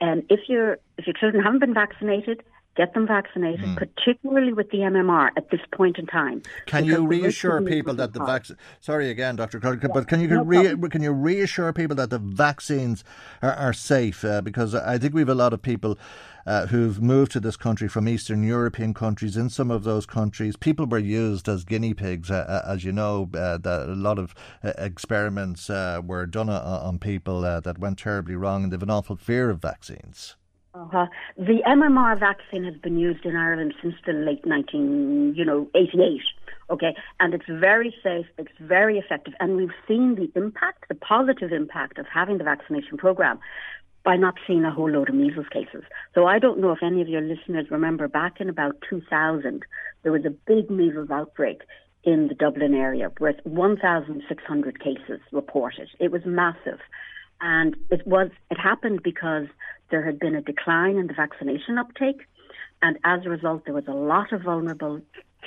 and 0.00 0.22
um, 0.22 0.26
if, 0.30 0.48
your 0.48 0.78
if 0.98 1.06
your 1.06 1.14
children 1.14 1.42
haven't 1.44 1.60
been 1.60 1.74
vaccinated, 1.74 2.42
get 2.76 2.94
them 2.94 3.06
vaccinated, 3.06 3.64
mm. 3.64 3.76
particularly 3.76 4.52
with 4.52 4.70
the 4.70 4.78
MMR 4.78 5.30
at 5.36 5.50
this 5.50 5.60
point 5.72 5.98
in 5.98 6.06
time. 6.06 6.42
Can 6.66 6.84
you 6.84 7.06
reassure 7.06 7.60
people 7.62 7.94
that 7.94 8.12
the 8.12 8.24
vaccine? 8.24 8.56
Sorry 8.80 9.10
again, 9.10 9.36
Doctor 9.36 9.60
Clark, 9.60 9.84
but 9.92 10.08
can 10.08 10.20
you 10.20 10.28
no 10.28 10.42
re- 10.42 10.88
can 10.88 11.02
you 11.02 11.12
reassure 11.12 11.72
people 11.72 11.96
that 11.96 12.10
the 12.10 12.18
vaccines 12.18 13.04
are, 13.42 13.52
are 13.54 13.72
safe? 13.72 14.24
Uh, 14.24 14.40
because 14.40 14.74
I 14.74 14.98
think 14.98 15.14
we 15.14 15.20
have 15.20 15.28
a 15.28 15.34
lot 15.34 15.52
of 15.52 15.62
people. 15.62 15.98
Uh, 16.44 16.66
who've 16.66 17.00
moved 17.00 17.30
to 17.30 17.38
this 17.38 17.56
country 17.56 17.86
from 17.86 18.08
Eastern 18.08 18.42
European 18.42 18.92
countries. 18.92 19.36
In 19.36 19.48
some 19.48 19.70
of 19.70 19.84
those 19.84 20.06
countries, 20.06 20.56
people 20.56 20.86
were 20.86 20.98
used 20.98 21.48
as 21.48 21.62
guinea 21.62 21.94
pigs. 21.94 22.32
Uh, 22.32 22.44
uh 22.48 22.68
as 22.68 22.82
you 22.82 22.90
know, 22.90 23.30
uh, 23.34 23.58
that 23.58 23.88
a 23.88 23.94
lot 23.94 24.18
of 24.18 24.34
uh, 24.64 24.72
experiments 24.76 25.68
were 25.68 26.26
done 26.26 26.48
on 26.48 26.98
people 26.98 27.42
that 27.42 27.78
went 27.78 27.96
terribly 27.96 28.34
wrong, 28.34 28.64
and 28.64 28.72
they've 28.72 28.82
an 28.82 28.90
awful 28.90 29.14
fear 29.14 29.50
of 29.50 29.62
vaccines. 29.62 30.34
Uh-huh. 30.74 31.06
The 31.36 31.60
MMR 31.66 32.18
vaccine 32.18 32.64
has 32.64 32.74
been 32.76 32.98
used 32.98 33.26
in 33.26 33.36
Ireland 33.36 33.74
since 33.82 33.94
the 34.06 34.14
late 34.14 34.46
19, 34.46 35.34
you 35.36 35.44
know, 35.44 35.68
88. 35.74 36.20
Okay, 36.70 36.94
and 37.20 37.34
it's 37.34 37.44
very 37.46 37.94
safe, 38.02 38.24
it's 38.38 38.52
very 38.58 38.98
effective, 38.98 39.34
and 39.40 39.56
we've 39.56 39.74
seen 39.86 40.14
the 40.14 40.32
impact, 40.34 40.88
the 40.88 40.94
positive 40.94 41.52
impact 41.52 41.98
of 41.98 42.06
having 42.06 42.38
the 42.38 42.44
vaccination 42.44 42.96
program 42.96 43.38
by 44.04 44.16
not 44.16 44.34
seeing 44.46 44.64
a 44.64 44.70
whole 44.70 44.90
load 44.90 45.10
of 45.10 45.14
measles 45.14 45.46
cases. 45.52 45.84
So 46.14 46.26
I 46.26 46.38
don't 46.38 46.58
know 46.58 46.72
if 46.72 46.82
any 46.82 47.02
of 47.02 47.08
your 47.08 47.20
listeners 47.20 47.66
remember 47.70 48.08
back 48.08 48.40
in 48.40 48.48
about 48.48 48.76
2000, 48.88 49.62
there 50.02 50.12
was 50.12 50.24
a 50.24 50.30
big 50.30 50.70
measles 50.70 51.10
outbreak 51.10 51.62
in 52.04 52.28
the 52.28 52.34
Dublin 52.34 52.74
area 52.74 53.10
with 53.20 53.36
1,600 53.44 54.80
cases 54.80 55.20
reported. 55.30 55.88
It 56.00 56.10
was 56.10 56.22
massive. 56.24 56.80
And 57.40 57.76
it 57.90 58.06
was 58.06 58.30
it 58.50 58.58
happened 58.58 59.02
because 59.02 59.46
there 59.92 60.04
had 60.04 60.18
been 60.18 60.34
a 60.34 60.42
decline 60.42 60.96
in 60.96 61.06
the 61.06 61.14
vaccination 61.14 61.78
uptake, 61.78 62.22
and 62.82 62.98
as 63.04 63.24
a 63.24 63.28
result, 63.28 63.64
there 63.64 63.74
was 63.74 63.86
a 63.86 63.92
lot 63.92 64.32
of 64.32 64.42
vulnerable 64.42 65.00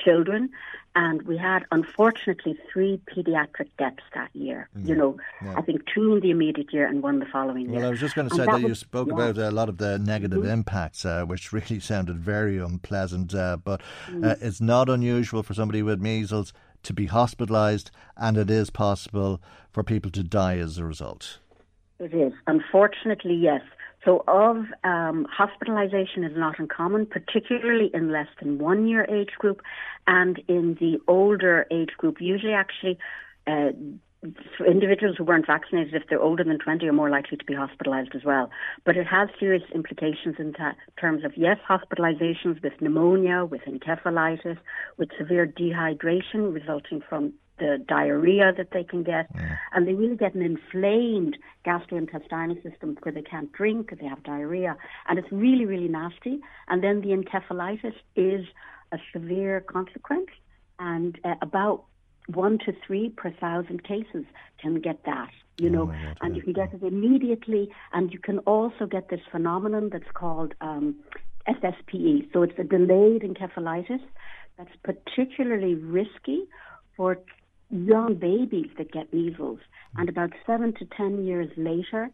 children, 0.04 0.50
and 0.96 1.22
we 1.24 1.38
had 1.38 1.64
unfortunately 1.72 2.58
three 2.72 3.02
pediatric 3.14 3.68
deaths 3.78 4.04
that 4.14 4.30
year. 4.34 4.70
Mm. 4.78 4.88
You 4.88 4.96
know, 4.96 5.18
yeah. 5.44 5.56
I 5.58 5.62
think 5.62 5.82
two 5.94 6.16
in 6.16 6.22
the 6.22 6.32
immediate 6.32 6.72
year 6.72 6.86
and 6.86 7.04
one 7.04 7.20
the 7.20 7.26
following 7.26 7.70
year. 7.70 7.80
Well, 7.80 7.88
I 7.88 7.90
was 7.92 8.00
just 8.00 8.16
going 8.16 8.30
to 8.30 8.36
say 8.36 8.46
that, 8.46 8.52
that 8.52 8.62
was, 8.62 8.70
you 8.70 8.76
spoke 8.76 9.08
yeah. 9.10 9.16
about 9.16 9.38
a 9.38 9.52
lot 9.52 9.68
of 9.68 9.78
the 9.78 9.98
negative 10.00 10.40
mm-hmm. 10.40 10.50
impacts, 10.50 11.04
uh, 11.06 11.26
which 11.26 11.52
really 11.52 11.80
sounded 11.80 12.20
very 12.20 12.58
unpleasant. 12.58 13.34
Uh, 13.34 13.58
but 13.58 13.82
mm. 14.08 14.26
uh, 14.26 14.36
it's 14.40 14.62
not 14.62 14.90
unusual 14.90 15.44
for 15.44 15.54
somebody 15.54 15.82
with 15.82 16.00
measles 16.00 16.54
to 16.84 16.94
be 16.94 17.08
hospitalised, 17.08 17.90
and 18.16 18.38
it 18.38 18.50
is 18.50 18.70
possible 18.70 19.42
for 19.72 19.84
people 19.84 20.12
to 20.12 20.24
die 20.24 20.58
as 20.58 20.78
a 20.78 20.86
result. 20.86 21.40
It 22.00 22.14
is. 22.14 22.34
Unfortunately, 22.48 23.36
yes. 23.36 23.62
So, 24.06 24.24
of 24.28 24.58
um, 24.84 25.26
hospitalisation 25.36 26.30
is 26.30 26.38
not 26.38 26.60
uncommon, 26.60 27.08
particularly 27.08 27.90
in 27.92 28.12
less 28.12 28.28
than 28.40 28.60
one 28.60 28.88
year 28.88 29.04
age 29.10 29.32
group, 29.40 29.62
and 30.06 30.40
in 30.48 30.78
the 30.80 31.00
older 31.08 31.66
age 31.72 31.90
group. 31.98 32.18
Usually, 32.22 32.54
actually, 32.54 33.00
uh, 33.48 33.72
individuals 34.68 35.16
who 35.18 35.24
weren't 35.24 35.48
vaccinated, 35.48 35.94
if 35.94 36.04
they're 36.10 36.22
older 36.22 36.44
than 36.44 36.60
20, 36.60 36.88
are 36.88 36.94
more 36.94 37.10
likely 37.10 37.38
to 37.38 37.46
be 37.46 37.54
hospitalised 37.54 38.16
as 38.16 38.24
well. 38.24 38.50
But 38.86 38.98
it 38.98 39.08
has 39.08 39.30
serious 39.40 39.64
implications 39.74 40.36
in 40.40 40.54
terms 41.00 41.24
of, 41.24 41.34
yes, 41.36 41.58
hospitalisations 41.68 42.62
with 42.64 42.74
pneumonia, 42.82 43.46
with 43.46 43.62
encephalitis, 43.62 44.58
with 44.98 45.10
severe 45.18 45.48
dehydration 45.48 46.54
resulting 46.54 47.02
from 47.08 47.34
the 47.58 47.84
diarrhea 47.88 48.54
that 48.58 48.72
they 48.72 48.84
can 48.84 49.04
get, 49.04 49.28
yeah. 49.34 49.58
and 49.74 49.88
they 49.88 49.94
really 49.94 50.16
get 50.16 50.36
an 50.36 50.42
inflamed 50.42 51.38
gastrointestinal 51.66 52.62
system 52.64 52.98
where 53.02 53.14
they 53.14 53.22
can't 53.22 53.52
drink, 53.54 53.88
because 53.88 54.00
they 54.00 54.08
have 54.08 54.24
diarrhea, 54.24 54.76
and 55.08 55.18
it's 55.20 55.32
really, 55.32 55.66
really 55.66 55.88
nasty. 55.88 56.40
And 56.68 56.84
then 56.84 57.02
the 57.02 57.10
encephalitis 57.10 57.96
is 58.16 58.46
a 58.92 58.98
severe 59.14 59.62
consequence, 59.62 60.28
and 60.80 61.18
uh, 61.24 61.36
about 61.42 61.86
one 62.28 62.58
to 62.66 62.74
three 62.86 63.10
per 63.10 63.32
thousand 63.32 63.84
cases 63.84 64.26
can 64.60 64.82
get 64.82 65.04
that. 65.06 65.30
You 65.58 65.70
know, 65.70 65.84
oh 65.84 65.86
God, 65.86 66.18
and 66.22 66.36
you 66.36 66.42
can 66.42 66.54
get 66.54 66.74
it 66.74 66.84
immediately, 66.84 67.70
and 67.94 68.12
you 68.12 68.20
can 68.20 68.40
also 68.40 68.86
get 68.86 69.10
this 69.10 69.22
phenomenon 69.32 69.90
that's 69.92 70.12
called 70.14 70.54
um, 70.60 70.96
SSPE. 71.48 72.34
So 72.34 72.44
it's 72.44 72.58
a 72.60 72.64
delayed 72.64 73.22
encephalitis 73.22 74.02
that's 74.58 74.76
particularly 74.84 75.76
risky 75.76 76.44
for 76.96 77.20
young 77.70 78.16
babies 78.16 78.70
that 78.78 78.92
get 78.92 79.14
measles, 79.14 79.60
and 79.98 80.10
about 80.10 80.32
seven 80.46 80.74
to 80.74 80.86
ten 80.98 81.26
years 81.26 81.50
later, 81.58 82.10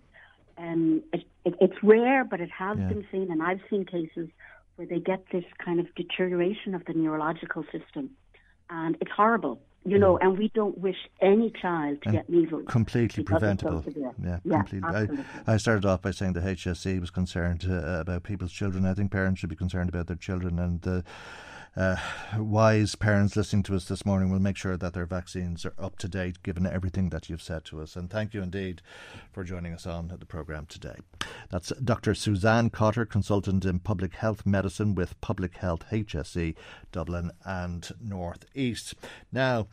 um, 0.57 1.03
it, 1.13 1.23
it, 1.45 1.55
it's 1.59 1.83
rare, 1.83 2.23
but 2.23 2.39
it 2.39 2.49
has 2.51 2.77
yeah. 2.77 2.87
been 2.87 3.05
seen, 3.11 3.31
and 3.31 3.41
I've 3.41 3.61
seen 3.69 3.85
cases 3.85 4.29
where 4.75 4.87
they 4.87 4.99
get 4.99 5.23
this 5.31 5.45
kind 5.63 5.79
of 5.79 5.93
deterioration 5.95 6.75
of 6.75 6.85
the 6.85 6.93
neurological 6.93 7.63
system, 7.65 8.11
and 8.69 8.97
it's 9.01 9.11
horrible. 9.11 9.59
You 9.83 9.97
know, 9.97 10.19
and 10.19 10.37
we 10.37 10.51
don't 10.53 10.77
wish 10.77 10.97
any 11.21 11.51
child 11.59 12.03
to 12.03 12.09
and 12.09 12.17
get 12.17 12.29
measles. 12.29 12.65
Completely 12.67 13.23
preventable. 13.23 13.81
So 13.81 13.91
yeah, 14.23 14.37
yeah, 14.43 14.61
completely. 14.61 15.23
I, 15.47 15.53
I, 15.53 15.57
started 15.57 15.85
off 15.85 16.03
by 16.03 16.11
saying 16.11 16.33
the 16.33 16.41
HSE 16.41 16.99
was 16.99 17.09
concerned 17.09 17.65
uh, 17.67 17.99
about 17.99 18.21
people's 18.21 18.51
children. 18.51 18.85
I 18.85 18.93
think 18.93 19.11
parents 19.11 19.39
should 19.39 19.49
be 19.49 19.55
concerned 19.55 19.89
about 19.89 20.05
their 20.05 20.17
children, 20.17 20.59
and 20.59 20.87
uh, 20.87 21.01
uh, 21.75 21.95
wise 22.37 22.95
parents 22.95 23.35
listening 23.35 23.63
to 23.63 23.75
us 23.75 23.85
this 23.85 24.05
morning 24.05 24.29
will 24.29 24.39
make 24.39 24.57
sure 24.57 24.75
that 24.75 24.93
their 24.93 25.05
vaccines 25.05 25.65
are 25.65 25.73
up 25.79 25.97
to 25.97 26.07
date 26.07 26.43
given 26.43 26.67
everything 26.67 27.09
that 27.09 27.29
you've 27.29 27.41
said 27.41 27.63
to 27.65 27.81
us. 27.81 27.95
And 27.95 28.09
thank 28.09 28.33
you 28.33 28.41
indeed 28.41 28.81
for 29.31 29.43
joining 29.43 29.73
us 29.73 29.85
on 29.85 30.13
the 30.19 30.25
programme 30.25 30.65
today. 30.65 30.97
That's 31.49 31.71
Dr. 31.83 32.13
Suzanne 32.13 32.69
Cotter, 32.69 33.05
consultant 33.05 33.63
in 33.63 33.79
public 33.79 34.15
health 34.15 34.45
medicine 34.45 34.95
with 34.95 35.19
Public 35.21 35.57
Health 35.57 35.85
HSE 35.91 36.55
Dublin 36.91 37.31
and 37.45 37.89
North 38.01 38.45
East. 38.53 38.95
Now, 39.31 39.67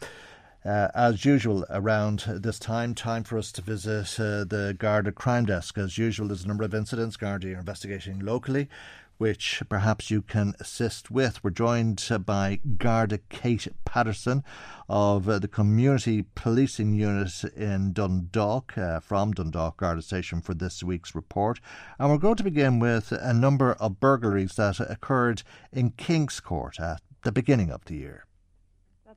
uh, 0.65 0.89
as 0.95 1.25
usual, 1.25 1.65
around 1.71 2.25
this 2.29 2.59
time, 2.59 2.95
time 2.95 3.25
for 3.25 3.39
us 3.39 3.51
to 3.53 3.63
visit 3.63 4.21
uh, 4.21 4.45
the 4.45 4.77
Garda 4.79 5.13
crime 5.13 5.47
desk. 5.47 5.79
As 5.79 5.99
usual, 5.99 6.29
there's 6.29 6.45
a 6.45 6.49
number 6.49 6.65
of 6.65 6.75
incidents 6.75 7.17
Garda 7.17 7.55
are 7.55 7.59
investigating 7.59 8.19
locally 8.21 8.69
which 9.19 9.63
perhaps 9.69 10.11
you 10.11 10.23
can 10.23 10.55
assist 10.61 11.11
with. 11.11 11.43
We're 11.43 11.51
joined 11.51 12.09
by 12.25 12.61
Garda 12.79 13.19
Kate 13.29 13.69
Patterson 13.85 14.45
of 14.89 15.29
uh, 15.29 15.39
the 15.41 15.49
Community 15.49 16.25
Policing 16.35 16.95
Unit 16.95 17.45
in 17.57 17.93
Dundalk, 17.93 18.79
uh, 18.79 19.01
from 19.01 19.33
Dundalk 19.33 19.77
Garda 19.77 20.03
Station, 20.03 20.41
for 20.41 20.55
this 20.55 20.83
week's 20.83 21.15
report. 21.15 21.61
And 21.99 22.09
we're 22.11 22.19
going 22.19 22.37
to 22.37 22.45
begin 22.45 22.79
with 22.79 23.13
a 23.13 23.35
number 23.35 23.73
of 23.75 24.01
burglaries 24.01 24.55
that 24.55 24.79
occurred 24.81 25.43
in 25.73 25.91
Kingscourt 25.91 26.81
at 26.81 27.03
the 27.23 27.33
beginning 27.33 27.71
of 27.71 27.85
the 27.87 27.97
year. 27.97 28.28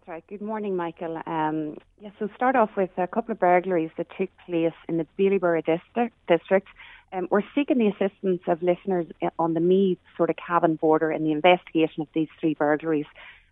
That's 0.02 0.10
right. 0.10 0.24
Good 0.28 0.42
morning, 0.42 0.76
Michael. 0.76 1.22
Um, 1.28 1.78
yeah, 2.02 2.10
so 2.18 2.28
start 2.36 2.56
off 2.56 2.72
with 2.76 2.90
a 2.98 3.06
couple 3.06 3.34
of 3.34 3.40
burglaries 3.40 3.92
that 3.98 4.08
took 4.18 4.30
place 4.48 4.74
in 4.90 4.98
the 4.98 5.06
Bailieborough 5.20 5.64
district. 5.64 6.16
district 6.28 6.68
um, 7.14 7.28
we're 7.30 7.44
seeking 7.54 7.78
the 7.78 7.88
assistance 7.90 8.42
of 8.48 8.64
listeners 8.64 9.06
on 9.38 9.54
the 9.54 9.60
Meath 9.60 10.00
sort 10.18 10.32
of 10.32 10.38
Cavan 10.38 10.78
border 10.78 11.12
in 11.12 11.24
the 11.24 11.32
investigation 11.32 12.02
of 12.02 12.08
these 12.16 12.30
three 12.40 12.56
burglaries. 12.56 13.06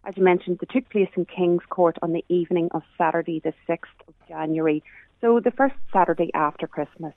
As 0.06 0.18
you 0.18 0.24
mentioned, 0.24 0.58
they 0.60 0.66
took 0.74 0.90
place 0.90 1.10
in 1.16 1.28
Kingscourt 1.28 1.98
on 2.02 2.14
the 2.14 2.26
evening 2.30 2.70
of 2.72 2.82
Saturday, 2.98 3.40
the 3.40 3.54
6th 3.68 4.08
of 4.08 4.16
January, 4.28 4.82
so 5.22 5.40
the 5.40 5.52
first 5.52 5.76
Saturday 5.94 6.32
after 6.34 6.66
Christmas. 6.66 7.14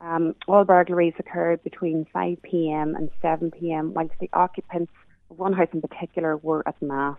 Um, 0.00 0.36
all 0.46 0.64
burglaries 0.64 1.14
occurred 1.18 1.64
between 1.64 2.06
5 2.12 2.38
pm 2.42 2.94
and 2.94 3.10
7 3.20 3.50
pm, 3.50 3.94
whilst 3.94 4.14
the 4.20 4.30
occupants 4.32 4.92
of 5.28 5.40
one 5.40 5.54
house 5.54 5.68
in 5.72 5.80
particular 5.80 6.36
were 6.36 6.62
at 6.68 6.80
Mass. 6.80 7.18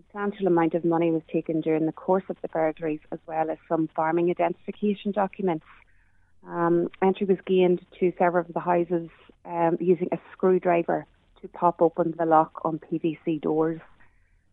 Substantial 0.00 0.46
amount 0.46 0.72
of 0.72 0.82
money 0.82 1.10
was 1.10 1.20
taken 1.30 1.60
during 1.60 1.84
the 1.84 1.92
course 1.92 2.24
of 2.30 2.36
the 2.40 2.48
burglaries, 2.48 3.00
as 3.12 3.18
well 3.26 3.50
as 3.50 3.58
some 3.68 3.88
farming 3.94 4.30
identification 4.30 5.12
documents. 5.12 5.66
Um, 6.48 6.88
entry 7.02 7.26
was 7.26 7.36
gained 7.44 7.84
to 7.98 8.10
several 8.18 8.46
of 8.46 8.54
the 8.54 8.60
houses 8.60 9.10
um, 9.44 9.76
using 9.78 10.08
a 10.10 10.18
screwdriver 10.32 11.04
to 11.42 11.48
pop 11.48 11.82
open 11.82 12.14
the 12.16 12.24
lock 12.24 12.62
on 12.64 12.78
PVC 12.78 13.42
doors. 13.42 13.80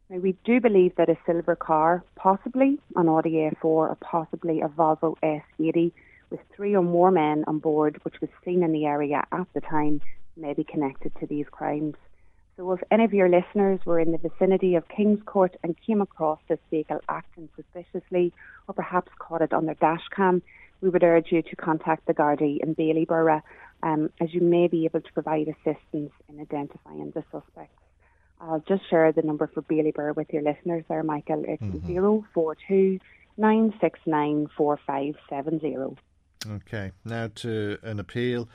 Now, 0.09 0.17
we 0.17 0.35
do 0.43 0.59
believe 0.59 0.95
that 0.97 1.09
a 1.09 1.17
silver 1.25 1.55
car, 1.55 2.03
possibly 2.15 2.79
an 2.97 3.07
Audi 3.07 3.49
A4 3.49 3.63
or 3.63 3.97
possibly 4.01 4.59
a 4.59 4.67
Volvo 4.67 5.15
S80 5.23 5.93
with 6.29 6.41
three 6.53 6.75
or 6.75 6.83
more 6.83 7.11
men 7.11 7.45
on 7.47 7.59
board, 7.59 8.01
which 8.03 8.19
was 8.19 8.29
seen 8.43 8.63
in 8.63 8.73
the 8.73 8.85
area 8.85 9.23
at 9.31 9.47
the 9.53 9.61
time, 9.61 10.01
may 10.35 10.53
be 10.53 10.65
connected 10.65 11.13
to 11.21 11.25
these 11.25 11.45
crimes. 11.49 11.95
So 12.57 12.71
if 12.71 12.81
any 12.89 13.03
of 13.03 13.13
your 13.13 13.29
listeners 13.29 13.79
were 13.85 13.99
in 13.99 14.11
the 14.11 14.17
vicinity 14.17 14.73
of 14.75 14.87
Kingscourt 14.87 15.51
and 15.63 15.75
came 15.85 16.01
across 16.01 16.39
this 16.49 16.57
vehicle 16.71 16.99
acting 17.07 17.49
suspiciously 17.55 18.33
or 18.67 18.73
perhaps 18.73 19.11
caught 19.19 19.43
it 19.43 19.53
on 19.53 19.67
their 19.67 19.75
dashcam, 19.75 20.41
we 20.81 20.89
would 20.89 21.03
urge 21.03 21.31
you 21.31 21.43
to 21.43 21.55
contact 21.55 22.07
the 22.07 22.15
Gardaí 22.15 22.59
in 22.61 22.73
Bailieborough 22.73 23.43
um, 23.83 24.09
as 24.19 24.33
you 24.33 24.41
may 24.41 24.67
be 24.67 24.85
able 24.85 25.01
to 25.01 25.13
provide 25.13 25.47
assistance 25.47 26.11
in 26.27 26.39
identifying 26.41 27.11
the 27.11 27.23
suspects. 27.31 27.77
I'll 28.41 28.63
just 28.67 28.89
share 28.89 29.11
the 29.11 29.21
number 29.21 29.47
for 29.47 29.61
Ballybor 29.61 30.15
with 30.15 30.33
your 30.33 30.41
listeners 30.41 30.83
there, 30.89 31.03
Michael. 31.03 31.43
It's 31.47 31.61
mm-hmm. 31.61 32.19
042 32.33 32.99
969 33.37 34.47
4570. 34.57 35.95
Okay, 36.49 36.91
now 37.05 37.29
to 37.35 37.77
an 37.83 37.99
appeal 37.99 38.47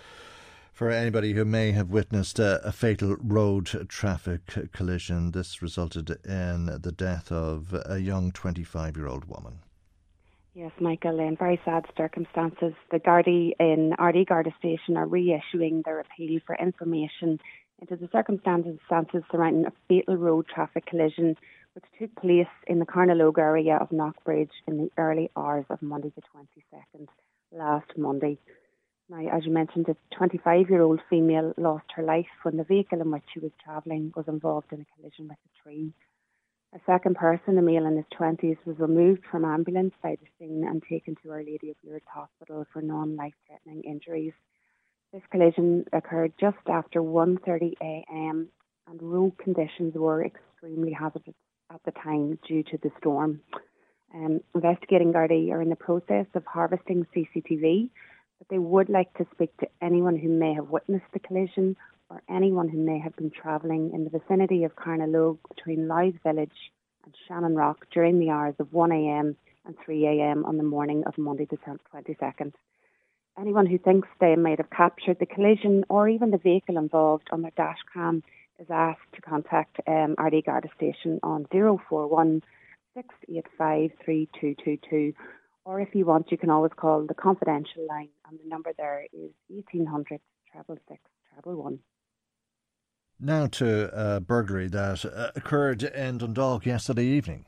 for 0.82 0.90
anybody 0.90 1.32
who 1.32 1.44
may 1.44 1.70
have 1.70 1.90
witnessed 1.90 2.40
a, 2.40 2.60
a, 2.66 2.72
fatal 2.72 3.14
road 3.22 3.86
traffic 3.88 4.40
collision. 4.72 5.30
This 5.30 5.62
resulted 5.62 6.10
in 6.26 6.66
the 6.66 6.90
death 6.90 7.30
of 7.30 7.72
a 7.86 8.00
young 8.00 8.32
25 8.32 8.96
year 8.96 9.06
old 9.06 9.26
woman. 9.26 9.60
Yes, 10.54 10.72
Michael, 10.80 11.20
in 11.20 11.36
very 11.36 11.60
sad 11.64 11.84
circumstances. 11.96 12.72
The 12.90 12.98
Gardaí 12.98 13.52
in 13.60 13.94
Ardee 13.96 14.26
Garda 14.26 14.52
Station 14.58 14.96
are 14.96 15.06
reissuing 15.06 15.84
their 15.84 16.00
appeal 16.00 16.40
for 16.44 16.56
information 16.56 17.38
into 17.80 17.94
the 17.94 18.08
circumstances 18.10 18.80
surrounding 19.30 19.66
a 19.66 19.72
fatal 19.86 20.16
road 20.16 20.46
traffic 20.52 20.86
collision 20.86 21.36
which 21.74 21.84
took 21.96 22.12
place 22.16 22.52
in 22.66 22.80
the 22.80 22.86
Carnalogue 22.86 23.38
area 23.38 23.76
of 23.76 23.90
Knockbridge 23.90 24.50
in 24.66 24.78
the 24.78 24.90
early 24.98 25.30
hours 25.36 25.64
of 25.70 25.80
Monday 25.80 26.10
the 26.16 26.22
22nd, 26.22 27.06
last 27.52 27.96
Monday. 27.96 28.36
Now, 29.08 29.28
as 29.28 29.44
you 29.44 29.52
mentioned, 29.52 29.88
a 29.88 29.96
25 30.16 30.70
year 30.70 30.82
old 30.82 31.00
female 31.10 31.52
lost 31.56 31.84
her 31.96 32.02
life 32.02 32.26
when 32.42 32.56
the 32.56 32.64
vehicle 32.64 33.00
in 33.00 33.10
which 33.10 33.24
she 33.32 33.40
was 33.40 33.52
travelling 33.62 34.12
was 34.16 34.26
involved 34.28 34.72
in 34.72 34.80
a 34.80 34.86
collision 34.96 35.28
with 35.28 35.38
a 35.38 35.62
tree. 35.62 35.92
A 36.74 36.80
second 36.86 37.16
person, 37.16 37.58
a 37.58 37.62
male 37.62 37.84
in 37.84 37.96
his 37.96 38.06
20s, 38.18 38.56
was 38.64 38.78
removed 38.78 39.24
from 39.30 39.44
ambulance 39.44 39.92
by 40.02 40.16
the 40.16 40.26
scene 40.38 40.64
and 40.66 40.82
taken 40.88 41.16
to 41.22 41.30
Our 41.30 41.44
Lady 41.44 41.70
of 41.70 41.76
Lourdes 41.84 42.06
Hospital 42.08 42.64
for 42.72 42.80
non 42.80 43.14
life 43.14 43.34
threatening 43.46 43.82
injuries. 43.84 44.32
This 45.12 45.22
collision 45.30 45.84
occurred 45.92 46.32
just 46.40 46.66
after 46.66 47.00
1:30 47.02 47.74
a.m. 47.82 48.48
and 48.88 49.02
road 49.02 49.36
conditions 49.36 49.94
were 49.94 50.24
extremely 50.24 50.92
hazardous 50.92 51.34
at 51.70 51.82
the 51.84 51.92
time 51.92 52.38
due 52.48 52.62
to 52.62 52.78
the 52.78 52.90
storm. 52.98 53.42
Um, 54.14 54.40
investigating 54.54 55.12
Gardaí 55.12 55.52
are 55.52 55.60
in 55.60 55.68
the 55.68 55.76
process 55.76 56.26
of 56.34 56.46
harvesting 56.46 57.06
CCTV, 57.14 57.90
but 58.42 58.52
they 58.52 58.58
would 58.58 58.88
like 58.88 59.12
to 59.14 59.26
speak 59.32 59.56
to 59.58 59.68
anyone 59.80 60.18
who 60.18 60.28
may 60.28 60.52
have 60.52 60.68
witnessed 60.68 61.06
the 61.12 61.20
collision 61.20 61.76
or 62.10 62.20
anyone 62.28 62.68
who 62.68 62.78
may 62.78 62.98
have 62.98 63.14
been 63.14 63.30
travelling 63.30 63.92
in 63.94 64.02
the 64.02 64.10
vicinity 64.10 64.64
of 64.64 64.74
Carnalogue 64.74 65.38
between 65.54 65.86
Louth 65.86 66.16
Village 66.24 66.72
and 67.04 67.14
Channonrock 67.28 67.76
during 67.92 68.18
the 68.18 68.30
hours 68.30 68.56
of 68.58 68.66
1am 68.72 69.36
and 69.64 69.76
3am 69.86 70.44
on 70.44 70.56
the 70.56 70.64
morning 70.64 71.04
of 71.06 71.16
Monday 71.16 71.46
the 71.48 71.56
22nd 71.94 72.52
anyone 73.38 73.66
who 73.66 73.78
thinks 73.78 74.08
they 74.20 74.34
might 74.34 74.58
have 74.58 74.70
captured 74.70 75.18
the 75.20 75.26
collision 75.26 75.84
or 75.88 76.08
even 76.08 76.32
the 76.32 76.38
vehicle 76.38 76.76
involved 76.76 77.28
on 77.30 77.42
their 77.42 77.52
dash 77.56 77.78
cam 77.94 78.24
is 78.58 78.66
asked 78.70 79.00
to 79.14 79.22
contact 79.22 79.76
um, 79.86 80.16
Ardee 80.18 80.44
Garda 80.44 80.68
Station 80.76 81.20
on 81.22 81.46
041 81.52 82.42
685 82.94 83.90
3222. 84.04 85.14
Or 85.64 85.80
if 85.80 85.94
you 85.94 86.04
want, 86.04 86.30
you 86.30 86.38
can 86.38 86.50
always 86.50 86.72
call 86.76 87.06
the 87.06 87.14
confidential 87.14 87.86
line, 87.88 88.08
and 88.28 88.38
the 88.38 88.48
number 88.48 88.72
there 88.76 89.06
is 89.12 89.30
1800 89.48 90.20
treble 90.50 90.78
six 90.88 91.00
treble 91.32 91.62
one. 91.62 91.78
Now 93.20 93.46
to 93.46 93.90
a 93.94 94.20
burglary 94.20 94.66
that 94.68 95.04
uh, 95.04 95.30
occurred 95.36 95.84
in 95.84 96.18
Dundalk 96.18 96.66
yesterday 96.66 97.04
evening. 97.04 97.44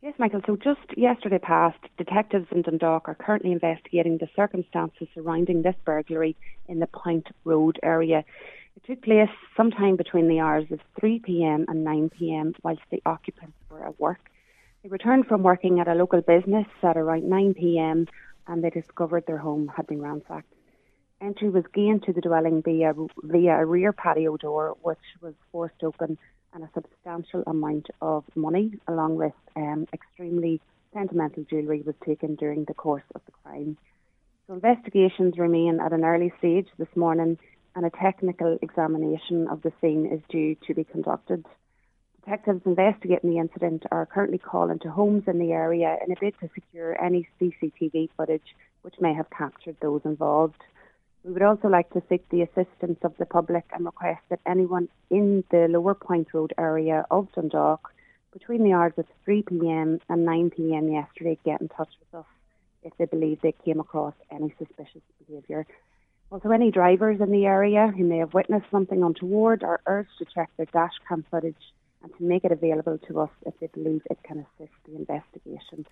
Yes, 0.00 0.14
Michael. 0.16 0.42
So 0.46 0.54
just 0.54 0.96
yesterday 0.96 1.40
past, 1.40 1.78
detectives 1.96 2.46
in 2.52 2.62
Dundalk 2.62 3.08
are 3.08 3.16
currently 3.16 3.50
investigating 3.50 4.18
the 4.18 4.28
circumstances 4.36 5.08
surrounding 5.12 5.62
this 5.62 5.74
burglary 5.84 6.36
in 6.68 6.78
the 6.78 6.86
Point 6.86 7.26
Road 7.44 7.80
area. 7.82 8.24
It 8.76 8.84
took 8.86 9.02
place 9.02 9.28
sometime 9.56 9.96
between 9.96 10.28
the 10.28 10.38
hours 10.38 10.70
of 10.70 10.78
3 11.00 11.18
pm 11.18 11.64
and 11.66 11.82
9 11.82 12.10
pm 12.10 12.54
whilst 12.62 12.82
the 12.92 13.02
occupants 13.04 13.56
were 13.68 13.84
at 13.84 13.98
work. 13.98 14.20
They 14.82 14.88
returned 14.88 15.26
from 15.26 15.42
working 15.42 15.80
at 15.80 15.88
a 15.88 15.94
local 15.94 16.20
business 16.20 16.66
at 16.82 16.96
around 16.96 17.28
9 17.28 17.54
pm 17.54 18.06
and 18.46 18.62
they 18.62 18.70
discovered 18.70 19.26
their 19.26 19.38
home 19.38 19.68
had 19.76 19.86
been 19.86 20.00
ransacked. 20.00 20.52
Entry 21.20 21.50
was 21.50 21.64
gained 21.74 22.04
to 22.04 22.12
the 22.12 22.20
dwelling 22.20 22.62
via, 22.62 22.94
via 23.24 23.58
a 23.58 23.66
rear 23.66 23.92
patio 23.92 24.36
door, 24.36 24.76
which 24.82 24.98
was 25.20 25.34
forced 25.50 25.82
open 25.82 26.16
and 26.54 26.62
a 26.62 26.70
substantial 26.74 27.42
amount 27.46 27.88
of 28.00 28.24
money, 28.36 28.72
along 28.86 29.16
with 29.16 29.34
um, 29.56 29.86
extremely 29.92 30.60
sentimental 30.94 31.44
jewellery, 31.50 31.82
was 31.82 31.96
taken 32.06 32.36
during 32.36 32.64
the 32.64 32.74
course 32.74 33.02
of 33.14 33.20
the 33.26 33.32
crime. 33.42 33.76
So 34.46 34.54
investigations 34.54 35.38
remain 35.38 35.80
at 35.80 35.92
an 35.92 36.04
early 36.04 36.32
stage 36.38 36.68
this 36.78 36.88
morning, 36.94 37.36
and 37.74 37.84
a 37.84 37.90
technical 37.90 38.58
examination 38.62 39.48
of 39.48 39.60
the 39.62 39.72
scene 39.80 40.06
is 40.06 40.20
due 40.28 40.54
to 40.66 40.74
be 40.74 40.84
conducted. 40.84 41.44
Detectives 42.28 42.60
investigating 42.66 43.30
the 43.30 43.38
incident 43.38 43.86
are 43.90 44.04
currently 44.04 44.36
calling 44.36 44.78
to 44.80 44.90
homes 44.90 45.22
in 45.26 45.38
the 45.38 45.52
area 45.52 45.96
in 46.04 46.12
a 46.12 46.20
bid 46.20 46.34
to 46.40 46.50
secure 46.54 47.02
any 47.02 47.26
CCTV 47.40 48.10
footage 48.18 48.54
which 48.82 48.96
may 49.00 49.14
have 49.14 49.30
captured 49.30 49.76
those 49.80 50.02
involved. 50.04 50.60
We 51.24 51.32
would 51.32 51.40
also 51.40 51.68
like 51.68 51.88
to 51.94 52.02
seek 52.06 52.28
the 52.28 52.42
assistance 52.42 52.98
of 53.02 53.16
the 53.18 53.24
public 53.24 53.64
and 53.72 53.86
request 53.86 54.20
that 54.28 54.40
anyone 54.44 54.90
in 55.08 55.42
the 55.50 55.68
Lower 55.70 55.94
Point 55.94 56.28
Road 56.34 56.52
area 56.58 57.06
of 57.10 57.32
Dundalk 57.32 57.94
between 58.34 58.62
the 58.62 58.74
hours 58.74 58.92
of 58.98 59.06
3pm 59.26 59.98
and 60.10 60.28
9pm 60.28 60.92
yesterday 60.92 61.38
get 61.46 61.62
in 61.62 61.70
touch 61.70 61.94
with 61.98 62.20
us 62.20 62.30
if 62.82 62.92
they 62.98 63.06
believe 63.06 63.40
they 63.40 63.54
came 63.64 63.80
across 63.80 64.12
any 64.30 64.54
suspicious 64.58 65.00
behaviour. 65.26 65.66
Also, 66.30 66.50
any 66.50 66.70
drivers 66.70 67.22
in 67.22 67.30
the 67.30 67.46
area 67.46 67.90
who 67.96 68.04
may 68.04 68.18
have 68.18 68.34
witnessed 68.34 68.70
something 68.70 69.02
untoward 69.02 69.64
are 69.64 69.80
urged 69.86 70.10
to 70.18 70.26
check 70.26 70.50
their 70.58 70.66
dashcam 70.66 71.24
footage 71.30 71.56
and 72.02 72.16
to 72.16 72.22
make 72.22 72.44
it 72.44 72.52
available 72.52 72.98
to 73.08 73.20
us 73.20 73.30
if 73.46 73.58
they 73.60 73.68
believe 73.68 74.02
it 74.10 74.18
can 74.22 74.38
assist 74.38 74.72
the 74.86 74.96
investigation. 74.96 75.86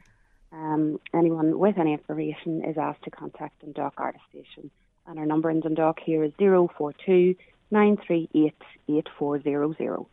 Um, 0.52 1.00
anyone 1.14 1.58
with 1.58 1.78
any 1.78 1.92
information 1.92 2.64
is 2.64 2.78
asked 2.78 3.02
to 3.04 3.10
contact 3.10 3.60
Dundalk 3.60 3.96
Garda 3.96 4.18
Station 4.30 4.70
and 5.06 5.18
our 5.18 5.26
number 5.26 5.50
in 5.50 5.60
Dundalk 5.60 6.00
here 6.00 6.24
is 6.24 6.32
042 6.38 7.34
938 7.70 8.54
8400. 8.88 10.06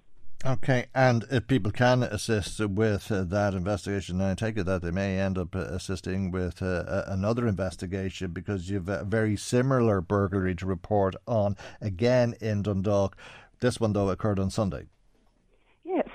Okay, 0.46 0.88
and 0.94 1.24
if 1.32 1.48
people 1.48 1.72
can 1.72 2.04
assist 2.04 2.60
with 2.60 3.10
uh, 3.10 3.24
that 3.24 3.54
investigation, 3.54 4.20
I 4.20 4.36
take 4.36 4.58
it 4.58 4.66
that 4.66 4.82
they 4.82 4.92
may 4.92 5.18
end 5.18 5.38
up 5.38 5.56
uh, 5.56 5.60
assisting 5.60 6.32
with 6.32 6.62
uh, 6.62 7.04
another 7.08 7.48
investigation 7.48 8.32
because 8.32 8.70
you've 8.70 8.90
a 8.90 9.06
very 9.06 9.38
similar 9.38 10.02
burglary 10.02 10.54
to 10.56 10.66
report 10.66 11.16
on 11.28 11.56
again 11.80 12.36
in 12.42 12.62
Dundalk. 12.62 13.16
This 13.62 13.80
one, 13.80 13.94
though, 13.94 14.10
occurred 14.10 14.40
on 14.40 14.50
Sunday. 14.50 14.88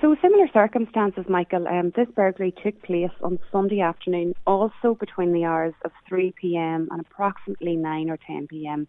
So 0.01 0.15
similar 0.21 0.47
circumstances, 0.53 1.25
Michael. 1.27 1.67
Um, 1.67 1.91
this 1.93 2.07
burglary 2.15 2.53
took 2.63 2.81
place 2.83 3.11
on 3.21 3.37
Sunday 3.51 3.81
afternoon, 3.81 4.33
also 4.47 4.95
between 4.97 5.33
the 5.33 5.43
hours 5.43 5.73
of 5.83 5.91
3 6.07 6.33
pm 6.39 6.87
and 6.89 7.01
approximately 7.01 7.75
9 7.75 8.09
or 8.09 8.17
10 8.25 8.47
pm. 8.47 8.87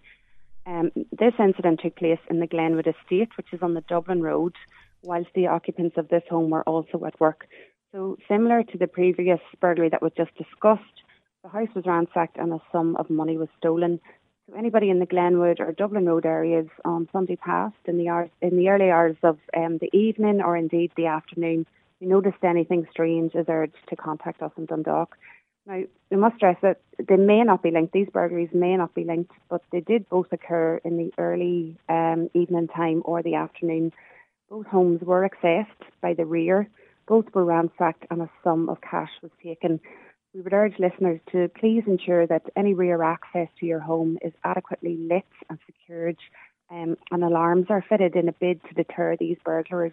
Um, 0.66 0.92
this 0.94 1.34
incident 1.40 1.80
took 1.82 1.96
place 1.96 2.20
in 2.28 2.38
the 2.38 2.46
Glenwood 2.46 2.86
Estate, 2.86 3.30
which 3.36 3.52
is 3.52 3.60
on 3.60 3.74
the 3.74 3.80
Dublin 3.80 4.22
Road, 4.22 4.54
whilst 5.02 5.30
the 5.34 5.48
occupants 5.48 5.96
of 5.96 6.08
this 6.08 6.22
home 6.30 6.48
were 6.48 6.62
also 6.62 7.04
at 7.04 7.18
work. 7.18 7.48
So, 7.90 8.16
similar 8.28 8.62
to 8.62 8.78
the 8.78 8.86
previous 8.86 9.40
burglary 9.60 9.88
that 9.88 10.02
was 10.02 10.12
just 10.16 10.30
discussed, 10.36 11.02
the 11.42 11.48
house 11.48 11.74
was 11.74 11.86
ransacked 11.86 12.36
and 12.36 12.52
a 12.52 12.60
sum 12.70 12.94
of 12.96 13.10
money 13.10 13.36
was 13.36 13.48
stolen. 13.58 13.98
So 14.50 14.56
anybody 14.58 14.90
in 14.90 14.98
the 14.98 15.06
Glenwood 15.06 15.60
or 15.60 15.72
Dublin 15.72 16.06
Road 16.06 16.26
areas 16.26 16.66
on 16.84 17.08
Sunday 17.12 17.36
past 17.36 17.76
in 17.84 17.98
the 17.98 18.08
hours, 18.08 18.30
in 18.40 18.56
the 18.56 18.68
early 18.68 18.90
hours 18.90 19.16
of 19.22 19.38
um, 19.56 19.78
the 19.78 19.90
evening 19.96 20.40
or 20.40 20.56
indeed 20.56 20.90
the 20.96 21.06
afternoon, 21.06 21.66
you 22.00 22.08
noticed 22.08 22.42
anything 22.42 22.86
strange, 22.90 23.34
is 23.34 23.46
urged 23.48 23.76
to 23.90 23.96
contact 23.96 24.42
us 24.42 24.50
in 24.56 24.66
Dundalk. 24.66 25.16
Now, 25.66 25.82
we 26.10 26.16
must 26.16 26.36
stress 26.36 26.56
that 26.62 26.80
they 26.98 27.16
may 27.16 27.44
not 27.44 27.62
be 27.62 27.70
linked. 27.70 27.92
These 27.92 28.08
burglaries 28.12 28.48
may 28.52 28.76
not 28.76 28.94
be 28.94 29.04
linked, 29.04 29.32
but 29.48 29.62
they 29.70 29.80
did 29.80 30.08
both 30.08 30.32
occur 30.32 30.80
in 30.84 30.96
the 30.96 31.12
early 31.18 31.76
um, 31.88 32.28
evening 32.34 32.68
time 32.68 33.02
or 33.04 33.22
the 33.22 33.34
afternoon. 33.36 33.92
Both 34.48 34.66
homes 34.66 35.00
were 35.02 35.28
accessed 35.28 35.66
by 36.00 36.14
the 36.14 36.24
rear. 36.24 36.68
Both 37.06 37.26
were 37.34 37.44
ransacked, 37.44 38.06
and 38.10 38.22
a 38.22 38.30
sum 38.42 38.68
of 38.68 38.80
cash 38.80 39.10
was 39.22 39.30
taken. 39.42 39.80
We 40.32 40.42
would 40.42 40.52
urge 40.52 40.78
listeners 40.78 41.20
to 41.32 41.50
please 41.58 41.82
ensure 41.88 42.26
that 42.28 42.42
any 42.56 42.72
rear 42.72 43.02
access 43.02 43.48
to 43.58 43.66
your 43.66 43.80
home 43.80 44.16
is 44.22 44.32
adequately 44.44 44.96
lit 44.96 45.26
and 45.48 45.58
secured, 45.66 46.18
um, 46.70 46.96
and 47.10 47.24
alarms 47.24 47.66
are 47.68 47.84
fitted 47.88 48.14
in 48.14 48.28
a 48.28 48.32
bid 48.32 48.62
to 48.64 48.74
deter 48.74 49.16
these 49.18 49.38
burglars. 49.44 49.92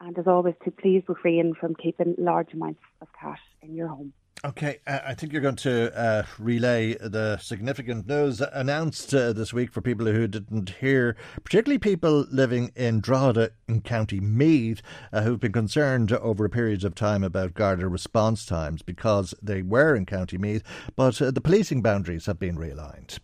And 0.00 0.18
as 0.18 0.26
always, 0.26 0.54
to 0.64 0.70
please 0.70 1.02
refrain 1.08 1.54
from 1.58 1.74
keeping 1.74 2.14
large 2.18 2.52
amounts 2.52 2.82
of 3.00 3.08
cash 3.18 3.40
in 3.62 3.74
your 3.74 3.88
home. 3.88 4.12
Okay, 4.42 4.78
uh, 4.86 5.00
I 5.04 5.12
think 5.12 5.34
you're 5.34 5.42
going 5.42 5.56
to 5.56 5.94
uh, 5.94 6.22
relay 6.38 6.94
the 6.94 7.36
significant 7.36 8.06
news 8.06 8.40
announced 8.40 9.12
uh, 9.14 9.34
this 9.34 9.52
week 9.52 9.70
for 9.70 9.82
people 9.82 10.06
who 10.06 10.26
didn't 10.26 10.70
hear, 10.80 11.14
particularly 11.44 11.76
people 11.76 12.26
living 12.30 12.72
in 12.74 13.00
Drogheda 13.00 13.50
in 13.68 13.82
County 13.82 14.18
Meath 14.18 14.80
uh, 15.12 15.20
who've 15.22 15.38
been 15.38 15.52
concerned 15.52 16.10
over 16.12 16.48
periods 16.48 16.84
of 16.84 16.94
time 16.94 17.22
about 17.22 17.52
Garda 17.52 17.86
response 17.86 18.46
times 18.46 18.80
because 18.80 19.34
they 19.42 19.60
were 19.60 19.94
in 19.94 20.06
County 20.06 20.38
Meath, 20.38 20.62
but 20.96 21.20
uh, 21.20 21.30
the 21.30 21.42
policing 21.42 21.82
boundaries 21.82 22.24
have 22.24 22.38
been 22.38 22.56
realigned. 22.56 23.18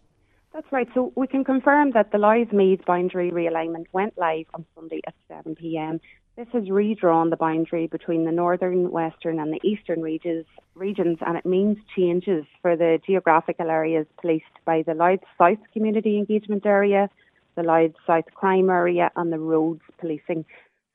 That's 0.52 0.70
right. 0.70 0.88
So 0.92 1.12
we 1.16 1.26
can 1.26 1.44
confirm 1.44 1.92
that 1.92 2.12
the 2.12 2.18
Louth 2.18 2.52
Meath 2.52 2.84
boundary 2.86 3.30
realignment 3.30 3.86
went 3.92 4.18
live 4.18 4.46
on 4.52 4.66
Sunday 4.74 5.00
at 5.06 5.14
7 5.28 5.54
pm. 5.54 5.98
This 6.36 6.48
has 6.52 6.68
redrawn 6.68 7.30
the 7.30 7.36
boundary 7.38 7.86
between 7.86 8.26
the 8.26 8.30
northern, 8.32 8.90
western, 8.90 9.38
and 9.40 9.50
the 9.50 9.66
eastern 9.66 10.02
regions, 10.02 10.44
regions, 10.74 11.16
and 11.26 11.38
it 11.38 11.46
means 11.46 11.78
changes 11.96 12.44
for 12.60 12.76
the 12.76 13.00
geographical 13.06 13.70
areas 13.70 14.06
policed 14.20 14.44
by 14.66 14.82
the 14.82 14.92
Louth 14.92 15.20
South 15.38 15.64
Community 15.72 16.18
Engagement 16.18 16.66
Area, 16.66 17.08
the 17.54 17.62
Louth 17.62 17.94
South 18.06 18.26
Crime 18.34 18.68
Area, 18.68 19.10
and 19.16 19.32
the 19.32 19.38
Roads 19.38 19.80
Policing. 19.98 20.44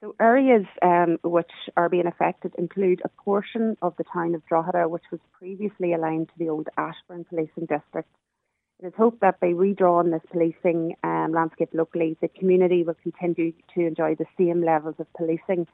So 0.01 0.13
areas 0.19 0.67
um, 0.83 1.17
which 1.23 1.51
are 1.75 1.89
being 1.89 2.05
affected 2.05 2.53
include 2.59 3.01
a 3.03 3.09
portion 3.09 3.77
of 3.81 3.95
the 3.97 4.05
town 4.13 4.35
of 4.35 4.45
Drogheda, 4.45 4.89
which 4.89 5.05
was 5.11 5.21
previously 5.33 5.93
aligned 5.93 6.27
to 6.27 6.37
the 6.37 6.49
old 6.49 6.69
Ashbourne 6.77 7.25
Policing 7.27 7.65
District. 7.65 8.09
It 8.81 8.87
is 8.87 8.93
hoped 8.97 9.21
that 9.21 9.39
by 9.39 9.47
redrawing 9.49 10.09
this 10.11 10.23
policing 10.31 10.95
um, 11.03 11.33
landscape 11.33 11.69
locally, 11.73 12.17
the 12.19 12.27
community 12.27 12.83
will 12.83 12.95
continue 13.03 13.53
to 13.75 13.81
enjoy 13.85 14.15
the 14.15 14.25
same 14.39 14.63
levels 14.63 14.95
of 14.97 15.05
policing. 15.13 15.67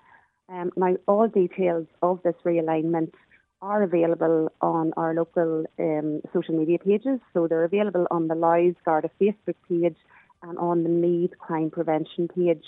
Um, 0.49 0.71
now, 0.75 0.97
all 1.07 1.29
details 1.29 1.87
of 2.01 2.21
this 2.23 2.35
realignment 2.45 3.13
are 3.61 3.81
available 3.81 4.51
on 4.59 4.91
our 4.97 5.13
local 5.13 5.65
um, 5.79 6.21
social 6.33 6.57
media 6.57 6.79
pages. 6.79 7.21
So 7.33 7.47
they're 7.47 7.63
available 7.63 8.07
on 8.11 8.27
the 8.27 8.35
Louth 8.35 8.75
Garda 8.83 9.09
Facebook 9.21 9.55
page 9.69 9.95
and 10.43 10.57
on 10.57 10.83
the 10.83 10.89
Meath 10.89 11.31
Crime 11.39 11.69
Prevention 11.69 12.27
page. 12.27 12.65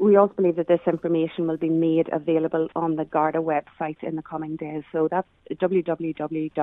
We 0.00 0.16
also 0.16 0.32
believe 0.32 0.56
that 0.56 0.68
this 0.68 0.80
information 0.86 1.46
will 1.46 1.58
be 1.58 1.68
made 1.68 2.08
available 2.10 2.68
on 2.74 2.96
the 2.96 3.04
Garda 3.04 3.40
website 3.40 4.02
in 4.02 4.16
the 4.16 4.22
coming 4.22 4.56
days. 4.56 4.84
So 4.92 5.08
that's 5.10 5.28
www.garda.ie 5.50 6.56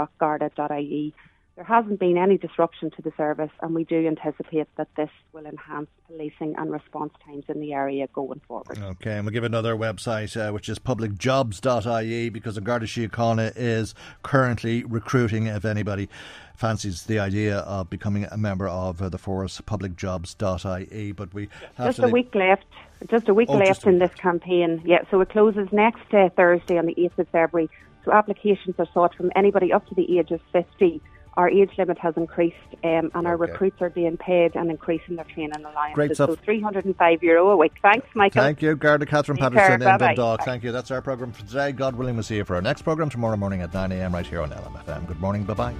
there 1.59 1.65
hasn't 1.65 1.99
been 1.99 2.17
any 2.17 2.37
disruption 2.37 2.89
to 2.89 3.01
the 3.01 3.11
service, 3.17 3.51
and 3.61 3.75
we 3.75 3.83
do 3.83 4.07
anticipate 4.07 4.73
that 4.77 4.87
this 4.95 5.09
will 5.33 5.45
enhance 5.45 5.89
policing 6.07 6.55
and 6.57 6.71
response 6.71 7.11
times 7.25 7.43
in 7.49 7.59
the 7.59 7.73
area 7.73 8.07
going 8.13 8.39
forward. 8.47 8.79
Okay, 8.81 9.17
and 9.17 9.25
we'll 9.25 9.33
give 9.33 9.43
another 9.43 9.75
website, 9.75 10.37
uh, 10.37 10.53
which 10.53 10.69
is 10.69 10.79
publicjobs.ie, 10.79 12.29
because 12.29 12.55
the 12.55 12.61
Garda 12.61 12.85
Síochána 12.85 13.51
is 13.57 13.93
currently 14.23 14.85
recruiting, 14.85 15.47
if 15.47 15.65
anybody 15.65 16.07
fancies 16.55 17.03
the 17.03 17.19
idea 17.19 17.57
of 17.57 17.89
becoming 17.89 18.23
a 18.31 18.37
member 18.37 18.69
of 18.69 19.01
uh, 19.01 19.09
the 19.09 19.17
force, 19.17 19.59
publicjobs.ie. 19.59 21.11
But 21.11 21.33
we 21.33 21.49
just 21.75 21.99
a 21.99 22.07
week 22.07 22.33
left. 22.35 22.67
Just 23.09 23.27
a 23.27 23.33
week 23.33 23.49
oh, 23.51 23.57
left 23.57 23.85
in 23.85 23.99
this 23.99 24.13
campaign. 24.13 24.81
Yeah, 24.85 24.99
so 25.11 25.19
it 25.19 25.27
closes 25.27 25.67
next 25.73 26.13
uh, 26.13 26.29
Thursday 26.37 26.77
on 26.77 26.85
the 26.85 26.95
8th 26.95 27.19
of 27.19 27.27
February. 27.27 27.69
So 28.05 28.13
applications 28.13 28.75
are 28.79 28.87
sought 28.93 29.13
from 29.13 29.29
anybody 29.35 29.73
up 29.73 29.85
to 29.89 29.95
the 29.95 30.17
age 30.17 30.31
of 30.31 30.39
50 30.53 31.01
our 31.37 31.49
age 31.49 31.71
limit 31.77 31.97
has 31.99 32.15
increased 32.17 32.55
um, 32.83 32.89
and 32.89 33.15
okay. 33.15 33.27
our 33.27 33.37
recruits 33.37 33.81
are 33.81 33.89
being 33.89 34.17
paid 34.17 34.55
and 34.55 34.69
increasing 34.69 35.15
their 35.15 35.25
training 35.25 35.53
alliances. 35.57 35.95
Great 35.95 36.15
stuff. 36.15 36.31
So 36.31 36.35
305 36.35 37.23
euro 37.23 37.49
a 37.49 37.57
week. 37.57 37.73
Thanks, 37.81 38.07
Michael. 38.13 38.41
Thank 38.41 38.61
you, 38.61 38.75
Garda 38.75 39.05
Catherine 39.05 39.37
Take 39.37 39.53
Patterson 39.53 39.81
in 39.81 39.97
Dundalk. 39.99 40.43
Thank 40.43 40.63
you. 40.63 40.71
That's 40.71 40.91
our 40.91 41.01
programme 41.01 41.31
for 41.31 41.45
today. 41.45 41.71
God 41.71 41.95
willing, 41.95 42.15
we'll 42.15 42.23
see 42.23 42.37
you 42.37 42.45
for 42.45 42.55
our 42.55 42.61
next 42.61 42.81
programme 42.81 43.09
tomorrow 43.09 43.37
morning 43.37 43.61
at 43.61 43.71
9am 43.71 44.13
right 44.13 44.25
here 44.25 44.41
on 44.41 44.49
LMFM. 44.49 45.07
Good 45.07 45.19
morning. 45.19 45.43
Bye 45.43 45.53
bye. 45.53 45.75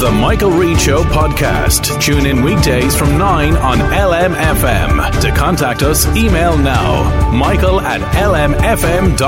The 0.00 0.10
Michael 0.10 0.50
Reade 0.50 0.80
Show 0.80 1.02
podcast. 1.02 2.00
Tune 2.00 2.24
in 2.24 2.42
weekdays 2.42 2.96
from 2.96 3.18
9 3.18 3.56
on 3.56 3.78
LMFM. 3.78 5.20
To 5.20 5.30
contact 5.32 5.82
us, 5.82 6.06
email 6.16 6.56
now 6.56 7.30
michael 7.32 7.82
at 7.82 8.00
lmfm.ie. 8.14 9.18